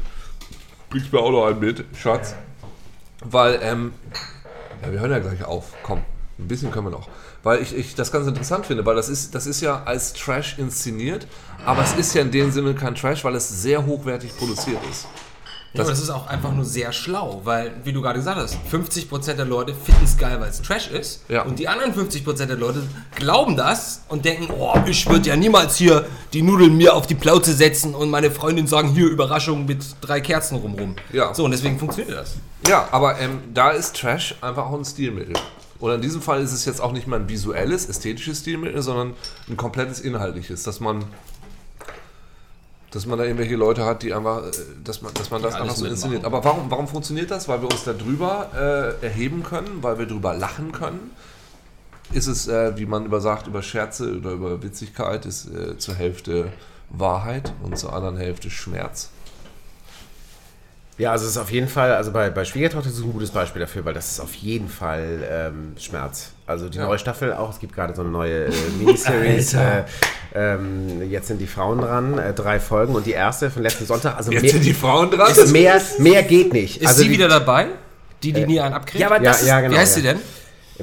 bringst 0.88 1.12
mir 1.12 1.20
auch 1.20 1.30
noch 1.30 1.46
ein 1.46 1.58
mit, 1.60 1.84
Schatz. 1.94 2.34
Weil, 3.22 3.58
ähm, 3.62 3.92
ja, 4.82 4.90
wir 4.92 5.00
hören 5.00 5.10
ja 5.10 5.18
gleich 5.18 5.44
auf. 5.44 5.66
Komm, 5.82 6.02
ein 6.38 6.48
bisschen 6.48 6.70
können 6.70 6.86
wir 6.86 6.90
noch. 6.90 7.08
Weil 7.47 7.62
ich, 7.62 7.76
ich 7.76 7.94
das 7.94 8.11
ganz 8.11 8.26
interessant 8.26 8.66
finde, 8.66 8.84
weil 8.86 8.97
das 8.97 9.09
ist, 9.09 9.32
das 9.36 9.47
ist 9.47 9.61
ja 9.61 9.84
als 9.84 10.12
Trash 10.14 10.59
inszeniert, 10.59 11.28
aber 11.64 11.80
es 11.84 11.92
ist 11.92 12.12
ja 12.12 12.22
in 12.22 12.32
dem 12.32 12.51
Sinne 12.51 12.74
kein 12.74 12.97
Trash, 12.97 13.22
weil 13.22 13.36
es 13.36 13.62
sehr 13.62 13.86
hochwertig 13.86 14.36
produziert 14.36 14.80
ist. 14.90 15.07
Ja, 15.72 15.82
aber 15.82 15.90
das 15.90 16.01
ist 16.01 16.11
auch 16.11 16.26
einfach 16.26 16.53
nur 16.53 16.64
sehr 16.64 16.90
schlau, 16.90 17.42
weil, 17.44 17.70
wie 17.84 17.92
du 17.92 18.03
gerade 18.03 18.18
gesagt 18.18 18.38
hast, 18.38 18.57
50% 18.72 19.34
der 19.34 19.44
Leute 19.44 19.74
finden 19.74 20.03
es 20.05 20.18
geil, 20.18 20.40
weil 20.40 20.51
es 20.51 20.61
Trash 20.61 20.90
ist. 20.90 21.22
Ja. 21.28 21.42
Und 21.42 21.61
die 21.61 21.68
anderen 21.68 21.94
50% 21.94 22.47
der 22.47 22.57
Leute 22.57 22.82
glauben 23.14 23.57
das 23.57 24.03
und 24.09 24.24
denken, 24.24 24.53
oh, 24.59 24.74
ich 24.84 25.09
würde 25.09 25.28
ja 25.28 25.36
niemals 25.36 25.76
hier 25.76 26.05
die 26.32 26.42
Nudeln 26.42 26.76
mir 26.76 26.97
auf 26.97 27.07
die 27.07 27.14
Plauze 27.14 27.55
setzen 27.55 27.94
und 27.94 28.11
meine 28.11 28.32
Freundin 28.32 28.66
sagen, 28.66 28.88
hier 28.88 29.07
Überraschung 29.07 29.66
mit 29.66 29.84
drei 30.01 30.20
Kerzen 30.20 30.57
rumrum. 30.57 30.97
Ja. 31.12 31.32
So, 31.32 31.44
und 31.44 31.53
deswegen 31.53 31.78
funktioniert 31.78 32.18
das. 32.18 32.34
Ja, 32.66 32.88
aber 32.90 33.20
ähm, 33.20 33.38
da 33.55 33.70
ist 33.70 33.94
Trash 33.94 34.34
einfach 34.40 34.66
auch 34.66 34.76
ein 34.76 34.84
Stilmittel. 34.84 35.34
Oder 35.80 35.96
in 35.96 36.02
diesem 36.02 36.22
Fall 36.22 36.42
ist 36.42 36.52
es 36.52 36.64
jetzt 36.64 36.80
auch 36.80 36.92
nicht 36.92 37.06
mal 37.06 37.20
ein 37.20 37.28
visuelles, 37.28 37.88
ästhetisches 37.88 38.40
Stilmittel, 38.40 38.82
sondern 38.82 39.14
ein 39.48 39.56
komplettes 39.56 40.00
inhaltliches, 40.00 40.62
dass 40.62 40.80
man 40.80 41.04
dass 42.92 43.04
man 43.04 43.18
da 43.18 43.24
irgendwelche 43.24 43.56
Leute 43.56 43.84
hat, 43.84 44.02
die 44.02 44.14
einfach, 44.14 44.46
äh, 44.46 44.50
dass 44.82 45.02
man, 45.02 45.12
dass 45.12 45.30
man 45.30 45.42
das 45.42 45.54
Die 45.54 45.60
einfach 45.60 45.74
so 45.74 45.82
mitmachen. 45.82 45.96
inszeniert. 45.96 46.24
Aber 46.24 46.42
warum, 46.44 46.70
warum 46.70 46.88
funktioniert 46.88 47.30
das? 47.30 47.46
Weil 47.46 47.60
wir 47.60 47.70
uns 47.70 47.84
da 47.84 47.92
drüber 47.92 48.96
äh, 49.02 49.04
erheben 49.04 49.42
können, 49.42 49.82
weil 49.82 49.98
wir 49.98 50.06
drüber 50.06 50.34
lachen 50.34 50.72
können. 50.72 51.10
Ist 52.12 52.26
es, 52.26 52.48
äh, 52.48 52.78
wie 52.78 52.86
man 52.86 53.04
über 53.04 53.20
sagt, 53.20 53.48
über 53.48 53.62
Scherze 53.62 54.16
oder 54.16 54.30
über 54.30 54.62
Witzigkeit, 54.62 55.26
ist 55.26 55.46
äh, 55.46 55.76
zur 55.76 55.94
Hälfte 55.94 56.52
Wahrheit 56.88 57.52
und 57.62 57.76
zur 57.76 57.92
anderen 57.92 58.16
Hälfte 58.16 58.48
Schmerz. 58.48 59.10
Ja, 60.99 61.12
also 61.12 61.24
es 61.26 61.32
ist 61.32 61.36
auf 61.36 61.51
jeden 61.51 61.68
Fall, 61.68 61.92
also 61.92 62.11
bei, 62.11 62.30
bei 62.30 62.44
Schwiegertochter 62.47 62.88
ist 62.88 62.97
es 62.97 63.05
ein 63.05 63.12
gutes 63.12 63.30
Beispiel 63.30 63.61
dafür, 63.61 63.84
weil 63.84 63.92
das 63.92 64.12
ist 64.12 64.20
auf 64.20 64.32
jeden 64.34 64.68
Fall 64.68 65.18
ähm, 65.30 65.72
Schmerz. 65.78 66.30
Also 66.47 66.70
die 66.70 66.78
Ja. 66.78 66.86
neue 66.86 66.99
Staffel 66.99 67.34
auch, 67.34 67.51
es 67.53 67.59
gibt 67.59 67.74
gerade 67.74 67.94
so 67.94 68.01
eine 68.01 68.11
neue 68.11 68.47
äh, 68.47 68.51
Miniseries. 68.78 69.53
äh, 69.55 69.82
ähm, 70.34 71.11
jetzt 71.11 71.28
sind 71.28 71.38
die 71.38 71.47
Frauen 71.47 71.80
dran, 71.82 72.18
äh, 72.18 72.32
drei 72.32 72.59
Folgen 72.61 72.94
und 72.94 73.05
die 73.05 73.12
erste 73.12 73.51
von 73.51 73.62
letzten 73.62 73.84
Sonntag. 73.84 74.16
Also 74.16 74.32
Jetzt 74.32 74.42
mehr, 74.42 74.53
sind 74.53 74.64
die 74.64 74.72
Frauen 74.72 75.11
dran. 75.11 75.30
ist 75.30 75.53
mehr, 75.53 75.80
mehr 75.99 76.22
geht 76.22 76.53
nicht. 76.55 76.80
Ist 76.80 76.86
also 76.88 77.03
sie 77.03 77.09
die- 77.09 77.14
wieder 77.14 77.28
dabei? 77.28 77.66
Die, 78.22 78.32
die 78.32 78.47
nie 78.47 78.59
einen 78.61 78.72
abkriegt? 78.74 78.99
Ja, 79.01 79.09
aber 79.09 79.16
Ja, 79.16 79.22
das 79.32 79.42
ist, 79.42 79.49
ja, 79.49 79.61
genau. 79.61 79.74
Wie 79.74 79.78
heißt 79.78 79.94
sie 79.94 80.01
ja. 80.01 80.12
denn? 80.14 80.22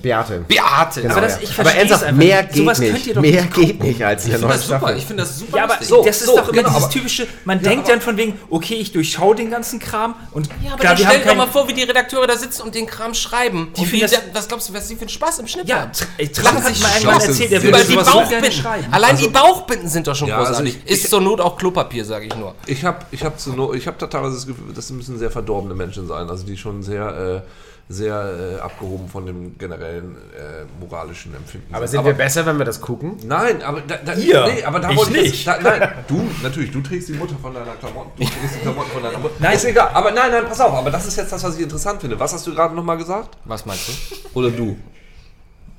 Beate. 0.01 0.39
Beate. 0.47 1.01
Genau, 1.01 1.13
Aber 1.13 1.21
das- 1.21 1.35
ja. 1.35 1.39
ich 1.43 1.59
aber 1.59 1.73
ernsthaft, 1.73 2.03
einfach 2.03 2.17
mehr 2.17 2.43
geht 2.43 2.55
Sowas 2.55 2.79
könnt 2.79 2.93
nicht. 2.93 3.07
ihr 3.07 3.13
doch 3.13 3.21
Mehr 3.21 3.41
nicht 3.43 3.53
geht 3.53 3.83
nicht 3.83 4.03
als 4.03 4.23
in 4.25 4.31
der 4.31 4.39
Ich 4.39 4.45
neuen 4.45 4.53
das 4.57 4.65
super. 4.65 4.77
Staffel. 4.79 4.97
Ich 4.97 5.05
finde 5.05 5.23
das 5.23 5.39
super 5.39 5.57
Ja, 5.57 5.63
aber 5.65 5.73
lustig. 5.73 5.89
so, 5.89 6.03
das 6.03 6.17
ist 6.17 6.25
so, 6.25 6.35
doch 6.35 6.49
immer 6.49 6.57
genau, 6.63 6.73
dieses 6.75 6.89
typische, 6.89 7.27
man 7.45 7.61
denkt 7.61 7.89
dann 7.89 8.01
von 8.01 8.17
wegen, 8.17 8.39
okay, 8.49 8.75
ich 8.75 8.91
durchschaue 8.91 9.35
den 9.35 9.51
ganzen 9.51 9.79
Kram 9.79 10.15
und 10.31 10.47
Ja, 10.63 10.71
aber 10.73 10.79
klar, 10.79 10.95
dann 10.95 11.05
stell 11.07 11.19
dir 11.21 11.27
doch 11.27 11.35
mal 11.35 11.47
vor, 11.47 11.67
wie 11.67 11.73
die 11.73 11.83
Redakteure 11.83 12.27
da 12.27 12.35
sitzen 12.37 12.63
und 12.63 12.73
den 12.75 12.85
Kram 12.87 13.13
schreiben. 13.13 13.71
Die 13.77 13.81
und 13.81 13.91
wie, 13.91 13.99
das- 13.99 14.11
der- 14.11 14.21
was 14.33 14.47
glaubst 14.47 14.69
du, 14.69 14.73
was 14.73 14.87
sie 14.87 14.95
für 14.95 15.01
einen 15.01 15.09
Spaß 15.09 15.39
im 15.39 15.47
Schnitt 15.47 15.67
ja, 15.67 15.81
haben? 15.81 15.91
Tr- 15.91 16.05
ey, 16.17 16.25
Lachen 16.25 16.33
Trump 16.43 16.63
hat 16.63 16.73
sich 16.75 16.83
mal 16.83 16.89
irgendwann 16.95 17.21
erzählt, 17.21 17.51
würde 17.51 17.67
Über 17.67 17.83
die 17.83 17.95
Bauchbinden. 17.95 18.51
schreiben. 18.51 18.85
Allein 18.91 19.11
Also- 19.11 19.23
die 19.27 19.31
Bauchbinden 19.31 19.89
sind 19.89 20.07
doch 20.07 20.15
schon 20.15 20.27
Ja, 20.27 20.37
also 20.37 20.49
großartig. 20.49 20.77
ich- 20.85 20.91
Ist 20.91 21.09
zur 21.09 21.21
Not 21.21 21.39
auch 21.41 21.57
Klopapier, 21.57 22.03
sage 22.05 22.25
ich 22.25 22.35
nur. 22.35 22.55
Ich 22.65 22.83
habe 22.83 22.99
hab, 23.21 23.75
ich 23.75 23.87
hab 23.87 23.99
da 23.99 24.07
teilweise 24.07 24.35
das 24.35 24.47
Gefühl, 24.47 24.73
das 24.73 24.89
müssen 24.89 25.17
sehr 25.19 25.29
verdorbene 25.31 25.75
Menschen 25.75 26.07
sein, 26.07 26.29
also 26.29 26.45
die 26.45 26.57
schon 26.57 26.81
sehr, 26.83 27.43
äh, 27.45 27.49
sehr 27.89 28.57
äh, 28.57 28.59
abgehoben 28.61 29.07
von 29.09 29.25
dem 29.25 29.57
generellen 29.57 30.15
äh, 30.15 30.63
moralischen 30.79 31.35
Empfinden 31.35 31.75
Aber 31.75 31.87
sind 31.87 32.03
wir 32.05 32.13
besser, 32.13 32.45
wenn 32.45 32.57
wir 32.57 32.65
das 32.65 32.79
gucken? 32.81 33.17
Nein, 33.25 33.61
aber 33.61 33.81
da, 33.81 33.97
da, 33.97 34.13
Ihr? 34.13 34.47
nee, 34.47 34.63
aber 34.63 34.79
da 34.79 34.89
Ich 34.91 34.97
wollte 34.97 35.17
ich 35.17 35.21
nicht. 35.31 35.45
Jetzt, 35.45 35.47
da, 35.47 35.61
nein, 35.61 35.89
du, 36.07 36.29
natürlich, 36.41 36.71
du 36.71 36.81
trägst 36.81 37.09
die 37.09 37.13
Mutter 37.13 37.35
von 37.41 37.53
deiner 37.53 37.73
Klamotten, 37.73 38.11
du 38.17 38.23
trägst 38.23 38.55
die 38.55 38.59
Klamotten 38.59 38.91
von 38.91 39.03
deiner 39.03 39.19
Mutter. 39.19 39.35
Nein. 39.39 39.55
ist 39.55 39.65
egal, 39.65 39.89
aber 39.93 40.11
nein, 40.11 40.31
nein, 40.31 40.45
pass 40.47 40.61
auf, 40.61 40.73
aber 40.73 40.89
das 40.91 41.05
ist 41.07 41.17
jetzt 41.17 41.31
das, 41.31 41.43
was 41.43 41.55
ich 41.55 41.61
interessant 41.63 41.99
finde. 42.01 42.19
Was 42.19 42.33
hast 42.33 42.47
du 42.47 42.55
gerade 42.55 42.73
nochmal 42.73 42.97
gesagt? 42.97 43.37
Was 43.45 43.65
meinst 43.65 43.89
du? 43.89 43.93
Oder 44.39 44.49
du? 44.49 44.77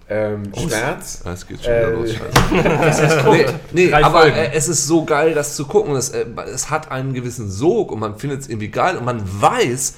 Ähm, 0.07 0.53
Schmerz. 0.55 1.23
Ah, 1.25 1.33
Es 1.33 1.47
geht 1.47 1.65
schon 1.65 1.73
wieder 1.73 1.89
Äh, 1.89 1.93
los, 1.93 2.11
scheiße. 2.13 3.25
nee, 3.73 3.87
nee 3.89 3.93
aber 3.93 4.27
äh, 4.27 4.53
es 4.53 4.69
ist 4.69 4.87
so 4.87 5.05
geil, 5.05 5.33
das 5.33 5.57
zu 5.57 5.67
gucken. 5.67 5.97
Es, 5.97 6.11
äh, 6.11 6.27
es 6.53 6.69
hat 6.69 6.91
einen 6.91 7.15
gewissen 7.15 7.51
Sog 7.51 7.91
und 7.91 8.01
man 8.01 8.19
findet 8.19 8.43
es 8.43 8.49
irgendwie 8.49 8.69
geil 8.69 8.99
und 8.99 9.07
man 9.07 9.23
weiß, 9.41 9.95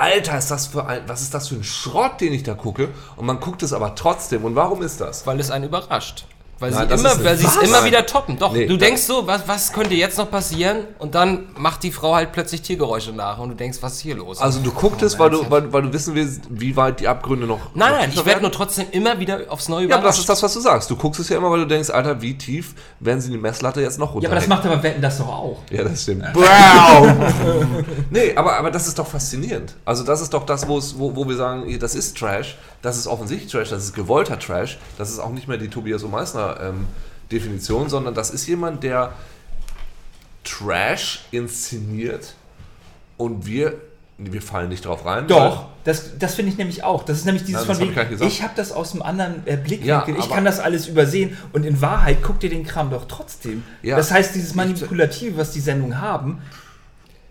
Alter, 0.00 0.38
ist 0.38 0.50
das 0.50 0.68
für 0.68 0.86
ein, 0.86 1.02
was 1.08 1.20
ist 1.20 1.34
das 1.34 1.48
für 1.48 1.56
ein 1.56 1.62
Schrott, 1.62 2.22
den 2.22 2.32
ich 2.32 2.42
da 2.42 2.54
gucke? 2.54 2.88
Und 3.16 3.26
man 3.26 3.38
guckt 3.38 3.62
es 3.62 3.74
aber 3.74 3.94
trotzdem. 3.94 4.44
Und 4.44 4.54
warum 4.54 4.80
ist 4.80 4.98
das? 5.02 5.26
Weil 5.26 5.38
es 5.40 5.50
einen 5.50 5.66
überrascht. 5.66 6.24
Weil 6.60 6.72
Nein, 6.72 6.88
sie, 6.88 6.94
immer, 6.94 7.24
weil 7.24 7.38
sie 7.38 7.46
es 7.46 7.56
immer 7.56 7.84
wieder 7.86 8.04
toppen. 8.04 8.38
Doch, 8.38 8.52
Nee, 8.52 8.66
du 8.66 8.76
denkst 8.76 9.00
so, 9.02 9.26
was, 9.26 9.48
was 9.48 9.72
könnte 9.72 9.94
jetzt 9.94 10.18
noch 10.18 10.30
passieren? 10.30 10.84
Und 10.98 11.14
dann 11.14 11.46
macht 11.56 11.82
die 11.82 11.90
Frau 11.90 12.14
halt 12.14 12.32
plötzlich 12.32 12.60
Tiergeräusche 12.60 13.12
nach 13.12 13.38
und 13.38 13.48
du 13.48 13.54
denkst, 13.56 13.78
was 13.80 13.94
ist 13.94 14.00
hier 14.00 14.14
los? 14.16 14.38
Also 14.40 14.60
du 14.60 14.70
guckst 14.70 15.00
es, 15.00 15.18
weil 15.18 15.30
du, 15.30 15.50
weil, 15.50 15.72
weil 15.72 15.82
du 15.82 15.92
wissen 15.94 16.14
willst, 16.14 16.42
wie 16.50 16.76
weit 16.76 17.00
die 17.00 17.08
Abgründe 17.08 17.46
noch. 17.46 17.60
nein, 17.74 17.92
noch 17.92 17.98
nein, 17.98 18.10
ich 18.10 18.16
werde 18.16 18.28
werden. 18.28 18.42
nur 18.42 18.52
trotzdem 18.52 18.86
immer 18.90 19.18
wieder 19.18 19.40
aufs 19.48 19.70
Neue 19.70 19.86
Ja, 19.88 19.96
aber 19.96 20.04
das 20.08 20.16
überrascht. 20.16 20.18
ist 20.20 20.28
das, 20.28 20.42
was 20.42 20.52
du 20.52 20.60
sagst. 20.60 20.90
Du 20.90 20.96
guckst 20.96 21.18
es 21.20 21.30
ja 21.30 21.38
immer, 21.38 21.50
weil 21.50 21.60
du 21.60 21.66
denkst, 21.66 21.88
Alter, 21.88 22.20
wie 22.20 22.36
tief 22.36 22.74
werden 23.00 23.22
sie 23.22 23.30
die 23.30 23.38
Messlatte 23.38 23.80
jetzt 23.80 23.98
noch 23.98 24.12
runter? 24.12 24.24
Ja, 24.24 24.28
aber 24.30 24.40
das 24.40 24.46
macht 24.48 24.66
aber 24.66 24.82
Wetten 24.82 25.00
das 25.00 25.16
doch 25.16 25.28
auch. 25.28 25.58
Ja, 25.70 25.82
das 25.82 26.02
stimmt. 26.02 26.24
Wow! 26.34 27.10
nee, 28.10 28.34
aber, 28.36 28.58
aber 28.58 28.70
das 28.70 28.86
ist 28.86 28.98
doch 28.98 29.06
faszinierend. 29.06 29.74
Also 29.86 30.04
das 30.04 30.20
ist 30.20 30.34
doch 30.34 30.44
das, 30.44 30.68
wo, 30.68 30.78
wo, 30.96 31.16
wo 31.16 31.26
wir 31.26 31.36
sagen, 31.36 31.78
das 31.78 31.94
ist 31.94 32.18
Trash, 32.18 32.58
das 32.82 32.96
ist 32.96 33.06
offensichtlich 33.06 33.50
Trash, 33.50 33.70
das 33.70 33.84
ist 33.84 33.94
gewollter 33.94 34.38
Trash, 34.38 34.78
das 34.98 35.10
ist 35.10 35.18
auch 35.18 35.30
nicht 35.30 35.48
mehr 35.48 35.58
die 35.58 35.68
Tobias 35.68 36.02
Meissner 36.02 36.58
ähm, 36.60 36.86
Definition, 37.30 37.88
sondern 37.88 38.14
das 38.14 38.30
ist 38.30 38.46
jemand, 38.46 38.82
der 38.82 39.12
Trash 40.44 41.26
inszeniert 41.30 42.34
und 43.16 43.46
wir, 43.46 43.74
wir 44.16 44.42
fallen 44.42 44.70
nicht 44.70 44.86
drauf 44.86 45.04
rein. 45.04 45.26
Doch, 45.28 45.66
das, 45.84 46.18
das 46.18 46.34
finde 46.34 46.52
ich 46.52 46.58
nämlich 46.58 46.82
auch. 46.82 47.04
Das 47.04 47.18
ist 47.18 47.26
nämlich 47.26 47.44
dieses 47.44 47.66
Nein, 47.66 47.76
von 47.76 47.76
hab 47.76 47.82
ich 47.82 47.88
wegen, 47.90 48.00
nicht 48.00 48.10
gesagt. 48.10 48.32
ich 48.32 48.42
habe 48.42 48.52
das 48.56 48.72
aus 48.72 48.92
einem 48.92 49.02
anderen 49.02 49.46
äh, 49.46 49.56
Blickwinkel, 49.56 50.14
Ja, 50.14 50.18
ich 50.18 50.30
kann 50.30 50.44
das 50.44 50.58
alles 50.58 50.88
übersehen 50.88 51.36
und 51.52 51.64
in 51.64 51.80
Wahrheit 51.80 52.22
guckt 52.22 52.42
ihr 52.42 52.50
den 52.50 52.64
Kram 52.64 52.90
doch 52.90 53.06
trotzdem. 53.06 53.62
Ja. 53.82 53.96
Das 53.96 54.10
heißt, 54.10 54.34
dieses 54.34 54.54
Manipulative, 54.54 55.36
was 55.36 55.52
die 55.52 55.60
Sendungen 55.60 56.00
haben, 56.00 56.40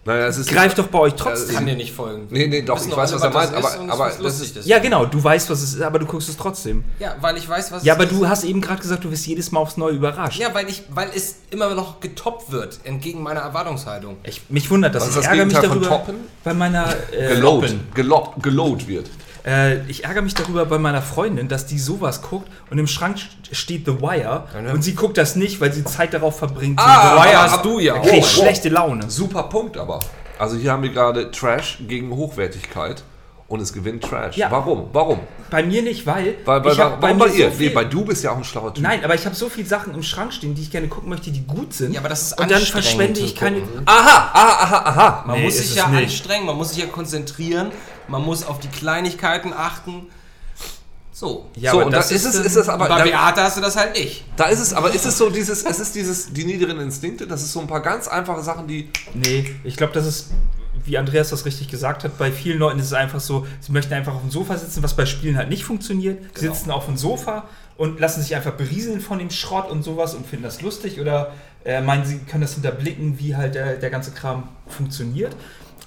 Naja, 0.09 0.25
es 0.25 0.37
ist 0.39 0.49
greift 0.49 0.75
doch 0.79 0.87
bei 0.87 0.97
euch 0.99 1.13
Ich 1.13 1.21
trotzdem. 1.21 1.53
kann 1.55 1.65
dir 1.67 1.75
nicht 1.75 1.93
folgen. 1.93 2.25
Nee, 2.31 2.47
nee, 2.47 2.63
doch, 2.63 2.83
ich 2.83 2.95
weiß, 2.97 3.13
was 3.13 3.21
er 3.21 3.29
meint, 3.29 3.53
aber- 3.53 3.79
aber 3.79 3.99
was 4.05 4.13
das 4.15 4.23
lustig 4.23 4.55
ist- 4.57 4.67
ja, 4.67 4.79
genau, 4.79 5.05
du 5.05 5.23
weißt, 5.23 5.47
was 5.51 5.61
es 5.61 5.75
ist, 5.75 5.81
aber 5.83 5.99
du 5.99 6.07
guckst 6.07 6.27
es 6.29 6.35
trotzdem. 6.35 6.83
Ja, 6.97 7.15
weil 7.21 7.37
ich 7.37 7.47
weiß, 7.47 7.71
was 7.71 7.83
Ja, 7.83 7.93
aber 7.93 8.07
du 8.07 8.27
hast 8.27 8.43
eben 8.43 8.59
gerade 8.59 8.81
gesagt, 8.81 9.03
du 9.03 9.11
wirst 9.11 9.27
jedes 9.27 9.51
Mal 9.51 9.59
aufs 9.59 9.77
Neue 9.77 9.93
überrascht. 9.93 10.39
Ja, 10.39 10.51
weil, 10.55 10.67
ich, 10.67 10.81
weil 10.89 11.09
es 11.15 11.35
immer 11.51 11.75
noch 11.75 11.99
getoppt 11.99 12.51
wird, 12.51 12.79
entgegen 12.85 13.21
meiner 13.21 13.41
Erwartungshaltung. 13.41 14.17
Ich, 14.23 14.41
mich 14.49 14.69
wundert 14.71 14.95
das. 14.95 15.03
Was 15.03 15.09
ist 15.09 15.15
ich 15.17 15.21
das 15.21 15.29
ärgere 15.31 15.45
mich 15.45 15.53
Gegenteil 15.55 15.77
von 15.79 15.81
darüber 15.89 16.05
toppen? 16.05 16.15
bei 16.43 16.53
meiner 16.55 16.87
äh, 17.11 17.27
geload, 17.35 18.31
geload 18.41 18.87
wird. 18.87 19.05
Äh, 19.49 19.81
ich 19.87 20.03
ärgere 20.03 20.21
mich 20.21 20.33
darüber 20.35 20.65
bei 20.65 20.77
meiner 20.77 21.01
Freundin, 21.01 21.47
dass 21.47 21.65
die 21.65 21.79
sowas 21.79 22.21
guckt 22.21 22.47
und 22.69 22.77
im 22.77 22.87
Schrank 22.87 23.17
st- 23.17 23.55
steht 23.55 23.85
The 23.85 23.99
Wire 24.01 24.43
ne? 24.61 24.73
und 24.73 24.83
sie 24.83 24.93
guckt 24.93 25.17
das 25.17 25.35
nicht, 25.35 25.59
weil 25.59 25.73
sie 25.73 25.83
Zeit 25.83 26.13
darauf 26.13 26.37
verbringt. 26.37 26.79
Ah, 26.79 27.15
The 27.17 27.21
Wire 27.29 27.37
aber- 27.39 27.51
hast 27.51 27.65
du 27.65 27.79
ja. 27.79 27.95
Oh, 27.95 28.07
oh. 28.11 28.23
schlechte 28.23 28.69
Laune. 28.69 29.09
Super 29.09 29.43
Punkt 29.43 29.77
aber. 29.77 29.99
Also 30.37 30.55
hier 30.57 30.71
haben 30.71 30.83
wir 30.83 30.91
gerade 30.91 31.31
Trash 31.31 31.79
gegen 31.87 32.11
Hochwertigkeit 32.15 33.03
und 33.47 33.59
es 33.61 33.73
gewinnt 33.73 34.03
Trash. 34.03 34.37
Ja. 34.37 34.51
Warum? 34.51 34.89
Warum? 34.93 35.19
Bei 35.49 35.63
mir 35.63 35.81
nicht, 35.81 36.05
weil. 36.05 36.35
Weil, 36.45 36.63
weil, 36.63 36.73
ich 36.73 36.79
hab 36.79 37.01
warum 37.01 37.17
mir 37.17 37.25
bei 37.25 37.31
ihr? 37.31 37.49
so 37.51 37.57
nee, 37.57 37.69
bei 37.69 37.83
du 37.83 38.05
bist 38.05 38.23
ja 38.23 38.31
auch 38.31 38.37
ein 38.37 38.43
schlauer 38.43 38.71
Typ. 38.73 38.83
Nein, 38.83 39.03
aber 39.03 39.15
ich 39.15 39.25
habe 39.25 39.35
so 39.35 39.49
viele 39.49 39.67
Sachen 39.67 39.95
im 39.95 40.03
Schrank 40.03 40.31
stehen, 40.31 40.53
die 40.53 40.61
ich 40.61 40.69
gerne 40.69 40.87
gucken 40.87 41.09
möchte, 41.09 41.31
die 41.31 41.43
gut 41.47 41.73
sind. 41.73 41.93
Ja, 41.93 41.99
aber 42.01 42.09
das 42.09 42.21
ist 42.21 42.39
Und 42.39 42.51
dann 42.51 42.61
verschwende 42.61 43.19
ich 43.19 43.35
keine. 43.35 43.63
Aha, 43.85 44.29
aha, 44.33 44.63
aha, 44.63 44.89
aha. 44.89 45.23
Man 45.25 45.37
Nee, 45.39 45.45
muss 45.45 45.57
sich 45.57 45.73
ja 45.75 45.87
nicht. 45.87 46.03
anstrengen, 46.03 46.45
man 46.45 46.55
muss 46.57 46.69
sich 46.69 46.77
ja 46.77 46.85
konzentrieren, 46.85 47.71
man 48.09 48.23
muss 48.23 48.43
auf 48.45 48.59
die 48.59 48.67
Kleinigkeiten 48.67 49.53
achten. 49.53 50.07
So. 51.11 51.49
Ja, 51.55 51.71
so, 51.71 51.77
aber 51.77 51.87
und 51.87 51.91
das 51.91 52.09
das 52.09 52.23
ist 52.23 52.35
es, 52.35 52.45
ist 52.45 52.55
es 52.55 52.69
aber. 52.69 52.87
bei 52.87 53.03
Beate 53.03 53.41
hast 53.43 53.57
du 53.57 53.61
das 53.61 53.75
halt 53.75 53.97
nicht. 53.97 54.23
da 54.37 54.45
ist 54.45 54.59
es, 54.59 54.73
aber 54.73 54.93
ist 54.93 55.05
es 55.05 55.17
so 55.17 55.29
dieses, 55.29 55.63
es 55.63 55.79
ist 55.79 55.93
dieses, 55.95 56.31
die 56.31 56.45
niederen 56.45 56.79
Instinkte, 56.79 57.27
das 57.27 57.41
ist 57.43 57.51
so 57.51 57.59
ein 57.59 57.67
paar 57.67 57.81
ganz 57.81 58.07
einfache 58.07 58.41
Sachen, 58.41 58.67
die. 58.67 58.89
Nee, 59.13 59.53
ich 59.65 59.75
glaube, 59.75 59.91
das 59.91 60.05
ist, 60.05 60.27
wie 60.85 60.97
Andreas 60.97 61.29
das 61.29 61.43
richtig 61.45 61.67
gesagt 61.67 62.05
hat, 62.05 62.17
bei 62.17 62.31
vielen 62.31 62.57
Leuten 62.57 62.79
ist 62.79 62.85
es 62.85 62.93
einfach 62.93 63.19
so, 63.19 63.45
sie 63.59 63.73
möchten 63.73 63.93
einfach 63.93 64.13
auf 64.15 64.21
dem 64.21 64.31
Sofa 64.31 64.57
sitzen, 64.57 64.81
was 64.81 64.95
bei 64.95 65.05
Spielen 65.05 65.35
halt 65.37 65.49
nicht 65.49 65.65
funktioniert. 65.65 66.23
Sie 66.35 66.41
Genau. 66.41 66.53
sitzen 66.53 66.71
auf 66.71 66.85
dem 66.85 66.95
Sofa 66.95 67.49
und 67.75 67.99
lassen 67.99 68.21
sich 68.21 68.33
einfach 68.35 68.53
berieseln 68.53 69.01
von 69.01 69.19
dem 69.19 69.29
Schrott 69.29 69.69
und 69.69 69.83
sowas 69.83 70.13
und 70.15 70.25
finden 70.25 70.43
das 70.45 70.61
lustig 70.61 71.01
oder 71.01 71.33
äh, 71.65 71.81
meinen, 71.81 72.05
sie 72.05 72.19
können 72.19 72.41
das 72.41 72.53
hinterblicken, 72.53 73.19
wie 73.19 73.35
halt 73.35 73.55
der, 73.55 73.75
der 73.75 73.89
ganze 73.89 74.11
Kram 74.11 74.47
funktioniert. 74.67 75.35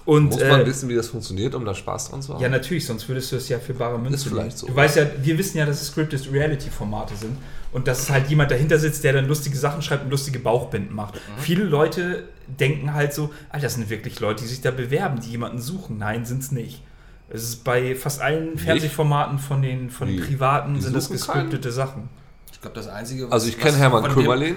Und, 0.04 0.24
Muss 0.30 0.40
man 0.40 0.62
äh, 0.62 0.66
wissen, 0.66 0.88
wie 0.88 0.96
das 0.96 1.08
funktioniert, 1.08 1.54
um 1.54 1.64
da 1.64 1.74
Spaß 1.74 2.10
dran 2.10 2.22
zu 2.22 2.34
haben? 2.34 2.42
Ja, 2.42 2.48
natürlich, 2.48 2.84
sonst 2.86 3.08
würdest 3.08 3.30
du 3.30 3.36
es 3.36 3.48
ja 3.48 3.58
für 3.60 3.74
bare 3.74 3.98
Münze 3.98 4.16
Ist 4.16 4.24
vielleicht 4.24 4.58
so. 4.58 4.66
Du 4.66 4.74
weißt 4.74 4.96
ja, 4.96 5.06
wir 5.22 5.38
wissen 5.38 5.58
ja, 5.58 5.66
dass 5.66 5.80
es 5.80 5.88
Scripted 5.88 6.32
Reality-Formate 6.32 7.14
sind 7.14 7.36
und 7.70 7.86
dass 7.86 8.10
halt 8.10 8.28
jemand 8.28 8.50
dahinter 8.50 8.78
sitzt, 8.78 9.04
der 9.04 9.12
dann 9.12 9.28
lustige 9.28 9.56
Sachen 9.56 9.80
schreibt 9.80 10.04
und 10.04 10.10
lustige 10.10 10.40
Bauchbinden 10.40 10.94
macht. 10.96 11.14
Mhm. 11.14 11.18
Viele 11.40 11.64
Leute 11.64 12.24
denken 12.48 12.94
halt 12.94 13.14
so, 13.14 13.30
Alter, 13.50 13.64
das 13.66 13.74
sind 13.74 13.90
wirklich 13.90 14.18
Leute, 14.18 14.42
die 14.42 14.48
sich 14.48 14.60
da 14.60 14.72
bewerben, 14.72 15.20
die 15.20 15.30
jemanden 15.30 15.58
suchen. 15.60 15.98
Nein, 15.98 16.24
sind 16.24 16.42
es 16.42 16.50
nicht. 16.50 16.82
Es 17.30 17.44
ist 17.44 17.64
bei 17.64 17.94
fast 17.94 18.20
allen 18.20 18.58
Fernsehformaten 18.58 19.38
von 19.38 19.62
den, 19.62 19.88
von 19.88 20.08
den? 20.08 20.20
Privaten 20.20 20.74
Die 20.74 20.80
sind 20.82 20.96
das 20.96 21.08
gescriptete 21.10 21.70
Sachen. 21.70 22.08
Ich 22.52 22.60
glaube, 22.60 22.74
das 22.74 22.88
einzige. 22.88 23.26
was- 23.26 23.32
Also 23.32 23.48
ich 23.48 23.58
kenne 23.58 23.76
Hermann 23.78 24.12
Kümmerlin. 24.12 24.56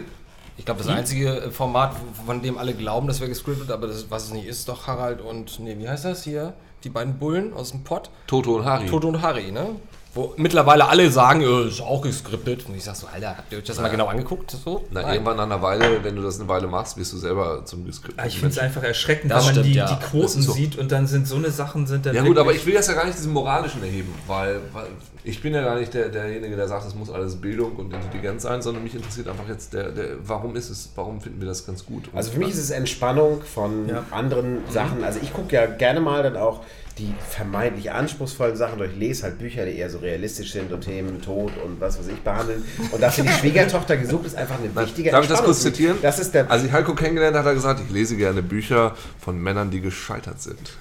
Ich 0.57 0.65
glaube, 0.65 0.82
das 0.84 0.90
einzige 0.90 1.41
äh, 1.41 1.52
Format, 1.52 1.95
von 2.26 2.41
dem 2.41 2.57
alle 2.57 2.73
glauben, 2.73 3.07
das 3.07 3.19
wäre 3.19 3.30
gescriptet, 3.30 3.72
aber 3.72 3.88
das, 3.88 4.06
was 4.10 4.26
es 4.26 4.32
nicht 4.32 4.45
ist, 4.48 4.68
doch 4.69 4.88
Harald 4.88 5.22
und, 5.22 5.60
nee, 5.60 5.76
wie 5.77 5.88
heißt 5.90 6.06
das 6.06 6.23
hier? 6.23 6.53
Die 6.84 6.90
beiden 6.90 7.18
Bullen 7.18 7.53
aus 7.53 7.72
dem 7.72 7.84
Pott. 7.84 8.10
Toto 8.27 8.56
und 8.57 8.65
Harry. 8.65 8.86
Toto 8.86 9.07
und 9.07 9.22
Harry, 9.22 9.52
ne? 9.52 9.68
Wo 10.14 10.34
mittlerweile 10.38 10.88
alle 10.88 11.11
sagen, 11.11 11.41
äh, 11.41 11.68
ist 11.68 11.82
auch 11.82 12.02
gescriptet. 12.02 12.65
Und 12.69 12.76
ich 12.76 12.86
sag 12.86 12.95
so, 12.95 13.06
Alter, 13.14 13.36
habt 13.38 13.52
ihr 13.52 13.57
euch 13.57 13.65
das 13.65 13.82
mal 13.82 13.90
genau 13.90 14.06
angeguckt? 14.06 14.52
So? 14.52 14.86
Na, 14.91 15.02
Nein. 15.02 15.14
irgendwann 15.15 15.36
nach 15.36 15.44
einer 15.44 15.61
Weile, 15.61 16.03
wenn 16.06 16.15
du 16.15 16.22
das 16.22 16.40
eine 16.40 16.48
Weile 16.48 16.68
machst, 16.68 16.95
wirst 16.95 17.11
du 17.11 17.18
selber 17.18 17.65
zum 17.65 17.86
geskripteten 17.86 18.23
Ah, 18.23 18.27
Ich 18.27 18.36
finde 18.40 18.53
es 18.53 18.60
einfach 18.60 18.82
erschreckend, 18.84 19.30
Das 19.30 19.40
wenn 19.40 19.56
man 19.56 19.64
stimmt, 19.65 19.65
die, 19.76 19.77
ja. 19.77 19.88
die 19.94 20.06
Quoten 20.06 20.40
ist 20.40 20.45
so. 20.45 20.53
sieht 20.53 20.77
und 20.77 20.90
dann 20.94 21.06
sind 21.07 21.27
so 21.27 21.36
eine 21.36 21.52
Sachen 21.52 21.86
sind 21.86 22.06
dann 22.06 22.15
Ja 22.15 22.22
gut, 22.23 22.38
aber 22.38 22.53
ich 22.53 22.65
will 22.65 22.76
das 22.76 22.88
ja 22.88 22.94
gar 22.94 23.03
nicht 23.06 23.18
diesen 23.18 23.34
moralischen 23.34 23.84
erheben, 23.84 24.14
weil, 24.26 24.61
weil 24.72 24.86
ich 25.26 25.41
bin 25.41 25.53
ja 25.53 25.64
gar 25.64 25.80
nicht 25.80 25.93
der, 25.93 26.10
derjenige, 26.10 26.56
der 26.56 26.68
sagt, 26.68 26.85
es 26.85 26.93
muss 26.95 27.10
alles 27.10 27.35
Bildung 27.38 27.76
und 27.77 27.93
Intelligenz 27.93 28.43
sein, 28.43 28.61
sondern 28.61 28.84
mich 28.84 28.95
interessiert 28.95 29.27
einfach 29.27 29.47
jetzt, 29.49 29.73
der, 29.73 29.91
der, 29.91 30.06
warum 30.23 30.56
ist 30.56 30.69
es, 30.69 30.91
warum 30.95 31.19
finden 31.19 31.41
wir 31.41 31.47
das 31.47 31.65
ganz 31.65 31.85
gut? 31.85 32.10
Also 32.14 32.31
für 32.31 32.39
mich 32.39 32.49
ist 32.49 32.60
es 32.60 32.69
Entspannung 32.69 33.41
von 33.41 33.89
Ja. 33.89 34.03
anderen 34.11 34.60
Sachen. 34.69 35.03
Also 35.03 35.19
ich 35.22 35.34
gucke 35.34 35.56
ja 35.56 35.65
gerne 35.65 35.99
mal 35.99 36.22
dann 36.23 36.38
auch 36.38 36.64
die 36.97 37.14
vermeintlich 37.30 37.91
anspruchsvollen 37.91 38.56
Sachen 38.56 38.77
durch. 38.77 38.91
Ich 38.91 38.97
lese 38.97 39.23
halt 39.23 39.38
Bücher, 39.38 39.65
die 39.65 39.77
eher 39.77 39.89
so 39.89 39.97
realistisch 39.97 40.53
sind 40.53 40.72
und 40.72 40.81
Themen 40.81 41.22
Tod 41.22 41.52
und 41.65 41.81
was 41.81 41.99
weiß 41.99 42.07
ich 42.07 42.22
behandeln. 42.22 42.64
Und 42.91 43.02
da 43.02 43.10
finde 43.10 43.31
ich 43.31 43.38
Schwiegertochter 43.39 43.97
gesucht 43.97 44.26
ist 44.27 44.35
einfach 44.38 44.57
eine 44.60 44.73
wichtige 44.76 45.11
Darf 45.11 45.23
ich 45.23 45.30
das 45.30 45.43
kurz 45.43 45.61
zitieren? 45.61 45.97
Das 46.02 46.19
ist 46.19 46.34
der 46.34 46.49
Als 46.49 46.64
ich 46.64 46.72
Heiko 46.72 46.95
kennengelernt 46.95 47.35
habe, 47.35 47.49
hat 47.49 47.52
er 47.52 47.56
gesagt, 47.56 47.81
ich 47.85 47.91
lese 47.91 48.15
gerne 48.15 48.41
Bücher 48.41 48.95
von 49.19 49.38
Männern, 49.38 49.72
die 49.72 49.81
gescheitert 49.81 50.41
sind. 50.41 50.77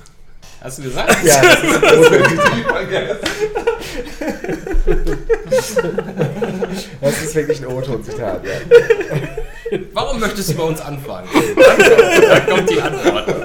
Hast 0.65 0.79
du 0.79 0.83
gesagt? 0.85 1.15
ja, 1.23 1.43
das 1.43 1.63
ist 1.63 1.71
Das 7.03 7.23
ist 7.23 7.35
wirklich 7.35 7.61
ein 7.61 7.67
O-Ton-Zitat, 7.67 8.41
ja. 8.47 8.53
Warum 9.93 10.21
möchtest 10.21 10.49
du 10.51 10.55
bei 10.55 10.63
uns 10.63 10.81
anfangen? 10.81 11.29
da 11.57 12.41
kommt 12.41 12.71
die 12.71 12.81
Antwort. 12.81 13.44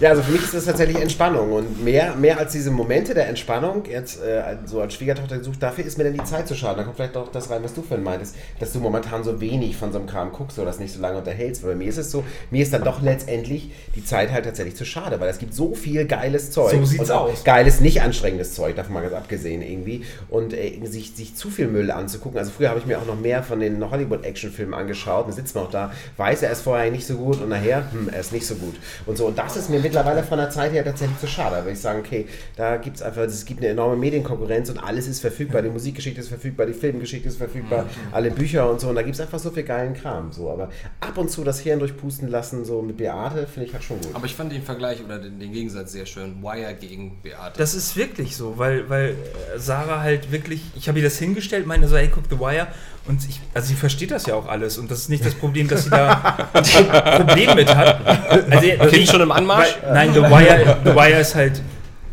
Ja, 0.00 0.10
also 0.10 0.22
für 0.22 0.30
mich 0.30 0.44
ist 0.44 0.54
das 0.54 0.64
tatsächlich 0.64 1.00
Entspannung 1.00 1.52
und 1.52 1.82
mehr, 1.82 2.14
mehr 2.14 2.38
als 2.38 2.52
diese 2.52 2.70
Momente 2.70 3.14
der 3.14 3.26
Entspannung, 3.26 3.82
jetzt 3.90 4.22
äh, 4.22 4.56
so 4.64 4.80
als 4.80 4.94
Schwiegertochter 4.94 5.38
gesucht, 5.38 5.60
dafür 5.60 5.84
ist 5.84 5.98
mir 5.98 6.04
dann 6.04 6.12
die 6.12 6.22
Zeit 6.22 6.46
zu 6.46 6.54
schade. 6.54 6.76
Da 6.76 6.84
kommt 6.84 6.94
vielleicht 6.94 7.16
auch 7.16 7.32
das 7.32 7.50
rein, 7.50 7.64
was 7.64 7.74
du 7.74 7.82
vorhin 7.82 8.04
meintest, 8.04 8.36
dass 8.60 8.72
du 8.72 8.78
momentan 8.78 9.24
so 9.24 9.40
wenig 9.40 9.76
von 9.76 9.90
so 9.90 9.98
einem 9.98 10.06
Kram 10.06 10.30
guckst 10.30 10.56
oder 10.56 10.66
das 10.66 10.78
nicht 10.78 10.94
so 10.94 11.00
lange 11.00 11.18
unterhältst. 11.18 11.64
Weil 11.64 11.70
bei 11.70 11.78
mir 11.78 11.88
ist 11.88 11.96
es 11.96 12.12
so, 12.12 12.22
mir 12.52 12.62
ist 12.62 12.72
dann 12.72 12.84
doch 12.84 13.02
letztendlich 13.02 13.72
die 13.96 14.04
Zeit 14.04 14.30
halt 14.30 14.44
tatsächlich 14.44 14.76
zu 14.76 14.84
schade, 14.84 15.18
weil 15.18 15.30
es 15.30 15.38
gibt 15.38 15.52
so 15.52 15.74
viel 15.74 16.04
geiles 16.04 16.52
Zeug. 16.52 16.70
So 16.70 16.84
sieht's 16.84 17.10
aus. 17.10 17.42
Geiles, 17.42 17.80
nicht 17.80 18.00
anstrengendes 18.00 18.54
Zeug, 18.54 18.76
davon 18.76 18.94
mal 18.94 19.02
ganz 19.02 19.14
abgesehen 19.14 19.62
irgendwie. 19.62 20.04
Und 20.28 20.52
äh, 20.52 20.78
sich, 20.84 21.16
sich 21.16 21.34
zu 21.34 21.50
viel 21.50 21.66
Müll 21.66 21.90
anzugucken. 21.90 22.38
Also 22.38 22.52
früher 22.56 22.68
habe 22.68 22.78
ich 22.78 22.86
mir 22.86 22.98
auch 22.98 23.06
noch 23.06 23.18
mehr 23.18 23.42
von 23.42 23.58
den 23.58 23.90
Hollywood-Actionfilmen 23.90 24.74
angeschaut. 24.74 25.26
Dann 25.26 25.34
sitzt 25.34 25.56
man 25.56 25.64
auch 25.64 25.70
da, 25.72 25.90
weiß 26.16 26.42
er 26.42 26.52
ist 26.52 26.60
vorher 26.60 26.88
nicht 26.92 27.06
so 27.06 27.16
gut 27.16 27.42
und 27.42 27.48
nachher, 27.48 27.90
hm, 27.90 28.10
er 28.12 28.20
ist 28.20 28.32
nicht 28.32 28.46
so 28.46 28.54
gut. 28.54 28.76
Und 29.04 29.18
so, 29.18 29.26
und 29.26 29.36
das 29.36 29.56
ist 29.56 29.68
mir 29.68 29.87
mittlerweile 29.88 30.22
von 30.22 30.38
der 30.38 30.50
Zeit 30.50 30.72
her 30.72 30.84
tatsächlich 30.84 31.18
zu 31.18 31.26
schade. 31.26 31.56
Würde 31.56 31.72
ich 31.72 31.80
sagen, 31.80 32.00
okay, 32.00 32.26
da 32.56 32.76
gibt 32.76 32.96
es 32.96 33.02
einfach, 33.02 33.22
es 33.22 33.44
gibt 33.44 33.60
eine 33.60 33.70
enorme 33.70 33.96
Medienkonkurrenz 33.96 34.68
und 34.70 34.78
alles 34.78 35.08
ist 35.08 35.20
verfügbar. 35.20 35.62
Die 35.62 35.70
Musikgeschichte 35.70 36.20
ist 36.20 36.28
verfügbar, 36.28 36.66
die 36.66 36.74
Filmgeschichte 36.74 37.28
ist 37.28 37.38
verfügbar, 37.38 37.86
alle 38.12 38.30
Bücher 38.30 38.70
und 38.70 38.80
so. 38.80 38.88
Und 38.88 38.96
da 38.96 39.02
gibt 39.02 39.14
es 39.14 39.20
einfach 39.20 39.38
so 39.38 39.50
viel 39.50 39.62
geilen 39.62 39.94
Kram. 39.94 40.30
So. 40.32 40.50
Aber 40.50 40.70
ab 41.00 41.16
und 41.16 41.30
zu 41.30 41.42
das 41.42 41.60
Hirn 41.60 41.78
durchpusten 41.78 42.28
lassen, 42.28 42.64
so 42.64 42.82
mit 42.82 42.98
Beate, 42.98 43.46
finde 43.46 43.68
ich 43.68 43.72
halt 43.72 43.84
schon 43.84 44.00
gut. 44.00 44.14
Aber 44.14 44.26
ich 44.26 44.34
fand 44.34 44.52
den 44.52 44.62
Vergleich 44.62 45.02
oder 45.02 45.18
den, 45.18 45.40
den 45.40 45.52
Gegensatz 45.52 45.92
sehr 45.92 46.06
schön. 46.06 46.42
Wire 46.42 46.74
gegen 46.74 47.18
Beate. 47.22 47.58
Das 47.58 47.74
ist 47.74 47.96
wirklich 47.96 48.36
so, 48.36 48.58
weil, 48.58 48.88
weil 48.90 49.16
Sarah 49.56 50.00
halt 50.00 50.30
wirklich, 50.30 50.62
ich 50.76 50.88
habe 50.88 50.98
ihr 50.98 51.04
das 51.04 51.18
hingestellt, 51.18 51.66
meinte 51.66 51.88
so, 51.88 51.96
hey, 51.96 52.10
guck 52.12 52.24
The 52.28 52.38
Wire. 52.38 52.68
Und 53.08 53.26
ich, 53.26 53.40
also 53.54 53.68
sie 53.68 53.74
versteht 53.74 54.10
das 54.10 54.26
ja 54.26 54.34
auch 54.34 54.46
alles. 54.46 54.76
Und 54.76 54.90
das 54.90 54.98
ist 54.98 55.08
nicht 55.08 55.24
das 55.24 55.34
Problem, 55.34 55.66
dass 55.66 55.84
sie 55.84 55.90
da 55.90 56.50
ein 56.52 57.26
Problem 57.26 57.54
mit 57.54 57.74
hat. 57.74 58.06
Also, 58.50 58.90
Kind 58.90 59.08
schon 59.08 59.22
im 59.22 59.32
Anmarsch? 59.32 59.77
Nein, 59.82 60.12
The 60.14 60.20
Wire, 60.20 60.78
The 60.84 60.94
Wire 60.94 61.20
ist 61.20 61.34
halt, 61.34 61.62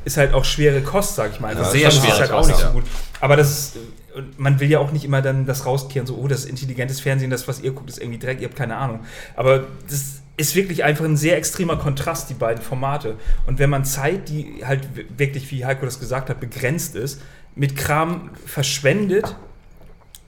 ist 0.04 0.18
halt 0.18 0.34
auch 0.34 0.46
schwere 0.46 0.82
Kost, 0.82 1.16
sag 1.16 1.32
ich 1.32 1.40
mal. 1.40 1.56
Also 1.56 1.72
sehr 1.72 1.86
das 1.86 1.98
ist 1.98 2.20
halt 2.20 2.32
auch 2.32 2.48
nicht 2.48 2.60
so 2.60 2.70
gut. 2.70 2.84
Aber 3.22 3.36
das 3.36 3.50
ist, 3.50 3.78
und 4.16 4.40
man 4.40 4.60
will 4.60 4.70
ja 4.70 4.80
auch 4.80 4.92
nicht 4.92 5.04
immer 5.04 5.22
dann 5.22 5.46
das 5.46 5.66
rauskehren, 5.66 6.08
so, 6.08 6.16
oh, 6.16 6.28
das 6.28 6.42
ist 6.42 6.50
intelligentes 6.50 7.02
Fernsehen, 7.02 7.30
das, 7.30 7.48
was 7.48 7.60
ihr 7.60 7.72
guckt, 7.72 7.90
ist 7.90 8.00
irgendwie 8.00 8.20
Dreck, 8.20 8.40
ihr 8.40 8.48
habt 8.48 8.56
keine 8.56 8.78
Ahnung. 8.78 9.02
Aber 9.36 9.66
das 9.90 10.22
ist 10.38 10.56
wirklich 10.56 10.84
einfach 10.84 11.06
ein 11.06 11.18
sehr 11.18 11.38
extremer 11.38 11.78
Kontrast, 11.78 12.30
die 12.30 12.34
beiden 12.34 12.64
Formate. 12.64 13.16
Und 13.46 13.60
wenn 13.60 13.70
man 13.70 13.84
Zeit, 13.84 14.30
die 14.30 14.64
halt 14.66 14.88
wirklich, 15.18 15.52
wie 15.52 15.66
Heiko 15.66 15.86
das 15.86 16.00
gesagt 16.00 16.30
hat, 16.30 16.40
begrenzt 16.40 16.96
ist, 16.96 17.22
mit 17.56 17.76
Kram 17.76 18.32
verschwendet. 18.46 19.36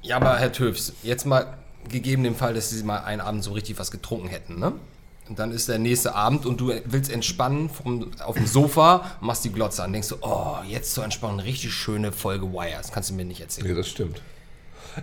Ja, 0.01 0.17
aber 0.17 0.37
Herr 0.37 0.51
Töfs, 0.51 0.93
jetzt 1.03 1.25
mal 1.25 1.57
gegeben 1.89 2.23
dem 2.23 2.35
Fall, 2.35 2.53
dass 2.53 2.69
Sie 2.69 2.83
mal 2.83 2.99
einen 2.99 3.21
Abend 3.21 3.43
so 3.43 3.51
richtig 3.51 3.79
was 3.79 3.91
getrunken 3.91 4.27
hätten, 4.27 4.59
ne? 4.59 4.73
Und 5.29 5.39
dann 5.39 5.51
ist 5.51 5.67
der 5.67 5.77
nächste 5.79 6.15
Abend 6.15 6.45
und 6.45 6.61
du 6.61 6.71
willst 6.85 7.11
entspannen 7.11 7.69
vom, 7.69 8.11
auf 8.25 8.35
dem 8.35 8.47
Sofa, 8.47 9.11
machst 9.21 9.43
die 9.45 9.51
Glotze 9.51 9.83
an, 9.83 9.91
denkst 9.91 10.09
du, 10.09 10.15
oh, 10.21 10.55
jetzt 10.67 10.93
zur 10.93 11.03
Entspannung 11.03 11.39
eine 11.39 11.47
richtig 11.47 11.73
schöne 11.73 12.11
Folge 12.11 12.51
Wire. 12.53 12.77
Das 12.77 12.91
kannst 12.91 13.09
du 13.09 13.13
mir 13.13 13.25
nicht 13.25 13.41
erzählen. 13.41 13.67
Nee, 13.67 13.73
das 13.75 13.87
stimmt. 13.89 14.21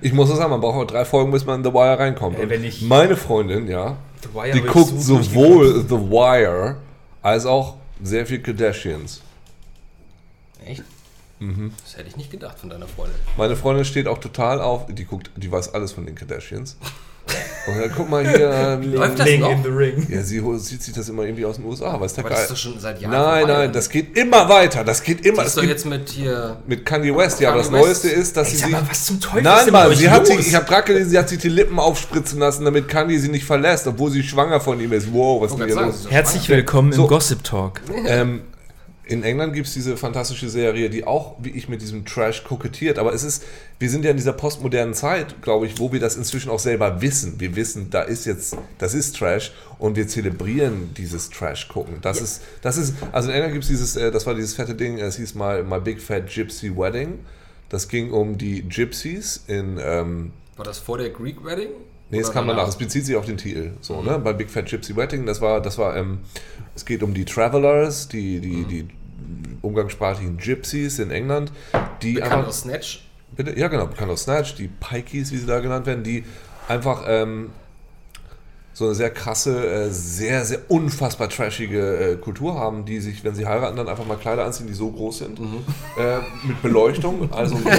Ich 0.00 0.12
muss 0.12 0.28
das 0.28 0.38
sagen, 0.38 0.50
man 0.50 0.60
braucht 0.60 0.76
auch 0.76 0.86
drei 0.86 1.04
Folgen, 1.04 1.30
bis 1.30 1.44
man 1.44 1.60
in 1.60 1.64
The 1.64 1.72
Wire 1.72 1.98
reinkommt. 1.98 2.36
Ey, 2.36 2.44
Und 2.44 2.50
wenn 2.50 2.64
ich- 2.64 2.82
meine 2.82 3.16
Freundin, 3.16 3.68
ja, 3.68 3.96
The 4.22 4.34
Wire 4.34 4.52
die 4.52 4.60
guckt 4.62 4.88
so 5.00 5.22
sowohl 5.22 5.82
The 5.88 5.94
Wire 6.10 6.76
als 7.22 7.46
auch 7.46 7.76
sehr 8.02 8.26
viel 8.26 8.40
Kardashians. 8.40 9.20
Echt? 10.64 10.82
Das 11.84 11.96
hätte 11.98 12.08
ich 12.08 12.16
nicht 12.16 12.30
gedacht 12.30 12.58
von 12.58 12.70
deiner 12.70 12.88
Freundin. 12.88 13.16
Meine 13.36 13.54
Freundin 13.56 13.84
steht 13.84 14.08
auch 14.08 14.18
total 14.18 14.62
auf, 14.62 14.86
die 14.86 15.04
guckt, 15.04 15.30
die 15.36 15.52
weiß 15.52 15.74
alles 15.74 15.92
von 15.92 16.06
den 16.06 16.14
Kardashians. 16.14 16.76
Und 17.66 17.80
dann 17.80 17.90
guck 17.96 18.10
mal 18.10 18.26
hier, 18.28 18.50
ähm, 18.82 18.92
Läuft 18.92 19.18
das 19.18 19.26
Ling 19.26 19.40
noch? 19.40 19.50
in 19.52 19.62
the 19.62 19.68
Ring. 19.70 20.06
ja, 20.10 20.22
sie 20.22 20.42
zieht 20.58 20.82
sich 20.82 20.92
das 20.92 21.08
immer 21.08 21.22
irgendwie 21.22 21.46
aus 21.46 21.56
den 21.56 21.64
USA, 21.64 21.84
der 21.84 21.94
Aber 21.94 22.04
das 22.04 22.12
ist 22.12 22.22
geil. 22.28 22.46
doch 22.50 22.56
schon 22.56 22.78
seit 22.78 23.00
Jahren 23.00 23.12
Nein, 23.12 23.38
vorbei, 23.46 23.58
nein, 23.60 23.72
das 23.72 23.88
geht 23.88 24.18
immer 24.18 24.48
weiter, 24.50 24.84
das 24.84 25.02
geht 25.02 25.24
immer. 25.24 25.38
Das 25.38 25.46
ist 25.48 25.56
doch 25.56 25.62
jetzt 25.62 25.86
mit 25.86 26.10
hier... 26.10 26.58
mit 26.66 26.84
Kanye 26.84 27.16
West, 27.16 27.40
ja, 27.40 27.48
aber 27.50 27.58
das 27.58 27.72
West. 27.72 27.84
Neueste 27.84 28.08
ist, 28.10 28.36
dass 28.36 28.48
Ey, 28.48 28.52
sie 28.54 28.58
sag 28.58 28.66
sich... 28.66 28.72
mal, 28.76 28.86
was 28.90 29.06
zum 29.06 29.20
Teufel 29.20 29.38
ist 29.38 29.44
Nein, 29.44 29.64
denn 29.64 29.72
Mann, 29.72 29.94
sie 29.94 30.04
euch 30.06 30.10
hat 30.10 30.28
los? 30.28 30.36
sich, 30.36 30.48
ich 30.48 30.54
habe 30.54 30.66
gerade 30.66 30.86
gelesen, 30.86 31.10
sie 31.10 31.18
hat 31.18 31.28
sich 31.30 31.38
die 31.38 31.48
Lippen 31.48 31.78
aufspritzen 31.78 32.38
lassen, 32.38 32.64
damit 32.66 32.86
Kanye 32.88 33.18
sie 33.18 33.28
nicht 33.30 33.44
verlässt, 33.46 33.86
obwohl 33.86 34.10
sie 34.10 34.22
schwanger 34.22 34.60
von 34.60 34.78
ihm 34.78 34.92
ist. 34.92 35.10
Wow, 35.12 35.40
was 35.42 35.52
ist 35.52 35.58
denn 35.58 35.66
hier 35.66 35.76
los? 35.80 36.06
Herzlich 36.10 36.48
willkommen 36.50 36.92
So. 36.92 37.02
im 37.04 37.08
Gossip 37.08 37.42
Talk. 37.44 37.80
Ähm, 38.06 38.42
in 39.06 39.22
England 39.22 39.52
gibt 39.52 39.66
es 39.66 39.74
diese 39.74 39.96
fantastische 39.96 40.48
Serie, 40.48 40.88
die 40.88 41.04
auch, 41.04 41.36
wie 41.38 41.50
ich, 41.50 41.68
mit 41.68 41.82
diesem 41.82 42.06
Trash 42.06 42.44
kokettiert. 42.44 42.98
Aber 42.98 43.12
es 43.12 43.22
ist, 43.22 43.44
wir 43.78 43.90
sind 43.90 44.04
ja 44.04 44.10
in 44.10 44.16
dieser 44.16 44.32
postmodernen 44.32 44.94
Zeit, 44.94 45.42
glaube 45.42 45.66
ich, 45.66 45.78
wo 45.78 45.92
wir 45.92 46.00
das 46.00 46.16
inzwischen 46.16 46.50
auch 46.50 46.58
selber 46.58 47.02
wissen. 47.02 47.38
Wir 47.38 47.54
wissen, 47.54 47.90
da 47.90 48.02
ist 48.02 48.24
jetzt, 48.24 48.56
das 48.78 48.94
ist 48.94 49.16
Trash 49.16 49.52
und 49.78 49.96
wir 49.96 50.08
zelebrieren 50.08 50.94
dieses 50.96 51.28
Trash 51.28 51.68
gucken. 51.68 51.98
Das 52.00 52.20
ist, 52.20 52.42
das 52.62 52.78
ist, 52.78 52.94
also 53.12 53.28
in 53.28 53.34
England 53.34 53.52
gibt 53.52 53.64
es 53.64 53.68
dieses, 53.68 53.96
äh, 53.96 54.10
das 54.10 54.26
war 54.26 54.34
dieses 54.34 54.54
fette 54.54 54.74
Ding, 54.74 54.98
es 54.98 55.16
hieß 55.16 55.34
mal 55.34 55.62
My 55.62 55.80
Big 55.80 56.00
Fat 56.00 56.28
Gypsy 56.28 56.74
Wedding. 56.74 57.18
Das 57.68 57.88
ging 57.88 58.10
um 58.10 58.38
die 58.38 58.62
Gypsies 58.68 59.44
in, 59.46 59.78
ähm, 59.82 60.32
War 60.56 60.64
das 60.64 60.78
vor 60.78 60.96
der 60.96 61.10
Greek 61.10 61.44
Wedding? 61.44 61.70
Nee, 62.10 62.20
es 62.20 62.30
kam 62.30 62.46
danach. 62.46 62.68
Es 62.68 62.76
bezieht 62.76 63.06
sich 63.06 63.16
auf 63.16 63.26
den 63.26 63.36
Titel. 63.36 63.72
So, 63.80 64.02
ne? 64.02 64.18
Bei 64.18 64.32
Big 64.32 64.50
Fat 64.50 64.66
Gypsy 64.66 64.94
Wedding, 64.94 65.26
das 65.26 65.40
war, 65.40 65.60
das 65.60 65.78
war, 65.78 65.96
ähm, 65.96 66.20
es 66.74 66.84
geht 66.84 67.02
um 67.02 67.14
die 67.14 67.24
Travelers, 67.24 68.08
die, 68.08 68.40
die, 68.40 68.64
die 68.64 68.88
umgangssprachlichen 69.62 70.36
Gypsies 70.36 70.98
in 70.98 71.10
England, 71.10 71.50
die 72.02 72.14
Bekannt 72.14 72.32
einfach, 72.32 72.48
aus 72.48 72.60
Snatch. 72.60 73.08
bitte, 73.34 73.58
ja 73.58 73.68
genau, 73.68 73.86
bekannt 73.86 74.10
aus 74.10 74.24
Snatch, 74.24 74.54
die 74.56 74.68
Pikeys, 74.68 75.32
wie 75.32 75.38
sie 75.38 75.46
da 75.46 75.60
genannt 75.60 75.86
werden, 75.86 76.04
die 76.04 76.24
einfach 76.68 77.04
ähm, 77.06 77.50
so 78.74 78.86
eine 78.86 78.94
sehr 78.94 79.10
krasse, 79.10 79.66
äh, 79.66 79.90
sehr, 79.90 80.44
sehr 80.44 80.58
unfassbar 80.68 81.28
trashige 81.28 81.96
äh, 81.96 82.16
Kultur 82.16 82.54
haben, 82.54 82.84
die 82.84 82.98
sich, 82.98 83.22
wenn 83.22 83.34
sie 83.34 83.46
heiraten, 83.46 83.76
dann 83.76 83.88
einfach 83.88 84.04
mal 84.04 84.16
Kleider 84.16 84.44
anziehen, 84.44 84.66
die 84.66 84.74
so 84.74 84.90
groß 84.90 85.18
sind, 85.18 85.38
äh, 85.38 86.18
mit 86.42 86.60
Beleuchtung, 86.60 87.32
also 87.32 87.54
und 87.54 87.64
dran. 87.64 87.76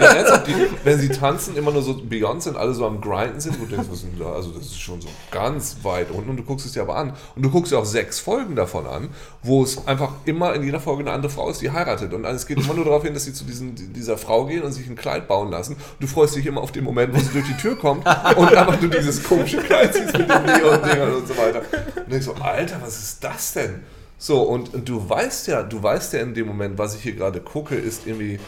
ja, 0.00 0.38
die, 0.38 0.54
wenn 0.84 0.98
sie 1.00 1.08
tanzen, 1.08 1.56
immer 1.56 1.72
nur 1.72 1.82
so 1.82 1.94
Beyond 1.94 2.44
sind, 2.44 2.56
alle 2.56 2.72
so 2.72 2.86
am 2.86 3.00
Grinden 3.00 3.40
sind, 3.40 3.60
wo 3.60 3.64
du 3.64 3.74
denkst? 3.74 3.88
Also 4.32 4.50
das 4.52 4.66
ist 4.66 4.80
schon 4.80 5.00
so 5.00 5.08
ganz 5.32 5.78
weit 5.82 6.12
unten 6.12 6.30
und 6.30 6.36
du 6.36 6.44
guckst 6.44 6.66
es 6.66 6.72
dir 6.72 6.82
aber 6.82 6.96
an. 6.96 7.14
Und 7.34 7.42
du 7.42 7.50
guckst 7.50 7.72
dir 7.72 7.78
auch 7.78 7.84
sechs 7.84 8.20
Folgen 8.20 8.54
davon 8.54 8.86
an, 8.86 9.08
wo 9.42 9.64
es 9.64 9.86
einfach 9.88 10.12
immer 10.24 10.54
in 10.54 10.62
jeder 10.62 10.78
Folge 10.78 11.02
eine 11.02 11.10
andere 11.10 11.30
Frau 11.30 11.50
ist, 11.50 11.60
die 11.60 11.72
heiratet. 11.72 12.12
Und 12.12 12.24
es 12.24 12.46
geht 12.46 12.58
immer 12.58 12.74
nur 12.74 12.84
darauf 12.84 13.02
hin, 13.02 13.12
dass 13.12 13.24
sie 13.24 13.32
zu 13.32 13.44
diesen, 13.44 13.74
dieser 13.92 14.16
Frau 14.16 14.46
gehen 14.46 14.62
und 14.62 14.70
sich 14.70 14.88
ein 14.88 14.96
Kleid 14.96 15.26
bauen 15.26 15.50
lassen. 15.50 15.74
Und 15.74 16.00
du 16.00 16.06
freust 16.06 16.36
dich 16.36 16.46
immer 16.46 16.60
auf 16.60 16.70
den 16.70 16.84
Moment, 16.84 17.12
wo 17.12 17.18
sie 17.18 17.32
durch 17.32 17.46
die 17.46 17.56
Tür 17.56 17.76
kommt 17.76 18.06
und 18.06 18.54
einfach 18.54 18.80
nur 18.80 18.90
dieses 18.90 19.22
komische 19.24 19.58
Kleid 19.58 19.94
siehst 19.94 20.27
mit 20.28 20.94
den 20.94 21.14
und 21.14 21.28
so 21.28 21.36
weiter. 21.36 21.62
Und 21.96 22.12
denkst 22.12 22.26
so, 22.26 22.34
Alter, 22.34 22.80
was 22.82 22.98
ist 22.98 23.24
das 23.24 23.52
denn? 23.54 23.82
So, 24.18 24.42
und, 24.42 24.74
und 24.74 24.88
du 24.88 25.08
weißt 25.08 25.46
ja, 25.48 25.62
du 25.62 25.82
weißt 25.82 26.12
ja 26.14 26.20
in 26.20 26.34
dem 26.34 26.46
Moment, 26.46 26.78
was 26.78 26.94
ich 26.94 27.02
hier 27.02 27.14
gerade 27.14 27.40
gucke, 27.40 27.76
ist 27.76 28.06
irgendwie 28.06 28.40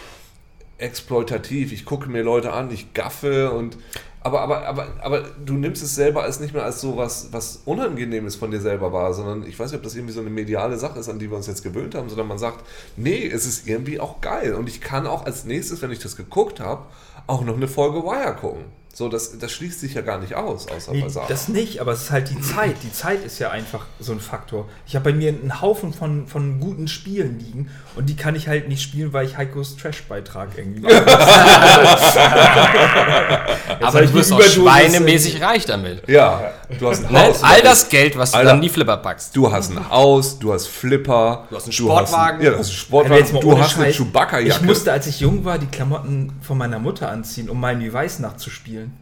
exploitativ. 0.79 1.73
Ich 1.73 1.85
gucke 1.85 2.09
mir 2.09 2.23
Leute 2.23 2.53
an, 2.53 2.71
ich 2.71 2.95
gaffe 2.95 3.53
und 3.53 3.77
aber, 4.23 4.43
aber, 4.43 4.67
aber, 4.67 4.89
aber 5.01 5.23
du 5.45 5.55
nimmst 5.55 5.83
es 5.83 5.95
selber 5.95 6.25
als 6.25 6.41
nicht 6.41 6.53
mehr 6.53 6.65
als 6.65 6.83
so 6.83 6.99
was, 6.99 7.33
was 7.33 7.63
Unangenehmes 7.65 8.37
von 8.37 8.51
dir 8.51 8.61
selber 8.61 8.93
wahr, 8.93 9.15
sondern 9.15 9.47
ich 9.47 9.59
weiß 9.59 9.71
nicht, 9.71 9.79
ob 9.79 9.83
das 9.83 9.95
irgendwie 9.95 10.13
so 10.13 10.21
eine 10.21 10.29
mediale 10.29 10.77
Sache 10.77 10.99
ist, 10.99 11.09
an 11.09 11.19
die 11.19 11.31
wir 11.31 11.39
uns 11.39 11.47
jetzt 11.47 11.63
gewöhnt 11.63 11.95
haben, 11.95 12.11
sondern 12.11 12.29
man 12.29 12.37
sagt, 12.37 12.63
nee, 12.97 13.27
es 13.27 13.47
ist 13.47 13.67
irgendwie 13.67 13.99
auch 13.99 14.21
geil. 14.21 14.55
Und 14.55 14.69
ich 14.69 14.83
kann 14.83 15.07
auch 15.07 15.25
als 15.25 15.47
nächstes, 15.47 15.81
wenn 15.81 15.91
ich 15.91 16.01
das 16.01 16.17
geguckt 16.17 16.61
habe, 16.61 16.85
auch 17.27 17.43
noch 17.45 17.57
eine 17.57 17.67
Folge 17.69 18.03
Wire 18.03 18.37
gucken. 18.39 18.65
So, 18.93 19.09
das, 19.09 19.39
das 19.39 19.53
schließt 19.53 19.81
sich 19.81 19.95
ja 19.95 20.03
gar 20.03 20.19
nicht 20.19 20.35
aus, 20.35 20.67
außer 20.69 20.93
Nee, 20.93 21.03
bei 21.03 21.09
Sarah. 21.09 21.29
das 21.29 21.49
nicht, 21.49 21.81
aber 21.81 21.93
es 21.93 22.03
ist 22.03 22.11
halt 22.11 22.29
die 22.29 22.41
Zeit. 22.41 22.75
Die 22.83 22.93
Zeit 22.93 23.25
ist 23.25 23.39
ja 23.39 23.51
einfach 23.51 23.87
so 24.01 24.13
ein 24.13 24.21
Faktor. 24.21 24.69
Ich 24.87 24.97
habe 24.97 25.11
bei 25.11 25.17
mir 25.17 25.29
einen 25.29 25.61
Haufen 25.61 25.93
von, 25.95 26.27
von 26.27 26.59
guten 26.59 26.89
Spielen 26.89 27.39
liegen 27.39 27.71
und 27.95 28.09
die 28.09 28.17
kann 28.17 28.35
ich 28.35 28.49
halt 28.49 28.69
nicht 28.69 28.83
spielen, 28.83 29.13
weil 29.13 29.27
ich 29.27 29.37
Heikos 29.37 29.77
Trash-Beitrag 29.77 30.51
irgendwie 30.57 30.81
mache. 30.81 30.95
Aber 33.81 34.03
ich 34.03 34.11
du 34.11 34.21
die 34.21 34.33
auch 34.33 34.43
schweinemäßig 34.43 35.41
reich 35.41 35.67
damit. 35.67 36.09
ja, 36.09 36.53
du 36.79 36.89
hast 36.89 37.05
ein? 37.05 37.13
Haus. 37.29 37.43
All 37.43 37.61
das 37.63 37.89
Geld, 37.89 38.17
was 38.17 38.31
du 38.33 38.37
Alter. 38.39 38.49
dann 38.51 38.57
in 38.59 38.63
die 38.63 38.69
Flipper 38.69 38.97
packst. 38.99 39.35
Du 39.37 39.51
hast 39.51 39.71
ein 39.71 39.91
Haus, 39.91 40.39
du 40.39 40.53
hast 40.53 40.67
Flipper. 40.69 41.47
Du 41.51 41.57
hast 41.57 41.65
einen 41.65 41.73
Sportwagen. 41.73 42.43
ja, 42.43 42.51
du 42.53 42.59
hast 42.59 42.67
einen 42.69 42.75
Aber 42.75 42.75
Sportwagen. 42.75 43.17
jetzt 43.19 43.33
mal 43.33 43.41
Du 43.41 43.51
ohne 43.53 43.61
hast 43.63 43.77
eine 43.77 43.85
Scheiß, 43.87 43.97
Chewbacca-Jacke. 43.97 44.61
Ich 44.61 44.67
musste, 44.67 44.93
als 44.93 45.07
ich 45.07 45.21
jung 45.21 45.45
war, 45.45 45.59
die 45.59 45.67
Klamotten 45.67 46.33
von 46.43 46.59
meiner 46.59 46.79
Mutter 46.79 47.11
anziehen, 47.11 47.49
um 47.51 47.59
Miami 47.61 47.93
Vice 47.93 48.19
nachzuspielen. 48.21 48.93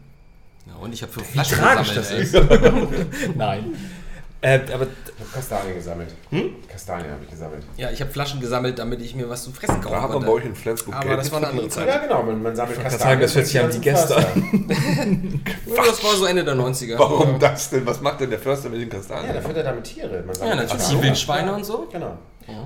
Ja, 0.67 0.73
und 0.81 0.93
ich 0.93 1.01
habe 1.01 1.11
für 1.11 1.21
Wie 1.21 1.25
Flaschen 1.25 1.57
tragisch 1.57 1.93
gesammelt, 1.93 2.33
das 2.33 2.33
ist. 2.33 3.35
Nein. 3.35 3.75
Äh, 4.41 4.55
aber 4.55 4.65
Ich 4.65 4.71
habe 4.73 4.87
Kastanien 5.33 5.75
gesammelt. 5.75 6.09
Kastanien 6.71 7.11
habe 7.11 7.23
ich 7.25 7.29
gesammelt. 7.29 7.63
Ja, 7.75 7.91
ich 7.91 7.99
habe 7.99 8.09
Flaschen 8.09 8.39
gesammelt, 8.39 8.79
damit 8.79 9.01
ich 9.01 9.13
mir 9.13 9.29
was 9.29 9.43
zu 9.43 9.51
fressen 9.51 9.81
kaufen 9.81 9.91
da 9.95 10.01
hat 10.01 10.09
man 10.09 10.11
konnte. 10.19 10.27
bei 10.27 10.33
euch 10.33 10.45
in 10.45 10.55
Flensburg 10.55 10.95
Aber 10.95 11.05
Geld 11.07 11.19
das 11.19 11.31
war 11.31 11.39
eine 11.39 11.47
andere. 11.47 11.67
Zeit. 11.67 11.87
Ja, 11.89 11.97
genau, 11.97 12.23
man, 12.23 12.41
man 12.41 12.55
sammelt 12.55 12.81
Kastanien. 12.81 12.99
sagen, 13.09 13.21
das 13.21 13.35
hört 13.35 13.45
sich 13.47 13.59
an 13.59 13.73
wie 13.73 13.79
gestern. 13.79 14.25
Ja, 15.75 15.83
das 15.85 16.03
war 16.03 16.15
so 16.15 16.25
Ende 16.25 16.43
der 16.43 16.55
90er. 16.55 16.97
Warum 16.97 17.37
das 17.39 17.69
denn? 17.69 17.85
Was 17.85 18.01
macht 18.01 18.21
denn 18.21 18.29
der 18.29 18.39
Förster 18.39 18.69
mit 18.69 18.81
den 18.81 18.89
Ja, 18.89 18.95
Kastanien? 18.95 19.33
da 19.33 19.41
füttert 19.41 19.57
er 19.57 19.63
damit 19.63 19.83
Tiere. 19.83 20.07
Man 20.21 20.27
Ja, 20.27 20.33
sammelt 20.33 20.55
natürlich. 20.55 20.71
Kastanien. 20.71 21.01
Die 21.01 21.07
Wildschweine 21.07 21.53
und 21.55 21.65
so. 21.65 21.87
Genau. 21.91 22.17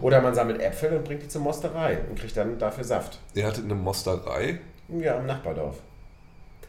Oder 0.02 0.22
man 0.22 0.34
sammelt 0.36 0.62
Äpfel 0.62 0.95
und 0.95 1.04
bringt 1.04 1.24
die 1.24 1.28
zur 1.28 1.41
Mosterei 1.41 1.98
und 2.10 2.18
kriegt 2.18 2.38
dann 2.38 2.58
dafür 2.58 2.84
Saft. 2.84 3.20
Ihr 3.34 3.45
hattet 3.45 3.66
eine 3.66 3.76
Mosterei. 3.76 4.60
Ja, 4.90 5.16
im 5.16 5.26
Nachbardorf. 5.26 5.78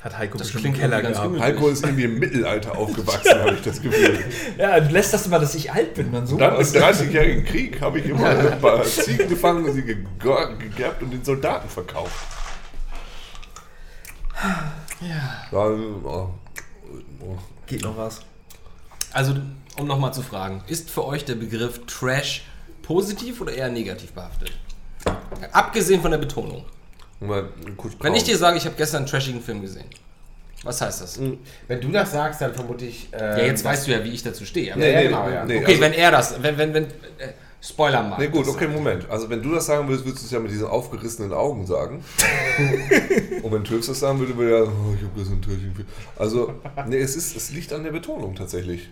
Hat 0.04 0.18
Heiko 0.18 0.36
Das 0.36 0.48
bestimmt 0.52 0.66
im 0.66 0.72
klingt 0.74 0.90
Keller 0.92 1.00
gehabt. 1.00 1.22
gemütlich. 1.22 1.42
Heiko 1.42 1.68
ist 1.68 1.82
irgendwie 1.82 2.04
im 2.04 2.18
Mittelalter 2.18 2.76
aufgewachsen, 2.76 3.40
habe 3.40 3.54
ich 3.54 3.62
das 3.62 3.80
Gefühl. 3.80 4.22
Ja, 4.58 4.78
du 4.78 4.92
lässt 4.92 5.14
das 5.14 5.24
immer, 5.24 5.38
dass 5.38 5.54
ich 5.54 5.72
alt 5.72 5.94
bin, 5.94 6.12
dann 6.12 6.26
so. 6.26 6.36
Dann 6.36 6.56
im 6.56 6.60
30-jährigen 6.60 7.44
Krieg 7.46 7.80
habe 7.80 7.98
ich 8.00 8.06
immer 8.10 8.28
ein 8.28 8.60
paar 8.60 8.84
Ziegen 8.84 9.30
gefangen 9.30 9.64
und 9.64 9.72
sie 9.72 9.82
gegerbt 9.82 11.02
und 11.02 11.10
den 11.10 11.24
Soldaten 11.24 11.70
verkauft. 11.70 12.12
Ja. 15.00 15.46
oh, 15.52 16.28
oh. 17.20 17.38
Geht 17.66 17.82
noch 17.82 17.96
was. 17.96 18.20
Also, 19.10 19.36
um 19.78 19.86
nochmal 19.86 20.12
zu 20.12 20.20
fragen, 20.20 20.62
ist 20.66 20.90
für 20.90 21.06
euch 21.06 21.24
der 21.24 21.36
Begriff 21.36 21.80
Trash 21.86 22.44
positiv 22.82 23.40
oder 23.40 23.52
eher 23.54 23.70
negativ 23.70 24.12
behaftet? 24.12 24.52
Abgesehen 25.52 26.02
von 26.02 26.10
der 26.10 26.18
Betonung. 26.18 26.66
Mal 27.26 27.48
kurz 27.76 27.94
Wenn 28.00 28.14
ich 28.14 28.24
dir 28.24 28.36
sage, 28.36 28.56
ich 28.58 28.64
habe 28.64 28.74
gestern 28.76 28.98
einen 28.98 29.06
trashigen 29.06 29.40
Film 29.42 29.60
gesehen, 29.60 29.84
was 30.62 30.80
heißt 30.80 31.02
das? 31.02 31.20
Wenn 31.68 31.80
du 31.80 31.88
das 31.90 32.12
sagst, 32.12 32.40
dann 32.40 32.54
vermute 32.54 32.86
ich. 32.86 33.08
äh, 33.12 33.18
Ja, 33.18 33.44
jetzt 33.46 33.64
weißt 33.64 33.86
du 33.86 33.92
ja, 33.92 34.02
wie 34.02 34.10
ich 34.10 34.22
dazu 34.22 34.44
stehe. 34.44 34.72
aber- 34.72 34.84
Ja, 34.86 35.00
Nee, 35.00 35.06
genau, 35.08 35.26
nee, 35.28 35.34
ja. 35.34 35.44
nee, 35.44 35.56
okay, 35.58 35.66
also- 35.66 35.80
wenn 35.82 35.92
er 35.92 36.10
das, 36.10 36.42
wenn, 36.42 36.56
wenn, 36.58 36.74
wenn, 36.74 36.84
äh, 36.84 36.88
Spoiler 37.66 38.02
mal. 38.02 38.18
Nee, 38.18 38.26
gut, 38.28 38.46
okay, 38.46 38.68
Moment. 38.68 39.08
Also, 39.08 39.30
wenn 39.30 39.42
du 39.42 39.54
das 39.54 39.64
sagen 39.64 39.88
würdest, 39.88 40.04
würdest 40.04 40.22
du 40.24 40.26
es 40.26 40.32
ja 40.32 40.38
mit 40.38 40.50
diesen 40.50 40.66
aufgerissenen 40.66 41.32
Augen 41.32 41.66
sagen. 41.66 42.04
Und 43.42 43.52
wenn 43.52 43.64
Töfs 43.64 43.86
das 43.86 44.00
sagen 44.00 44.18
würde, 44.18 44.36
würde 44.36 44.54
er, 44.56 44.62
oh, 44.64 44.94
ich 44.94 45.02
habe 45.02 45.12
gestern 45.16 45.32
einen 45.34 45.42
trashigen 45.42 45.74
Film. 45.74 45.86
Also, 46.16 46.54
nee, 46.86 46.98
es, 46.98 47.16
ist, 47.16 47.34
es 47.34 47.50
liegt 47.52 47.72
an 47.72 47.82
der 47.84 47.92
Betonung 47.92 48.34
tatsächlich. 48.34 48.90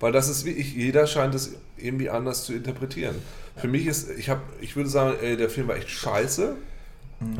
Weil 0.00 0.12
das 0.12 0.28
ist 0.28 0.44
wie 0.44 0.50
ich, 0.50 0.74
jeder 0.74 1.06
scheint 1.06 1.34
es 1.34 1.54
irgendwie 1.78 2.10
anders 2.10 2.44
zu 2.44 2.52
interpretieren. 2.52 3.14
Für 3.56 3.68
mich 3.68 3.86
ist, 3.86 4.10
ich 4.10 4.28
habe, 4.28 4.42
ich 4.60 4.76
würde 4.76 4.90
sagen, 4.90 5.16
ey, 5.22 5.38
der 5.38 5.48
Film 5.48 5.68
war 5.68 5.76
echt 5.76 5.88
scheiße. 5.88 6.56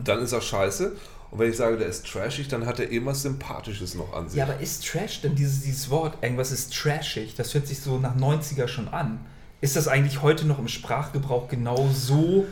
Dann 0.04 0.20
ist 0.20 0.32
er 0.32 0.40
scheiße. 0.40 0.96
Und 1.30 1.38
wenn 1.38 1.50
ich 1.50 1.56
sage, 1.56 1.76
der 1.76 1.86
ist 1.86 2.06
trashig, 2.06 2.48
dann 2.48 2.66
hat 2.66 2.80
er 2.80 2.90
irgendwas 2.90 3.22
Sympathisches 3.22 3.94
noch 3.94 4.12
an 4.12 4.28
sich. 4.28 4.38
Ja, 4.38 4.44
aber 4.44 4.58
ist 4.58 4.86
Trash 4.86 5.22
denn 5.22 5.36
dieses, 5.36 5.62
dieses 5.62 5.88
Wort, 5.90 6.22
irgendwas 6.22 6.50
ist 6.50 6.74
trashig, 6.74 7.34
das 7.36 7.54
hört 7.54 7.66
sich 7.66 7.80
so 7.80 7.98
nach 7.98 8.16
90er 8.16 8.66
schon 8.66 8.88
an. 8.88 9.20
Ist 9.60 9.76
das 9.76 9.86
eigentlich 9.88 10.22
heute 10.22 10.46
noch 10.46 10.58
im 10.58 10.68
Sprachgebrauch 10.68 11.48
genau 11.48 11.88
so 11.94 12.46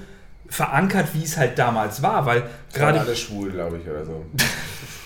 verankert, 0.46 1.08
wie 1.14 1.24
es 1.24 1.36
halt 1.36 1.58
damals 1.58 2.02
war? 2.02 2.24
Weil 2.26 2.48
Gerade 2.72 3.00
alle 3.00 3.16
schwul, 3.16 3.50
glaube 3.50 3.78
ich, 3.78 3.88
oder 3.88 4.04
so. 4.04 4.24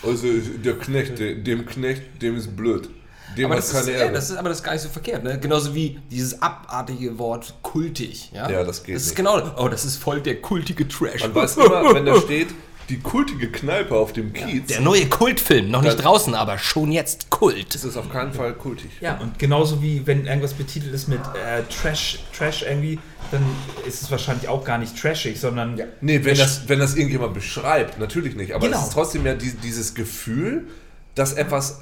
Also 0.05 0.27
der 0.63 0.77
Knecht, 0.77 1.17
dem 1.19 1.65
Knecht, 1.65 2.21
dem 2.21 2.35
ist 2.35 2.55
blöd. 2.55 2.89
Dem 3.37 3.45
aber 3.45 3.55
das, 3.55 3.73
ist, 3.73 3.87
ja, 3.89 4.07
das 4.09 4.29
ist 4.29 4.37
aber 4.37 4.49
das 4.49 4.59
ist 4.59 4.63
gar 4.63 4.73
nicht 4.73 4.81
so 4.81 4.89
verkehrt, 4.89 5.23
ne? 5.23 5.39
Genauso 5.39 5.73
wie 5.73 5.99
dieses 6.11 6.41
abartige 6.41 7.17
Wort 7.17 7.53
kultig. 7.61 8.31
Ja, 8.33 8.49
Ja, 8.49 8.63
das 8.63 8.83
geht 8.83 8.95
Das 8.95 9.03
ist 9.03 9.09
nicht. 9.09 9.17
genau. 9.17 9.41
Oh, 9.57 9.67
das 9.67 9.85
ist 9.85 9.97
voll 9.97 10.21
der 10.21 10.41
kultige 10.41 10.87
Trash. 10.87 11.21
Man 11.21 11.35
weiß 11.35 11.57
immer, 11.57 11.93
wenn 11.93 12.05
da 12.05 12.15
steht, 12.19 12.49
die 12.89 12.99
kultige 12.99 13.49
Kneipe 13.49 13.95
auf 13.95 14.11
dem 14.11 14.33
Kiez, 14.33 14.67
der 14.67 14.81
neue 14.81 15.05
Kultfilm, 15.07 15.71
noch 15.71 15.81
nicht 15.81 15.95
draußen, 16.03 16.35
aber 16.35 16.57
schon 16.57 16.91
jetzt 16.91 17.29
Kult. 17.29 17.73
das 17.73 17.85
ist 17.85 17.95
auf 17.95 18.11
keinen 18.11 18.33
Fall 18.33 18.53
kultig. 18.53 18.91
Ja, 18.99 19.17
und 19.19 19.39
genauso 19.39 19.81
wie 19.81 20.05
wenn 20.05 20.25
irgendwas 20.25 20.53
betitelt 20.53 20.93
ist 20.93 21.07
mit 21.07 21.19
äh, 21.19 21.63
Trash, 21.73 22.19
Trash 22.37 22.63
irgendwie, 22.63 22.99
dann 23.31 23.41
ist 23.87 24.01
es 24.01 24.11
wahrscheinlich 24.11 24.49
auch 24.49 24.65
gar 24.65 24.77
nicht 24.77 25.01
trashig, 25.01 25.39
sondern 25.39 25.79
Nee, 26.01 26.25
wenn 26.25 26.37
das, 26.37 26.67
wenn 26.67 26.79
das 26.79 26.95
irgendjemand 26.95 27.33
beschreibt, 27.33 27.99
natürlich 27.99 28.35
nicht. 28.35 28.53
Aber 28.53 28.65
Genau. 28.65 28.77
es 28.79 28.87
ist 28.87 28.93
trotzdem 28.93 29.25
ja 29.25 29.33
die, 29.33 29.53
dieses 29.55 29.95
Gefühl, 29.95 30.67
dass 31.15 31.31
etwas 31.33 31.79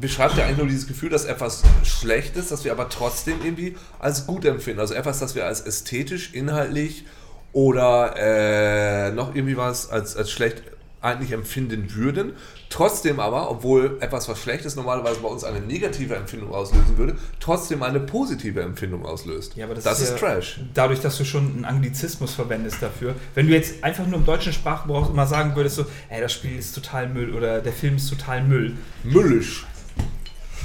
beschreibt 0.00 0.36
ja 0.36 0.44
eigentlich 0.44 0.58
nur 0.58 0.66
dieses 0.66 0.86
Gefühl, 0.86 1.10
dass 1.10 1.24
etwas 1.24 1.62
schlecht 1.84 2.36
ist, 2.36 2.50
das 2.50 2.64
wir 2.64 2.72
aber 2.72 2.88
trotzdem 2.88 3.36
irgendwie 3.44 3.76
als 3.98 4.26
gut 4.26 4.44
empfinden. 4.44 4.80
Also 4.80 4.94
etwas, 4.94 5.18
das 5.18 5.34
wir 5.34 5.46
als 5.46 5.60
ästhetisch, 5.60 6.32
inhaltlich 6.34 7.04
oder 7.52 8.14
äh, 8.16 9.12
noch 9.12 9.34
irgendwie 9.34 9.56
was 9.56 9.90
als, 9.90 10.16
als 10.16 10.30
schlecht 10.30 10.62
eigentlich 11.02 11.32
empfinden 11.32 11.94
würden. 11.94 12.32
Trotzdem 12.70 13.20
aber, 13.20 13.50
obwohl 13.50 13.98
etwas, 14.00 14.28
was 14.28 14.40
schlecht 14.40 14.64
ist, 14.64 14.76
normalerweise 14.76 15.20
bei 15.20 15.28
uns 15.28 15.44
eine 15.44 15.60
negative 15.60 16.14
Empfindung 16.14 16.54
auslösen 16.54 16.96
würde, 16.96 17.16
trotzdem 17.38 17.82
eine 17.82 18.00
positive 18.00 18.62
Empfindung 18.62 19.04
auslöst. 19.04 19.56
Ja, 19.56 19.66
aber 19.66 19.74
das, 19.74 19.84
das 19.84 20.00
ist, 20.00 20.10
ja 20.12 20.16
Trash. 20.16 20.60
Dadurch, 20.72 21.00
dass 21.00 21.18
du 21.18 21.24
schon 21.24 21.48
einen 21.48 21.64
Anglizismus 21.66 22.32
verwendest 22.32 22.80
dafür. 22.80 23.14
Wenn 23.34 23.48
du 23.48 23.52
jetzt 23.52 23.84
einfach 23.84 24.06
nur 24.06 24.20
im 24.20 24.24
deutschen 24.24 24.52
Sprachgebrauch 24.54 25.10
immer 25.10 25.26
sagen 25.26 25.54
würdest, 25.54 25.76
so, 25.76 25.86
ey, 26.08 26.22
das 26.22 26.32
Spiel 26.32 26.58
ist 26.58 26.74
total 26.74 27.08
Müll 27.08 27.34
oder 27.34 27.60
der 27.60 27.72
Film 27.72 27.96
ist 27.96 28.08
total 28.08 28.42
Müll. 28.44 28.74
Müllisch. 29.02 29.66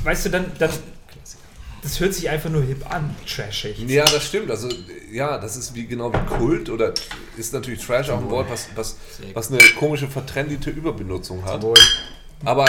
Weißt 0.07 0.25
du, 0.25 0.29
dann, 0.29 0.49
dann 0.57 0.69
das 1.81 1.99
hört 1.99 2.13
sich 2.13 2.29
einfach 2.29 2.49
nur 2.49 2.63
hip 2.63 2.89
an, 2.89 3.13
trashig. 3.27 3.77
Ja, 3.89 4.05
das 4.05 4.23
stimmt. 4.23 4.49
Also, 4.49 4.69
ja, 5.11 5.37
das 5.37 5.57
ist 5.57 5.75
wie 5.75 5.85
genau 5.85 6.13
wie 6.13 6.37
Kult 6.37 6.69
oder 6.69 6.93
ist 7.35 7.51
natürlich 7.51 7.85
Trash 7.85 8.09
auch 8.09 8.19
ein 8.19 8.29
Wort, 8.29 8.49
was, 8.49 8.69
was, 8.75 8.95
was 9.33 9.51
eine 9.51 9.59
komische, 9.77 10.07
vertrendete 10.07 10.69
Überbenutzung 10.69 11.43
hat. 11.43 11.61
Aber 12.45 12.65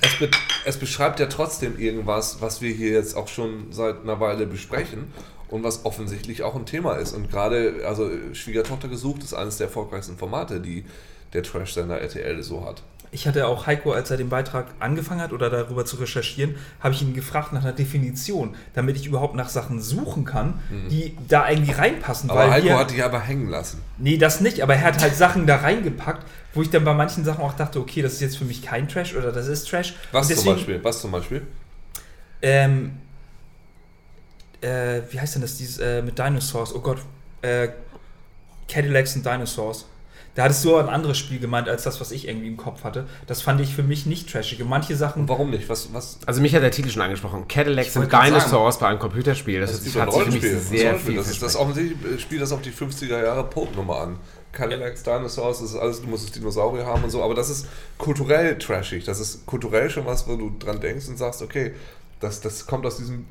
es, 0.00 0.18
be 0.18 0.30
es 0.64 0.78
beschreibt 0.78 1.20
ja 1.20 1.26
trotzdem 1.26 1.78
irgendwas, 1.78 2.40
was 2.40 2.60
wir 2.60 2.74
hier 2.74 2.90
jetzt 2.90 3.16
auch 3.16 3.28
schon 3.28 3.70
seit 3.70 4.00
einer 4.00 4.18
Weile 4.18 4.48
besprechen 4.48 5.12
und 5.46 5.62
was 5.62 5.84
offensichtlich 5.84 6.42
auch 6.42 6.56
ein 6.56 6.66
Thema 6.66 6.94
ist. 6.94 7.12
Und 7.12 7.30
gerade, 7.30 7.84
also 7.86 8.10
Schwiegertochter 8.32 8.88
gesucht 8.88 9.22
ist 9.22 9.32
eines 9.32 9.58
der 9.58 9.68
erfolgreichsten 9.68 10.18
Formate, 10.18 10.58
die 10.58 10.84
der 11.34 11.44
Trash-Sender 11.44 12.00
RTL 12.00 12.42
so 12.42 12.64
hat. 12.66 12.82
Ich 13.12 13.26
hatte 13.26 13.48
auch 13.48 13.66
Heiko, 13.66 13.92
als 13.92 14.10
er 14.10 14.16
den 14.16 14.28
Beitrag 14.28 14.66
angefangen 14.78 15.20
hat 15.20 15.32
oder 15.32 15.50
darüber 15.50 15.84
zu 15.84 15.96
recherchieren, 15.96 16.54
habe 16.78 16.94
ich 16.94 17.02
ihn 17.02 17.12
gefragt 17.12 17.52
nach 17.52 17.62
einer 17.62 17.72
Definition, 17.72 18.54
damit 18.74 18.96
ich 18.96 19.06
überhaupt 19.06 19.34
nach 19.34 19.48
Sachen 19.48 19.80
suchen 19.80 20.24
kann, 20.24 20.60
die 20.90 21.16
da 21.28 21.50
irgendwie 21.50 21.72
reinpassen. 21.72 22.28
Mhm. 22.28 22.30
Aber 22.30 22.50
Heiko 22.50 22.66
wir, 22.66 22.78
hat 22.78 22.90
dich 22.92 23.02
aber 23.02 23.20
hängen 23.20 23.48
lassen. 23.48 23.82
Nee, 23.98 24.16
das 24.16 24.40
nicht, 24.40 24.62
aber 24.62 24.76
er 24.76 24.82
hat 24.82 25.02
halt 25.02 25.16
Sachen 25.16 25.46
da 25.48 25.56
reingepackt, 25.56 26.24
wo 26.54 26.62
ich 26.62 26.70
dann 26.70 26.84
bei 26.84 26.94
manchen 26.94 27.24
Sachen 27.24 27.42
auch 27.42 27.54
dachte, 27.54 27.80
okay, 27.80 28.00
das 28.00 28.14
ist 28.14 28.20
jetzt 28.20 28.38
für 28.38 28.44
mich 28.44 28.62
kein 28.62 28.88
Trash 28.88 29.16
oder 29.16 29.32
das 29.32 29.48
ist 29.48 29.68
Trash. 29.68 29.94
Was 30.12 30.30
Und 30.30 30.36
zum 30.36 30.54
Beispiel? 30.54 30.84
Was 30.84 31.00
zum 31.00 31.10
Beispiel? 31.10 31.42
Ähm, 32.42 32.92
äh, 34.60 35.02
wie 35.10 35.20
heißt 35.20 35.34
denn 35.34 35.42
das, 35.42 35.56
dieses 35.56 35.78
äh, 35.78 36.02
mit 36.02 36.18
Dinosaurs? 36.18 36.74
Oh 36.74 36.80
Gott, 36.80 36.98
äh, 37.42 37.68
Cadillacs 38.68 39.16
und 39.16 39.26
Dinosaurs. 39.26 39.86
Da 40.36 40.44
hattest 40.44 40.64
du 40.64 40.76
ein 40.76 40.88
anderes 40.88 41.18
Spiel 41.18 41.40
gemeint, 41.40 41.68
als 41.68 41.82
das, 41.82 42.00
was 42.00 42.12
ich 42.12 42.28
irgendwie 42.28 42.46
im 42.46 42.56
Kopf 42.56 42.84
hatte. 42.84 43.06
Das 43.26 43.42
fand 43.42 43.60
ich 43.60 43.74
für 43.74 43.82
mich 43.82 44.06
nicht 44.06 44.30
trashig. 44.30 44.62
Und 44.62 44.68
manche 44.68 44.94
Sachen. 44.94 45.28
Warum 45.28 45.50
nicht? 45.50 45.68
Was, 45.68 45.92
was, 45.92 46.18
Also 46.24 46.40
mich 46.40 46.54
hat 46.54 46.62
der 46.62 46.70
Titel 46.70 46.88
schon 46.88 47.02
angesprochen. 47.02 47.48
Cadillacs 47.48 47.94
gerade 47.94 48.26
Dinosaurs 48.26 48.78
bei 48.78 48.88
einem 48.88 49.00
Computerspiel. 49.00 49.60
Das, 49.60 49.72
Das 49.72 49.86
ist, 49.86 49.96
ein 49.96 50.02
hat 50.02 50.12
sich 50.12 50.22
für 50.22 50.30
mich 50.30 50.42
Rollenspiel. 50.42 50.58
sehr 50.78 50.84
Rollenspiel. 50.90 51.12
viel 51.14 51.18
Das 51.20 51.30
ist 51.30 51.42
das 51.42 51.56
offensichtlich 51.56 52.20
spielt 52.20 52.42
das 52.42 52.52
auf 52.52 52.62
die 52.62 52.70
50er 52.70 53.22
Jahre 53.22 53.44
Pope-Nummer 53.44 54.00
an. 54.00 54.16
Cadillacs, 54.52 55.02
Dinosaurs, 55.02 55.60
das 55.60 55.70
ist 55.70 55.76
alles, 55.76 56.02
du 56.02 56.08
musst 56.08 56.34
Dinosaurier 56.34 56.84
haben 56.86 57.04
und 57.04 57.10
so, 57.10 57.22
aber 57.22 57.34
das 57.34 57.50
ist 57.50 57.66
kulturell 57.98 58.58
trashig. 58.58 59.04
Das 59.04 59.20
ist 59.20 59.46
kulturell 59.46 59.90
schon 59.90 60.06
was, 60.06 60.26
wo 60.26 60.36
du 60.36 60.52
dran 60.58 60.80
denkst 60.80 61.08
und 61.08 61.18
sagst, 61.18 61.42
okay, 61.42 61.72
das, 62.20 62.40
das 62.40 62.66
kommt 62.66 62.84
aus 62.86 62.96
diesem 62.96 63.26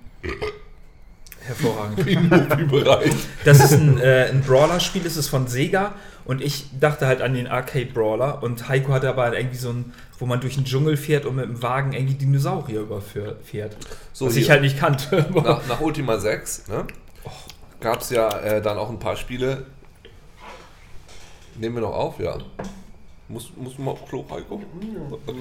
Hervorragend. 1.46 2.06
B-Movie-Bereich. 2.06 3.12
Das 3.46 3.64
ist 3.64 3.74
ein, 3.74 4.00
äh, 4.00 4.30
ein 4.30 4.42
Brawler-Spiel, 4.42 5.04
das 5.04 5.18
ist 5.18 5.28
von 5.28 5.48
Sega. 5.48 5.94
Und 6.26 6.42
ich 6.42 6.66
dachte 6.80 7.08
halt 7.08 7.22
an 7.22 7.34
den 7.34 7.48
Arcade-Brawler. 7.48 8.44
Und 8.44 8.70
Heiko 8.70 8.94
hatte 8.94 9.10
aber 9.10 9.36
irgendwie 9.38 9.58
so 9.58 9.70
ein, 9.70 9.94
wo 10.20 10.26
man 10.26 10.42
durch 10.42 10.56
den 10.56 10.66
Dschungel 10.66 10.98
fährt 10.98 11.26
und 11.26 11.36
mit 11.36 11.46
dem 11.46 11.62
Wagen 11.64 11.94
irgendwie 11.94 12.14
Dinosaurier 12.14 12.82
überfährt. 12.82 13.78
So, 14.14 14.28
was 14.28 14.34
hier. 14.34 14.44
ich 14.44 14.50
halt 14.50 14.62
nicht 14.62 14.78
kannte. 14.78 15.26
nach, 15.34 15.66
nach 15.68 15.82
Ultima 15.82 16.20
6 16.20 16.68
ne, 16.68 16.86
gab 17.80 18.02
es 18.02 18.10
ja 18.10 18.30
äh, 18.40 18.62
dann 18.62 18.78
auch 18.78 18.90
ein 18.90 19.00
paar 19.00 19.16
Spiele. 19.16 19.66
Nehmen 21.58 21.76
wir 21.76 21.82
noch 21.82 21.96
auf, 21.96 22.20
ja. 22.20 22.38
Muss, 23.32 23.52
muss 23.56 23.78
mal 23.78 23.92
auf 23.92 24.08
Klo, 24.08 24.26
Heiko? 24.32 24.60
Okay. 25.28 25.36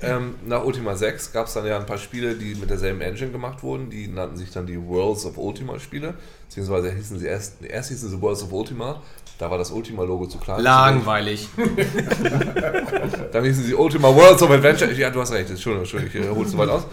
ähm, 0.00 0.36
nach 0.46 0.64
Ultima 0.64 0.96
6 0.96 1.32
gab 1.32 1.46
es 1.46 1.52
dann 1.52 1.66
ja 1.66 1.78
ein 1.78 1.84
paar 1.84 1.98
Spiele, 1.98 2.34
die 2.34 2.54
mit 2.54 2.70
derselben 2.70 3.02
Engine 3.02 3.30
gemacht 3.30 3.62
wurden. 3.62 3.90
Die 3.90 4.08
nannten 4.08 4.38
sich 4.38 4.50
dann 4.50 4.66
die 4.66 4.82
Worlds 4.82 5.26
of 5.26 5.36
Ultima 5.36 5.78
Spiele. 5.78 6.14
Beziehungsweise 6.48 6.90
hießen 6.90 7.18
sie 7.18 7.26
erst, 7.26 7.62
erst 7.62 7.90
hießen 7.90 8.08
sie 8.08 8.20
Worlds 8.22 8.42
of 8.42 8.52
Ultima. 8.52 9.02
Da 9.36 9.50
war 9.50 9.58
das 9.58 9.70
Ultima-Logo 9.70 10.28
zu 10.28 10.38
klein. 10.38 10.62
Langweilig. 10.62 11.48
Dann 13.32 13.44
hießen 13.44 13.64
sie 13.64 13.74
Ultima 13.74 14.08
Worlds 14.08 14.42
of 14.42 14.50
Adventure. 14.50 14.90
Ja, 14.94 15.10
du 15.10 15.20
hast 15.20 15.32
recht, 15.32 15.50
Entschuldigung, 15.50 15.82
Entschuldigung, 15.84 16.22
ich 16.22 16.36
hole 16.36 16.46
es 16.46 16.52
so 16.52 16.58
weit 16.58 16.70
aus. 16.70 16.84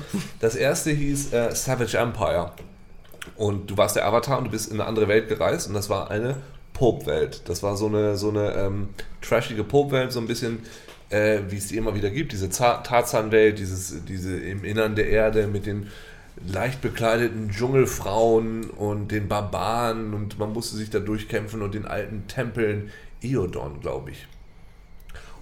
Das 0.42 0.56
erste 0.56 0.92
hieß 0.92 1.32
äh, 1.32 1.56
Savage 1.56 1.98
Empire. 1.98 2.52
Und 3.38 3.72
du 3.72 3.78
warst 3.78 3.96
der 3.96 4.06
Avatar 4.06 4.38
und 4.40 4.44
du 4.44 4.52
bist 4.52 4.70
in 4.70 4.80
eine 4.80 4.88
andere 4.88 5.08
Welt 5.08 5.30
gereist 5.30 5.68
und 5.68 5.74
das 5.74 5.90
war 5.90 6.12
eine 6.12 6.36
Pulp-Welt. 6.76 7.42
Das 7.46 7.64
war 7.64 7.76
so 7.76 7.88
eine, 7.88 8.16
so 8.18 8.30
eine 8.30 8.54
ähm, 8.54 8.90
trashige 9.22 9.64
Pulp-Welt, 9.64 10.12
so 10.12 10.20
ein 10.20 10.28
bisschen, 10.28 10.60
äh, 11.10 11.40
wie 11.50 11.58
es 11.58 11.70
die 11.70 11.78
immer 11.78 11.96
wieder 11.96 12.12
gibt, 12.12 12.32
diese 12.34 12.50
Za- 12.52 12.84
Tarzan-Welt, 12.84 13.58
diese 13.58 14.38
im 14.38 14.64
Innern 14.64 14.96
der 14.96 15.10
Erde 15.10 15.48
mit 15.48 15.66
den 15.66 15.88
leicht 16.46 16.82
bekleideten 16.82 17.50
Dschungelfrauen 17.50 18.70
und 18.70 19.10
den 19.12 19.28
Barbaren 19.28 20.14
und 20.14 20.38
man 20.38 20.54
musste 20.54 20.76
sich 20.76 20.90
da 20.90 21.00
durchkämpfen 21.00 21.62
und 21.62 21.74
den 21.74 21.86
alten 21.86 22.28
Tempeln 22.28 22.92
Iodon, 23.22 23.80
glaube 23.80 24.12
ich. 24.12 24.28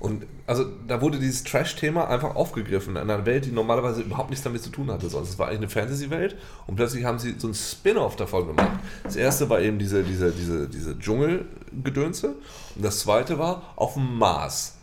Und 0.04 0.26
also 0.48 0.66
da 0.86 1.00
wurde 1.00 1.18
dieses 1.18 1.46
Trash-Thema 1.46 2.10
einfach 2.10 2.36
aufgegriffen 2.36 2.98
in 2.98 3.10
einer 3.10 3.26
Welt, 3.26 3.46
die 3.46 3.52
normalerweise 3.52 4.02
überhaupt 4.02 4.32
nichts 4.32 4.44
damit 4.44 4.62
zu 4.62 4.70
tun 4.70 4.92
hatte. 4.92 5.08
Sonst 5.08 5.30
es 5.30 5.40
war 5.40 5.48
eigentlich 5.48 5.60
eine 5.60 5.70
Fantasy-Welt 5.70 6.36
und 6.68 6.76
plötzlich 6.76 7.06
haben 7.06 7.20
sie 7.20 7.36
so 7.38 7.48
ein 7.48 7.54
Spin-off 7.54 8.18
davon 8.18 8.48
gemacht. 8.48 8.80
Das 9.06 9.16
erste 9.16 9.50
war 9.50 9.62
eben 9.62 9.80
diese, 9.80 10.04
diese, 10.04 10.34
diese, 10.34 10.68
diese 10.68 11.00
Dschungelgedönse 11.00 12.36
und 12.76 12.84
das 12.84 13.00
zweite 13.00 13.40
war 13.40 13.74
auf 13.78 13.94
dem 13.94 14.18
Mars. 14.18 14.76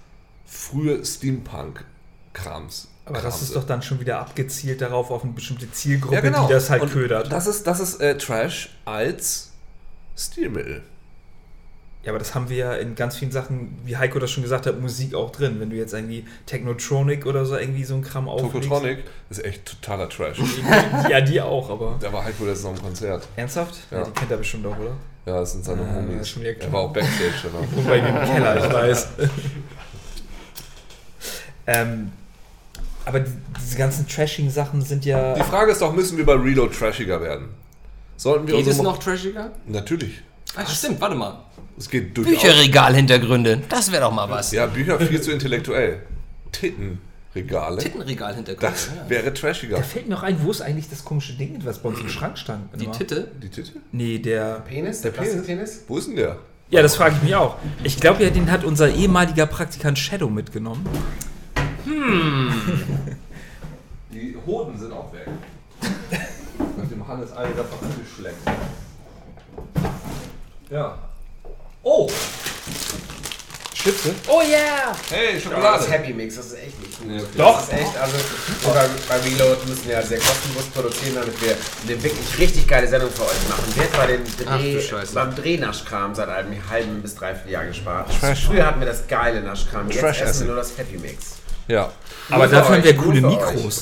Frühe 0.47 1.05
Steampunk-Krams. 1.05 2.89
Aber 3.05 3.21
das 3.21 3.43
ist 3.43 3.55
doch 3.55 3.65
dann 3.65 3.83
schon 3.83 4.01
wieder 4.01 4.21
abgezielt 4.21 4.81
darauf 4.81 5.11
auf 5.11 5.23
eine 5.23 5.35
bestimmte 5.35 5.71
Zielgruppe, 5.71 6.15
ja, 6.15 6.23
genau. 6.23 6.47
die 6.47 6.55
das 6.55 6.71
halt 6.71 6.81
Und 6.81 6.93
ködert. 6.93 7.31
Das 7.31 7.47
ist, 7.47 7.67
das 7.67 7.79
ist 7.79 8.01
äh, 8.01 8.17
Trash 8.17 8.71
als 8.87 9.51
Stilmittel. 10.17 10.83
Ja, 12.03 12.13
aber 12.13 12.19
das 12.19 12.35
haben 12.35 12.49
wir 12.49 12.57
ja 12.57 12.75
in 12.75 12.95
ganz 12.95 13.17
vielen 13.17 13.31
Sachen, 13.31 13.79
wie 13.85 13.97
Heiko 13.97 14.19
das 14.19 14.31
schon 14.31 14.43
gesagt 14.43 14.67
hat, 14.67 14.81
Musik 14.81 15.15
auch 15.15 15.31
drin. 15.31 15.61
Wenn 15.61 15.69
du 15.69 15.77
jetzt 15.77 15.93
irgendwie 15.93 16.25
Technotronic 16.47 17.27
oder 17.27 17.45
so 17.45 17.57
irgendwie 17.57 17.85
so 17.85 17.95
ein 17.95 18.03
Kram 18.03 18.27
auflegst. 18.27 18.69
Tokotronic 18.69 19.05
ist 19.29 19.45
echt 19.45 19.67
totaler 19.67 20.09
Trash. 20.09 20.39
Ja, 21.11 21.21
die 21.21 21.41
auch, 21.43 21.69
aber. 21.69 21.99
Da 22.01 22.11
war 22.11 22.25
Heiko 22.25 22.45
letztens 22.47 22.65
noch 22.65 22.77
im 22.77 22.83
Konzert. 22.83 23.29
Ernsthaft? 23.37 23.75
Ja. 23.91 23.99
Ja. 23.99 24.05
die 24.05 24.13
kennt 24.13 24.31
er 24.31 24.39
bestimmt 24.39 24.67
auch, 24.67 24.79
oder? 24.79 24.97
Ja, 25.27 25.41
das 25.41 25.53
sind 25.53 25.65
seine 25.65 25.83
Ah, 25.83 25.97
Homies. 25.97 26.23
ist 26.23 26.31
schon 26.31 26.43
er 26.43 26.73
war 26.73 26.81
auch 26.81 26.93
Backstage. 26.93 27.33
Genau. 27.43 27.59
Und 27.59 27.87
bei 27.87 27.99
ihm 27.99 28.07
im 28.07 28.15
Keller, 28.25 28.67
ich 28.67 28.73
weiß. 28.73 29.09
ähm, 31.67 32.13
aber 33.05 33.21
die, 33.21 33.31
diese 33.61 33.77
ganzen 33.77 34.09
Trashing-Sachen 34.09 34.81
sind 34.81 35.05
ja. 35.05 35.35
Die 35.35 35.43
Frage 35.43 35.73
ist 35.73 35.83
doch, 35.83 35.93
müssen 35.93 36.17
wir 36.17 36.25
bei 36.25 36.35
Reload 36.35 36.75
trashiger 36.75 37.21
werden? 37.21 37.51
Sollten 38.17 38.47
wir 38.47 38.57
Geht 38.57 38.67
uns 38.67 38.77
es 38.77 38.83
noch 38.83 38.99
trashiger? 38.99 39.51
Natürlich. 39.67 40.23
Ah, 40.57 40.67
stimmt, 40.67 41.01
warte 41.01 41.15
mal. 41.15 41.45
Es 41.79 41.89
geht. 41.89 42.15
Bücherregalhintergründe, 42.15 43.63
das 43.69 43.91
wäre 43.91 44.03
doch 44.03 44.13
mal 44.13 44.29
was. 44.29 44.53
Ja, 44.53 44.67
Bücher 44.67 44.99
viel 44.99 45.21
zu 45.21 45.33
intellektuell. 45.33 46.03
Tittenregale. 46.53 47.79
Tittenregalhintergründe. 47.79 48.73
Das 48.73 48.91
ja. 48.95 49.09
wäre 49.09 49.33
trashiger. 49.33 49.77
Da 49.77 49.83
fällt 49.83 50.09
mir 50.09 50.15
noch 50.15 50.23
ein, 50.23 50.43
wo 50.43 50.51
ist 50.51 50.61
eigentlich 50.61 50.91
das 50.91 51.05
komische 51.05 51.35
Ding, 51.35 51.59
was 51.65 51.79
bei 51.79 51.89
uns 51.89 52.01
im 52.01 52.09
Schrank 52.09 52.39
stand? 52.39 52.69
Die 52.79 52.85
immer? 52.85 52.93
Titte. 52.93 53.31
Die 53.43 53.49
Titte? 53.49 53.73
Nee, 53.93 54.19
der. 54.19 54.61
Penis? 54.61 55.01
Der 55.01 55.11
Penis? 55.11 55.33
Plastikpenis? 55.33 55.85
Wo 55.89 55.99
ist 55.99 56.09
denn 56.09 56.17
der? 56.17 56.39
Ja, 56.71 56.83
das 56.83 56.97
frage 56.97 57.17
ich 57.17 57.23
mich 57.23 57.35
auch. 57.35 57.57
Ich 57.83 57.99
glaube 57.99 58.23
ja, 58.23 58.31
den 58.31 58.51
hat 58.51 58.65
unser 58.65 58.91
ehemaliger 58.91 59.47
Praktikant 59.47 59.99
Shadow 59.99 60.31
mitgenommen. 60.31 60.87
Die 64.13 64.37
Hoden 64.47 64.79
sind 64.79 64.93
auch 64.93 65.13
weg. 65.13 65.27
Nachdem 66.77 67.09
Hannes 67.09 67.33
alle 67.33 67.55
davon 67.55 67.89
angeschleckt. 67.89 68.37
Ja. 70.71 70.97
Oh! 71.83 72.09
Schütze? 73.75 74.15
Oh 74.29 74.43
yeah! 74.43 74.95
Hey, 75.11 75.35
Das 75.35 75.43
Schokolade! 75.43 75.91
Happy 75.91 76.13
Mix, 76.13 76.37
das 76.37 76.47
ist 76.47 76.59
echt 76.59 77.03
nicht. 77.07 77.27
Doch. 77.39 77.57
Das 77.61 77.69
ist 77.69 77.73
echt, 77.73 77.97
also 77.97 78.17
sogar 78.63 78.85
bei 79.09 79.17
Reload 79.17 79.67
müssen 79.67 79.87
wir 79.87 79.95
ja 79.95 80.03
sehr 80.03 80.19
kostenlos 80.19 80.67
produzieren, 80.67 81.15
damit 81.15 81.41
wir 81.43 81.57
eine 81.89 82.03
wirklich 82.03 82.39
richtig 82.39 82.69
geile 82.69 82.87
Sendung 82.87 83.11
für 83.11 83.23
euch 83.23 83.49
machen. 83.49 83.75
Wird 83.75 83.93
bei 83.97 84.07
den 84.07 84.23
Ach 84.47 84.59
Dreh, 84.59 84.81
Scheiße. 84.81 85.15
beim 85.15 85.35
Drehnaschkram 85.35 86.15
seit 86.15 86.29
einem 86.29 86.71
halben 86.71 87.01
bis 87.01 87.15
dreiviertel 87.15 87.53
Jahr 87.53 87.65
gespart. 87.65 88.11
Trash. 88.21 88.47
Früher 88.47 88.67
hatten 88.67 88.81
wir 88.81 88.87
das 88.87 89.09
geile 89.09 89.41
Naschkram, 89.41 89.89
jetzt 89.91 90.01
Trash 90.01 90.21
essen 90.21 90.41
wir 90.41 90.47
nur 90.49 90.57
das 90.57 90.77
Happy 90.77 90.99
Mix. 90.99 91.37
Ja. 91.67 91.91
Aber 92.29 92.49
für 92.49 92.55
dafür 92.57 92.77
haben 92.77 92.85
wir 92.85 92.97
coole 92.97 93.21
für 93.21 93.29
euch. 93.29 93.75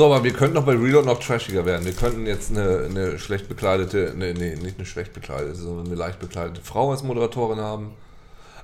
So, 0.00 0.06
aber 0.06 0.24
wir 0.24 0.32
könnten 0.32 0.54
doch 0.54 0.64
bei 0.64 0.72
Reload 0.72 1.06
noch 1.06 1.20
trashiger 1.20 1.66
werden. 1.66 1.84
Wir 1.84 1.92
könnten 1.92 2.24
jetzt 2.24 2.50
eine, 2.50 2.86
eine 2.88 3.18
schlecht 3.18 3.50
bekleidete, 3.50 4.14
nee, 4.16 4.32
nee, 4.32 4.56
nicht 4.56 4.78
eine 4.78 4.86
schlecht 4.86 5.12
bekleidete, 5.12 5.56
sondern 5.56 5.88
eine 5.88 5.94
leicht 5.94 6.18
bekleidete 6.18 6.62
Frau 6.62 6.90
als 6.90 7.02
Moderatorin 7.02 7.58
haben. 7.58 7.90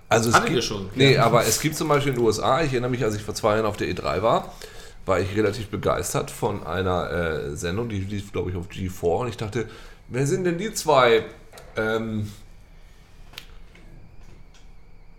Also 0.09 0.31
es 0.31 0.45
gibt, 0.47 0.65
schon, 0.65 0.89
Nee, 0.95 1.19
aber 1.19 1.43
es 1.43 1.61
gibt 1.61 1.77
zum 1.77 1.89
Beispiel 1.89 2.15
in 2.15 2.19
den 2.19 2.25
USA, 2.25 2.63
ich 2.63 2.73
erinnere 2.73 2.91
mich, 2.91 3.05
als 3.05 3.17
ich 3.17 3.23
vor 3.23 3.35
zwei 3.35 3.57
Jahren 3.57 3.67
auf 3.67 3.77
der 3.77 3.87
E3 3.87 4.23
war, 4.23 4.55
war 5.05 5.21
ich 5.21 5.37
relativ 5.37 5.69
begeistert 5.69 6.31
von 6.31 6.67
einer 6.67 7.11
äh, 7.11 7.55
Sendung, 7.55 7.91
die 7.91 8.01
lief, 8.01 8.33
glaube 8.33 8.51
ich, 8.51 8.57
auf 8.57 8.71
G4 8.71 9.19
und 9.19 9.29
ich 9.29 9.37
dachte, 9.37 9.69
wer 10.09 10.27
sind 10.27 10.45
denn 10.45 10.57
die 10.57 10.73
zwei? 10.73 11.23
Ähm, 11.77 12.33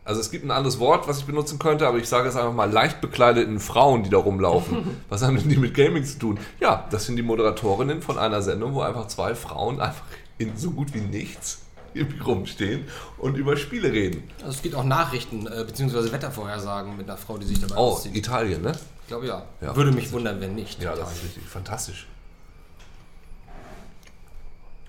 also 0.07 0.21
es 0.21 0.31
gibt 0.31 0.45
ein 0.45 0.51
anderes 0.51 0.79
Wort, 0.79 1.07
was 1.07 1.19
ich 1.19 1.25
benutzen 1.25 1.59
könnte, 1.59 1.85
aber 1.87 1.97
ich 1.97 2.07
sage 2.07 2.29
es 2.29 2.35
einfach 2.37 2.53
mal 2.53 2.71
leicht 2.71 3.01
bekleideten 3.01 3.59
Frauen, 3.59 4.03
die 4.03 4.09
da 4.09 4.17
rumlaufen. 4.17 5.01
Was 5.09 5.21
haben 5.21 5.35
denn 5.37 5.49
die 5.49 5.57
mit 5.57 5.73
Gaming 5.73 6.05
zu 6.05 6.17
tun? 6.17 6.39
Ja, 6.61 6.87
das 6.89 7.05
sind 7.05 7.17
die 7.17 7.23
Moderatorinnen 7.23 8.01
von 8.01 8.17
einer 8.17 8.41
Sendung, 8.41 8.73
wo 8.73 8.81
einfach 8.81 9.07
zwei 9.07 9.35
Frauen 9.35 9.81
einfach 9.81 10.03
in 10.37 10.55
so 10.55 10.71
gut 10.71 10.93
wie 10.93 11.01
nichts 11.01 11.59
irgendwie 11.93 12.19
rumstehen 12.19 12.85
und 13.17 13.35
über 13.37 13.57
Spiele 13.57 13.91
reden. 13.91 14.23
Also 14.39 14.51
es 14.51 14.61
gibt 14.61 14.75
auch 14.75 14.83
Nachrichten 14.85 15.45
äh, 15.47 15.63
bzw. 15.65 16.11
Wettervorhersagen 16.11 16.95
mit 16.95 17.09
einer 17.09 17.17
Frau, 17.17 17.37
die 17.37 17.45
sich 17.45 17.59
dabei 17.59 17.75
Oh, 17.75 17.91
auszieht. 17.91 18.15
Italien, 18.15 18.61
ne? 18.61 18.71
Ich 19.01 19.07
glaube 19.07 19.27
ja. 19.27 19.43
Ja. 19.61 19.75
Würde 19.75 19.91
mich 19.91 20.11
wundern, 20.13 20.39
wenn 20.39 20.55
nicht. 20.55 20.81
Ja, 20.81 20.95
das 20.95 21.11
ist 21.13 21.23
richtig 21.25 21.43
fantastisch. 21.43 22.07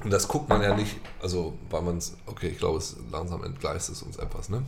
Und 0.05 0.13
das 0.13 0.29
guckt 0.29 0.49
man 0.49 0.63
ja 0.63 0.77
nicht, 0.77 0.97
also 1.21 1.55
weil 1.71 1.83
man 1.83 1.97
es, 1.99 2.17
okay, 2.27 2.49
ich 2.49 2.59
glaube, 2.59 2.79
es 2.79 2.97
langsam 3.11 3.43
entgleist 3.43 3.89
es 3.91 4.03
uns 4.03 4.17
etwas, 4.17 4.49
ne? 4.49 4.63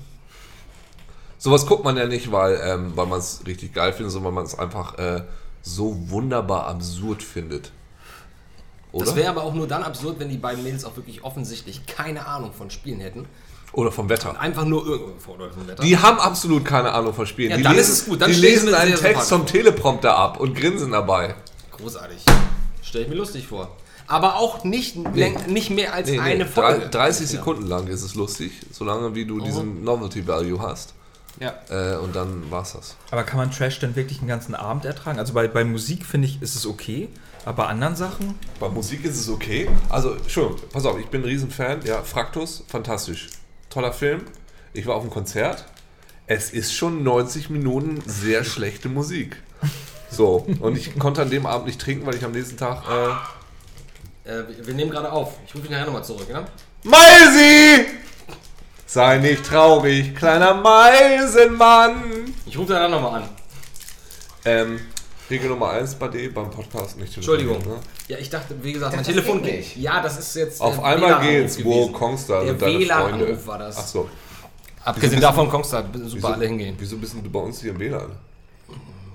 Sowas 1.42 1.64
guckt 1.64 1.84
man 1.84 1.96
ja 1.96 2.06
nicht, 2.06 2.30
weil, 2.30 2.60
ähm, 2.62 2.92
weil 2.96 3.06
man 3.06 3.18
es 3.18 3.40
richtig 3.46 3.72
geil 3.72 3.94
findet, 3.94 4.12
sondern 4.12 4.26
weil 4.32 4.34
man 4.42 4.44
es 4.44 4.58
einfach 4.58 4.98
äh, 4.98 5.22
so 5.62 5.96
wunderbar 6.10 6.66
absurd 6.66 7.22
findet. 7.22 7.72
Oder? 8.92 9.06
Das 9.06 9.16
wäre 9.16 9.30
aber 9.30 9.44
auch 9.44 9.54
nur 9.54 9.66
dann 9.66 9.82
absurd, 9.82 10.20
wenn 10.20 10.28
die 10.28 10.36
beiden 10.36 10.62
Mädels 10.62 10.84
auch 10.84 10.96
wirklich 10.96 11.24
offensichtlich 11.24 11.86
keine 11.86 12.26
Ahnung 12.26 12.52
von 12.52 12.70
Spielen 12.70 13.00
hätten. 13.00 13.24
Oder 13.72 13.90
vom 13.90 14.08
Wetter. 14.10 14.38
Einfach 14.38 14.66
nur 14.66 14.84
irgendwo 14.84 15.18
vor 15.18 15.38
dem 15.38 15.66
Wetter. 15.66 15.82
Die 15.82 15.96
haben 15.96 16.18
absolut 16.18 16.64
keine 16.64 16.92
Ahnung 16.92 17.14
von 17.14 17.24
Spielen. 17.26 17.52
Ja, 17.52 17.56
die 17.56 17.62
dann 17.62 17.74
lesen, 17.76 17.92
ist 17.92 17.98
es 18.00 18.04
gut, 18.06 18.20
dann 18.20 18.30
die 18.30 18.36
lesen 18.36 18.74
einen 18.74 18.96
Text 18.96 19.28
vom 19.30 19.46
Teleprompter 19.46 20.14
ab 20.16 20.40
und 20.40 20.54
grinsen 20.54 20.90
dabei. 20.90 21.36
Großartig. 21.78 22.22
Stell 22.82 23.02
ich 23.02 23.08
mir 23.08 23.14
lustig 23.14 23.46
vor. 23.46 23.76
Aber 24.08 24.36
auch 24.36 24.64
nicht, 24.64 24.96
läng- 24.96 25.46
nicht 25.46 25.70
mehr 25.70 25.94
als 25.94 26.08
Nee, 26.08 26.16
nee, 26.16 26.20
eine 26.20 26.46
Folge. 26.46 26.88
30 26.88 27.28
Sekunden 27.28 27.66
lang 27.66 27.86
ist 27.86 28.02
es 28.02 28.14
lustig, 28.16 28.50
solange 28.72 29.14
wie 29.14 29.24
du 29.24 29.40
diesen 29.40 29.84
Novelty 29.84 30.26
Value 30.26 30.60
hast. 30.60 30.92
Ja. 31.40 31.54
Äh, 31.70 31.96
und 31.96 32.14
dann 32.14 32.50
war's 32.50 32.74
das. 32.74 32.96
Aber 33.10 33.24
kann 33.24 33.38
man 33.38 33.50
Trash 33.50 33.78
denn 33.80 33.96
wirklich 33.96 34.18
einen 34.20 34.28
ganzen 34.28 34.54
Abend 34.54 34.84
ertragen? 34.84 35.18
Also 35.18 35.32
bei, 35.32 35.48
bei 35.48 35.64
Musik 35.64 36.04
finde 36.06 36.28
ich, 36.28 36.40
ist 36.42 36.54
es 36.54 36.66
okay, 36.66 37.08
aber 37.44 37.64
bei 37.64 37.66
anderen 37.70 37.96
Sachen? 37.96 38.38
Bei 38.60 38.68
Musik 38.68 39.04
ist 39.04 39.18
es 39.18 39.28
okay. 39.28 39.68
Also, 39.88 40.16
schon, 40.28 40.56
pass 40.72 40.84
auf, 40.84 40.98
ich 41.00 41.06
bin 41.06 41.22
ein 41.22 41.24
Riesenfan. 41.24 41.80
Ja, 41.84 42.02
Fraktus, 42.02 42.62
fantastisch. 42.68 43.28
Toller 43.70 43.92
Film. 43.92 44.22
Ich 44.74 44.86
war 44.86 44.94
auf 44.96 45.02
einem 45.02 45.10
Konzert. 45.10 45.64
Es 46.26 46.50
ist 46.50 46.74
schon 46.74 47.02
90 47.02 47.50
Minuten 47.50 48.02
sehr 48.06 48.44
schlechte 48.44 48.88
Musik. 48.88 49.42
So, 50.10 50.46
und 50.60 50.76
ich 50.76 50.98
konnte 50.98 51.22
an 51.22 51.30
dem 51.30 51.46
Abend 51.46 51.66
nicht 51.66 51.80
trinken, 51.80 52.06
weil 52.06 52.14
ich 52.16 52.24
am 52.24 52.32
nächsten 52.32 52.56
Tag. 52.56 52.82
Äh, 52.88 53.10
Äh, 54.30 54.46
wir- 54.48 54.66
wir 54.66 54.74
nehmen 54.74 54.90
gerade 54.90 55.10
auf. 55.10 55.32
Ich 55.46 55.54
rufe 55.54 55.62
dich 55.62 55.70
nachher 55.70 55.86
nochmal 55.86 56.04
zurück, 56.04 56.26
ja? 56.30 56.44
Meisi! 56.84 57.86
Sei 58.92 59.18
nicht 59.18 59.44
traurig, 59.44 60.16
kleiner 60.16 60.52
Meisenmann! 60.52 62.34
Ich 62.44 62.58
rufe 62.58 62.72
danach 62.72 62.90
nochmal 62.90 63.22
an. 63.22 63.28
Ähm, 64.44 64.80
Regel 65.30 65.48
Nummer 65.48 65.70
1 65.70 65.94
bei 65.94 66.08
dir 66.08 66.34
beim 66.34 66.50
Podcast 66.50 66.98
nicht 66.98 67.14
Entschuldigung. 67.14 67.58
telefonieren, 67.58 67.82
Ne? 67.82 67.88
Ja, 68.08 68.18
ich 68.18 68.28
dachte, 68.28 68.56
wie 68.60 68.72
gesagt, 68.72 68.90
mein 68.96 69.04
das 69.04 69.14
Telefon 69.14 69.42
geht 69.44 69.58
nicht. 69.58 69.76
Ja, 69.76 70.02
das 70.02 70.18
ist 70.18 70.34
jetzt. 70.34 70.60
Auf 70.60 70.74
der 70.74 70.84
einmal 70.86 71.20
geht's, 71.20 71.64
wo. 71.64 71.86
Kongstar 71.92 72.42
Der 72.42 72.58
sind 72.58 72.62
deine 72.62 72.84
Freunde. 72.84 73.46
War 73.46 73.58
das. 73.58 73.76
Ach 73.78 73.86
so. 73.86 74.10
Abgesehen 74.82 75.20
davon, 75.20 75.48
Kongstar, 75.48 75.84
super 76.06 76.34
alle 76.34 76.48
hingehen. 76.48 76.74
Wieso 76.76 76.96
bist 76.96 77.14
du 77.14 77.30
bei 77.30 77.38
uns 77.38 77.60
hier 77.60 77.70
im 77.70 77.78
WLAN? 77.78 78.10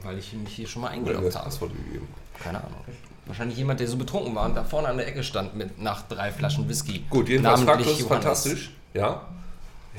Weil 0.03 0.18
ich 0.19 0.31
mich 0.31 0.53
hier 0.53 0.68
schon 0.69 0.84
mal 0.84 0.91
eingeloggt 0.91 1.35
habe. 1.35 1.43
Passwort 1.43 1.73
gegeben? 1.76 2.07
Keine 2.41 2.60
Ahnung. 2.60 2.80
Wahrscheinlich 3.26 3.57
jemand, 3.57 3.81
der 3.81 3.89
so 3.89 3.97
betrunken 3.97 4.34
war 4.35 4.45
und 4.45 4.56
da 4.56 4.64
vorne 4.64 4.88
an 4.88 4.95
der 4.95 5.07
Ecke 5.10 5.22
stand 5.22 5.53
mit 5.53 5.81
nach 5.81 6.03
drei 6.03 6.31
Flaschen 6.31 6.69
Whisky. 6.69 7.03
Gut, 7.10 7.27
jedenfalls 7.27 7.60
Johannes. 7.60 8.03
fantastisch. 8.03 8.72
Ja. 8.93 9.23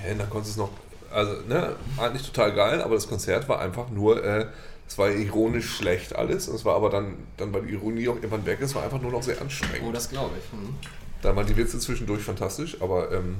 Ja, 0.04 0.14
dann 0.14 0.30
konntest 0.30 0.52
es 0.52 0.56
noch. 0.56 0.70
Also, 1.12 1.40
ne, 1.48 1.76
eigentlich 1.96 2.26
total 2.26 2.52
geil, 2.54 2.82
aber 2.82 2.94
das 2.94 3.08
Konzert 3.08 3.48
war 3.48 3.60
einfach 3.60 3.88
nur. 3.90 4.22
Äh, 4.22 4.46
es 4.88 4.98
war 4.98 5.10
ironisch 5.10 5.76
schlecht 5.76 6.14
alles. 6.14 6.46
Es 6.46 6.64
war 6.64 6.76
aber 6.76 6.90
dann, 6.90 7.14
dann 7.36 7.52
war 7.52 7.60
die 7.60 7.72
Ironie 7.72 8.08
auch 8.08 8.14
irgendwann 8.14 8.46
weg. 8.46 8.60
Es 8.60 8.74
war 8.74 8.84
einfach 8.84 9.00
nur 9.00 9.10
noch 9.10 9.22
sehr 9.22 9.40
anstrengend. 9.40 9.82
Oh, 9.84 9.92
das 9.92 10.08
glaube 10.08 10.30
ich. 10.38 10.52
Hm. 10.52 10.74
Dann 11.22 11.34
waren 11.34 11.46
die 11.46 11.56
Witze 11.56 11.78
zwischendurch 11.80 12.22
fantastisch, 12.22 12.80
aber 12.80 13.10
ähm, 13.10 13.36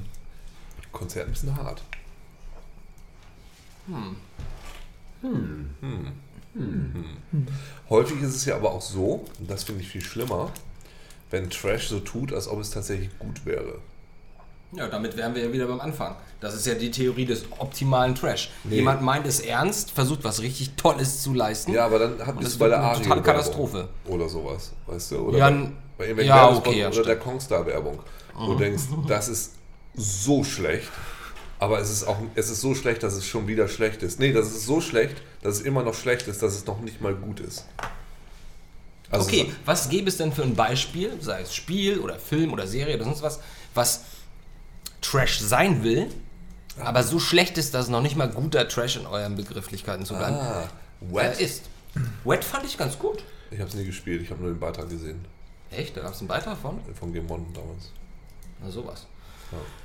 Konzert 0.93 1.28
ein 1.28 1.33
bisschen 1.33 1.57
hart. 1.57 1.83
Hm. 3.87 4.16
Häufig 7.89 8.20
ist 8.23 8.35
es 8.35 8.45
ja 8.45 8.57
aber 8.57 8.73
auch 8.73 8.83
so, 8.83 9.24
und 9.39 9.51
das 9.51 9.65
finde 9.65 9.83
ich 9.83 9.89
viel 9.89 10.03
schlimmer, 10.03 10.51
wenn 11.31 11.51
Trash 11.51 11.89
so 11.89 12.01
tut, 12.01 12.33
als 12.33 12.49
ob 12.49 12.61
es 12.61 12.70
tatsächlich 12.70 13.16
gut 13.19 13.45
wäre. 13.45 13.78
Ja, 14.72 14.88
damit 14.88 15.16
wären 15.16 15.34
wir 15.34 15.44
ja 15.44 15.52
wieder 15.52 15.66
beim 15.66 15.80
Anfang. 15.80 16.16
Das 16.40 16.55
ist 16.55 16.66
ja 16.66 16.74
die 16.74 16.90
Theorie 16.90 17.24
des 17.24 17.44
optimalen 17.59 18.14
Trash. 18.14 18.51
Jemand 18.68 19.01
meint 19.01 19.26
es 19.26 19.40
ernst, 19.40 19.93
versucht 19.93 20.24
was 20.24 20.43
richtig 20.43 20.72
Tolles 20.76 21.22
zu 21.22 21.32
leisten. 21.32 21.72
Ja, 21.72 21.86
aber 21.86 21.98
dann 21.98 22.26
hat 22.26 22.43
es 22.43 22.59
bei 22.59 22.68
der 22.68 22.78
eine 22.78 22.86
Arie 22.88 23.02
totale 23.02 23.22
Katastrophe. 23.22 23.88
Oder 24.06 24.28
sowas, 24.28 24.72
weißt 24.86 25.12
du? 25.12 25.16
Oder 25.28 25.38
Ja, 25.38 25.51
bei, 25.51 25.56
bei 25.98 26.05
irgendwelchen 26.05 26.28
ja, 26.28 26.51
okay, 26.51 26.80
ja, 26.80 26.88
oder 26.88 26.97
der 26.97 27.05
stimmt. 27.05 27.20
Kongstar-Werbung. 27.20 28.01
Wo 28.34 28.52
du 28.52 28.59
denkst, 28.59 28.82
das 29.09 29.28
ist 29.28 29.52
so 29.94 30.44
schlecht, 30.44 30.90
aber 31.59 31.78
es 31.80 31.90
ist 31.90 32.05
auch 32.06 32.18
es 32.34 32.51
ist 32.51 32.60
so 32.60 32.74
schlecht, 32.74 33.02
dass 33.02 33.14
es 33.14 33.24
schon 33.24 33.47
wieder 33.47 33.68
schlecht 33.68 34.02
ist. 34.02 34.18
Nee, 34.20 34.32
das 34.32 34.48
ist 34.48 34.66
so 34.66 34.80
schlecht, 34.82 35.16
dass 35.43 35.55
es 35.55 35.60
immer 35.62 35.82
noch 35.82 35.94
schlecht 35.94 36.28
ist, 36.28 36.43
dass 36.43 36.55
es 36.55 36.66
noch 36.66 36.80
nicht 36.80 37.01
mal 37.01 37.14
gut 37.14 37.40
ist. 37.40 37.64
Also 39.10 39.26
Okay, 39.26 39.52
was 39.64 39.88
gäbe 39.88 40.09
es 40.09 40.16
denn 40.16 40.32
für 40.32 40.43
ein 40.43 40.55
Beispiel, 40.55 41.12
sei 41.20 41.40
es 41.43 41.55
Spiel 41.55 42.01
oder 42.01 42.18
Film 42.18 42.52
oder 42.52 42.66
Serie 42.66 42.97
oder 42.97 43.05
sonst 43.05 43.22
was, 43.22 43.38
was 43.72 44.02
Trash 45.01 45.39
sein 45.40 45.82
will, 45.82 46.09
aber 46.82 47.02
so 47.02 47.18
schlecht 47.20 47.59
ist, 47.59 47.74
dass 47.74 47.85
es 47.86 47.90
noch 47.90 48.02
nicht 48.02 48.16
mal 48.16 48.28
guter 48.28 48.66
Trash 48.68 48.97
in 48.97 49.06
euren 49.06 49.36
Begrifflichkeiten 49.36 50.05
zu 50.05 50.14
bleiben 50.14 50.36
Ah, 50.36 50.62
äh, 50.62 51.14
Wet? 51.14 51.40
ist. 51.40 51.62
Wet 52.24 52.44
fand 52.44 52.64
ich 52.64 52.77
ganz 52.77 52.98
gut. 52.98 53.23
Ich 53.51 53.59
habe 53.60 53.68
es 53.68 53.74
nie 53.74 53.85
gespielt, 53.85 54.23
ich 54.23 54.31
habe 54.31 54.43
nur 54.43 54.51
den 54.52 54.59
Beitrag 54.60 54.89
gesehen. 54.89 55.24
Echt? 55.70 55.97
Da 55.97 56.02
gab 56.02 56.12
es 56.12 56.18
einen 56.20 56.28
Beitrag 56.28 56.56
von? 56.59 56.81
Von 56.98 57.12
Game 57.12 57.31
One 57.31 57.47
damals. 57.55 57.90
Na 58.62 58.70
sowas. 58.70 59.06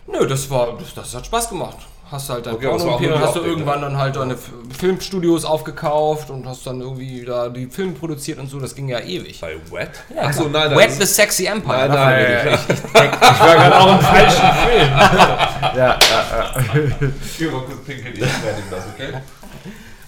Nö, 0.08 0.28
das 0.28 0.50
war, 0.50 0.78
das, 0.78 0.94
das 0.94 1.14
hat 1.14 1.26
Spaß 1.26 1.50
gemacht. 1.50 1.78
Hast 2.12 2.30
halt 2.30 2.46
dein 2.46 2.56
Okay, 2.56 2.68
Porno-Imperium, 2.68 3.22
hast 3.22 3.36
du 3.38 3.40
irgendwann 3.40 3.82
dann 3.82 3.98
halt 3.98 4.18
deine 4.18 4.36
Filmstudios 4.78 5.46
aufgekauft 5.46 6.30
und 6.30 6.46
hast 6.46 6.68
dann 6.68 6.82
irgendwie 6.82 7.24
da 7.24 7.48
die 7.48 7.68
Filme 7.68 7.94
produziert 7.94 8.38
und 8.38 8.50
so, 8.50 8.60
das 8.60 8.76
ging 8.76 8.90
ja 8.90 9.00
ewig. 9.00 9.40
Bei 9.40 9.56
Wet? 9.72 9.92
Ja, 10.14 10.24
Achso, 10.24 10.50
klar. 10.50 10.68
nein, 10.68 10.78
Wet 10.78 10.92
the 10.92 11.06
Sexy 11.06 11.46
Empire. 11.46 11.88
nein, 11.88 11.92
nein, 11.92 12.26
rede 12.26 12.50
ich. 12.50 12.76
ich, 12.76 12.80
Ich 12.84 13.40
war 13.40 13.56
gerade 13.56 13.80
auch 13.80 13.92
im 13.94 14.00
falschen 14.02 14.52
Film. 14.68 14.92
Ja, 15.62 15.78
ja, 15.78 15.98
ich 17.24 17.38
gehe 17.38 17.50
mal 17.50 17.62
kurz 17.62 17.84
pinkeln, 17.86 18.14
ich 18.16 18.20
werde 18.22 18.62
das, 18.70 18.84
okay? 18.94 19.14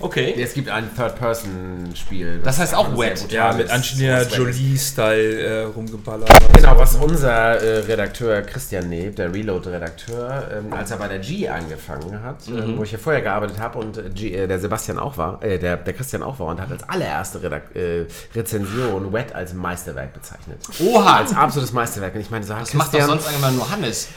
Okay. 0.03 0.35
Es 0.38 0.53
gibt 0.53 0.67
ein 0.69 0.89
Third-Person-Spiel. 0.95 2.41
Das 2.43 2.59
heißt 2.59 2.75
auch 2.75 2.97
Wet. 2.97 3.31
Ja, 3.31 3.53
mit 3.53 3.69
Angelina. 3.71 4.23
Jolie-Style 4.23 5.39
äh, 5.41 5.63
rumgeballert. 5.63 6.30
Genau, 6.53 6.77
was 6.77 6.95
unser 6.95 7.61
äh, 7.61 7.80
Redakteur 7.80 8.41
Christian 8.41 8.89
Neb, 8.89 9.15
der 9.15 9.34
Reload-Redakteur, 9.34 10.43
ähm, 10.57 10.73
als 10.73 10.91
er 10.91 10.97
bei 10.97 11.07
der 11.07 11.19
G 11.19 11.47
angefangen 11.47 12.21
hat, 12.21 12.47
Mhm. 12.49 12.57
ähm, 12.57 12.77
wo 12.77 12.84
ich 12.84 12.91
ja 12.91 12.97
vorher 12.97 13.21
gearbeitet 13.21 13.59
habe 13.59 13.80
und 13.80 13.97
äh, 13.97 14.09
G, 14.13 14.34
äh, 14.34 14.45
der 14.47 14.59
Sebastian 14.59 14.99
auch 14.99 15.17
war, 15.17 15.41
äh, 15.41 15.57
der, 15.57 15.77
der 15.77 15.93
Christian 15.93 16.21
auch 16.21 16.38
war 16.39 16.47
und 16.47 16.59
hat 16.59 16.69
als 16.69 16.84
allererste 16.89 17.41
Redak 17.41 17.73
äh, 17.75 18.05
Rezension 18.35 19.13
Wet 19.13 19.34
als 19.34 19.53
Meisterwerk 19.53 20.13
bezeichnet. 20.13 20.57
Oha! 20.85 21.17
Als 21.19 21.34
absolutes 21.34 21.71
Meisterwerk. 21.71 22.13
Und 22.15 22.21
ich 22.21 22.30
meine, 22.30 22.43
so, 22.43 22.53
Das 22.53 22.73
macht 22.73 22.93
doch 22.93 23.01
sonst 23.03 23.25
eigentlich 23.27 23.51
nur 23.55 23.71
Hannes. 23.71 24.09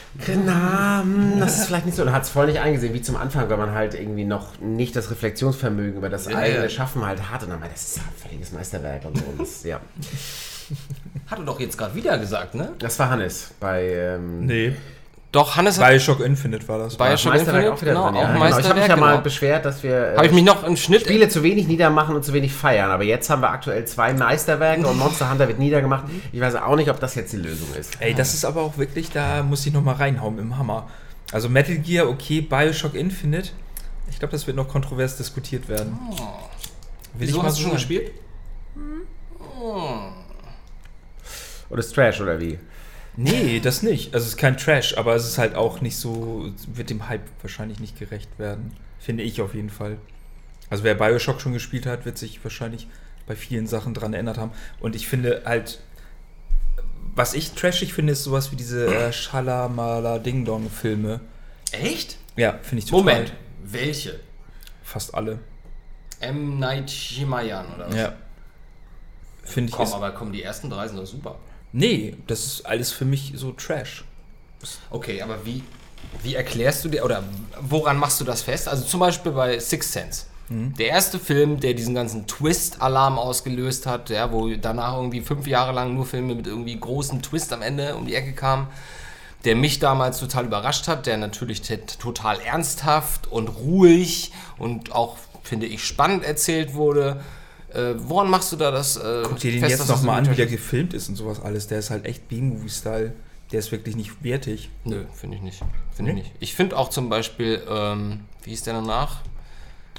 Na, 0.45 1.03
hm, 1.03 1.39
das 1.39 1.59
ist 1.59 1.67
vielleicht 1.67 1.87
nicht 1.87 1.95
so. 1.97 2.03
Und 2.03 2.13
hat 2.13 2.25
es 2.25 2.31
voll 2.31 2.47
nicht 2.47 2.59
eingesehen, 2.59 2.93
wie 2.93 3.03
zum 3.03 3.17
Anfang, 3.17 3.49
weil 3.49 3.57
man 3.59 3.73
halt 3.73 3.95
irgendwie 3.95 4.25
noch 4.25 4.59
nicht 4.61 4.97
das 4.97 5.11
Reflexionsvermögen 5.13 5.76
über 5.79 6.09
das 6.09 6.29
eigene 6.29 6.65
ja. 6.65 6.69
Schaffen 6.69 7.05
halt 7.05 7.31
hat. 7.31 7.43
Und 7.43 7.51
dann 7.51 7.61
meinte, 7.61 7.75
das 7.75 7.89
ist 7.89 7.97
ja 7.99 8.03
ein 8.03 8.29
völliges 8.29 8.53
Meisterwerk 8.53 9.05
und 9.05 9.19
so. 9.19 9.69
Ja. 9.69 9.81
Hat 11.29 11.39
er 11.39 11.45
doch 11.45 11.61
jetzt 11.61 11.79
gerade 11.79 11.95
wieder 11.95 12.19
gesagt, 12.19 12.57
ne? 12.57 12.73
das 12.79 12.99
war 12.99 13.11
Hannes 13.11 13.55
bei. 13.61 13.85
Ähm, 13.85 14.47
Nee. 14.47 14.77
Doch, 15.37 15.55
Hannes 15.55 15.79
hat 15.79 15.89
Bioshock 15.89 16.21
Infinite 16.21 16.67
war 16.67 16.79
das. 16.79 16.97
Bioshock 16.97 17.33
Meisterwerk 17.33 17.67
Infinite, 17.67 17.73
auch 17.75 17.83
wieder 17.83 17.93
genau, 17.93 18.07
drin. 18.07 18.15
Ja. 18.15 18.23
auch 18.23 18.33
Genau. 18.33 18.47
Ich 18.47 18.55
habe 18.55 18.55
mich 18.55 18.57
Meisterwerk, 18.57 18.89
ja 18.89 18.97
mal 18.97 19.11
genau. 19.11 19.23
beschwert, 19.23 19.65
dass 19.67 19.83
wir 19.83 20.13
äh, 20.13 20.17
Habe 20.17 20.27
ich 20.27 20.33
mich 20.33 20.45
noch 20.45 20.65
im 20.65 20.77
Schnitt 20.77 21.03
Spiele 21.03 21.29
zu 21.29 21.43
wenig 21.43 21.69
niedermachen 21.69 22.17
und 22.17 22.25
zu 22.25 22.33
wenig 22.33 22.53
feiern. 22.55 22.91
Aber 22.91 23.05
jetzt 23.05 23.29
haben 23.29 23.43
wir 23.43 23.51
aktuell 23.51 23.85
zwei 23.85 24.15
Meisterwerke 24.15 24.87
und 24.87 24.99
Monster 24.99 25.31
Hunter 25.31 25.47
wird 25.47 25.59
niedergemacht. 25.59 26.05
Ich 26.33 26.41
weiß 26.41 26.55
auch 26.55 26.77
nicht, 26.77 26.89
ob 26.89 27.01
das 27.01 27.15
jetzt 27.17 27.33
die 27.33 27.37
Lösung 27.37 27.69
ist. 27.79 28.01
Ey, 28.01 28.15
das 28.15 28.33
ist 28.33 28.45
aber 28.47 28.63
auch 28.63 28.79
wirklich, 28.79 29.11
da 29.11 29.43
muss 29.43 29.67
ich 29.67 29.75
nochmal 29.75 29.97
reinhauen 29.97 30.39
im 30.39 30.57
Hammer. 30.57 30.89
Also 31.33 31.51
Metal 31.51 31.77
Gear, 31.77 32.09
okay, 32.09 32.41
Bioshock 32.41 32.95
Infinite. 32.95 33.51
Ich 34.11 34.19
glaube, 34.19 34.33
das 34.33 34.47
wird 34.47 34.57
noch 34.57 34.69
kontrovers 34.69 35.17
diskutiert 35.17 35.69
werden. 35.69 35.99
Will 37.15 37.29
Wieso 37.29 37.39
mal 37.39 37.47
hast 37.47 37.59
du 37.59 37.63
schon 37.63 37.71
sagen. 37.71 37.77
gespielt? 37.77 38.13
Oder 41.69 41.81
ist 41.81 41.95
Trash 41.95 42.21
oder 42.21 42.39
wie? 42.41 42.59
Nee, 43.17 43.61
das 43.61 43.83
nicht. 43.83 44.15
Also 44.15 44.25
es 44.25 44.33
ist 44.35 44.37
kein 44.37 44.57
Trash, 44.57 44.97
aber 44.99 45.15
es 45.15 45.27
ist 45.27 45.39
halt 45.39 45.55
auch 45.55 45.81
nicht 45.81 45.97
so, 45.97 46.53
wird 46.67 46.91
dem 46.91 47.09
Hype 47.09 47.25
wahrscheinlich 47.43 47.81
nicht 47.81 47.99
gerecht 47.99 48.39
werden. 48.39 48.77
Finde 48.99 49.23
ich 49.23 49.41
auf 49.41 49.55
jeden 49.55 49.71
Fall. 49.71 49.99
Also 50.69 50.85
wer 50.85 50.95
Bioshock 50.95 51.41
schon 51.41 51.53
gespielt 51.53 51.87
hat, 51.87 52.05
wird 52.05 52.19
sich 52.19 52.43
wahrscheinlich 52.45 52.89
bei 53.27 53.35
vielen 53.35 53.67
Sachen 53.67 53.95
dran 53.95 54.13
erinnert 54.13 54.39
haben. 54.39 54.53
Und 54.81 54.95
ich 54.95 55.09
finde 55.09 55.43
halt, 55.47 55.81
was 57.15 57.35
ich 57.35 57.53
trashig 57.53 57.95
finde, 57.95 58.13
ist 58.13 58.23
sowas 58.25 58.53
wie 58.53 58.57
diese 58.57 58.87
äh, 58.87 59.13
Schalamala 59.13 60.19
Ding 60.19 60.45
Dong 60.45 60.69
Filme. 60.71 61.21
Echt? 61.73 62.19
Ja, 62.37 62.59
finde 62.63 62.85
ich 62.85 62.91
total. 62.91 62.99
Moment, 63.01 63.33
welche? 63.73 64.21
Fast 64.83 65.15
alle. 65.15 65.39
M. 66.21 66.59
Night 66.59 66.91
Shyamalan 66.91 67.75
oder 67.75 67.89
was? 67.89 67.95
Ja. 67.95 68.13
Finde 69.43 69.71
ich 69.71 69.77
Komm, 69.77 69.93
aber 69.93 70.13
komm, 70.13 70.33
die 70.33 70.43
ersten 70.43 70.71
drei 70.71 70.89
sind 70.89 70.97
doch 70.97 71.07
super. 71.07 71.37
Nee, 71.73 72.17
das 72.27 72.47
ist 72.47 72.67
alles 72.67 72.91
für 72.93 73.05
mich 73.05 73.33
so 73.37 73.53
Trash. 73.53 74.05
Okay, 74.91 75.23
aber 75.23 75.45
wie, 75.45 75.63
wie 76.23 76.35
erklärst 76.35 76.85
du 76.85 76.89
dir 76.89 77.05
oder 77.05 77.23
woran 77.61 77.99
machst 77.99 78.21
du 78.21 78.25
das 78.25 78.43
fest? 78.43 78.69
Also 78.69 78.85
zum 78.85 79.01
Beispiel 79.01 79.33
bei 79.33 79.59
Sixth 79.59 79.93
Sense. 79.93 80.27
Der 80.49 80.87
erste 80.87 81.19
Film, 81.19 81.59
der 81.59 81.75
diesen 81.75 81.93
ganzen 81.93 82.29
Twist-Alarm 82.29 83.19
ausgelöst 83.19 83.85
hat, 83.85 84.11
ja, 84.11 84.31
wo 84.31 84.49
danach 84.55 84.95
irgendwie 84.95 85.21
fünf 85.21 85.49
Jahre 85.49 85.73
lang 85.73 85.95
nur 85.95 86.07
Filme 86.07 86.37
mit 86.37 86.47
irgendwie 86.47 86.79
großen 86.79 87.21
Twist 87.21 87.53
am 87.53 87.63
Ende 87.63 87.97
um 87.97 88.07
die 88.07 88.15
Ecke 88.15 88.33
kamen, 88.33 88.69
der 89.47 89.57
mich 89.57 89.79
damals 89.79 90.19
total 90.21 90.45
überrascht 90.45 90.89
hat, 90.89 91.07
der 91.07 91.17
natürlich 91.17 91.63
total 91.99 92.41
ernsthaft 92.41 93.27
und 93.29 93.49
ruhig 93.49 94.33
und 94.59 94.93
auch, 94.93 95.17
finde 95.43 95.67
ich, 95.67 95.85
spannend 95.85 96.25
erzählt 96.25 96.75
wurde. 96.75 97.21
Äh, 97.73 97.95
woran 97.97 98.29
machst 98.29 98.53
du 98.53 98.57
da 98.57 98.71
das? 98.71 98.97
Äh, 98.97 99.23
Guck 99.25 99.39
dir 99.39 99.53
den 99.53 99.61
fest, 99.61 99.79
jetzt 99.79 99.89
nochmal 99.89 100.19
an, 100.19 100.31
wie 100.31 100.35
der 100.35 100.47
gefilmt 100.47 100.93
ist 100.95 101.09
und 101.09 101.17
sowas 101.17 101.41
alles. 101.41 101.67
Der 101.69 101.79
ist 101.79 101.91
halt 101.91 102.05
echt 102.05 102.29
B-Movie-Style. 102.29 103.15
Der 103.53 103.59
ist 103.61 103.71
wirklich 103.71 103.95
nicht 103.95 104.25
wertig. 104.25 104.71
Nö, 104.85 105.05
finde 105.15 105.37
ich 105.37 105.43
nicht. 105.43 105.61
Finde 105.95 106.13
Nee? 106.13 106.21
ich 106.21 106.25
nicht. 106.27 106.37
Ich 106.41 106.55
finde 106.55 106.77
auch 106.77 106.89
zum 106.91 107.09
Beispiel, 107.09 107.63
ähm, 107.71 108.25
wie 108.43 108.51
hieß 108.51 108.65
der 108.65 108.75
danach? 108.75 109.21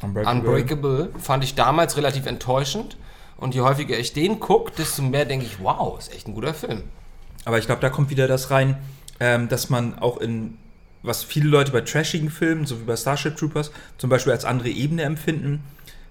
Unbreakable. 0.01 0.39
Unbreakable 0.39 1.09
fand 1.17 1.43
ich 1.43 1.55
damals 1.55 1.95
relativ 1.97 2.25
enttäuschend. 2.25 2.97
Und 3.37 3.55
je 3.55 3.61
häufiger 3.61 3.97
ich 3.97 4.13
den 4.13 4.39
gucke, 4.39 4.71
desto 4.77 5.01
mehr 5.03 5.23
denke 5.25 5.45
ich, 5.45 5.61
wow, 5.61 5.97
ist 5.97 6.11
echt 6.13 6.27
ein 6.27 6.33
guter 6.33 6.53
Film. 6.53 6.83
Aber 7.45 7.57
ich 7.59 7.65
glaube, 7.67 7.81
da 7.81 7.89
kommt 7.89 8.09
wieder 8.09 8.27
das 8.27 8.49
rein, 8.51 8.77
ähm, 9.19 9.49
dass 9.49 9.69
man 9.69 9.97
auch 9.99 10.17
in, 10.17 10.57
was 11.03 11.23
viele 11.23 11.49
Leute 11.49 11.71
bei 11.71 11.81
trashigen 11.81 12.29
Filmen, 12.29 12.65
so 12.65 12.79
wie 12.79 12.83
bei 12.83 12.95
Starship 12.95 13.37
Troopers, 13.37 13.71
zum 13.97 14.09
Beispiel 14.09 14.33
als 14.33 14.45
andere 14.45 14.69
Ebene 14.69 15.03
empfinden, 15.03 15.63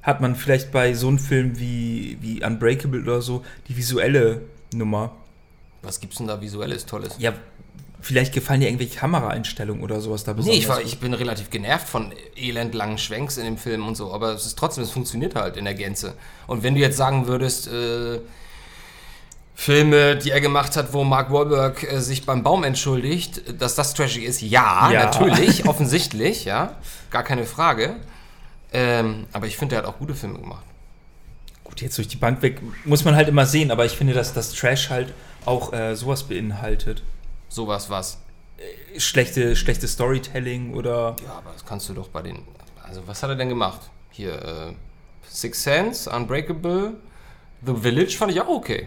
hat 0.03 0.21
man 0.21 0.37
vielleicht 0.37 0.71
bei 0.71 0.95
so 0.95 1.09
einem 1.09 1.19
Film 1.19 1.59
wie, 1.59 2.19
wie 2.21 2.45
Unbreakable 2.45 3.03
oder 3.03 3.23
so 3.23 3.45
die 3.69 3.77
visuelle 3.77 4.43
Nummer. 4.73 5.13
Was 5.83 6.01
gibt's 6.01 6.19
denn 6.19 6.29
da 6.29 6.41
visuelles 6.41 6.87
Tolles? 6.87 7.17
Ja, 7.19 7.33
vielleicht 8.01 8.33
gefallen 8.33 8.61
dir 8.61 8.67
irgendwelche 8.67 8.99
Kameraeinstellungen 8.99 9.83
oder 9.83 10.01
sowas 10.01 10.23
da 10.23 10.33
besonders. 10.33 10.57
Nee, 10.57 10.63
ich, 10.63 10.69
war, 10.69 10.81
ich 10.81 11.01
bin 11.01 11.13
relativ 11.13 11.51
genervt 11.51 11.89
von 11.89 12.13
elendlangen 12.37 12.99
Schwenks 12.99 13.37
in 13.37 13.45
dem 13.45 13.59
Film 13.59 13.87
und 13.87 13.97
so, 13.97 14.13
aber 14.13 14.33
es 14.33 14.47
ist 14.47 14.57
trotzdem, 14.57 14.85
es 14.85 14.93
funktioniert 14.93 15.35
halt 15.35 15.57
in 15.57 15.65
der 15.65 15.75
Gänze. 15.75 16.15
Und 16.47 16.63
wenn 16.63 16.75
du 16.75 16.81
jetzt 16.81 16.97
sagen 16.97 17.27
würdest, 17.27 17.67
äh, 17.67 18.21
Filme, 19.59 20.17
die 20.17 20.31
er 20.31 20.43
gemacht 20.43 20.77
hat, 20.77 20.93
wo 20.93 21.03
Mark 21.03 21.33
Wahlberg 21.33 21.83
äh, 21.91 22.01
sich 22.01 22.27
beim 22.27 22.43
Baum 22.43 22.63
entschuldigt, 22.63 23.61
dass 23.61 23.75
das 23.75 23.95
trashig 23.95 24.25
ist, 24.25 24.43
ja, 24.43 24.91
Ja. 24.93 25.05
natürlich, 25.07 25.65
offensichtlich, 25.69 26.45
ja, 26.45 26.77
gar 27.11 27.23
keine 27.23 27.47
Frage. 27.47 27.97
Ähm, 28.73 29.27
aber 29.33 29.47
ich 29.47 29.57
finde, 29.57 29.77
er 29.77 29.79
hat 29.79 29.87
auch 29.89 29.99
gute 29.99 30.15
Filme 30.15 30.39
gemacht. 30.39 30.65
Gut, 31.65 31.81
jetzt 31.81 31.97
durch 31.97 32.07
die 32.07 32.19
Bank 32.19 32.43
weg 32.43 32.61
muss 32.85 33.05
man 33.07 33.17
halt 33.17 33.29
immer 33.29 33.47
sehen, 33.47 33.71
aber 33.71 33.87
ich 33.87 33.93
finde, 33.97 34.13
dass 34.13 34.35
das 34.35 34.53
Trash 34.53 34.91
halt 34.91 35.15
auch 35.47 35.73
äh, 35.73 35.97
sowas 35.97 36.25
beinhaltet. 36.25 37.03
Sowas 37.49 37.89
was. 37.89 38.19
Schlechte, 38.99 39.57
schlechte 39.57 39.89
Storytelling 39.89 40.75
oder. 40.75 41.17
Ja, 41.25 41.39
aber 41.39 41.53
das 41.55 41.65
kannst 41.65 41.89
du 41.89 41.95
doch 41.95 42.09
bei 42.09 42.21
den. 42.23 42.43
Also, 42.83 43.03
was 43.07 43.23
hat 43.23 43.31
er 43.31 43.37
denn 43.37 43.49
gemacht? 43.49 43.81
Hier, 44.11 44.35
äh, 44.35 44.73
Six 45.29 45.63
Sense, 45.63 46.11
Unbreakable, 46.11 46.95
The 47.65 47.75
Village 47.75 48.17
fand 48.19 48.33
ich 48.33 48.41
auch 48.41 48.49
okay. 48.49 48.87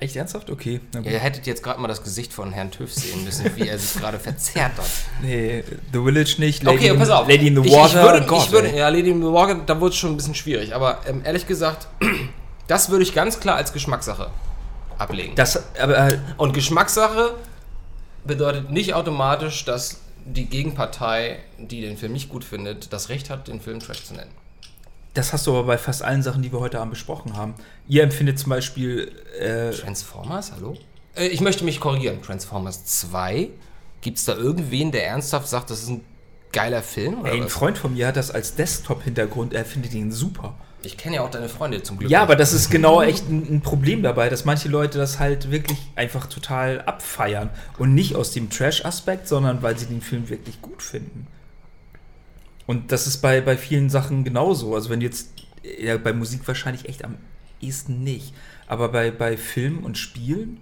Echt 0.00 0.14
ernsthaft? 0.16 0.48
Okay. 0.50 0.80
Ja, 0.94 1.00
ihr 1.02 1.18
hättet 1.18 1.46
jetzt 1.46 1.62
gerade 1.62 1.80
mal 1.80 1.88
das 1.88 2.02
Gesicht 2.04 2.32
von 2.32 2.52
Herrn 2.52 2.70
TÜV 2.70 2.92
sehen 2.94 3.24
müssen, 3.24 3.50
wie 3.56 3.66
er 3.68 3.78
sich 3.78 4.00
gerade 4.00 4.18
verzerrt 4.18 4.72
hat. 4.78 4.86
Nee, 5.22 5.64
The 5.92 5.98
Village 5.98 6.36
nicht. 6.38 6.62
Lady, 6.62 6.76
Okay, 6.78 6.88
in, 6.90 6.98
pass 6.98 7.10
auf. 7.10 7.28
Lady 7.28 7.48
in 7.48 7.60
the 7.62 7.68
Ich- 7.68 7.74
Water. 7.74 8.00
Ich 8.00 8.06
würde, 8.12 8.26
Gott, 8.26 8.44
ich 8.46 8.52
würde, 8.52 8.76
ja, 8.76 8.88
Lady 8.88 9.10
in 9.10 9.20
the 9.20 9.26
Water, 9.32 9.56
da 9.66 9.80
wurde 9.80 9.90
es 9.92 9.96
schon 9.96 10.10
ein 10.12 10.16
bisschen 10.16 10.34
schwierig. 10.36 10.74
Aber 10.74 11.00
ähm, 11.06 11.22
ehrlich 11.24 11.46
gesagt, 11.46 11.88
das 12.68 12.90
würde 12.90 13.02
ich 13.02 13.14
ganz 13.14 13.40
klar 13.40 13.56
als 13.56 13.72
Geschmackssache 13.72 14.30
ablegen. 14.98 15.34
Das, 15.34 15.62
aber 15.80 15.96
äh, 16.12 16.18
Und 16.36 16.52
Geschmackssache 16.52 17.34
bedeutet 18.24 18.70
nicht 18.70 18.94
automatisch, 18.94 19.64
dass 19.64 20.00
die 20.24 20.44
Gegenpartei, 20.46 21.38
die 21.58 21.80
den 21.80 21.96
Film 21.96 22.12
nicht 22.12 22.28
gut 22.28 22.44
findet, 22.44 22.92
das 22.92 23.08
Recht 23.08 23.30
hat, 23.30 23.48
den 23.48 23.60
Film 23.60 23.80
Trash 23.80 24.04
zu 24.04 24.14
nennen. 24.14 24.30
Das 25.18 25.32
hast 25.32 25.46
du 25.46 25.50
aber 25.50 25.64
bei 25.64 25.78
fast 25.78 26.02
allen 26.02 26.22
Sachen, 26.22 26.42
die 26.42 26.52
wir 26.52 26.60
heute 26.60 26.78
Abend 26.78 26.92
besprochen 26.92 27.36
haben. 27.36 27.54
Ihr 27.88 28.02
empfindet 28.02 28.38
zum 28.38 28.50
Beispiel. 28.50 29.12
Äh, 29.38 29.70
Transformers, 29.72 30.52
hallo? 30.52 30.76
Äh, 31.16 31.26
ich 31.26 31.40
möchte 31.40 31.64
mich 31.64 31.80
korrigieren. 31.80 32.22
Transformers 32.22 32.84
2? 32.84 33.48
Gibt 34.00 34.18
es 34.18 34.24
da 34.24 34.36
irgendwen, 34.36 34.92
der 34.92 35.06
ernsthaft 35.06 35.48
sagt, 35.48 35.70
das 35.70 35.82
ist 35.82 35.88
ein 35.88 36.04
geiler 36.52 36.82
Film? 36.82 37.24
Ey, 37.26 37.38
ein 37.38 37.44
was? 37.44 37.52
Freund 37.52 37.76
von 37.76 37.94
mir 37.94 38.06
hat 38.06 38.16
das 38.16 38.30
als 38.30 38.54
Desktop-Hintergrund. 38.54 39.54
Er 39.54 39.64
findet 39.64 39.92
ihn 39.92 40.12
super. 40.12 40.54
Ich 40.84 40.96
kenne 40.96 41.16
ja 41.16 41.22
auch 41.22 41.30
deine 41.30 41.48
Freunde 41.48 41.82
zum 41.82 41.98
Glück. 41.98 42.08
Ja, 42.08 42.22
aber 42.22 42.36
das 42.36 42.52
ist 42.52 42.70
genau 42.70 43.02
echt 43.02 43.28
ein, 43.28 43.56
ein 43.56 43.60
Problem 43.62 44.04
dabei, 44.04 44.28
dass 44.28 44.44
manche 44.44 44.68
Leute 44.68 44.98
das 44.98 45.18
halt 45.18 45.50
wirklich 45.50 45.78
einfach 45.96 46.26
total 46.26 46.82
abfeiern. 46.82 47.50
Und 47.78 47.94
nicht 47.94 48.14
aus 48.14 48.30
dem 48.30 48.48
Trash-Aspekt, 48.50 49.26
sondern 49.26 49.62
weil 49.62 49.76
sie 49.76 49.86
den 49.86 50.00
Film 50.00 50.28
wirklich 50.28 50.62
gut 50.62 50.82
finden. 50.82 51.26
Und 52.68 52.92
das 52.92 53.06
ist 53.06 53.18
bei, 53.22 53.40
bei 53.40 53.56
vielen 53.56 53.88
Sachen 53.88 54.24
genauso. 54.24 54.74
Also 54.74 54.90
wenn 54.90 55.00
jetzt, 55.00 55.30
ja, 55.80 55.96
bei 55.96 56.12
Musik 56.12 56.46
wahrscheinlich 56.46 56.86
echt 56.86 57.02
am 57.02 57.16
ehesten 57.62 58.04
nicht. 58.04 58.34
Aber 58.66 58.90
bei, 58.90 59.10
bei 59.10 59.38
Film 59.38 59.82
und 59.84 59.96
Spielen 59.96 60.60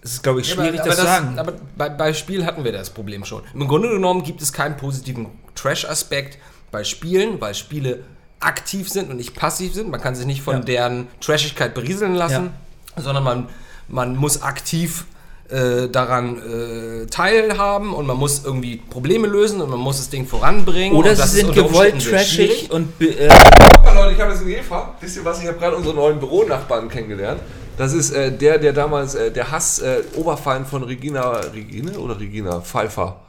ist 0.00 0.14
es, 0.14 0.22
glaube 0.22 0.40
ich, 0.40 0.48
Ja, 0.48 0.54
schwierig, 0.56 0.80
aber, 0.80 0.88
das 0.88 0.96
zu 0.96 1.02
aber 1.02 1.10
sagen. 1.10 1.38
Aber 1.38 1.52
bei, 1.76 1.90
bei 1.90 2.14
Spiel 2.14 2.46
hatten 2.46 2.64
wir 2.64 2.72
das 2.72 2.88
Problem 2.88 3.26
schon. 3.26 3.42
Im 3.52 3.68
Grunde 3.68 3.90
genommen 3.90 4.22
gibt 4.22 4.40
es 4.40 4.54
keinen 4.54 4.78
positiven 4.78 5.26
Trash-Aspekt 5.54 6.38
bei 6.70 6.82
Spielen, 6.82 7.38
weil 7.42 7.54
Spiele 7.54 8.04
aktiv 8.40 8.88
sind 8.88 9.10
und 9.10 9.18
nicht 9.18 9.36
passiv 9.36 9.74
sind. 9.74 9.90
Man 9.90 10.00
kann 10.00 10.14
sich 10.14 10.24
nicht 10.24 10.40
von 10.40 10.56
Ja. 10.56 10.60
deren 10.62 11.08
Trashigkeit 11.20 11.74
berieseln 11.74 12.14
lassen, 12.14 12.50
sondern 12.96 13.22
man, 13.22 13.48
man 13.86 14.16
muss 14.16 14.40
aktiv 14.40 15.04
äh, 15.52 15.88
daran 15.88 16.38
äh, 16.38 17.06
teilhaben 17.06 17.92
und 17.92 18.06
man 18.06 18.16
muss 18.16 18.44
irgendwie 18.44 18.76
Probleme 18.76 19.28
lösen 19.28 19.60
und 19.60 19.70
man 19.70 19.78
muss 19.78 19.98
das 19.98 20.08
Ding 20.10 20.26
voranbringen. 20.26 20.96
Oder 20.96 21.10
und 21.10 21.16
sie 21.16 21.22
das 21.22 21.34
ist 21.34 21.40
sind 21.40 21.54
gewollt 21.54 22.02
trashig 22.02 22.70
und 22.70 22.88
äh, 23.00 23.28
Ja, 23.28 23.92
Leute, 23.94 24.14
ich 24.14 24.20
habe 24.20 24.32
jetzt 24.32 24.40
einen 24.42 24.50
Eva. 24.50 24.94
Wisst 25.00 25.16
ihr 25.16 25.24
was? 25.24 25.40
Ich 25.42 25.46
habe 25.48 25.58
gerade 25.58 25.76
unseren 25.76 25.96
neuen 25.96 26.18
Büronachbarn 26.18 26.88
kennengelernt. 26.88 27.40
Das 27.76 27.92
ist 27.92 28.10
äh, 28.12 28.30
der, 28.32 28.58
der 28.58 28.72
damals 28.72 29.14
äh, 29.14 29.30
der 29.30 29.50
Hass 29.50 29.78
äh, 29.80 30.02
Oberfeind 30.16 30.66
von 30.68 30.82
Regina 30.82 31.30
Regine 31.54 31.98
oder 31.98 32.18
Regina 32.18 32.60
Pfeiffer. 32.60 33.20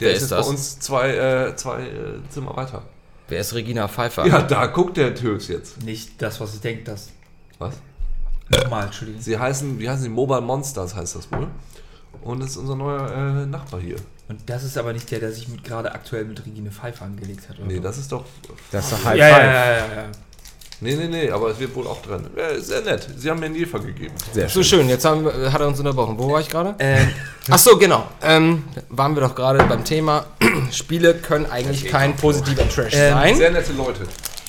Der 0.00 0.08
Wer 0.08 0.14
ist 0.16 0.22
ist 0.22 0.30
jetzt 0.30 0.38
das? 0.38 0.46
bei 0.46 0.52
uns 0.52 0.80
zwei, 0.80 1.08
äh, 1.10 1.56
zwei 1.56 1.80
äh, 1.82 1.86
Zimmer 2.30 2.56
weiter. 2.56 2.82
Wer 3.28 3.40
ist 3.40 3.54
Regina 3.54 3.88
Pfeiffer? 3.88 4.26
Ja, 4.26 4.42
da 4.42 4.66
guckt 4.66 4.96
der 4.96 5.14
Tös 5.14 5.48
jetzt. 5.48 5.82
nicht 5.84 6.22
das, 6.22 6.40
was 6.40 6.54
ich 6.54 6.60
denke, 6.60 6.84
das. 6.84 7.10
Was? 7.58 7.74
Nochmal, 8.50 8.84
Entschuldigung. 8.86 9.20
Sie 9.22 9.38
heißen, 9.38 9.78
wie 9.78 9.88
heißen 9.88 10.02
sie? 10.02 10.08
Mobile 10.08 10.40
Monsters 10.40 10.94
heißt 10.94 11.16
das 11.16 11.30
wohl. 11.32 11.48
Und 12.22 12.40
das 12.40 12.50
ist 12.50 12.56
unser 12.56 12.76
neuer 12.76 13.10
äh, 13.10 13.46
Nachbar 13.46 13.80
hier. 13.80 13.96
Und 14.28 14.40
das 14.46 14.64
ist 14.64 14.76
aber 14.76 14.92
nicht 14.92 15.10
der, 15.10 15.20
der 15.20 15.32
sich 15.32 15.48
mit, 15.48 15.64
gerade 15.64 15.92
aktuell 15.92 16.24
mit 16.24 16.44
Regine 16.44 16.70
Pfeiffer 16.70 17.04
angelegt 17.06 17.48
hat. 17.48 17.58
Oder 17.58 17.66
Nee, 17.66 17.76
so. 17.76 17.82
das 17.82 17.98
ist 17.98 18.12
doch. 18.12 18.24
Das 18.70 18.84
ist 18.84 18.92
doch 18.92 18.98
ja, 19.04 19.10
High 19.10 19.18
ja, 19.18 19.26
Five. 19.34 19.42
ja, 19.44 19.66
ja, 19.70 19.76
ja. 20.02 20.08
Nee, 20.80 20.94
nee, 20.94 21.08
nee, 21.08 21.30
aber 21.30 21.50
es 21.50 21.58
wird 21.58 21.74
wohl 21.74 21.86
auch 21.88 22.00
drin. 22.02 22.26
Äh, 22.36 22.60
sehr 22.60 22.82
nett. 22.82 23.08
Sie 23.16 23.28
haben 23.28 23.40
mir 23.40 23.46
einen 23.46 23.56
Jefer 23.56 23.80
gegeben. 23.80 24.14
Sehr 24.32 24.48
So 24.48 24.62
schön. 24.62 24.80
schön, 24.80 24.88
jetzt 24.88 25.04
haben, 25.04 25.26
hat 25.26 25.60
er 25.60 25.66
uns 25.66 25.78
unterbrochen. 25.80 26.16
Wo 26.18 26.30
war 26.30 26.40
ich 26.40 26.48
gerade? 26.48 26.74
Ähm, 26.78 27.08
Ach 27.50 27.58
so, 27.58 27.76
genau. 27.76 28.06
Ähm, 28.22 28.62
waren 28.88 29.14
wir 29.16 29.22
doch 29.22 29.34
gerade 29.34 29.64
beim 29.64 29.84
Thema. 29.84 30.26
Spiele 30.70 31.14
können 31.14 31.46
eigentlich 31.50 31.86
kein 31.86 32.14
positiver 32.14 32.68
Trash 32.68 32.92
Ähm, 32.94 33.12
sein. 33.14 33.36
Sehr 33.36 33.50
nette 33.50 33.72
Leute. 33.72 34.02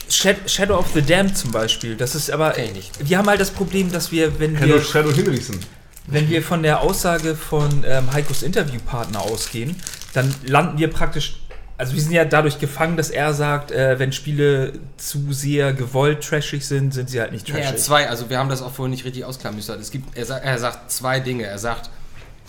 Shad- 0.10 0.50
Shadow 0.50 0.78
of 0.78 0.88
the 0.94 1.02
Damned 1.02 1.38
zum 1.38 1.52
Beispiel. 1.52 1.96
Das 1.96 2.16
ist 2.16 2.30
aber. 2.32 2.56
Nicht. 2.74 2.92
Wir 3.08 3.18
haben 3.18 3.28
halt 3.28 3.40
das 3.40 3.52
Problem, 3.52 3.92
dass 3.92 4.12
wir, 4.12 4.40
wenn 4.40 4.56
Hello 4.56 4.76
wir. 4.76 4.82
Shadow 4.82 5.12
Hinrichsen. 5.12 5.60
wenn 6.08 6.30
wir 6.30 6.42
von 6.44 6.64
der 6.64 6.82
Aussage 6.82 7.36
von 7.36 7.84
ähm, 7.88 8.12
Heikos 8.12 8.44
Interviewpartner 8.44 9.22
ausgehen, 9.22 9.76
dann 10.14 10.34
landen 10.46 10.78
wir 10.80 10.90
praktisch, 10.90 11.36
also 11.78 11.94
wir 11.94 12.02
sind 12.02 12.12
ja 12.12 12.26
dadurch 12.26 12.60
gefangen, 12.60 12.98
dass 12.98 13.10
er 13.12 13.34
sagt, 13.34 13.72
äh, 13.72 14.00
wenn 14.00 14.12
Spiele 14.12 14.74
zu 14.98 15.32
sehr 15.32 15.72
gewollt 15.74 16.24
trashig 16.24 16.66
sind, 16.66 16.94
sind 16.94 17.10
sie 17.10 17.22
halt 17.22 17.32
nicht 17.32 17.48
Ja, 17.48 17.56
trashig. 17.56 17.78
zwei, 17.78 18.10
also 18.10 18.30
wir 18.30 18.40
haben 18.40 18.50
das 18.50 18.62
auch 18.62 18.74
vorhin 18.74 18.92
nicht 18.92 19.06
richtig 19.06 19.24
ausklammern 19.24 19.62
Es 19.80 19.92
gibt, 19.92 20.18
er, 20.18 20.28
er 20.30 20.58
sagt 20.58 20.92
zwei 20.92 21.20
Dinge. 21.20 21.44
Er 21.46 21.60
sagt, 21.60 21.90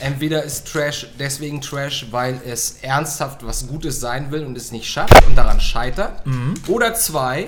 entweder 0.00 0.42
ist 0.42 0.66
Trash 0.66 1.06
deswegen 1.18 1.60
Trash, 1.60 2.06
weil 2.10 2.40
es 2.44 2.78
ernsthaft 2.82 3.46
was 3.46 3.66
Gutes 3.66 4.00
sein 4.00 4.30
will 4.30 4.44
und 4.44 4.56
es 4.56 4.72
nicht 4.72 4.90
schafft 4.90 5.26
und 5.26 5.36
daran 5.36 5.60
scheitert. 5.60 6.26
Mhm. 6.26 6.54
Oder 6.68 6.94
zwei, 6.94 7.46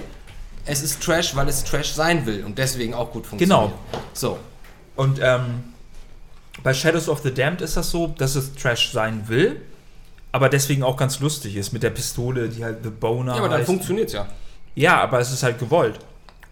es 0.64 0.82
ist 0.82 1.02
Trash, 1.02 1.34
weil 1.34 1.48
es 1.48 1.64
Trash 1.64 1.92
sein 1.92 2.24
will 2.26 2.44
und 2.44 2.58
deswegen 2.58 2.94
auch 2.94 3.10
gut 3.10 3.26
funktioniert. 3.26 3.70
Genau. 3.70 4.02
So. 4.12 4.38
Und 4.96 5.18
ähm, 5.22 5.64
bei 6.62 6.74
Shadows 6.74 7.08
of 7.08 7.20
the 7.22 7.32
Damned 7.32 7.60
ist 7.62 7.76
das 7.76 7.90
so, 7.90 8.08
dass 8.08 8.36
es 8.36 8.54
Trash 8.54 8.92
sein 8.92 9.28
will, 9.28 9.60
aber 10.30 10.48
deswegen 10.48 10.82
auch 10.82 10.96
ganz 10.96 11.20
lustig 11.20 11.56
ist 11.56 11.72
mit 11.72 11.82
der 11.82 11.90
Pistole, 11.90 12.48
die 12.48 12.64
halt 12.64 12.78
The 12.82 12.90
Boner 12.90 13.34
Ja, 13.34 13.38
aber 13.38 13.48
dann 13.48 13.64
funktioniert 13.64 14.08
es 14.08 14.14
ja. 14.14 14.26
Ja, 14.74 15.00
aber 15.02 15.20
es 15.20 15.32
ist 15.32 15.42
halt 15.42 15.58
gewollt. 15.58 15.98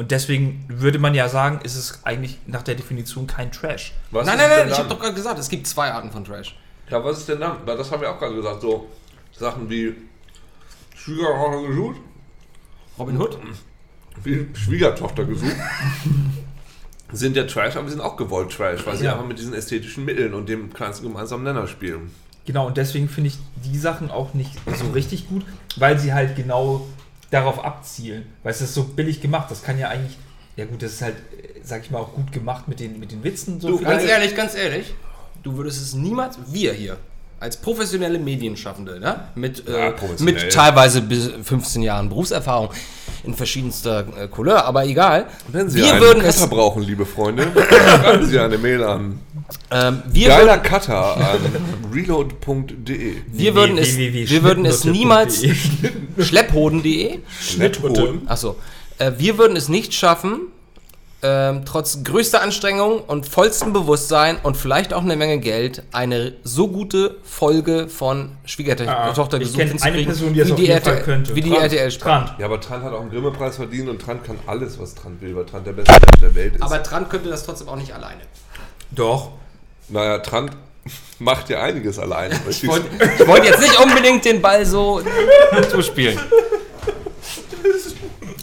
Und 0.01 0.12
deswegen 0.12 0.64
würde 0.66 0.98
man 0.98 1.12
ja 1.12 1.28
sagen, 1.28 1.60
ist 1.62 1.77
es 1.77 2.01
eigentlich 2.06 2.39
nach 2.47 2.62
der 2.62 2.74
Definition 2.74 3.27
kein 3.27 3.52
Trash. 3.52 3.93
Was 4.10 4.27
nein, 4.27 4.39
nein, 4.39 4.48
nein, 4.48 4.68
ich 4.70 4.78
habe 4.78 4.89
doch 4.89 4.98
gerade 4.98 5.12
gesagt, 5.12 5.39
es 5.39 5.51
gibt 5.51 5.66
zwei 5.66 5.93
Arten 5.93 6.10
von 6.10 6.24
Trash. 6.24 6.56
Ja, 6.89 7.05
was 7.05 7.18
ist 7.18 7.28
denn 7.28 7.39
dann? 7.39 7.59
Weil 7.66 7.77
das 7.77 7.90
haben 7.93 8.01
wir 8.01 8.10
auch 8.10 8.18
gerade 8.18 8.35
gesagt. 8.35 8.62
So 8.62 8.89
Sachen 9.39 9.68
wie 9.68 9.94
Schwiegertochter 10.97 11.68
gesucht, 11.68 11.97
Robin 12.98 13.18
Hood? 13.20 13.39
wie 14.24 14.48
Schwiegertochter 14.55 15.27
gesucht. 15.27 15.55
sind 17.12 17.36
ja 17.36 17.44
Trash, 17.44 17.77
aber 17.77 17.85
sie 17.85 17.93
sind 17.97 18.01
auch 18.01 18.16
gewollt 18.16 18.52
Trash, 18.52 18.86
weil 18.86 18.97
sie 18.97 19.05
Ja. 19.05 19.12
einfach 19.12 19.27
mit 19.27 19.39
diesen 19.39 19.52
ästhetischen 19.52 20.06
Mitteln 20.06 20.32
und 20.32 20.48
dem 20.48 20.72
kleinsten 20.72 21.09
gemeinsamen 21.09 21.44
Nenner 21.44 21.66
spielen. 21.66 22.10
Genau, 22.47 22.68
und 22.68 22.78
deswegen 22.78 23.10
finde 23.10 23.28
ich 23.28 23.39
die 23.70 23.77
Sachen 23.77 24.10
auch 24.10 24.32
nicht 24.32 24.52
so 24.78 24.93
richtig 24.93 25.28
gut, 25.28 25.44
weil 25.77 25.98
sie 25.98 26.14
halt 26.14 26.36
genau 26.36 26.86
darauf 27.31 27.65
abzielen. 27.65 28.27
Weil 28.43 28.52
es 28.52 28.61
ist 28.61 28.74
so 28.74 28.85
billig 28.85 29.20
gemacht. 29.20 29.51
Das 29.51 29.62
kann 29.62 29.78
ja 29.78 29.89
eigentlich, 29.89 30.16
ja 30.57 30.65
gut, 30.65 30.82
das 30.82 30.93
ist 30.93 31.02
halt, 31.02 31.15
äh, 31.16 31.61
sag 31.62 31.82
ich 31.85 31.90
mal, 31.90 31.98
auch 31.98 32.12
gut 32.15 32.32
gemacht 32.32 32.69
mit 32.69 32.81
den, 32.81 32.98
mit 33.01 33.12
den 33.12 33.23
Witzen. 33.24 33.61
So 33.61 33.69
Du, 33.69 33.78
vielleicht. 33.78 33.98
ganz 34.01 34.11
ehrlich, 34.11 34.35
ganz 34.36 34.55
ehrlich, 34.55 34.94
du 35.43 35.57
würdest 35.57 35.81
es 35.81 35.94
niemals, 35.94 36.39
wir 36.48 36.73
hier, 36.73 36.97
als 37.39 37.57
professionelle 37.57 38.19
Medienschaffende, 38.19 39.01
ne? 39.01 39.28
mit, 39.35 39.66
Ja, 39.66 39.89
äh, 39.89 39.93
professionell. 39.93 40.35
mit 40.35 40.52
teilweise 40.52 41.01
bis 41.01 41.31
15 41.43 41.81
Jahren 41.82 42.09
Berufserfahrung 42.11 42.69
in 43.24 43.35
verschiedenster 43.35 44.05
äh, 44.19 44.28
Couleur, 44.28 44.65
aber 44.66 44.85
egal. 44.85 45.27
Wenn 45.48 45.70
Sie 45.70 45.78
wir 45.78 45.90
einen 45.93 46.01
würden 46.02 46.23
Cutter 46.23 46.28
es, 46.44 46.47
brauchen, 46.51 46.82
liebe 46.82 47.07
Freunde, 47.07 47.47
schreiben 48.01 48.27
Sie 48.27 48.39
eine 48.39 48.59
Mail 48.59 48.82
an 48.85 49.20
ähm, 49.70 50.02
wir 50.10 50.28
geiler 50.28 50.52
würden, 50.56 50.62
Cutter 50.62 51.16
an 51.16 51.40
reload.de. 51.93 53.14
wir 53.27 53.55
würden 53.55 53.78
es, 53.78 53.97
wir 53.97 54.43
würden 54.43 54.64
es 54.66 54.85
niemals, 54.85 55.43
schlepphoden.de, 56.18 57.18
Schnitthoden. 57.40 58.22
achso, 58.28 58.56
äh, 58.98 59.12
wir 59.18 59.39
würden 59.39 59.56
es 59.56 59.68
nicht 59.68 59.94
schaffen, 59.94 60.40
ähm, 61.22 61.64
trotz 61.66 62.02
größter 62.02 62.40
Anstrengung 62.40 63.01
und 63.01 63.27
vollstem 63.27 63.74
Bewusstsein 63.74 64.39
und 64.43 64.56
vielleicht 64.56 64.94
auch 64.94 65.02
eine 65.02 65.16
Menge 65.16 65.39
Geld 65.39 65.82
eine 65.93 66.32
so 66.44 66.68
gute 66.68 67.16
Folge 67.22 67.89
von 67.89 68.31
Schwiegertochter 68.47 68.97
Ah, 68.97 69.10
ich 69.10 69.14
gesucht 69.14 69.35
eine 69.35 69.44
hinzukriegen, 69.98 70.05
Person, 70.06 70.32
die 70.32 70.40
das 70.40 70.48
wie 70.48 70.55
die 70.55 70.68
RTL, 70.70 71.02
könnte. 71.02 71.35
wie 71.36 71.43
die 71.43 71.51
Trant. 71.51 71.62
RTL 71.64 71.90
sprach. 71.90 72.27
Trant. 72.27 72.40
Ja, 72.40 72.47
aber 72.47 72.59
Trant 72.60 72.85
hat 72.85 72.94
auch 72.94 73.02
einen 73.02 73.10
Grimme-Preis 73.10 73.56
verdient 73.56 73.90
und 73.90 74.01
Trant 74.01 74.24
kann 74.24 74.36
alles, 74.47 74.78
was 74.81 74.94
Trant 74.94 75.20
will, 75.20 75.36
weil 75.36 75.44
Trant 75.44 75.66
der 75.66 75.72
beste 75.72 75.93
Mensch 75.93 76.20
der 76.22 76.35
Welt 76.35 76.55
ist. 76.55 76.62
Aber 76.62 76.82
Trant 76.82 77.10
könnte 77.10 77.28
das 77.28 77.44
trotzdem 77.44 77.68
auch 77.68 77.77
nicht 77.77 77.93
alleine. 77.93 78.20
Doch. 78.93 79.31
naja, 79.89 80.19
Trant 80.19 80.53
macht 81.19 81.49
ja 81.51 81.62
einiges 81.62 81.99
alleine. 81.99 82.39
Ich 82.49 82.67
wollte 82.67 83.27
wollt 83.27 83.45
jetzt 83.45 83.61
nicht 83.61 83.79
unbedingt 83.79 84.25
den 84.25 84.41
Ball 84.41 84.65
so 84.65 85.03
zuspielen. 85.71 86.19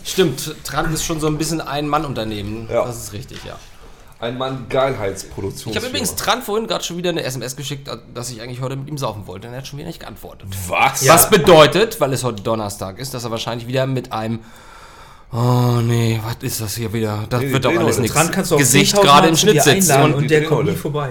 Stimmt, 0.03 0.56
Trant 0.64 0.94
ist 0.94 1.03
schon 1.06 1.19
so 1.19 1.28
ein 1.28 1.38
bisschen 1.38 1.61
ein 1.61 1.88
Mann-Unternehmen. 1.88 2.68
Ja. 2.72 2.86
Das 2.86 2.98
ist 2.98 3.14
richtig, 3.14 3.44
ja. 3.44 3.57
Ein 4.19 4.40
Mann 4.40 4.65
Geilheitsproduktion. 4.68 5.72
Ich 5.72 5.78
habe 5.78 5.90
übrigens 5.90 6.15
Trant 6.15 6.44
vorhin 6.44 6.65
gerade 6.65 6.84
schon 6.84 6.98
wieder 6.98 7.11
eine 7.11 7.22
SMS 7.22 7.56
geschickt, 7.56 7.88
dass 8.15 8.32
ich 8.32 8.41
eigentlich 8.41 8.61
heute 8.61 8.76
mit 8.76 8.88
ihm 8.88 8.98
saufen 8.98 9.28
wollte. 9.28 9.48
Und 9.48 9.53
er 9.53 9.60
hat 9.60 9.68
schon 9.68 9.78
wieder 9.78 9.88
nicht 9.88 9.99
geantwortet. 9.99 10.48
Was? 10.68 11.07
Was 11.07 11.30
bedeutet, 11.30 12.02
weil 12.02 12.14
es 12.14 12.24
heute 12.24 12.41
Donnerstag 12.41 12.98
ist, 12.98 13.14
dass 13.14 13.26
er 13.26 13.32
wahrscheinlich 13.32 13.68
wieder 13.68 13.86
mit 13.86 14.11
einem 14.11 14.40
Oh 15.32 15.82
nee, 15.84 16.20
was 16.24 16.38
ist 16.41 16.62
das 16.62 16.76
hier 16.76 16.91
wieder? 16.94 17.26
Das 17.30 17.41
Nee, 17.41 17.52
wird 17.52 17.66
doch 17.66 17.76
alles 17.76 17.99
nichts. 17.99 18.16
Kannst 18.32 18.52
du 18.52 18.58
Gesicht 18.58 18.95
10.000 18.95 19.02
gerade 19.02 19.28
im 19.28 19.36
Schnitt 19.36 19.68
einladen 19.68 20.14
Und 20.14 20.22
und 20.22 20.32
der 20.32 20.45
kommt 20.45 20.66
nie 20.70 20.76
vorbei. 20.76 21.10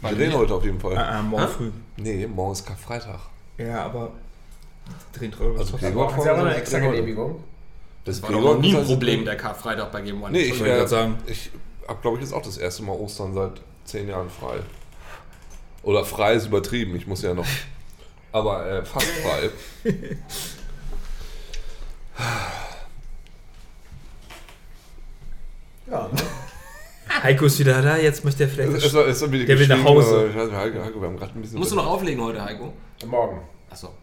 Wir 0.00 0.12
drehen 0.12 0.32
heute 0.32 0.54
auf 0.54 0.64
jeden 0.64 0.80
Fall. 0.80 0.96
Ah, 0.96 1.18
ah, 1.18 1.22
morgen 1.22 1.48
früh. 1.48 1.70
Nee, 1.96 2.26
morgen 2.26 2.52
ist 2.52 2.66
Karfreitag. 2.66 3.20
Ja, 3.58 3.84
aber 3.84 4.12
drehen 5.12 5.34
Euro. 5.38 5.58
Also 5.58 5.74
was 5.74 5.80
Gregor 5.80 6.16
noch 6.16 6.26
eine 6.26 6.54
extra 6.54 6.78
Genehmigung? 6.78 7.42
Das 8.04 8.22
war 8.22 8.30
doch 8.30 8.40
noch 8.40 8.58
nie 8.58 8.74
ein 8.74 8.84
Problem, 8.84 9.24
der 9.24 9.36
Karfreitag 9.36 9.92
bei 9.92 10.00
Game 10.00 10.22
One. 10.22 10.32
Nee, 10.32 10.44
ich, 10.44 10.58
gerade 10.58 10.88
sagen. 10.88 11.18
ich 11.26 11.50
habe, 11.86 12.00
glaube 12.00 12.16
ich, 12.16 12.22
jetzt 12.22 12.32
auch 12.32 12.42
das 12.42 12.56
erste 12.56 12.82
Mal 12.84 12.92
Ostern 12.92 13.34
seit 13.34 13.60
zehn 13.84 14.08
Jahren 14.08 14.30
frei. 14.30 14.60
Oder 15.82 16.04
frei 16.04 16.34
ist 16.34 16.46
übertrieben, 16.46 16.96
ich 16.96 17.06
muss 17.06 17.22
ja 17.22 17.34
noch. 17.34 17.46
Aber 18.32 18.66
äh, 18.66 18.84
fast 18.84 19.06
frei. 19.06 19.50
Ja. 25.90 26.10
Heiko 27.22 27.46
ist 27.46 27.58
wieder 27.58 27.80
da, 27.80 27.96
jetzt 27.96 28.24
möchte 28.24 28.42
er 28.44 28.48
Es 28.50 28.54
vielleicht. 28.54 28.84
ist, 28.84 28.94
es 28.94 29.22
ist 29.22 29.32
wieder 29.32 29.46
Der 29.46 29.58
will 29.58 29.66
nach 29.68 29.82
Hause. 29.82 30.30
Heiko, 30.34 30.82
Heiko, 30.84 31.00
wir 31.00 31.08
haben 31.08 31.16
gerade 31.16 31.32
ein 31.34 31.40
bisschen 31.42 31.58
Musst 31.58 31.72
du 31.72 31.76
noch 31.76 31.86
auflegen 31.86 32.22
heute, 32.22 32.44
Heiko? 32.44 32.72
Morgen. 33.06 33.40
Achso. 33.70 33.94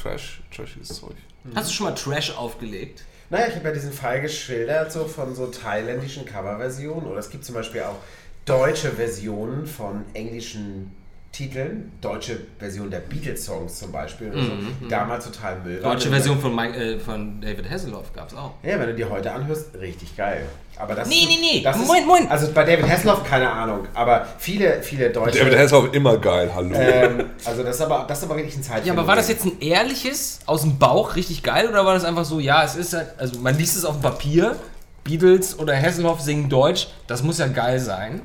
Trash, 0.00 0.42
trashiges 0.54 0.88
Zeug. 0.88 1.16
Hast 1.54 1.70
du 1.70 1.74
schon 1.74 1.86
mal 1.86 1.94
Trash 1.94 2.36
aufgelegt? 2.36 3.04
Naja, 3.30 3.46
ich 3.48 3.56
habe 3.56 3.68
ja 3.68 3.74
diesen 3.74 3.92
Fall 3.92 4.20
geschildert, 4.20 4.92
so 4.92 5.06
von 5.06 5.34
so 5.34 5.46
thailändischen 5.46 6.26
Coverversionen. 6.26 7.06
Oder 7.10 7.18
es 7.18 7.30
gibt 7.30 7.44
zum 7.44 7.54
Beispiel 7.54 7.82
auch 7.82 7.96
deutsche 8.44 8.92
Versionen 8.92 9.66
von 9.66 10.04
englischen 10.14 10.92
Titeln. 11.36 11.92
Deutsche 12.00 12.38
Version 12.58 12.90
der 12.90 13.00
Beatles-Songs 13.00 13.78
zum 13.78 13.92
Beispiel. 13.92 14.28
Oder 14.32 14.42
so, 14.42 14.50
die 14.80 14.88
damals 14.88 15.26
total 15.26 15.58
Müll. 15.60 15.80
Deutsche 15.82 16.08
Version 16.08 16.40
von, 16.40 16.54
Mike, 16.54 16.76
äh, 16.76 16.98
von 16.98 17.40
David 17.42 17.68
Hasselhoff 17.68 18.12
gab 18.14 18.28
es 18.30 18.34
auch. 18.36 18.52
Ja, 18.62 18.78
wenn 18.80 18.86
du 18.86 18.94
die 18.94 19.04
heute 19.04 19.30
anhörst, 19.32 19.74
richtig 19.78 20.16
geil. 20.16 20.46
Aber 20.78 20.94
das 20.94 21.08
Nee, 21.08 21.26
nee, 21.28 21.36
nee. 21.40 21.62
Das 21.62 21.76
ist, 21.76 21.86
Moin, 21.86 22.06
moin. 22.06 22.26
Also 22.28 22.50
bei 22.52 22.64
David 22.64 22.88
Hasselhoff 22.88 23.22
keine 23.24 23.50
Ahnung, 23.50 23.86
aber 23.94 24.26
viele, 24.38 24.82
viele 24.82 25.10
deutsche. 25.10 25.38
David 25.38 25.58
Hasselhoff 25.58 25.92
immer 25.94 26.16
geil, 26.18 26.50
hallo. 26.54 26.74
ähm, 26.74 27.24
also 27.44 27.62
das 27.62 27.76
ist 27.76 27.82
aber, 27.82 28.04
das 28.08 28.18
ist 28.18 28.24
aber 28.24 28.36
wirklich 28.36 28.56
ein 28.56 28.62
Ja, 28.62 28.68
Zeitphänomen. 28.68 28.98
aber 28.98 29.08
war 29.08 29.16
das 29.16 29.28
jetzt 29.28 29.44
ein 29.44 29.60
ehrliches, 29.60 30.40
aus 30.46 30.62
dem 30.62 30.78
Bauch 30.78 31.16
richtig 31.16 31.42
geil 31.42 31.68
oder 31.68 31.84
war 31.84 31.94
das 31.94 32.04
einfach 32.04 32.24
so, 32.24 32.40
ja, 32.40 32.62
es 32.64 32.76
ist 32.76 32.92
halt, 32.94 33.08
also 33.18 33.38
man 33.40 33.56
liest 33.58 33.76
es 33.76 33.84
auf 33.84 33.96
dem 33.96 34.02
Papier, 34.02 34.56
Beatles 35.04 35.58
oder 35.58 35.76
Hasselhoff 35.76 36.20
singen 36.20 36.48
Deutsch, 36.48 36.88
das 37.06 37.22
muss 37.22 37.38
ja 37.38 37.46
geil 37.46 37.78
sein. 37.78 38.20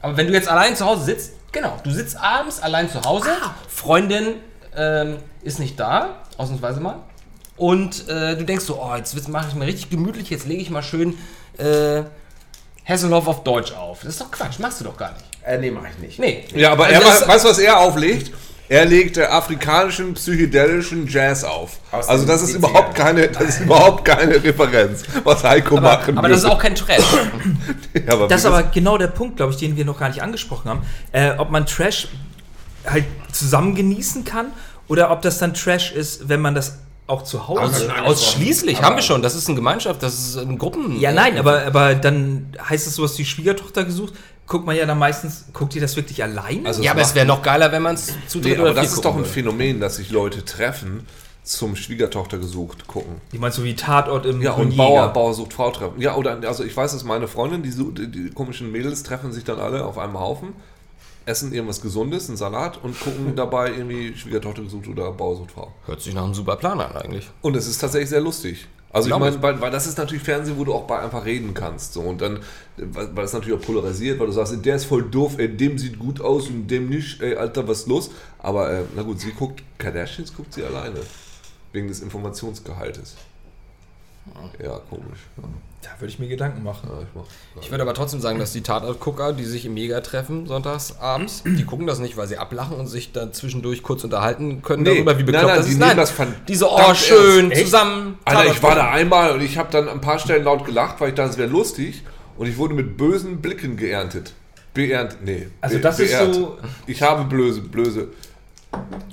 Aber 0.00 0.16
wenn 0.16 0.26
du 0.26 0.32
jetzt 0.32 0.48
allein 0.48 0.74
zu 0.76 0.84
Hause 0.84 1.04
sitzt, 1.04 1.32
genau, 1.52 1.76
du 1.84 1.90
sitzt 1.90 2.16
abends 2.16 2.60
allein 2.60 2.90
zu 2.90 3.02
Hause, 3.02 3.30
Freundin 3.68 4.34
ähm, 4.76 5.18
ist 5.42 5.58
nicht 5.58 5.78
da, 5.78 6.22
ausnahmsweise 6.36 6.80
mal, 6.80 6.96
und 7.56 8.08
äh, 8.08 8.36
du 8.36 8.44
denkst 8.44 8.64
so, 8.64 8.82
oh, 8.82 8.94
jetzt 8.96 9.28
mache 9.28 9.48
ich 9.48 9.54
mir 9.54 9.66
richtig 9.66 9.90
gemütlich, 9.90 10.30
jetzt 10.30 10.46
lege 10.46 10.62
ich 10.62 10.70
mal 10.70 10.82
schön 10.82 11.18
äh, 11.58 12.02
Hasselhoff 12.84 13.28
auf 13.28 13.44
Deutsch 13.44 13.72
auf. 13.72 14.00
Das 14.00 14.14
ist 14.14 14.20
doch 14.20 14.30
Quatsch, 14.30 14.58
machst 14.58 14.80
du 14.80 14.84
doch 14.84 14.96
gar 14.96 15.12
nicht. 15.12 15.24
Äh, 15.44 15.58
nee, 15.58 15.70
mach 15.70 15.82
ich 15.88 15.98
nicht. 15.98 16.18
Nee. 16.18 16.44
ja, 16.54 16.72
aber 16.72 16.86
Also 16.86 17.00
er, 17.00 17.28
weißt 17.28 17.44
du, 17.44 17.48
was 17.48 17.58
er 17.58 17.78
auflegt? 17.78 18.32
Er 18.72 18.86
legt 18.86 19.18
äh, 19.18 19.24
afrikanischen 19.24 20.14
psychedelischen 20.14 21.06
Jazz 21.06 21.44
auf. 21.44 21.78
Aus 21.90 22.08
Also 22.08 22.24
das 22.24 22.40
ist 22.40 22.52
70ern. 22.54 22.56
überhaupt 22.56 22.94
keine, 22.94 23.28
das 23.28 23.42
ist 23.42 23.60
überhaupt 23.60 24.02
keine 24.02 24.42
Referenz, 24.42 25.02
was 25.24 25.44
Heiko 25.44 25.78
machen 25.78 26.16
Aber 26.16 26.30
das 26.30 26.38
ist 26.38 26.44
auch 26.46 26.58
kein 26.58 26.74
Trash. 26.74 27.04
Ja, 27.94 28.14
aber 28.14 28.28
Das 28.28 28.40
ist 28.40 28.46
aber 28.46 28.62
genau 28.62 28.96
der 28.96 29.08
Punkt, 29.08 29.36
glaube 29.36 29.52
ich, 29.52 29.58
den 29.58 29.76
wir 29.76 29.84
noch 29.84 29.98
gar 29.98 30.08
nicht 30.08 30.22
angesprochen 30.22 30.70
haben. 30.70 30.82
Äh, 31.12 31.32
ob 31.36 31.50
man 31.50 31.66
Trash 31.66 32.08
halt 32.86 33.04
zusammen 33.30 33.74
genießen 33.74 34.24
kann 34.24 34.46
oder 34.88 35.10
ob 35.10 35.20
das 35.20 35.36
dann 35.38 35.52
Trash 35.52 35.92
ist, 35.92 36.30
wenn 36.30 36.40
man 36.40 36.54
das 36.54 36.78
auch 37.06 37.24
zu 37.24 37.48
Hause. 37.48 37.60
Also- 37.60 37.90
Ausschließlich, 37.90 38.78
Aber- 38.78 38.86
haben 38.86 38.96
wir 38.96 39.02
schon. 39.02 39.20
Das 39.20 39.34
ist 39.34 39.48
eine 39.48 39.56
Gemeinschaft, 39.56 40.02
das 40.02 40.14
ist 40.14 40.38
ein 40.38 40.56
Gruppen. 40.56 40.98
ja, 40.98 41.12
nein, 41.12 41.36
aber, 41.36 41.66
aber 41.66 41.94
dann 41.94 42.56
heißt 42.70 42.86
es, 42.86 42.98
hast 42.98 43.18
die 43.18 43.26
Schwiegertochter 43.26 43.84
gesucht. 43.84 44.14
Guckt 44.46 44.66
man 44.66 44.76
ja 44.76 44.84
dann 44.84 44.98
meistens, 44.98 45.46
guckt 45.52 45.74
ihr 45.74 45.80
das 45.80 45.96
wirklich 45.96 46.22
allein? 46.22 46.66
Also 46.66 46.82
Ja, 46.82 46.92
aber 46.92 47.00
es 47.02 47.14
wäre 47.14 47.24
noch 47.26 47.42
geiler, 47.42 47.72
wenn 47.72 47.82
man 47.82 47.94
es 47.94 48.12
zu 48.26 48.38
Nee, 48.38 48.48
dritt 48.50 48.58
aber 48.58 48.70
oder 48.70 48.74
das 48.74 48.88
vier 48.88 48.96
ist 48.96 49.04
doch 49.04 49.12
ein 49.12 49.18
würde. 49.20 49.28
Phänomen, 49.30 49.80
dass 49.80 49.96
sich 49.96 50.10
Leute 50.10 50.44
treffen, 50.44 51.06
zum 51.44 51.74
Schwiegertochter 51.74 52.38
gesucht 52.38 52.86
gucken. 52.86 53.20
ich 53.32 53.40
meine, 53.40 53.52
so 53.52 53.64
wie 53.64 53.74
Tatort 53.74 54.26
im 54.26 54.40
Ja, 54.42 54.52
und 54.52 54.70
Jäger. 54.70 54.84
Bauer, 54.84 55.12
Bauer 55.12 55.34
sucht 55.34 55.52
Frau 55.54 55.70
treffen. 55.70 56.00
Ja, 56.00 56.14
oder, 56.14 56.38
also 56.46 56.62
ich 56.64 56.76
weiß, 56.76 56.92
dass 56.92 57.02
meine 57.04 57.26
Freundin, 57.26 57.62
die, 57.62 58.10
die 58.10 58.30
komischen 58.30 58.70
Mädels 58.70 59.02
treffen 59.02 59.32
sich 59.32 59.42
dann 59.44 59.58
alle 59.58 59.84
auf 59.84 59.98
einem 59.98 60.18
Haufen, 60.20 60.52
essen 61.24 61.52
irgendwas 61.52 61.80
Gesundes, 61.80 62.28
einen 62.28 62.36
Salat 62.36 62.78
und 62.82 62.98
gucken 63.00 63.34
dabei 63.36 63.70
irgendwie 63.70 64.16
Schwiegertochter 64.16 64.62
gesucht 64.62 64.86
oder 64.86 65.10
Bauer 65.12 65.36
sucht 65.36 65.52
Frau. 65.52 65.72
Hört 65.86 66.00
sich 66.00 66.14
nach 66.14 66.24
einem 66.24 66.34
super 66.34 66.56
Plan 66.56 66.80
an 66.80 66.94
eigentlich. 66.96 67.28
Und 67.40 67.56
es 67.56 67.66
ist 67.66 67.78
tatsächlich 67.78 68.10
sehr 68.10 68.20
lustig. 68.20 68.68
Also 68.92 69.08
ich 69.08 69.16
meine, 69.16 69.42
weil, 69.42 69.58
weil 69.60 69.70
das 69.70 69.86
ist 69.86 69.96
natürlich 69.96 70.22
Fernsehen, 70.22 70.58
wo 70.58 70.64
du 70.64 70.74
auch 70.74 70.86
bei 70.86 70.98
einfach 70.98 71.24
reden 71.24 71.54
kannst. 71.54 71.94
So. 71.94 72.02
Und 72.02 72.20
dann, 72.20 72.40
weil 72.76 73.16
weil 73.16 73.22
das 73.22 73.32
natürlich 73.32 73.58
auch 73.58 73.64
polarisiert, 73.64 74.20
weil 74.20 74.26
du 74.26 74.32
sagst, 74.32 74.54
der 74.64 74.76
ist 74.76 74.84
voll 74.84 75.02
doof, 75.02 75.38
ey, 75.38 75.48
dem 75.48 75.78
sieht 75.78 75.98
gut 75.98 76.20
aus 76.20 76.48
und 76.48 76.68
dem 76.68 76.90
nicht, 76.90 77.22
ey, 77.22 77.36
Alter, 77.36 77.66
was 77.66 77.80
ist 77.80 77.88
los? 77.88 78.10
Aber 78.38 78.70
äh, 78.70 78.82
na 78.94 79.02
gut, 79.02 79.18
sie 79.18 79.32
guckt, 79.32 79.62
Kardashians 79.78 80.34
guckt 80.34 80.52
sie 80.52 80.62
alleine. 80.62 81.00
Wegen 81.72 81.88
des 81.88 82.00
Informationsgehaltes. 82.00 83.16
Ja, 84.62 84.78
komisch. 84.90 85.20
Ja, 85.38 85.44
Da 85.82 85.88
würde 85.98 86.12
ich 86.12 86.18
mir 86.20 86.28
Gedanken 86.28 86.62
machen. 86.62 86.88
ja, 86.92 87.00
ich 87.02 87.08
mach, 87.14 87.24
Ich 87.60 87.70
würde 87.72 87.82
aber 87.82 87.92
trotzdem 87.92 88.20
sagen, 88.20 88.38
dass 88.38 88.52
die 88.52 88.60
Tatortgucker, 88.62 89.32
die 89.32 89.44
sich 89.44 89.66
im 89.66 89.74
Mega 89.74 90.00
treffen 90.00 90.46
sonntags 90.46 90.96
abends, 91.00 91.42
die 91.44 91.64
gucken 91.64 91.88
das 91.88 91.98
nicht, 91.98 92.16
weil 92.16 92.28
sie 92.28 92.38
ablachen 92.38 92.76
und 92.78 92.86
sich 92.86 93.10
dann 93.12 93.32
zwischendurch 93.32 93.82
kurz 93.82 94.04
unterhalten 94.04 94.62
können 94.62 94.84
Nee, 94.84 94.94
darüber, 94.94 95.18
wie 95.18 95.22
nein, 95.24 95.26
bekloppt 95.26 95.46
nein, 95.48 95.56
das 95.56 95.66
die 95.66 95.72
ist. 95.72 95.78
nehmen 95.80 95.96
das 95.96 96.12
diese 96.46 96.70
oh 96.70 96.94
schön 96.94 97.50
Echt? 97.50 97.64
zusammen. 97.64 98.16
Alter, 98.24 98.46
ich 98.52 98.62
war 98.62 98.76
da 98.76 98.90
einmal 98.92 99.32
und 99.32 99.40
ich 99.40 99.58
habe 99.58 99.72
dann 99.72 99.88
an 99.88 99.94
ein 99.94 100.00
paar 100.00 100.20
Stellen 100.20 100.44
laut 100.44 100.64
gelacht, 100.64 101.00
weil 101.00 101.08
ich 101.08 101.14
dachte, 101.16 101.30
es 101.32 101.36
wäre 101.38 101.50
lustig. 101.50 102.04
Und 102.38 102.46
ich 102.46 102.56
wurde 102.56 102.74
mit 102.74 102.96
bösen 102.96 103.42
Blicken 103.42 103.76
geerntet. 103.76 104.32
Beerntet, 104.74 105.18
nee. 105.22 105.48
Also 105.60 105.78
das 105.78 105.98
ist 106.00 106.12
beehrt. 106.12 106.34
so- 106.34 106.58
Ich 106.86 107.02
habe 107.02 107.24
blöse, 107.24 107.60
blöse. 107.60 108.08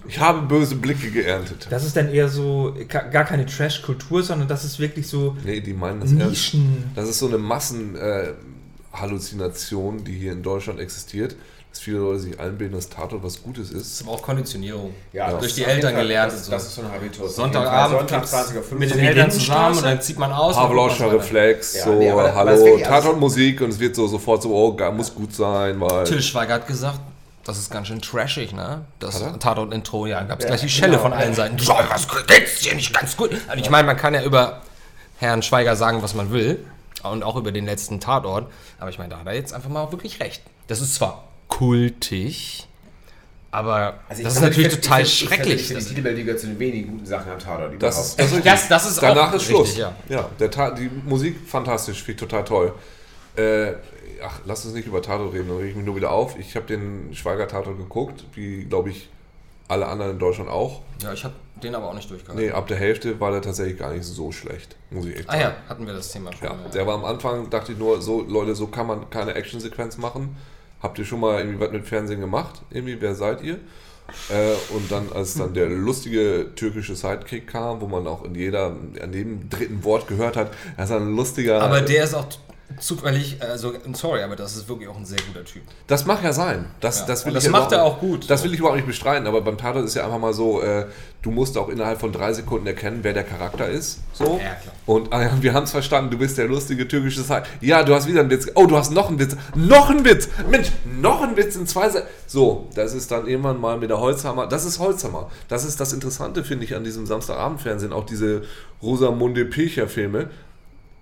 Ich 0.07 0.19
habe 0.19 0.41
böse 0.41 0.75
Blicke 0.75 1.11
geerntet. 1.11 1.67
Das 1.69 1.85
ist 1.85 1.95
dann 1.95 2.11
eher 2.11 2.27
so 2.29 2.75
gar 2.87 3.25
keine 3.25 3.45
Trash-Kultur, 3.45 4.23
sondern 4.23 4.47
das 4.47 4.65
ist 4.65 4.79
wirklich 4.79 5.07
so 5.07 5.37
Nee, 5.45 5.61
die 5.61 5.73
meinen 5.73 5.99
das 5.99 6.11
ernst. 6.11 6.27
Nischen. 6.29 6.89
Das 6.95 7.07
ist 7.07 7.19
so 7.19 7.27
eine 7.27 7.37
Massenhalluzination, 7.37 9.99
äh, 9.99 10.03
die 10.03 10.13
hier 10.13 10.31
in 10.31 10.41
Deutschland 10.41 10.79
existiert. 10.79 11.35
Dass 11.69 11.81
viele 11.81 11.99
Leute 11.99 12.21
sich 12.21 12.39
einbilden, 12.39 12.73
dass 12.75 12.89
Tatort 12.89 13.21
was 13.21 13.43
Gutes 13.43 13.69
ist. 13.69 13.91
ist 13.91 14.01
aber 14.01 14.13
auch 14.13 14.23
Konditionierung. 14.23 14.95
Ja, 15.13 15.29
Durch 15.29 15.43
das 15.43 15.53
die 15.53 15.65
Eltern 15.65 15.93
gelernt. 15.93 16.31
Das, 16.31 16.39
und 16.39 16.45
so. 16.45 16.51
das 16.53 16.65
ist 16.65 16.73
so 16.75 16.81
ein 16.81 16.91
Habitus. 16.91 17.35
Sonntagabend 17.35 17.99
Sonntag 17.99 18.17
gibt's 18.21 18.31
20 18.31 18.55
Uhr 18.55 18.63
mit 18.79 18.89
den 18.89 18.97
Eltern 18.99 19.29
zusammen 19.29 19.77
und 19.77 19.85
dann 19.85 20.01
zieht 20.01 20.17
man 20.17 20.31
aus. 20.31 20.55
Pavloscher. 20.55 21.13
Reflex, 21.13 21.75
Ja, 21.75 21.83
so, 21.83 21.93
nee, 21.93 22.09
das 22.09 22.33
hallo, 22.33 22.79
Tatortmusik 22.79 23.61
und 23.61 23.69
es 23.69 23.79
wird 23.79 23.95
so 23.95 24.07
sofort 24.07 24.41
so, 24.41 24.51
oh, 24.51 24.75
muss 24.91 25.13
gut 25.13 25.31
sein, 25.35 25.79
weil. 25.79 26.05
Till 26.05 26.23
Schweiger 26.23 26.55
hat 26.55 26.65
gesagt, 26.65 27.01
das 27.45 27.57
ist 27.57 27.71
ganz 27.71 27.87
schön 27.87 28.01
trashig, 28.01 28.53
ne? 28.53 28.85
Das? 28.99 29.23
Tatort-Intro, 29.39 30.05
ja, 30.05 30.21
gab 30.23 30.39
es 30.39 30.43
Ja, 30.43 30.49
gleich 30.49 30.61
die 30.61 30.69
Schelle 30.69 30.91
genau. 30.91 31.03
von 31.03 31.13
allen 31.13 31.33
Seiten. 31.33 31.57
So, 31.57 31.73
was 31.89 32.07
geht's 32.27 32.59
hier 32.61 32.75
nicht 32.75 32.93
ganz 32.93 33.15
gut? 33.17 33.31
Also 33.47 33.63
ich 33.63 33.69
meine, 33.69 33.85
man 33.87 33.97
kann 33.97 34.13
ja 34.13 34.23
über 34.23 34.61
Herrn 35.17 35.41
Schweiger 35.41 35.75
sagen, 35.75 36.01
was 36.03 36.13
man 36.13 36.31
will. 36.31 36.65
Und 37.01 37.23
auch 37.23 37.37
über 37.37 37.51
den 37.53 37.65
letzten 37.65 37.99
Tatort. 38.01 38.51
Aber 38.77 38.89
ich 38.89 38.97
meine, 38.97 39.09
da 39.11 39.19
hat 39.19 39.25
er 39.27 39.33
jetzt 39.33 39.53
einfach 39.53 39.69
mal 39.69 39.89
wirklich 39.91 40.19
recht. 40.19 40.41
Das 40.67 40.81
ist 40.81 40.95
zwar 40.95 41.23
kultig, 41.47 42.67
aber 43.51 43.99
Also 44.09 44.21
ich 44.21 44.25
das 44.27 44.35
ist 44.35 44.41
natürlich 44.41 44.67
ich 44.67 44.73
finde- 44.73 44.81
total 44.87 45.01
ich 45.03 45.17
finde- 45.19 45.35
schrecklich. 45.35 45.71
Ich 45.71 45.83
finde, 45.87 46.13
die 46.13 46.23
gehört 46.23 46.39
zu 46.41 46.47
den 46.47 46.59
wenigen 46.59 46.91
guten 46.91 47.05
Sachen 47.05 47.31
am 47.31 47.39
Tatort. 47.39 47.71
Das 47.81 48.15
überhaupt. 48.15 48.19
ist, 48.19 48.19
das. 48.19 48.43
Das- 48.43 48.67
das 48.67 48.91
ist 48.91 49.01
Danach 49.01 49.29
auch 49.31 49.35
ist 49.35 49.43
Schluss. 49.43 49.69
richtig, 49.77 49.85
ja. 50.09 50.29
der 50.39 50.51
Ta 50.51 50.71
die 50.71 50.89
Musik 51.05 51.37
fantastisch, 51.47 52.03
finde 52.03 52.11
ich 52.23 52.29
total 52.29 52.43
toll. 52.43 52.73
Äh, 53.39 53.73
ach, 54.23 54.39
lass 54.45 54.65
uns 54.65 54.73
nicht 54.73 54.87
über 54.87 55.01
Tatort 55.01 55.33
reden, 55.33 55.47
dann 55.49 55.57
rege 55.57 55.69
ich 55.69 55.75
mich 55.75 55.85
nur 55.85 55.95
wieder 55.95 56.11
auf. 56.11 56.37
Ich 56.37 56.55
habe 56.55 56.65
den 56.65 57.13
Schweiger 57.13 57.47
Tatort 57.47 57.77
geguckt, 57.77 58.25
wie 58.33 58.65
glaube 58.65 58.89
ich 58.89 59.09
alle 59.67 59.85
anderen 59.87 60.13
in 60.13 60.19
Deutschland 60.19 60.49
auch. 60.49 60.81
ja, 61.01 61.13
ich 61.13 61.23
habe 61.23 61.35
den 61.61 61.75
aber 61.75 61.89
auch 61.89 61.93
nicht 61.93 62.09
durchgehalten. 62.09 62.43
Nee, 62.43 62.51
ab 62.51 62.67
der 62.67 62.77
Hälfte 62.77 63.19
war 63.19 63.31
der 63.31 63.41
tatsächlich 63.41 63.77
gar 63.77 63.91
nicht 63.93 64.05
so 64.05 64.31
schlecht, 64.31 64.75
muss 64.89 65.05
ich 65.05 65.15
echt 65.17 65.29
Ah 65.29 65.33
sagen. 65.33 65.43
ja, 65.43 65.55
hatten 65.69 65.85
wir 65.85 65.93
das 65.93 66.11
Thema 66.11 66.31
schon. 66.33 66.47
Ja, 66.47 66.55
der 66.73 66.87
war 66.87 66.95
am 66.95 67.05
Anfang, 67.05 67.49
dachte 67.49 67.73
ich 67.73 67.77
nur, 67.77 68.01
so 68.01 68.21
Leute, 68.21 68.55
so 68.55 68.67
kann 68.67 68.87
man 68.87 69.09
keine 69.09 69.35
Actionsequenz 69.35 69.97
machen. 69.97 70.35
Habt 70.81 70.97
ihr 70.97 71.05
schon 71.05 71.19
mal 71.19 71.39
irgendwie 71.39 71.59
was 71.59 71.71
mit 71.71 71.85
Fernsehen 71.85 72.21
gemacht? 72.21 72.61
Irgendwie, 72.71 72.99
wer 73.01 73.13
seid 73.13 73.43
ihr? 73.43 73.55
Äh, 74.29 74.53
und 74.73 74.89
dann, 74.91 75.11
als 75.13 75.35
dann 75.35 75.53
der 75.53 75.67
lustige 75.67 76.47
türkische 76.55 76.95
Sidekick 76.95 77.45
kam, 77.47 77.79
wo 77.81 77.85
man 77.87 78.07
auch 78.07 78.23
in 78.23 78.33
jeder, 78.33 78.67
an 79.01 79.13
jedem 79.13 79.49
dritten 79.49 79.83
Wort 79.83 80.07
gehört 80.07 80.35
hat, 80.35 80.51
das 80.77 80.89
ist 80.89 80.95
ein 80.95 81.15
lustiger. 81.15 81.61
aber 81.61 81.81
der 81.81 82.05
ist 82.05 82.15
auch 82.15 82.25
zufällig, 82.79 83.37
also 83.41 83.73
sorry, 83.93 84.21
aber 84.21 84.35
das 84.35 84.55
ist 84.55 84.69
wirklich 84.69 84.87
auch 84.87 84.97
ein 84.97 85.05
sehr 85.05 85.17
guter 85.27 85.43
Typ. 85.43 85.63
Das 85.87 86.05
mag 86.05 86.23
ja 86.23 86.33
sein. 86.33 86.65
Das, 86.79 86.99
Ja. 86.99 87.05
das, 87.07 87.25
will 87.25 87.31
Und 87.31 87.35
das 87.35 87.45
ich 87.45 87.49
macht 87.49 87.71
er 87.71 87.83
auch 87.83 87.99
gut. 87.99 88.29
Das 88.29 88.43
will 88.43 88.53
ich 88.53 88.59
überhaupt 88.59 88.77
nicht 88.77 88.87
bestreiten, 88.87 89.27
aber 89.27 89.41
beim 89.41 89.57
Tatort 89.57 89.85
ist 89.85 89.95
ja 89.95 90.05
einfach 90.05 90.19
mal 90.19 90.33
so, 90.33 90.61
äh, 90.61 90.85
du 91.21 91.31
musst 91.31 91.57
auch 91.57 91.69
innerhalb 91.69 91.99
von 91.99 92.11
drei 92.11 92.31
Sekunden 92.33 92.67
erkennen, 92.67 92.99
wer 93.01 93.13
der 93.13 93.23
Charakter 93.23 93.67
ist. 93.67 93.99
So. 94.13 94.39
Ja, 94.43 94.53
klar. 94.55 94.73
Und 94.85 95.11
ah, 95.11 95.23
ja, 95.23 95.41
wir 95.41 95.53
haben 95.53 95.63
es 95.63 95.71
verstanden, 95.71 96.11
du 96.11 96.17
bist 96.17 96.37
der 96.37 96.47
lustige 96.47 96.87
türkische 96.87 97.25
Zeit. 97.25 97.45
Ja, 97.61 97.83
du 97.83 97.93
hast 97.93 98.07
wieder 98.07 98.21
einen 98.21 98.29
Witz. 98.29 98.47
Oh, 98.55 98.65
du 98.65 98.77
hast 98.77 98.91
noch 98.91 99.09
einen 99.09 99.19
Witz. 99.19 99.35
Noch 99.55 99.89
einen 99.89 100.05
Witz. 100.05 100.29
Mensch, 100.49 100.71
noch 100.85 101.21
einen 101.21 101.35
Witz 101.35 101.55
in 101.55 101.67
zwei 101.67 101.89
Se 101.89 102.03
So, 102.27 102.67
das 102.75 102.93
ist 102.93 103.11
dann 103.11 103.27
irgendwann 103.27 103.59
mal 103.59 103.77
mit 103.77 103.89
der 103.89 103.99
Holzhammer. 103.99 104.47
Das 104.47 104.65
ist 104.65 104.79
Holzhammer. 104.79 105.29
Das 105.47 105.65
ist 105.65 105.79
das 105.79 105.91
Interessante, 105.93 106.43
finde 106.43 106.65
ich, 106.65 106.75
an 106.75 106.83
diesem 106.83 107.05
Samstagabendfernsehen. 107.05 107.93
Auch 107.93 108.05
diese 108.05 108.43
Rosamunde 108.81 109.45
Pilcher-Filme 109.45 110.29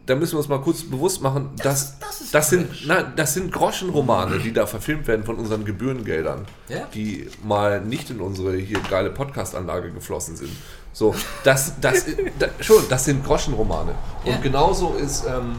da 0.08 0.16
müssen 0.16 0.34
wir 0.34 0.38
uns 0.40 0.48
mal 0.48 0.60
kurz 0.62 0.82
bewusst 0.84 1.22
machen, 1.22 1.52
dass 1.62 1.98
das, 2.32 2.50
sind, 2.50 2.88
nein, 2.88 3.14
das 3.16 3.36
sind 3.36 3.52
Groschenromane, 3.52 4.40
die 4.40 4.52
da 4.52 4.66
verfilmt 4.66 5.06
werden 5.08 5.24
von 5.26 5.36
unseren 5.36 5.64
Gebührengeldern, 5.66 6.46
Ja. 6.70 6.88
die 6.94 7.30
mal 7.44 7.82
nicht 7.82 8.10
in 8.10 8.20
unsere 8.20 8.56
hier 8.56 8.80
geile 8.90 9.12
Podcast-Anlage 9.12 9.92
geflossen 9.92 10.36
sind. 10.36 10.52
So, 10.94 11.14
das, 11.44 11.74
das, 11.80 12.06
da, 12.40 12.48
schon, 12.62 12.84
das 12.90 13.06
sind 13.06 13.24
Groschenromane. 13.24 13.92
Und 14.26 14.32
Ja. 14.32 14.38
genauso 14.38 14.96
ist 14.96 15.26
ähm, 15.28 15.58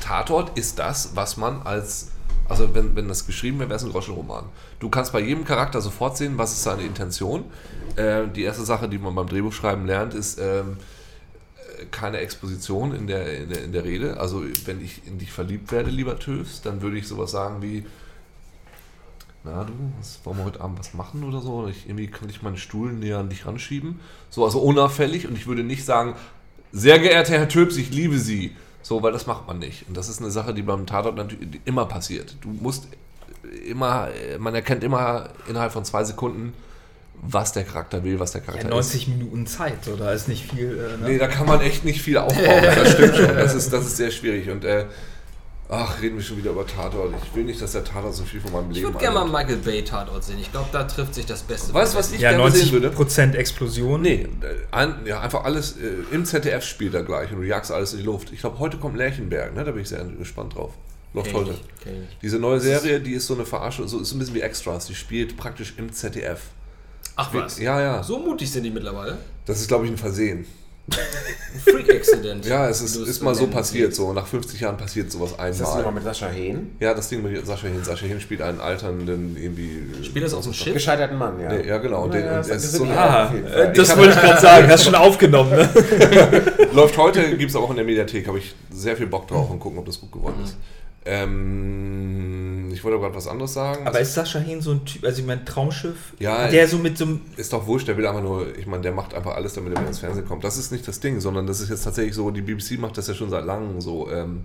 Tatort 0.00 0.58
ist 0.58 0.78
das, 0.80 1.10
was 1.14 1.36
man 1.36 1.62
als 1.62 2.08
also 2.46 2.74
wenn, 2.74 2.94
wenn 2.94 3.08
das 3.08 3.26
geschrieben 3.26 3.58
wäre, 3.58 3.70
wäre 3.70 3.78
es 3.78 3.84
ein 3.84 3.90
Groschenroman. 3.90 4.44
Du 4.78 4.90
kannst 4.90 5.12
bei 5.14 5.20
jedem 5.20 5.46
Charakter 5.46 5.80
sofort 5.80 6.18
sehen, 6.18 6.36
was 6.36 6.52
ist 6.52 6.62
seine 6.64 6.82
Intention. 6.82 7.44
Äh, 7.96 8.28
die 8.28 8.42
erste 8.42 8.64
Sache, 8.64 8.86
die 8.86 8.98
man 8.98 9.14
beim 9.14 9.26
Drehbuchschreiben 9.26 9.86
lernt, 9.86 10.12
ist 10.12 10.38
ähm, 10.38 10.76
keine 11.86 12.18
Exposition 12.18 12.94
in 12.94 13.06
der, 13.06 13.42
in, 13.42 13.48
der, 13.48 13.64
in 13.64 13.72
der 13.72 13.84
Rede. 13.84 14.18
Also 14.18 14.44
wenn 14.64 14.82
ich 14.82 15.06
in 15.06 15.18
dich 15.18 15.32
verliebt 15.32 15.72
werde, 15.72 15.90
lieber 15.90 16.18
Töfs, 16.18 16.62
dann 16.62 16.82
würde 16.82 16.98
ich 16.98 17.08
sowas 17.08 17.30
sagen 17.30 17.62
wie, 17.62 17.84
na 19.44 19.64
du, 19.64 19.72
was, 19.98 20.20
wollen 20.24 20.38
wir 20.38 20.44
heute 20.44 20.60
Abend 20.60 20.78
was 20.78 20.94
machen 20.94 21.22
oder 21.22 21.40
so? 21.40 21.68
Ich, 21.68 21.86
irgendwie 21.86 22.06
kann 22.06 22.28
ich 22.28 22.42
meinen 22.42 22.56
Stuhl 22.56 22.92
näher 22.92 23.18
an 23.18 23.28
dich 23.28 23.46
ranschieben. 23.46 24.00
So, 24.30 24.44
also 24.44 24.58
unauffällig 24.60 25.28
und 25.28 25.36
ich 25.36 25.46
würde 25.46 25.62
nicht 25.62 25.84
sagen, 25.84 26.14
sehr 26.72 26.98
geehrter 26.98 27.34
Herr 27.34 27.48
Töps, 27.48 27.76
ich 27.76 27.90
liebe 27.90 28.18
Sie. 28.18 28.56
So, 28.82 29.02
weil 29.02 29.12
das 29.12 29.26
macht 29.26 29.46
man 29.46 29.58
nicht. 29.58 29.86
Und 29.88 29.96
das 29.96 30.08
ist 30.08 30.20
eine 30.20 30.30
Sache, 30.30 30.52
die 30.52 30.62
beim 30.62 30.86
Tatort 30.86 31.16
natürlich 31.16 31.60
immer 31.64 31.86
passiert. 31.86 32.36
Du 32.42 32.48
musst 32.48 32.88
immer, 33.66 34.08
man 34.38 34.54
erkennt 34.54 34.84
immer 34.84 35.30
innerhalb 35.48 35.72
von 35.72 35.84
zwei 35.84 36.04
Sekunden, 36.04 36.52
was 37.26 37.52
der 37.52 37.64
Charakter 37.64 38.04
will, 38.04 38.20
was 38.20 38.32
der 38.32 38.40
Charakter 38.42 38.68
Ja, 38.68 38.78
ist. 38.78 38.92
90 38.92 39.08
Minuten 39.08 39.46
Zeit, 39.46 39.84
so, 39.84 39.96
da 39.96 40.12
ist 40.12 40.28
nicht 40.28 40.50
viel. 40.50 40.78
Äh, 40.78 41.00
ne? 41.00 41.08
Nee, 41.08 41.18
da 41.18 41.26
kann 41.26 41.46
man 41.46 41.60
echt 41.60 41.84
nicht 41.84 42.02
viel 42.02 42.18
aufbauen. 42.18 42.44
Das 42.74 42.92
stimmt 42.92 43.16
schon. 43.16 43.34
Das 43.34 43.54
ist, 43.54 43.72
das 43.72 43.86
ist 43.86 43.96
sehr 43.96 44.10
schwierig. 44.10 44.50
Und 44.50 44.64
äh, 44.64 44.84
ach, 45.68 46.00
reden 46.02 46.16
wir 46.16 46.22
schon 46.22 46.36
wieder 46.36 46.50
über 46.50 46.66
Tatort. 46.66 47.14
Ich 47.24 47.34
will 47.34 47.44
nicht, 47.44 47.60
dass 47.62 47.72
der 47.72 47.84
Tatort 47.84 48.14
so 48.14 48.24
viel 48.24 48.40
von 48.40 48.52
meinem 48.52 48.70
Ich 48.70 48.76
Leben 48.78 48.88
würde 48.88 48.98
gerne 48.98 49.20
mal. 49.20 49.44
Michael 49.44 49.56
Bay 49.56 49.82
Tatort 49.82 50.24
sehen. 50.24 50.38
Ich 50.40 50.52
glaube, 50.52 50.68
da 50.72 50.84
trifft 50.84 51.14
sich 51.14 51.26
das 51.26 51.42
Beste. 51.42 51.72
Weißt 51.72 51.94
du, 51.94 51.98
was 51.98 52.12
ich 52.12 52.20
ja, 52.20 52.32
gerne 52.32 52.50
sehen 52.50 52.72
würde? 52.72 52.90
90% 52.90 53.34
Explosion. 53.34 54.02
Nee, 54.02 54.28
äh, 54.42 54.54
ein, 54.70 54.96
ja, 55.06 55.20
einfach 55.20 55.44
alles 55.44 55.76
äh, 55.76 56.14
im 56.14 56.24
ZDF 56.24 56.64
spielt 56.64 56.94
er 56.94 57.04
gleich 57.04 57.30
und 57.32 57.38
du 57.38 57.44
jagst 57.44 57.70
alles 57.72 57.92
in 57.92 58.00
die 58.00 58.04
Luft. 58.04 58.32
Ich 58.32 58.40
glaube, 58.40 58.58
heute 58.58 58.76
kommt 58.76 58.96
Lerchenberg, 58.96 59.54
ne? 59.54 59.64
da 59.64 59.72
bin 59.72 59.82
ich 59.82 59.88
sehr 59.88 60.04
gespannt 60.04 60.56
drauf. 60.56 60.74
Läuft 61.14 61.28
ich 61.28 61.34
heute. 61.34 61.50
ich 61.52 61.86
nicht. 61.86 62.16
Diese 62.22 62.38
neue 62.38 62.58
Serie, 62.60 63.00
die 63.00 63.12
ist 63.12 63.28
so 63.28 63.34
eine 63.34 63.46
Verarsche, 63.46 63.86
so 63.86 64.00
ist 64.00 64.12
ein 64.12 64.18
bisschen 64.18 64.34
wie 64.34 64.40
Extras. 64.40 64.86
Die 64.86 64.96
spielt 64.96 65.36
praktisch 65.36 65.74
im 65.78 65.92
ZDF. 65.92 66.40
Ach 67.16 67.32
was. 67.32 67.58
Ja, 67.58 67.80
ja. 67.80 68.02
So 68.02 68.18
mutig 68.18 68.50
sind 68.50 68.64
die 68.64 68.70
mittlerweile. 68.70 69.18
Das 69.46 69.60
ist, 69.60 69.68
glaube 69.68 69.84
ich, 69.86 69.90
ein 69.92 69.96
Versehen. 69.98 70.44
Freak-Accident. 71.64 72.44
Ja, 72.44 72.68
es 72.68 72.82
ist, 72.82 72.96
ist 72.96 73.22
mal 73.22 73.34
so 73.34 73.46
passiert. 73.46 73.94
So 73.94 74.12
nach 74.12 74.26
50 74.26 74.60
Jahren 74.60 74.76
passiert 74.76 75.10
sowas 75.10 75.30
Ist 75.30 75.38
das 75.38 75.60
einmal. 75.60 75.76
nochmal 75.78 75.94
mit 75.94 76.04
Sascha 76.04 76.28
Hehn? 76.28 76.76
Ja, 76.78 76.92
das 76.92 77.08
Ding 77.08 77.22
mit 77.22 77.46
Sascha 77.46 77.68
Hin. 77.68 77.82
Sascha 77.82 78.04
Hin 78.04 78.20
spielt 78.20 78.42
einen 78.42 78.60
alternden 78.60 79.34
irgendwie. 79.40 80.04
Spielt 80.04 80.26
das 80.26 80.34
auf 80.34 80.44
dem 80.44 80.52
Schiff? 80.52 80.74
Gescheiterten 80.74 81.16
Mann, 81.16 81.40
ja. 81.40 81.48
Nee, 81.54 81.66
ja, 81.66 81.78
genau. 81.78 82.04
Und 82.04 82.12
den- 82.14 82.24
und 82.24 82.30
das 82.36 82.48
es 82.50 82.64
ist 82.64 82.72
so 82.74 82.84
Ah, 82.84 83.32
äh, 83.32 83.72
das 83.72 83.96
wollte 83.96 84.12
ich 84.12 84.20
gerade 84.20 84.40
sagen, 84.40 84.68
hast 84.68 84.84
schon 84.84 84.94
aufgenommen, 84.94 85.50
ne? 85.52 85.70
Läuft 86.72 86.98
heute, 86.98 87.36
gibt 87.38 87.50
es 87.50 87.56
auch 87.56 87.70
in 87.70 87.76
der 87.76 87.84
Mediathek. 87.86 88.26
Habe 88.28 88.38
ich 88.38 88.54
sehr 88.70 88.96
viel 88.96 89.06
Bock 89.06 89.26
drauf 89.28 89.48
und 89.50 89.60
gucken, 89.60 89.78
ob 89.78 89.86
das 89.86 89.98
gut 90.00 90.12
geworden 90.12 90.36
ist. 90.44 90.56
Ähm, 91.06 92.70
ich 92.72 92.82
wollte 92.82 92.98
gerade 92.98 93.14
was 93.14 93.26
anderes 93.26 93.52
sagen. 93.52 93.86
Aber 93.86 94.00
ist 94.00 94.14
Sascha 94.14 94.38
Hehn 94.38 94.60
so 94.62 94.72
ein 94.72 94.84
Typ, 94.84 95.04
also 95.04 95.20
ich 95.20 95.26
meine 95.26 95.44
Traumschiff, 95.44 96.14
Ja, 96.18 96.48
der 96.48 96.66
so 96.66 96.78
mit 96.78 96.96
so 96.96 97.04
einem, 97.04 97.20
ist 97.36 97.52
doch 97.52 97.66
wurscht, 97.66 97.88
der 97.88 97.96
will 97.96 98.06
einfach 98.06 98.22
nur, 98.22 98.56
ich 98.56 98.66
meine, 98.66 98.82
der 98.82 98.92
macht 98.92 99.14
einfach 99.14 99.34
alles, 99.34 99.52
damit 99.52 99.72
er 99.74 99.80
wieder 99.80 99.88
ins 99.88 99.98
Fernsehen 99.98 100.26
kommt. 100.26 100.44
Das 100.44 100.56
ist 100.56 100.72
nicht 100.72 100.88
das 100.88 101.00
Ding, 101.00 101.20
sondern 101.20 101.46
das 101.46 101.60
ist 101.60 101.68
jetzt 101.68 101.84
tatsächlich 101.84 102.14
so, 102.14 102.30
die 102.30 102.42
BBC 102.42 102.78
macht 102.78 102.96
das 102.96 103.06
ja 103.06 103.14
schon 103.14 103.30
seit 103.30 103.44
langem 103.44 103.80
so, 103.80 104.10
ähm, 104.10 104.44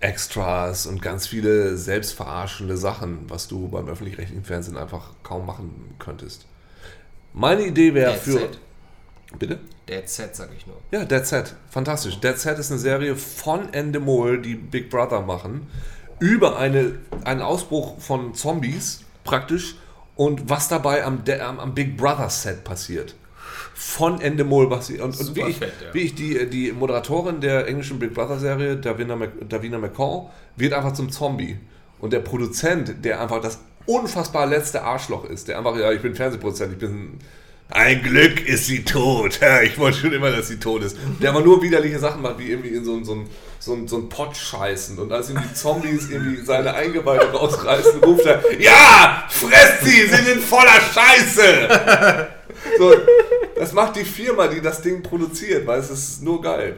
Extras 0.00 0.86
und 0.86 1.00
ganz 1.00 1.26
viele 1.26 1.76
selbstverarschende 1.76 2.76
Sachen, 2.76 3.20
was 3.28 3.48
du 3.48 3.68
beim 3.68 3.88
öffentlich-rechtlichen 3.88 4.44
Fernsehen 4.44 4.76
einfach 4.76 5.10
kaum 5.22 5.46
machen 5.46 5.94
könntest. 5.98 6.46
Meine 7.32 7.66
Idee 7.66 7.94
wäre 7.94 8.14
für. 8.14 8.48
Bitte? 9.38 9.58
Dead 9.88 10.08
Set, 10.08 10.34
sag 10.34 10.48
ich 10.56 10.66
nur. 10.66 10.76
Ja, 10.90 11.04
Dead 11.04 11.24
Set. 11.24 11.54
Fantastisch. 11.70 12.18
Dead 12.20 12.38
Set 12.38 12.58
ist 12.58 12.70
eine 12.70 12.80
Serie 12.80 13.16
von 13.16 13.72
Endemol, 13.72 14.40
die 14.40 14.54
Big 14.54 14.90
Brother 14.90 15.20
machen, 15.20 15.68
über 16.18 16.58
eine, 16.58 16.98
einen 17.24 17.42
Ausbruch 17.42 18.00
von 18.00 18.34
Zombies 18.34 19.04
praktisch 19.24 19.76
und 20.16 20.48
was 20.48 20.68
dabei 20.68 21.04
am, 21.04 21.22
am, 21.40 21.60
am 21.60 21.74
Big 21.74 21.96
Brother 21.96 22.30
Set 22.30 22.64
passiert. 22.64 23.14
von 23.74 24.22
Endemol, 24.22 24.70
was 24.70 24.86
sie, 24.86 25.00
und, 25.00 25.18
und 25.20 25.36
wie, 25.36 25.42
ich, 25.42 25.58
fett, 25.58 25.72
ja. 25.82 25.92
wie 25.92 26.00
ich 26.00 26.14
die, 26.14 26.48
die 26.48 26.72
Moderatorin 26.72 27.42
der 27.42 27.68
englischen 27.68 27.98
Big 27.98 28.14
Brother 28.14 28.38
Serie, 28.38 28.76
Davina, 28.76 29.16
Mc, 29.16 29.46
Davina 29.48 29.78
McCall, 29.78 30.30
wird 30.56 30.72
einfach 30.72 30.94
zum 30.94 31.10
Zombie. 31.10 31.58
Und 31.98 32.14
der 32.14 32.20
Produzent, 32.20 33.04
der 33.04 33.20
einfach 33.20 33.40
das 33.40 33.60
unfassbar 33.84 34.46
letzte 34.46 34.82
Arschloch 34.82 35.26
ist, 35.26 35.48
der 35.48 35.58
einfach, 35.58 35.76
ja, 35.76 35.92
ich 35.92 36.00
bin 36.00 36.14
Fernsehproduzent, 36.14 36.72
ich 36.72 36.78
bin 36.78 37.18
ein 37.68 38.02
Glück 38.02 38.46
ist 38.46 38.66
sie 38.66 38.84
tot. 38.84 39.40
Ich 39.64 39.78
wollte 39.78 39.98
schon 39.98 40.12
immer, 40.12 40.30
dass 40.30 40.48
sie 40.48 40.58
tot 40.58 40.82
ist. 40.82 40.96
Der 41.20 41.30
aber 41.30 41.40
nur 41.40 41.62
widerliche 41.62 41.98
Sachen 41.98 42.22
macht, 42.22 42.38
wie 42.38 42.50
irgendwie 42.50 42.68
in 42.70 42.84
so, 42.84 43.02
so, 43.02 43.24
so, 43.58 43.86
so 43.86 43.96
ein 43.96 44.08
Pott 44.08 44.36
scheißen. 44.36 44.98
Und 44.98 45.12
als 45.12 45.30
ihm 45.30 45.40
die 45.42 45.54
Zombies 45.54 46.08
irgendwie 46.10 46.44
seine 46.44 46.74
Eingeweide 46.74 47.32
rausreißen, 47.32 48.00
ruft 48.04 48.24
er, 48.24 48.42
ja, 48.60 49.24
fress 49.28 49.80
sie, 49.82 50.06
sind 50.06 50.42
voller 50.42 50.80
Scheiße. 50.94 52.28
So, 52.78 52.94
das 53.56 53.72
macht 53.72 53.96
die 53.96 54.04
Firma, 54.04 54.48
die 54.48 54.60
das 54.60 54.82
Ding 54.82 55.02
produziert, 55.02 55.66
weil 55.66 55.80
es 55.80 55.90
ist 55.90 56.22
nur 56.22 56.40
geil. 56.40 56.76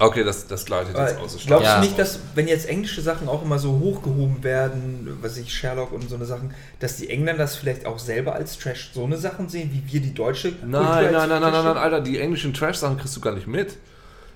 Okay, 0.00 0.24
das, 0.24 0.46
das 0.48 0.64
gleitet 0.64 0.96
jetzt 0.98 1.18
aus. 1.18 1.36
Glaubst 1.46 1.66
Ja. 1.66 1.76
du 1.76 1.82
nicht, 1.82 1.96
dass, 1.98 2.18
wenn 2.34 2.48
jetzt 2.48 2.68
englische 2.68 3.00
Sachen 3.00 3.28
auch 3.28 3.42
immer 3.42 3.60
so 3.60 3.78
hochgehoben 3.78 4.42
werden, 4.42 5.16
was 5.20 5.36
ich, 5.36 5.54
Sherlock 5.54 5.92
und 5.92 6.08
so 6.08 6.16
eine 6.16 6.24
Sachen, 6.24 6.52
dass 6.80 6.96
die 6.96 7.08
Engländer 7.10 7.44
das 7.44 7.54
vielleicht 7.56 7.86
auch 7.86 8.00
selber 8.00 8.34
als 8.34 8.58
Trash 8.58 8.90
so 8.92 9.04
eine 9.04 9.16
Sachen 9.16 9.48
sehen, 9.48 9.70
wie 9.72 9.92
wir 9.92 10.00
die 10.00 10.12
deutsche 10.12 10.48
Nein, 10.66 11.12
nein, 11.12 11.28
nein, 11.28 11.40
nein, 11.40 11.52
nein? 11.52 11.76
Alter, 11.76 12.00
die 12.00 12.18
englischen 12.18 12.52
Trash-Sachen 12.52 12.98
kriegst 12.98 13.16
du 13.16 13.20
gar 13.20 13.34
nicht 13.34 13.46
mit. 13.46 13.76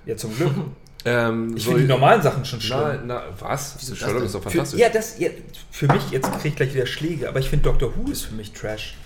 Ja, 0.06 0.16
zum 0.16 0.34
Glück. 0.36 0.52
Ähm, 1.04 1.56
Ich 1.56 1.62
so- 1.64 1.70
finde 1.70 1.84
die 1.86 1.88
normalen 1.88 2.22
Sachen 2.22 2.44
schon 2.44 2.60
schlimm. 2.60 2.80
Nein, 2.80 3.00
na, 3.06 3.22
was? 3.38 3.76
Wieso 3.78 3.90
das 3.92 3.98
Sherlock 4.00 4.24
ist 4.24 4.34
doch 4.34 4.42
Für, 4.42 4.50
fantastisch. 4.50 4.80
ja, 4.80 4.88
das, 4.88 5.18
ja, 5.18 5.28
für 5.70 5.86
mich, 5.86 6.10
jetzt 6.10 6.30
kriege 6.32 6.48
ich 6.48 6.56
gleich 6.56 6.74
wieder 6.74 6.86
Schläge, 6.86 7.28
aber 7.28 7.38
ich 7.38 7.48
finde 7.48 7.64
Doctor 7.64 7.92
Who 7.96 8.10
ist 8.10 8.22
für 8.26 8.34
mich 8.34 8.52
Trash. 8.52 8.96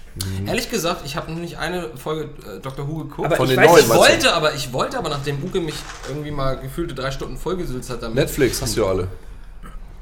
Ehrlich 0.47 0.69
gesagt, 0.71 1.03
ich 1.07 1.17
habe 1.17 1.33
noch 1.33 1.39
nicht 1.39 1.57
eine 1.59 1.89
Folge 1.97 2.25
äh, 2.47 2.61
Dr. 2.61 2.87
Who 2.87 2.99
geguckt. 3.05 3.25
Aber 3.27 3.37
Von 3.37 3.47
ich 3.47 3.53
den 3.55 3.61
weiß 3.65 3.71
neuen, 3.71 3.85
ich 3.85 3.89
wollte, 3.89 4.33
aber 4.35 4.55
ich 4.55 4.71
wollte, 4.73 4.99
aber 4.99 5.09
nachdem 5.09 5.43
Uke 5.43 5.59
mich 5.61 5.75
irgendwie 6.09 6.31
mal 6.31 6.59
gefühlte 6.59 6.95
drei 6.95 7.11
Stunden 7.11 7.39
vollgesülzt 7.39 7.89
hat 7.89 8.03
damit. 8.03 8.17
Netflix 8.17 8.61
hast 8.61 8.77
du 8.77 8.83
ja 8.83 8.89
alle. 8.89 9.09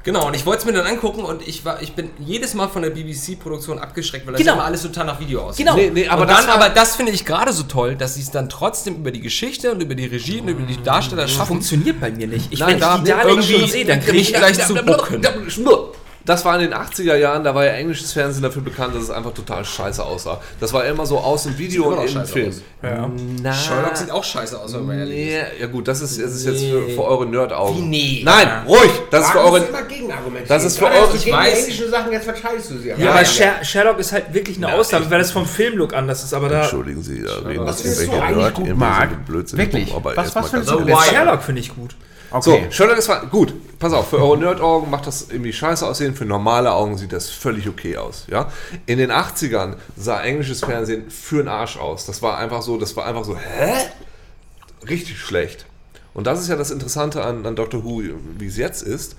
Genau, 0.03 0.27
und 0.27 0.35
ich 0.35 0.45
wollte 0.47 0.61
es 0.61 0.65
mir 0.65 0.73
dann 0.73 0.87
angucken 0.87 1.23
und 1.23 1.47
ich 1.47 1.63
war, 1.63 1.81
ich 1.81 1.93
bin 1.93 2.09
jedes 2.17 2.53
Mal 2.55 2.67
von 2.69 2.81
der 2.81 2.89
BBC-Produktion 2.89 3.77
abgeschreckt, 3.77 4.25
weil 4.25 4.33
das 4.33 4.41
Genau. 4.41 4.53
immer 4.53 4.63
alles 4.65 4.81
total 4.81 5.05
nach 5.05 5.19
Video 5.19 5.41
aussieht. 5.43 5.65
Genau. 5.65 5.77
Nee, 5.77 5.91
nee, 5.93 6.07
aber 6.07 6.23
und 6.23 6.27
das 6.29 6.39
dann, 6.39 6.47
war- 6.47 6.55
aber 6.55 6.69
das 6.69 6.95
finde 6.95 7.11
ich 7.11 7.23
gerade 7.23 7.53
so 7.53 7.63
toll, 7.63 7.95
dass 7.95 8.15
sie 8.15 8.21
es 8.21 8.31
dann 8.31 8.49
trotzdem 8.49 8.95
über 8.95 9.11
die 9.11 9.21
Geschichte 9.21 9.71
und 9.71 9.81
über 9.81 9.93
die 9.93 10.05
Regie 10.07 10.41
und 10.41 10.47
über 10.47 10.63
die 10.63 10.81
Darsteller 10.81 11.27
schaffen. 11.27 11.47
Funktioniert 11.49 11.99
bei 12.01 12.09
mir 12.11 12.25
nicht. 12.27 12.51
Ich, 12.51 12.59
Nein, 12.59 12.71
wenn 12.73 12.79
da- 12.79 12.95
ich 12.95 13.01
die 13.03 13.09
Daleks 13.09 13.49
irgendwie 13.49 13.69
sehe, 13.69 13.85
dann 13.85 13.99
kriege 14.01 14.17
ich 14.17 14.33
gleich 14.33 14.65
zu 14.65 14.73
bucken. 14.73 15.21
Das 16.25 16.45
war 16.45 16.55
in 16.59 16.69
den 16.69 16.73
80er 16.73 17.15
Jahren, 17.15 17.43
da 17.43 17.55
war 17.55 17.65
ja 17.65 17.71
englisches 17.71 18.13
Fernsehen 18.13 18.43
dafür 18.43 18.61
bekannt, 18.61 18.95
dass 18.95 19.03
es 19.03 19.09
einfach 19.09 19.33
total 19.33 19.65
scheiße 19.65 20.03
aussah. 20.03 20.39
Das 20.59 20.71
war 20.71 20.85
immer 20.85 21.05
so 21.05 21.17
aus 21.17 21.43
dem 21.43 21.57
Video 21.57 21.91
immer 21.91 22.01
und 22.01 22.15
im 22.15 22.25
Film. 22.25 22.53
Ja. 22.83 23.09
Na, 23.41 23.53
Sherlock 23.53 23.97
sieht 23.97 24.11
auch 24.11 24.23
scheiße 24.23 24.59
aus, 24.59 24.73
wenn 24.73 24.85
man 24.85 24.99
ehrlich 24.99 25.17
ist. 25.17 25.25
nee, 25.33 25.61
ja 25.61 25.67
gut, 25.67 25.87
das 25.87 26.01
ist, 26.01 26.21
das 26.21 26.31
ist 26.33 26.45
jetzt 26.45 26.63
für, 26.63 26.89
für 26.89 27.03
eure 27.03 27.25
Nerd-Augen. 27.25 27.77
Wie 27.77 27.81
nee? 27.85 28.21
Nein, 28.23 28.47
ruhig! 28.67 28.91
Das 29.09 29.25
ist 29.25 29.31
für 29.31 29.39
eure... 29.39 29.57
immer. 29.59 29.77
Das 30.47 30.63
ist 30.63 30.77
für 30.77 30.85
eure- 30.85 31.15
ich 31.15 31.31
weiß. 31.31 31.53
die 31.53 31.59
englischen 31.61 31.89
Sachen, 31.91 32.11
jetzt 32.11 32.25
verteidigst 32.25 32.69
du 32.71 32.77
sie. 32.77 32.89
Ja, 32.89 33.11
aber 33.11 33.25
Sher 33.25 33.63
Sherlock 33.63 33.99
ist 33.99 34.11
halt 34.11 34.33
wirklich 34.33 34.57
eine 34.57 34.67
Na, 34.67 34.73
Ausnahme, 34.73 35.09
weil 35.09 35.19
das 35.19 35.31
vom 35.31 35.45
Filmlook 35.45 35.93
anders 35.93 36.23
ist, 36.23 36.33
aber 36.33 36.49
da... 36.49 36.61
Entschuldigen 36.61 37.01
Sie, 37.01 37.23
da 37.23 37.35
reden 37.47 37.65
Was 37.65 37.81
du 37.81 37.87
irgendwelche 37.87 38.21
eigentlich 38.23 38.37
Nerd, 38.37 38.53
gut, 38.55 38.67
irgendwie 38.67 38.85
so 38.85 39.31
Blödsinn 39.31 39.59
Wirklich? 39.59 39.93
aber 39.93 40.15
Was- 40.15 40.35
was 40.35 40.49
findest 40.49 40.71
du. 40.71 40.95
Sherlock 41.09 41.43
finde 41.43 41.61
ich 41.61 41.73
gut. 41.75 41.95
So, 42.39 42.57
Sherlock 42.69 42.97
ist 42.97 43.09
war 43.09 43.25
gut. 43.25 43.53
Pass 43.77 43.93
auf, 43.93 44.09
für 44.09 44.21
eure 44.21 44.37
Nerd-Augen 44.37 44.89
macht 44.89 45.07
das 45.07 45.27
irgendwie 45.29 45.51
scheiße 45.51 45.85
aussehen, 45.85 46.15
für 46.15 46.23
normale 46.23 46.71
Augen 46.71 46.97
sieht 46.97 47.11
das 47.11 47.29
völlig 47.29 47.67
okay 47.67 47.97
aus. 47.97 48.25
Ja? 48.29 48.49
In 48.85 48.99
den 48.99 49.11
80ern 49.11 49.75
sah 49.97 50.21
englisches 50.21 50.61
Fernsehen 50.61 51.09
für 51.09 51.37
den 51.37 51.47
Arsch 51.47 51.77
aus. 51.77 52.05
Das 52.05 52.21
war 52.21 52.37
einfach 52.37 52.61
so, 52.61 52.77
das 52.77 52.95
war 52.95 53.05
einfach 53.05 53.25
so, 53.25 53.35
hä? 53.35 53.89
Richtig 54.87 55.19
schlecht. 55.19 55.65
Und 56.13 56.27
das 56.27 56.39
ist 56.39 56.47
ja 56.47 56.55
das 56.55 56.71
Interessante 56.71 57.23
an, 57.23 57.45
an 57.45 57.55
Doctor 57.55 57.83
Who, 57.83 58.03
wie 58.37 58.47
es 58.47 58.57
jetzt 58.57 58.81
ist, 58.81 59.15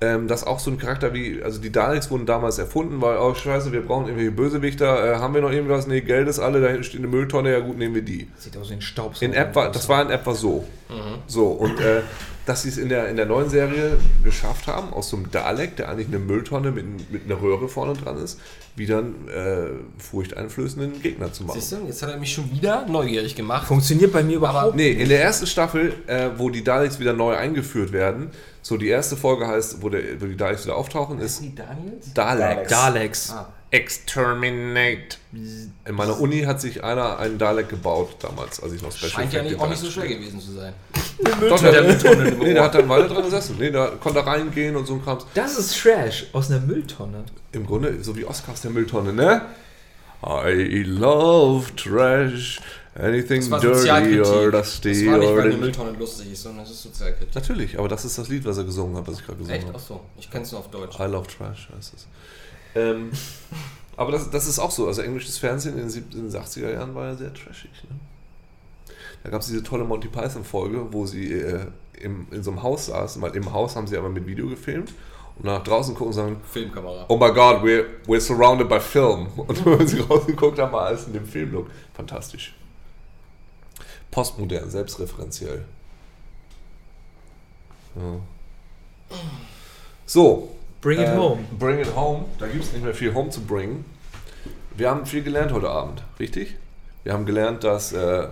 ähm, 0.00 0.28
dass 0.28 0.44
auch 0.44 0.58
so 0.58 0.70
ein 0.70 0.78
Charakter 0.78 1.14
wie, 1.14 1.42
also 1.42 1.60
die 1.60 1.72
Daleks 1.72 2.10
wurden 2.10 2.26
damals 2.26 2.58
erfunden, 2.58 3.00
weil, 3.00 3.16
oh 3.16 3.34
scheiße, 3.34 3.72
wir 3.72 3.80
brauchen 3.80 4.06
irgendwelche 4.06 4.32
Bösewichter, 4.32 5.12
äh, 5.12 5.16
haben 5.16 5.34
wir 5.34 5.40
noch 5.40 5.52
irgendwas? 5.52 5.86
Nee, 5.86 6.00
Geld 6.02 6.28
ist 6.28 6.38
alle, 6.38 6.60
da 6.60 6.68
hinten 6.68 6.84
steht 6.84 7.00
eine 7.00 7.08
Mülltonne, 7.08 7.52
ja 7.52 7.60
gut, 7.60 7.78
nehmen 7.78 7.94
wir 7.94 8.02
die. 8.02 8.28
Sieht 8.36 8.56
aus 8.56 8.70
wie 8.70 8.74
ein 8.74 8.82
Staubsauger. 8.82 9.26
In 9.26 9.32
etwa, 9.32 9.68
das 9.68 9.88
war 9.88 10.02
in 10.02 10.10
etwa 10.10 10.34
so. 10.34 10.64
Mhm. 10.88 11.18
So, 11.26 11.46
und 11.46 11.80
äh, 11.80 12.02
dass 12.46 12.62
sie 12.62 12.68
es 12.68 12.78
in 12.78 12.88
der, 12.88 13.08
in 13.08 13.16
der 13.16 13.26
neuen 13.26 13.48
Serie 13.48 13.98
geschafft 14.22 14.66
haben, 14.66 14.92
aus 14.92 15.10
so 15.10 15.16
einem 15.16 15.30
Dalek, 15.30 15.76
der 15.76 15.88
eigentlich 15.88 16.08
eine 16.08 16.18
Mülltonne 16.18 16.70
mit, 16.70 17.10
mit 17.10 17.24
einer 17.24 17.40
Röhre 17.40 17.68
vorne 17.68 17.94
dran 17.94 18.18
ist, 18.18 18.38
wieder 18.76 18.98
einen 18.98 19.28
äh, 19.28 20.02
furchteinflößenden 20.02 21.00
Gegner 21.00 21.32
zu 21.32 21.44
machen. 21.44 21.60
Siehst 21.60 21.72
du, 21.72 21.86
jetzt 21.86 22.02
hat 22.02 22.10
er 22.10 22.18
mich 22.18 22.32
schon 22.32 22.50
wieder 22.50 22.86
neugierig 22.86 23.34
gemacht. 23.34 23.66
Funktioniert 23.66 24.12
bei 24.12 24.22
mir 24.22 24.36
überhaupt 24.36 24.74
Nee, 24.74 24.90
in 24.90 25.08
der 25.08 25.22
ersten 25.22 25.46
Staffel, 25.46 25.94
äh, 26.06 26.30
wo 26.36 26.50
die 26.50 26.64
Daleks 26.64 26.98
wieder 26.98 27.12
neu 27.12 27.34
eingeführt 27.34 27.92
werden, 27.92 28.30
so 28.62 28.76
die 28.76 28.88
erste 28.88 29.16
Folge 29.16 29.46
heißt, 29.46 29.82
wo, 29.82 29.88
der, 29.88 30.20
wo 30.20 30.26
die 30.26 30.36
Daleks 30.36 30.64
wieder 30.64 30.76
auftauchen, 30.76 31.20
ist 31.20 31.42
die 31.42 31.54
Daniels? 31.54 32.12
Daleks. 32.14 32.70
Daleks. 32.70 33.30
Ah. 33.30 33.52
Exterminate. 33.74 35.16
In 35.32 35.94
meiner 35.94 36.20
Uni 36.20 36.42
hat 36.42 36.60
sich 36.60 36.84
einer 36.84 37.18
einen 37.18 37.38
Dalek 37.38 37.68
gebaut 37.68 38.16
damals, 38.20 38.62
als 38.62 38.72
ich 38.72 38.82
noch 38.82 38.92
Special 38.92 39.10
Scheint 39.10 39.32
ja 39.32 39.42
nicht, 39.42 39.58
auch 39.58 39.68
nicht 39.68 39.80
so 39.80 39.90
schwer 39.90 40.06
gewesen 40.06 40.40
zu 40.40 40.52
sein. 40.52 40.72
Doch, 41.48 41.60
der, 41.60 41.82
nee, 42.36 42.54
der 42.54 42.62
hat 42.62 42.74
dann 42.76 42.88
weiter 42.88 43.08
dran 43.08 43.24
gesessen. 43.24 43.56
Nee, 43.58 43.72
der 43.72 43.88
konnte 44.00 44.24
reingehen 44.24 44.76
und 44.76 44.86
so 44.86 44.94
ein 44.94 45.02
Krams. 45.02 45.26
Das 45.34 45.58
ist 45.58 45.76
Trash 45.76 46.26
aus 46.32 46.50
einer 46.50 46.60
Mülltonne. 46.60 47.24
Im 47.50 47.66
Grunde, 47.66 48.02
so 48.04 48.16
wie 48.16 48.24
Oscars 48.24 48.60
der 48.60 48.70
Mülltonne, 48.70 49.12
ne? 49.12 49.42
I 50.24 50.84
love 50.84 51.74
trash, 51.74 52.60
anything 52.94 53.50
Das 53.50 53.60
dirty 53.60 54.20
or 54.20 54.52
Das 54.52 54.80
dusty 54.80 55.06
war 55.10 55.18
nicht, 55.18 55.30
weil 55.34 55.42
eine 55.42 55.56
Mülltonne 55.56 55.98
lustig 55.98 56.32
ist, 56.32 56.44
sondern 56.44 56.64
das 56.64 56.72
ist 56.72 56.82
Sozialkritik. 56.84 57.34
Natürlich, 57.34 57.78
aber 57.78 57.88
das 57.88 58.04
ist 58.04 58.16
das 58.16 58.28
Lied, 58.28 58.44
was 58.44 58.56
er 58.56 58.64
gesungen 58.64 58.96
hat, 58.96 59.06
was 59.06 59.18
ich 59.18 59.26
gerade 59.26 59.38
gesungen 59.38 59.58
Echt? 59.58 59.66
habe. 59.66 59.76
Achso, 59.76 60.00
ich 60.16 60.30
kenn's 60.30 60.52
nur 60.52 60.60
auf 60.60 60.70
Deutsch. 60.70 60.98
I 61.00 61.04
love 61.04 61.26
trash 61.26 61.68
heißt 61.76 61.94
es. 61.94 62.06
Ähm, 62.74 63.10
aber 63.96 64.12
das, 64.12 64.30
das 64.30 64.46
ist 64.48 64.58
auch 64.58 64.70
so. 64.70 64.86
Also 64.86 65.02
englisches 65.02 65.38
Fernsehen 65.38 65.74
in 65.74 65.80
den, 65.82 65.90
sieb- 65.90 66.12
in 66.14 66.30
den 66.30 66.40
80er 66.42 66.72
Jahren 66.72 66.94
war 66.94 67.06
ja 67.06 67.14
sehr 67.14 67.32
trashig. 67.32 67.70
Ne? 67.88 67.96
Da 69.22 69.30
gab 69.30 69.40
es 69.40 69.46
diese 69.46 69.62
tolle 69.62 69.84
Monty 69.84 70.08
Python-Folge, 70.08 70.92
wo 70.92 71.06
sie 71.06 71.32
äh, 71.32 71.66
im, 72.00 72.26
in 72.30 72.42
so 72.42 72.50
einem 72.50 72.62
Haus 72.62 72.86
saßen, 72.86 73.22
weil 73.22 73.34
im 73.36 73.52
Haus 73.52 73.76
haben 73.76 73.86
sie 73.86 73.96
aber 73.96 74.08
mit 74.08 74.26
Video 74.26 74.48
gefilmt 74.48 74.92
und 75.36 75.44
nach 75.46 75.62
draußen 75.62 75.94
gucken 75.94 76.08
und 76.08 76.12
sagen, 76.12 76.36
Filmkamera. 76.50 77.06
oh 77.08 77.16
my 77.16 77.32
god, 77.32 77.62
we're, 77.62 77.86
we're 78.06 78.20
surrounded 78.20 78.68
by 78.68 78.78
film. 78.80 79.28
Und 79.36 79.64
wenn 79.64 79.86
sie 79.86 80.00
rausgeguckt 80.00 80.58
haben, 80.58 80.72
war 80.72 80.86
alles 80.86 81.06
in 81.06 81.12
dem 81.12 81.26
Filmlook. 81.26 81.68
Fantastisch. 81.94 82.54
Postmodern, 84.10 84.70
selbstreferenziell. 84.70 85.64
Ja. 87.96 88.20
So, 90.06 90.53
Bring 90.84 91.00
it 91.00 91.08
äh, 91.08 91.16
home. 91.16 91.44
Bring 91.58 91.80
it 91.80 91.96
home. 91.96 92.26
Da 92.38 92.46
gibt 92.46 92.62
es 92.62 92.72
nicht 92.72 92.84
mehr 92.84 92.92
viel 92.92 93.14
home 93.14 93.30
zu 93.30 93.40
bringen. 93.40 93.86
Wir 94.76 94.90
haben 94.90 95.06
viel 95.06 95.22
gelernt 95.22 95.50
heute 95.50 95.70
Abend, 95.70 96.04
richtig? 96.20 96.56
Wir 97.04 97.14
haben 97.14 97.24
gelernt, 97.24 97.64
dass 97.64 97.92
äh, 97.92 98.28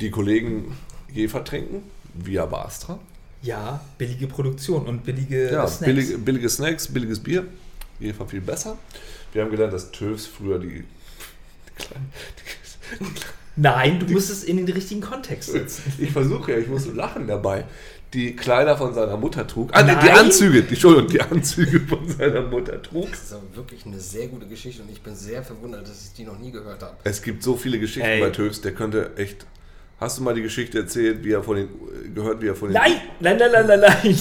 die 0.00 0.10
Kollegen 0.12 0.76
Jefer 1.12 1.42
trinken, 1.42 1.82
via 2.14 2.46
Bastra. 2.46 3.00
Ja, 3.42 3.80
billige 3.98 4.28
Produktion 4.28 4.86
und 4.86 5.02
billige 5.02 5.50
Ja, 5.50 5.66
Snacks. 5.66 5.84
billige, 5.84 6.18
billige 6.18 6.48
Snacks, 6.48 6.86
billiges 6.86 7.18
Bier. 7.20 7.44
Jefer 7.98 8.26
viel 8.26 8.40
besser. 8.40 8.78
Wir 9.32 9.42
haben 9.42 9.50
gelernt, 9.50 9.72
dass 9.72 9.90
Töfs 9.90 10.26
früher 10.26 10.60
die, 10.60 10.84
die 10.84 11.82
kleinen. 11.82 12.12
Nein, 13.56 13.98
du 13.98 14.12
musst 14.12 14.30
es 14.30 14.44
in 14.44 14.58
den 14.58 14.68
richtigen 14.68 15.00
Kontext 15.00 15.50
setzen. 15.50 15.82
Die, 15.98 16.04
ich 16.04 16.12
versuche 16.12 16.52
ja, 16.52 16.58
ich 16.58 16.68
muss 16.68 16.86
lachen 16.86 17.26
dabei. 17.26 17.64
Die 18.16 18.34
Kleider 18.34 18.78
von 18.78 18.94
seiner 18.94 19.18
Mutter 19.18 19.46
trug. 19.46 19.68
Ah, 19.72 19.82
die, 19.82 19.90
die 19.90 20.06
Nein. 20.06 20.18
Anzüge, 20.20 20.62
die, 20.62 20.70
Entschuldigung, 20.70 21.06
die 21.06 21.20
Anzüge 21.20 21.80
von 21.80 22.08
seiner 22.08 22.40
Mutter 22.40 22.80
trug. 22.80 23.10
Das 23.10 23.24
ist 23.24 23.32
aber 23.34 23.54
wirklich 23.54 23.84
eine 23.84 24.00
sehr 24.00 24.28
gute 24.28 24.46
Geschichte 24.46 24.82
und 24.82 24.90
ich 24.90 25.02
bin 25.02 25.14
sehr 25.14 25.42
verwundert, 25.42 25.86
dass 25.86 26.02
ich 26.06 26.14
die 26.14 26.24
noch 26.24 26.38
nie 26.38 26.50
gehört 26.50 26.82
habe. 26.82 26.96
Es 27.04 27.20
gibt 27.20 27.42
so 27.42 27.56
viele 27.56 27.78
Geschichten 27.78 28.08
Ey. 28.08 28.20
bei 28.20 28.30
Töfs, 28.30 28.62
der 28.62 28.72
könnte 28.72 29.10
echt. 29.16 29.44
Hast 30.00 30.16
du 30.16 30.22
mal 30.22 30.34
die 30.34 30.40
Geschichte 30.40 30.78
erzählt, 30.78 31.24
wie 31.24 31.32
er 31.32 31.42
von 31.42 31.56
den 31.56 31.68
gehört, 32.14 32.40
wie 32.40 32.48
er 32.48 32.56
von 32.56 32.70
den 32.70 32.74
Nein, 32.74 32.92
nein, 33.20 33.36
nein, 33.36 33.50
nein, 33.52 33.66
nein, 33.66 33.80
nein. 33.80 34.18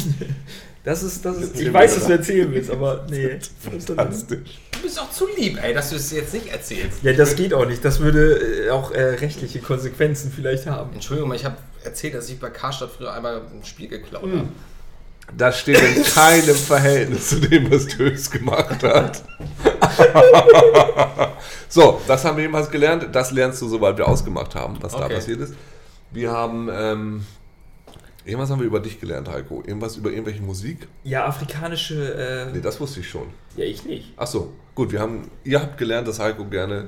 Das 0.83 1.01
ist, 1.01 1.23
das 1.23 1.37
ist, 1.37 1.59
ich 1.59 1.73
weiß, 1.73 1.95
was 1.95 2.05
du 2.05 2.11
erzählen 2.11 2.51
willst, 2.51 2.69
aber 2.69 3.07
nee. 3.09 3.39
fantastisch. 3.59 4.59
Du 4.71 4.81
bist 4.81 4.99
auch 4.99 5.09
zu 5.09 5.25
lieb, 5.37 5.57
ey, 5.63 5.73
dass 5.73 5.89
du 5.89 5.95
es 5.95 6.11
jetzt 6.11 6.33
nicht 6.33 6.47
erzählst. 6.47 7.01
Ja, 7.01 7.13
das 7.13 7.35
geht 7.35 7.53
auch 7.53 7.65
nicht. 7.65 7.83
Das 7.83 8.01
würde 8.01 8.65
äh, 8.67 8.69
auch 8.71 8.91
äh, 8.91 9.01
rechtliche 9.01 9.59
Konsequenzen 9.59 10.33
vielleicht 10.35 10.67
haben. 10.67 10.93
Entschuldigung, 10.93 11.33
ich 11.33 11.45
habe 11.45 11.55
erzählt, 11.85 12.13
dass 12.15 12.29
ich 12.29 12.39
bei 12.39 12.49
Karstadt 12.49 12.91
früher 12.91 13.13
einmal 13.13 13.37
ein 13.53 13.63
Spiel 13.63 13.87
geklaut 13.87 14.23
Hm. 14.23 14.31
habe. 14.39 14.47
Das 15.35 15.59
steht 15.59 15.81
in 15.81 16.03
keinem 16.15 16.55
Verhältnis 16.55 17.29
zu 17.29 17.39
dem, 17.39 17.71
was 17.71 17.87
Töfs 17.87 18.29
gemacht 18.29 18.83
hat. 18.83 19.23
so, 21.69 21.99
das 22.07 22.23
haben 22.25 22.37
wir 22.37 22.43
jedenfalls 22.43 22.69
gelernt. 22.69 23.07
Das 23.11 23.31
lernst 23.31 23.61
du, 23.61 23.67
sobald 23.67 23.97
wir 23.97 24.07
ausgemacht 24.07 24.55
haben, 24.55 24.77
was 24.81 24.93
da 24.93 25.05
Okay. 25.05 25.15
passiert 25.15 25.41
ist. 25.41 25.53
Wir 26.11 26.31
haben. 26.31 26.69
Ähm, 26.71 27.25
irgendwas 28.23 28.49
haben 28.49 28.59
wir 28.59 28.67
über 28.67 28.79
dich 28.79 28.99
gelernt, 28.99 29.27
Heiko. 29.29 29.63
Irgendwas 29.65 29.95
über 29.97 30.09
irgendwelche 30.11 30.41
Musik? 30.41 30.87
Ja, 31.03 31.25
afrikanische. 31.25 32.49
Nee, 32.51 32.59
Äh, 32.59 32.61
das 32.61 32.79
wusste 32.79 32.99
ich 32.99 33.09
schon. 33.09 33.27
ja, 33.55 33.65
ich 33.65 33.83
nicht. 33.83 34.13
Achso, 34.17 34.53
gut, 34.75 34.91
wir 34.91 34.99
haben, 34.99 35.29
ihr 35.43 35.61
habt 35.61 35.77
gelernt, 35.77 36.07
dass 36.07 36.19
Heiko 36.19 36.45
gerne 36.45 36.85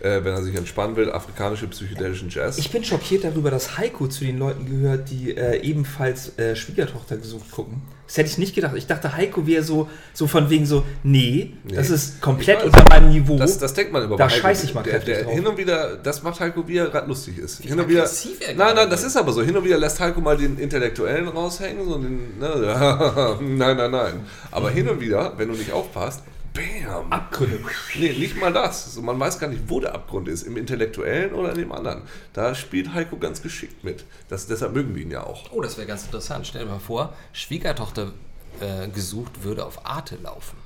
äh, 0.00 0.24
wenn 0.24 0.32
er 0.32 0.42
sich 0.42 0.54
entspannen 0.56 0.96
will, 0.96 1.10
afrikanische 1.10 1.66
psychedelischen 1.68 2.28
Jazz. 2.30 2.58
Ich 2.58 2.70
bin 2.70 2.84
schockiert 2.84 3.24
darüber, 3.24 3.50
dass 3.50 3.78
Heiko 3.78 4.08
zu 4.08 4.24
den 4.24 4.38
Leuten 4.38 4.66
gehört, 4.66 5.10
die 5.10 5.36
äh, 5.36 5.60
ebenfalls 5.62 6.38
äh, 6.38 6.56
Schwiegertochter 6.56 7.16
gesucht 7.16 7.50
gucken. 7.50 7.82
Das 8.06 8.16
hätte 8.16 8.28
ich 8.30 8.38
nicht 8.38 8.56
gedacht. 8.56 8.74
Ich 8.76 8.88
dachte, 8.88 9.14
Heiko 9.16 9.46
wäre 9.46 9.62
so, 9.62 9.88
so 10.12 10.26
von 10.26 10.50
wegen 10.50 10.66
so, 10.66 10.82
nee, 11.04 11.52
das 11.68 11.90
Nee. 11.90 11.94
ist 11.94 12.20
komplett 12.20 12.58
weiß. 12.58 12.64
unter 12.64 12.84
meinem 12.88 13.10
Niveau. 13.10 13.36
Das, 13.36 13.56
das 13.58 13.72
denkt 13.72 13.92
man 13.92 14.02
über 14.02 14.16
Da 14.16 14.24
bei 14.26 14.30
Heiko. 14.32 14.42
scheiß 14.42 14.64
ich 14.64 14.74
mal 14.74 14.82
der, 14.82 14.94
kräftig 14.94 15.14
der 15.14 15.24
drauf. 15.24 15.32
Hin 15.34 15.46
und 15.46 15.56
wieder, 15.58 15.96
das 15.96 16.22
macht 16.24 16.40
Heiko, 16.40 16.66
wie 16.66 16.78
er 16.78 16.88
gerade 16.88 17.06
lustig 17.06 17.38
ist. 17.38 17.60
Hin 17.62 17.78
und 17.78 17.88
wieder, 17.88 18.02
er 18.04 18.54
nein, 18.56 18.74
nein, 18.74 18.90
das 18.90 19.04
ist 19.04 19.16
aber 19.16 19.32
so. 19.32 19.42
Hin 19.42 19.56
und 19.56 19.64
wieder 19.64 19.78
lässt 19.78 20.00
Heiko 20.00 20.20
mal 20.20 20.36
den 20.36 20.58
Intellektuellen 20.58 21.28
raushängen. 21.28 21.84
So 21.84 21.98
den, 21.98 22.36
ne, 22.40 23.36
nein, 23.40 23.76
nein, 23.76 23.90
nein. 23.92 24.20
Aber 24.50 24.70
hin 24.70 24.88
und 24.88 25.00
wieder, 25.00 25.32
wenn 25.36 25.46
du 25.48 25.54
nicht 25.54 25.72
aufpasst, 25.72 26.22
bam. 26.54 27.12
Abgründe. 27.12 27.60
Nee, 27.98 28.12
nicht 28.12 28.36
mal 28.36 28.52
das. 28.52 28.94
So, 28.94 29.02
man 29.02 29.18
weiß 29.18 29.38
gar 29.38 29.48
nicht, 29.48 29.62
wo 29.66 29.80
der 29.80 29.94
Abgrund 29.94 30.28
ist. 30.28 30.42
Im 30.42 30.56
Intellektuellen 30.56 31.32
oder 31.34 31.50
in 31.52 31.58
dem 31.58 31.72
anderen. 31.72 32.02
Da 32.32 32.54
spielt 32.54 32.94
Heiko 32.94 33.16
ganz 33.16 33.42
geschickt 33.42 33.84
mit. 33.84 34.04
Das, 34.28 34.46
deshalb 34.46 34.72
mögen 34.72 34.94
wir 34.94 35.02
ihn 35.02 35.10
ja 35.10 35.24
auch. 35.24 35.52
Oh, 35.52 35.60
das 35.60 35.76
wäre 35.76 35.86
ganz 35.86 36.04
interessant. 36.04 36.46
Stell 36.46 36.64
dir 36.64 36.70
mal 36.70 36.78
vor, 36.78 37.14
Schwiegertochter 37.32 38.12
äh, 38.60 38.88
gesucht 38.88 39.42
würde 39.42 39.64
auf 39.64 39.84
Arte 39.86 40.16
laufen. 40.22 40.56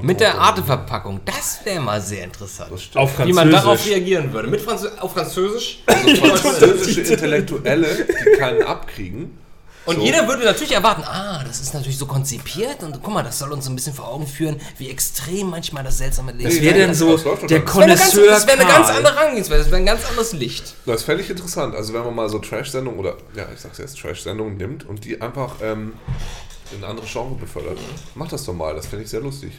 Mit 0.00 0.20
der 0.20 0.38
Arte-Verpackung. 0.38 1.20
Das 1.26 1.60
wäre 1.64 1.80
mal 1.80 2.00
sehr 2.00 2.24
interessant. 2.24 2.72
Das 2.72 2.84
stimmt. 2.84 3.02
Auf 3.02 3.18
Wie 3.18 3.34
man 3.34 3.50
darauf 3.50 3.84
reagieren 3.84 4.32
würde. 4.32 4.48
Mit 4.48 4.62
Franzö 4.62 4.88
auf 4.98 5.12
Französisch. 5.12 5.82
Französische 5.86 7.02
Intellektuelle, 7.02 7.86
die 8.06 8.38
keinen 8.38 8.62
abkriegen. 8.62 9.38
Und 9.84 9.96
So. 9.96 10.02
jeder 10.02 10.28
würde 10.28 10.44
natürlich 10.44 10.72
erwarten, 10.72 11.02
ah, 11.04 11.42
das 11.44 11.60
ist 11.60 11.74
natürlich 11.74 11.98
so 11.98 12.06
konzipiert 12.06 12.82
und 12.84 13.02
guck 13.02 13.12
mal, 13.12 13.22
das 13.24 13.38
soll 13.40 13.50
uns 13.52 13.66
ein 13.68 13.74
bisschen 13.74 13.94
vor 13.94 14.06
Augen 14.08 14.26
führen, 14.28 14.60
wie 14.78 14.88
extrem 14.90 15.50
manchmal 15.50 15.82
das 15.82 15.98
seltsame 15.98 16.30
Leben 16.32 16.44
Das 16.44 16.54
Nee, 16.54 16.62
wäre 16.62 16.86
das- 16.88 16.98
so 16.98 17.16
das 17.16 17.22
der 17.24 17.32
dann. 17.32 17.64
Das 17.66 17.74
wäre 17.76 17.82
eine, 17.84 17.94
ganz, 17.96 18.10
Connoisseur 18.12 18.26
das 18.30 18.46
wäre 18.46 18.58
eine 18.60 18.68
ganz 18.70 18.88
andere 18.90 19.14
Herangehensweise, 19.16 19.58
das 19.62 19.70
wäre 19.70 19.80
ein 19.82 19.86
ganz 19.86 20.06
anderes 20.08 20.32
Licht. 20.34 20.74
Das 20.86 21.02
fände 21.02 21.22
ich 21.24 21.30
interessant. 21.30 21.74
Also 21.74 21.92
wenn 21.94 22.04
man 22.04 22.14
mal 22.14 22.28
so 22.28 22.38
Trash-Sendungen 22.38 23.00
oder, 23.00 23.16
ja, 23.34 23.46
ich 23.52 23.60
sag's 23.60 23.78
jetzt, 23.78 23.98
Trash-Sendungen 23.98 24.56
nimmt 24.56 24.88
und 24.88 25.04
die 25.04 25.20
einfach 25.20 25.56
ähm, 25.62 25.94
in 26.76 26.84
andere 26.84 27.06
Genre 27.06 27.34
befördert. 27.34 27.78
Mach 28.14 28.28
das 28.28 28.44
doch 28.44 28.54
mal, 28.54 28.74
das 28.74 28.86
fände 28.86 29.04
ich 29.04 29.10
sehr 29.10 29.20
lustig. 29.20 29.52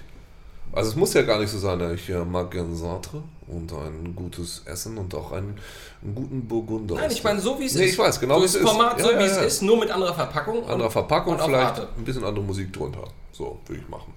Also 0.74 0.90
es 0.90 0.96
muss 0.96 1.14
ja 1.14 1.22
gar 1.22 1.40
nicht 1.40 1.52
so 1.52 1.60
sein, 1.60 1.80
ich 1.94 2.10
mag 2.26 2.50
gern 2.50 2.76
Sartre 2.76 3.22
und 3.48 3.72
ein 3.72 4.16
gutes 4.16 4.64
Essen 4.66 4.98
und 4.98 5.14
auch 5.14 5.32
einen, 5.32 5.60
einen 6.02 6.16
guten 6.16 6.48
Burgunder. 6.48 6.96
Nein, 6.96 7.12
ich 7.12 7.24
meine, 7.24 7.40
so 7.40 7.60
wie 7.60 7.66
es 7.66 7.76
Nee, 7.76 7.86
ist. 7.86 7.94
ich 7.94 8.00
weiß, 8.00 8.20
genau 8.20 8.36
so 8.38 8.42
wie 8.42 8.46
es 8.46 8.56
ist. 8.56 8.68
Format, 8.68 8.98
Ja, 8.98 9.06
so 9.06 9.12
ja, 9.12 9.20
wie 9.20 9.24
ja. 9.24 9.30
es 9.30 9.38
ist, 9.38 9.62
nur 9.62 9.78
mit 9.80 9.92
anderer 9.92 10.16
Verpackung. 10.16 10.68
Andere 10.68 10.90
Verpackung, 10.90 11.34
und 11.36 11.42
vielleicht 11.42 11.80
Arte. 11.80 11.90
ein 11.96 12.04
bisschen 12.04 12.24
andere 12.24 12.44
Musik 12.44 12.74
drunter. 12.74 13.04
So, 13.32 13.60
würde 13.68 13.82
ich 13.84 13.88
machen. 13.90 14.14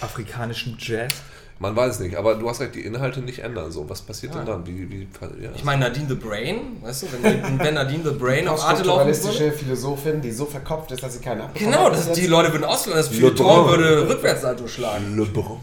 Afrikanischen 0.00 0.76
Jazz. 0.78 1.12
Man 1.60 1.74
weiß 1.74 1.98
nicht, 2.00 2.14
aber 2.16 2.36
du 2.36 2.48
hast 2.48 2.60
recht, 2.60 2.76
die 2.76 2.82
Inhalte 2.82 3.20
nicht 3.20 3.40
ändern. 3.40 3.72
So, 3.72 3.88
was 3.90 4.00
passiert 4.02 4.32
denn 4.34 4.46
Ja. 4.46 4.52
dann? 4.52 4.66
Wie, 4.66 4.88
wie, 4.90 5.08
ja. 5.42 5.50
Ich 5.56 5.64
meine, 5.64 5.86
Nadine 5.86 6.06
the 6.08 6.14
Brain, 6.14 6.76
weißt 6.82 7.02
du, 7.02 7.06
wenn, 7.20 7.58
wenn 7.58 7.74
Nadine 7.74 8.04
the 8.04 8.16
Brain 8.16 8.46
auf 8.46 8.62
Arte 8.62 8.84
laufen 8.84 9.08
würde. 9.08 9.52
Philosophin, 9.52 10.20
die 10.20 10.30
so 10.30 10.46
verkopft 10.46 10.92
ist, 10.92 11.02
dass 11.02 11.14
sie 11.14 11.20
keine 11.20 11.42
abbekommen 11.44 11.72
Genau, 11.72 11.86
hat 11.86 11.94
das, 11.94 12.06
bis 12.06 12.18
die. 12.18 12.26
Leute 12.28 12.52
würden 12.52 12.64
ausländern, 12.64 13.04
das 13.04 13.10
Brun. 13.10 13.36
würde 13.68 14.08
Rückwärtssalto 14.08 14.68
schlagen. 14.68 15.16
Le 15.16 15.24
Brun. 15.26 15.58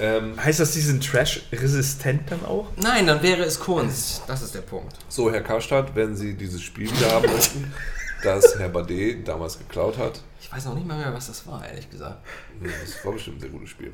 ähm, 0.00 0.34
Heißt 0.42 0.58
das, 0.60 0.72
die 0.72 0.80
sind 0.80 1.04
Trash-resistent 1.06 2.22
dann 2.30 2.44
auch? 2.44 2.66
Nein, 2.76 3.06
dann 3.06 3.22
wäre 3.22 3.44
es 3.44 3.60
Kunst. 3.60 4.22
Das 4.26 4.42
ist 4.42 4.54
der 4.54 4.62
Punkt. 4.62 4.96
So, 5.08 5.30
Herr 5.30 5.42
Karstadt, 5.42 5.94
wenn 5.94 6.16
Sie 6.16 6.34
dieses 6.34 6.60
Spiel 6.62 6.90
wieder 6.90 7.12
haben 7.12 7.30
möchten, 7.32 7.72
das 8.24 8.58
Herr 8.58 8.68
Bade 8.68 9.16
damals 9.24 9.58
geklaut 9.58 9.96
hat, 9.96 10.20
Ich 10.40 10.52
weiß 10.52 10.64
noch 10.66 10.74
nicht 10.74 10.86
mal 10.86 10.98
mehr, 10.98 11.12
was 11.14 11.28
das 11.28 11.46
war, 11.46 11.66
ehrlich 11.66 11.88
gesagt. 11.90 12.18
das 12.62 13.04
war 13.04 13.12
bestimmt 13.12 13.38
ein 13.38 13.40
sehr 13.40 13.50
gutes 13.50 13.70
Spiel. 13.70 13.92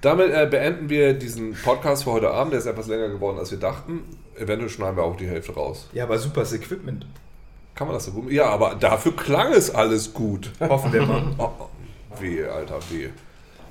Damit 0.00 0.32
äh, 0.32 0.46
beenden 0.50 0.88
wir 0.88 1.14
diesen 1.14 1.54
Podcast 1.54 2.04
für 2.04 2.12
heute 2.12 2.30
Abend. 2.30 2.52
Der 2.52 2.60
ist 2.60 2.66
etwas 2.66 2.86
länger 2.86 3.08
geworden, 3.08 3.38
als 3.38 3.50
wir 3.50 3.58
dachten. 3.58 4.02
Eventuell 4.36 4.70
schneiden 4.70 4.96
wir 4.96 5.04
auch 5.04 5.16
die 5.16 5.26
Hälfte 5.26 5.54
raus. 5.54 5.88
Ja, 5.92 6.04
aber 6.04 6.18
super 6.18 6.40
das 6.40 6.52
Equipment. 6.52 7.06
Kann 7.74 7.86
man 7.86 7.94
das 7.94 8.06
so 8.06 8.12
gut? 8.12 8.30
Ja, 8.30 8.46
aber 8.46 8.74
dafür 8.74 9.14
klang 9.14 9.52
es 9.52 9.74
alles 9.74 10.12
gut. 10.12 10.50
Hoffen 10.60 10.92
wir 10.92 11.02
mal. 11.02 11.22
Oh, 11.38 11.50
oh, 11.58 11.68
wehe, 12.20 12.50
Alter, 12.50 12.78
wehe. 12.90 13.10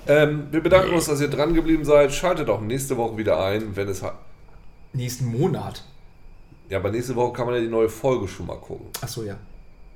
Ähm, 0.07 0.47
wir 0.51 0.61
bedanken 0.61 0.93
uns, 0.93 1.05
dass 1.05 1.21
ihr 1.21 1.29
dran 1.29 1.53
geblieben 1.53 1.85
seid. 1.85 2.13
Schaltet 2.13 2.49
auch 2.49 2.61
nächste 2.61 2.97
Woche 2.97 3.17
wieder 3.17 3.43
ein, 3.43 3.75
wenn 3.75 3.87
es... 3.87 4.03
Nächsten 4.93 5.25
Monat. 5.25 5.83
Ja, 6.69 6.79
aber 6.79 6.91
nächste 6.91 7.15
Woche 7.15 7.33
kann 7.33 7.47
man 7.47 7.55
ja 7.55 7.61
die 7.61 7.67
neue 7.67 7.89
Folge 7.89 8.27
schon 8.27 8.47
mal 8.47 8.57
gucken. 8.57 8.87
Achso, 9.01 9.23
ja. 9.23 9.35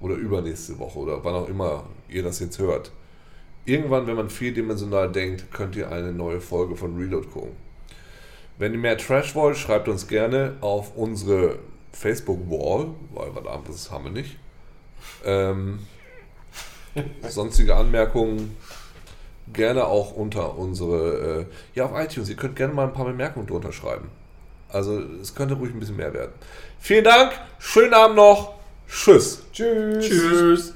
oder 0.02 0.16
übernächste 0.16 0.78
Woche 0.80 1.00
oder 1.00 1.24
wann 1.24 1.36
auch 1.36 1.48
immer 1.48 1.84
ihr 2.08 2.24
das 2.24 2.40
jetzt 2.40 2.60
hört. 2.60 2.92
Irgendwann, 3.70 4.08
wenn 4.08 4.16
man 4.16 4.32
vierdimensional 4.32 5.12
denkt, 5.12 5.52
könnt 5.52 5.76
ihr 5.76 5.91
eine 5.91 6.12
neue 6.12 6.41
Folge 6.41 6.76
von 6.76 6.98
Reload 6.98 7.28
gucken. 7.28 7.52
Wenn 8.58 8.74
ihr 8.74 8.80
mehr 8.80 8.98
Trash 8.98 9.36
wollt, 9.36 9.58
schreibt 9.58 9.88
uns 9.88 10.08
gerne 10.08 10.56
auf 10.62 10.98
unsere 10.98 11.60
Facebook-Wall, 11.94 12.88
weil 13.14 13.36
was 13.36 13.46
anderes 13.46 13.91
haben 13.91 14.06
wir 14.06 14.12
nicht. 14.12 14.38
Ähm, 15.24 15.80
sonstige 17.30 17.76
Anmerkungen 17.76 18.58
gerne 19.54 19.86
auch 19.86 20.14
unter 20.14 20.58
unsere, 20.58 21.41
äh, 21.41 21.46
ja 21.76 21.86
auf 21.86 21.91
iTunes, 21.94 22.28
ihr 22.28 22.38
könnt 22.38 22.56
gerne 22.56 22.74
mal 22.74 22.88
ein 22.88 22.94
paar 22.94 23.06
Bemerkungen 23.06 23.46
drunter 23.46 23.72
schreiben. 23.72 24.10
Also 24.70 25.00
es 25.22 25.36
könnte 25.36 25.54
ruhig 25.54 25.76
ein 25.76 25.80
bisschen 25.80 25.98
mehr 25.98 26.14
werden. 26.16 26.34
Vielen 26.80 27.04
Dank, 27.04 27.34
schönen 27.60 27.94
Abend 27.94 28.16
noch, 28.16 28.56
tschüss. 28.88 29.44
Tschüss. 29.54 30.08
Tschüss. 30.08 30.74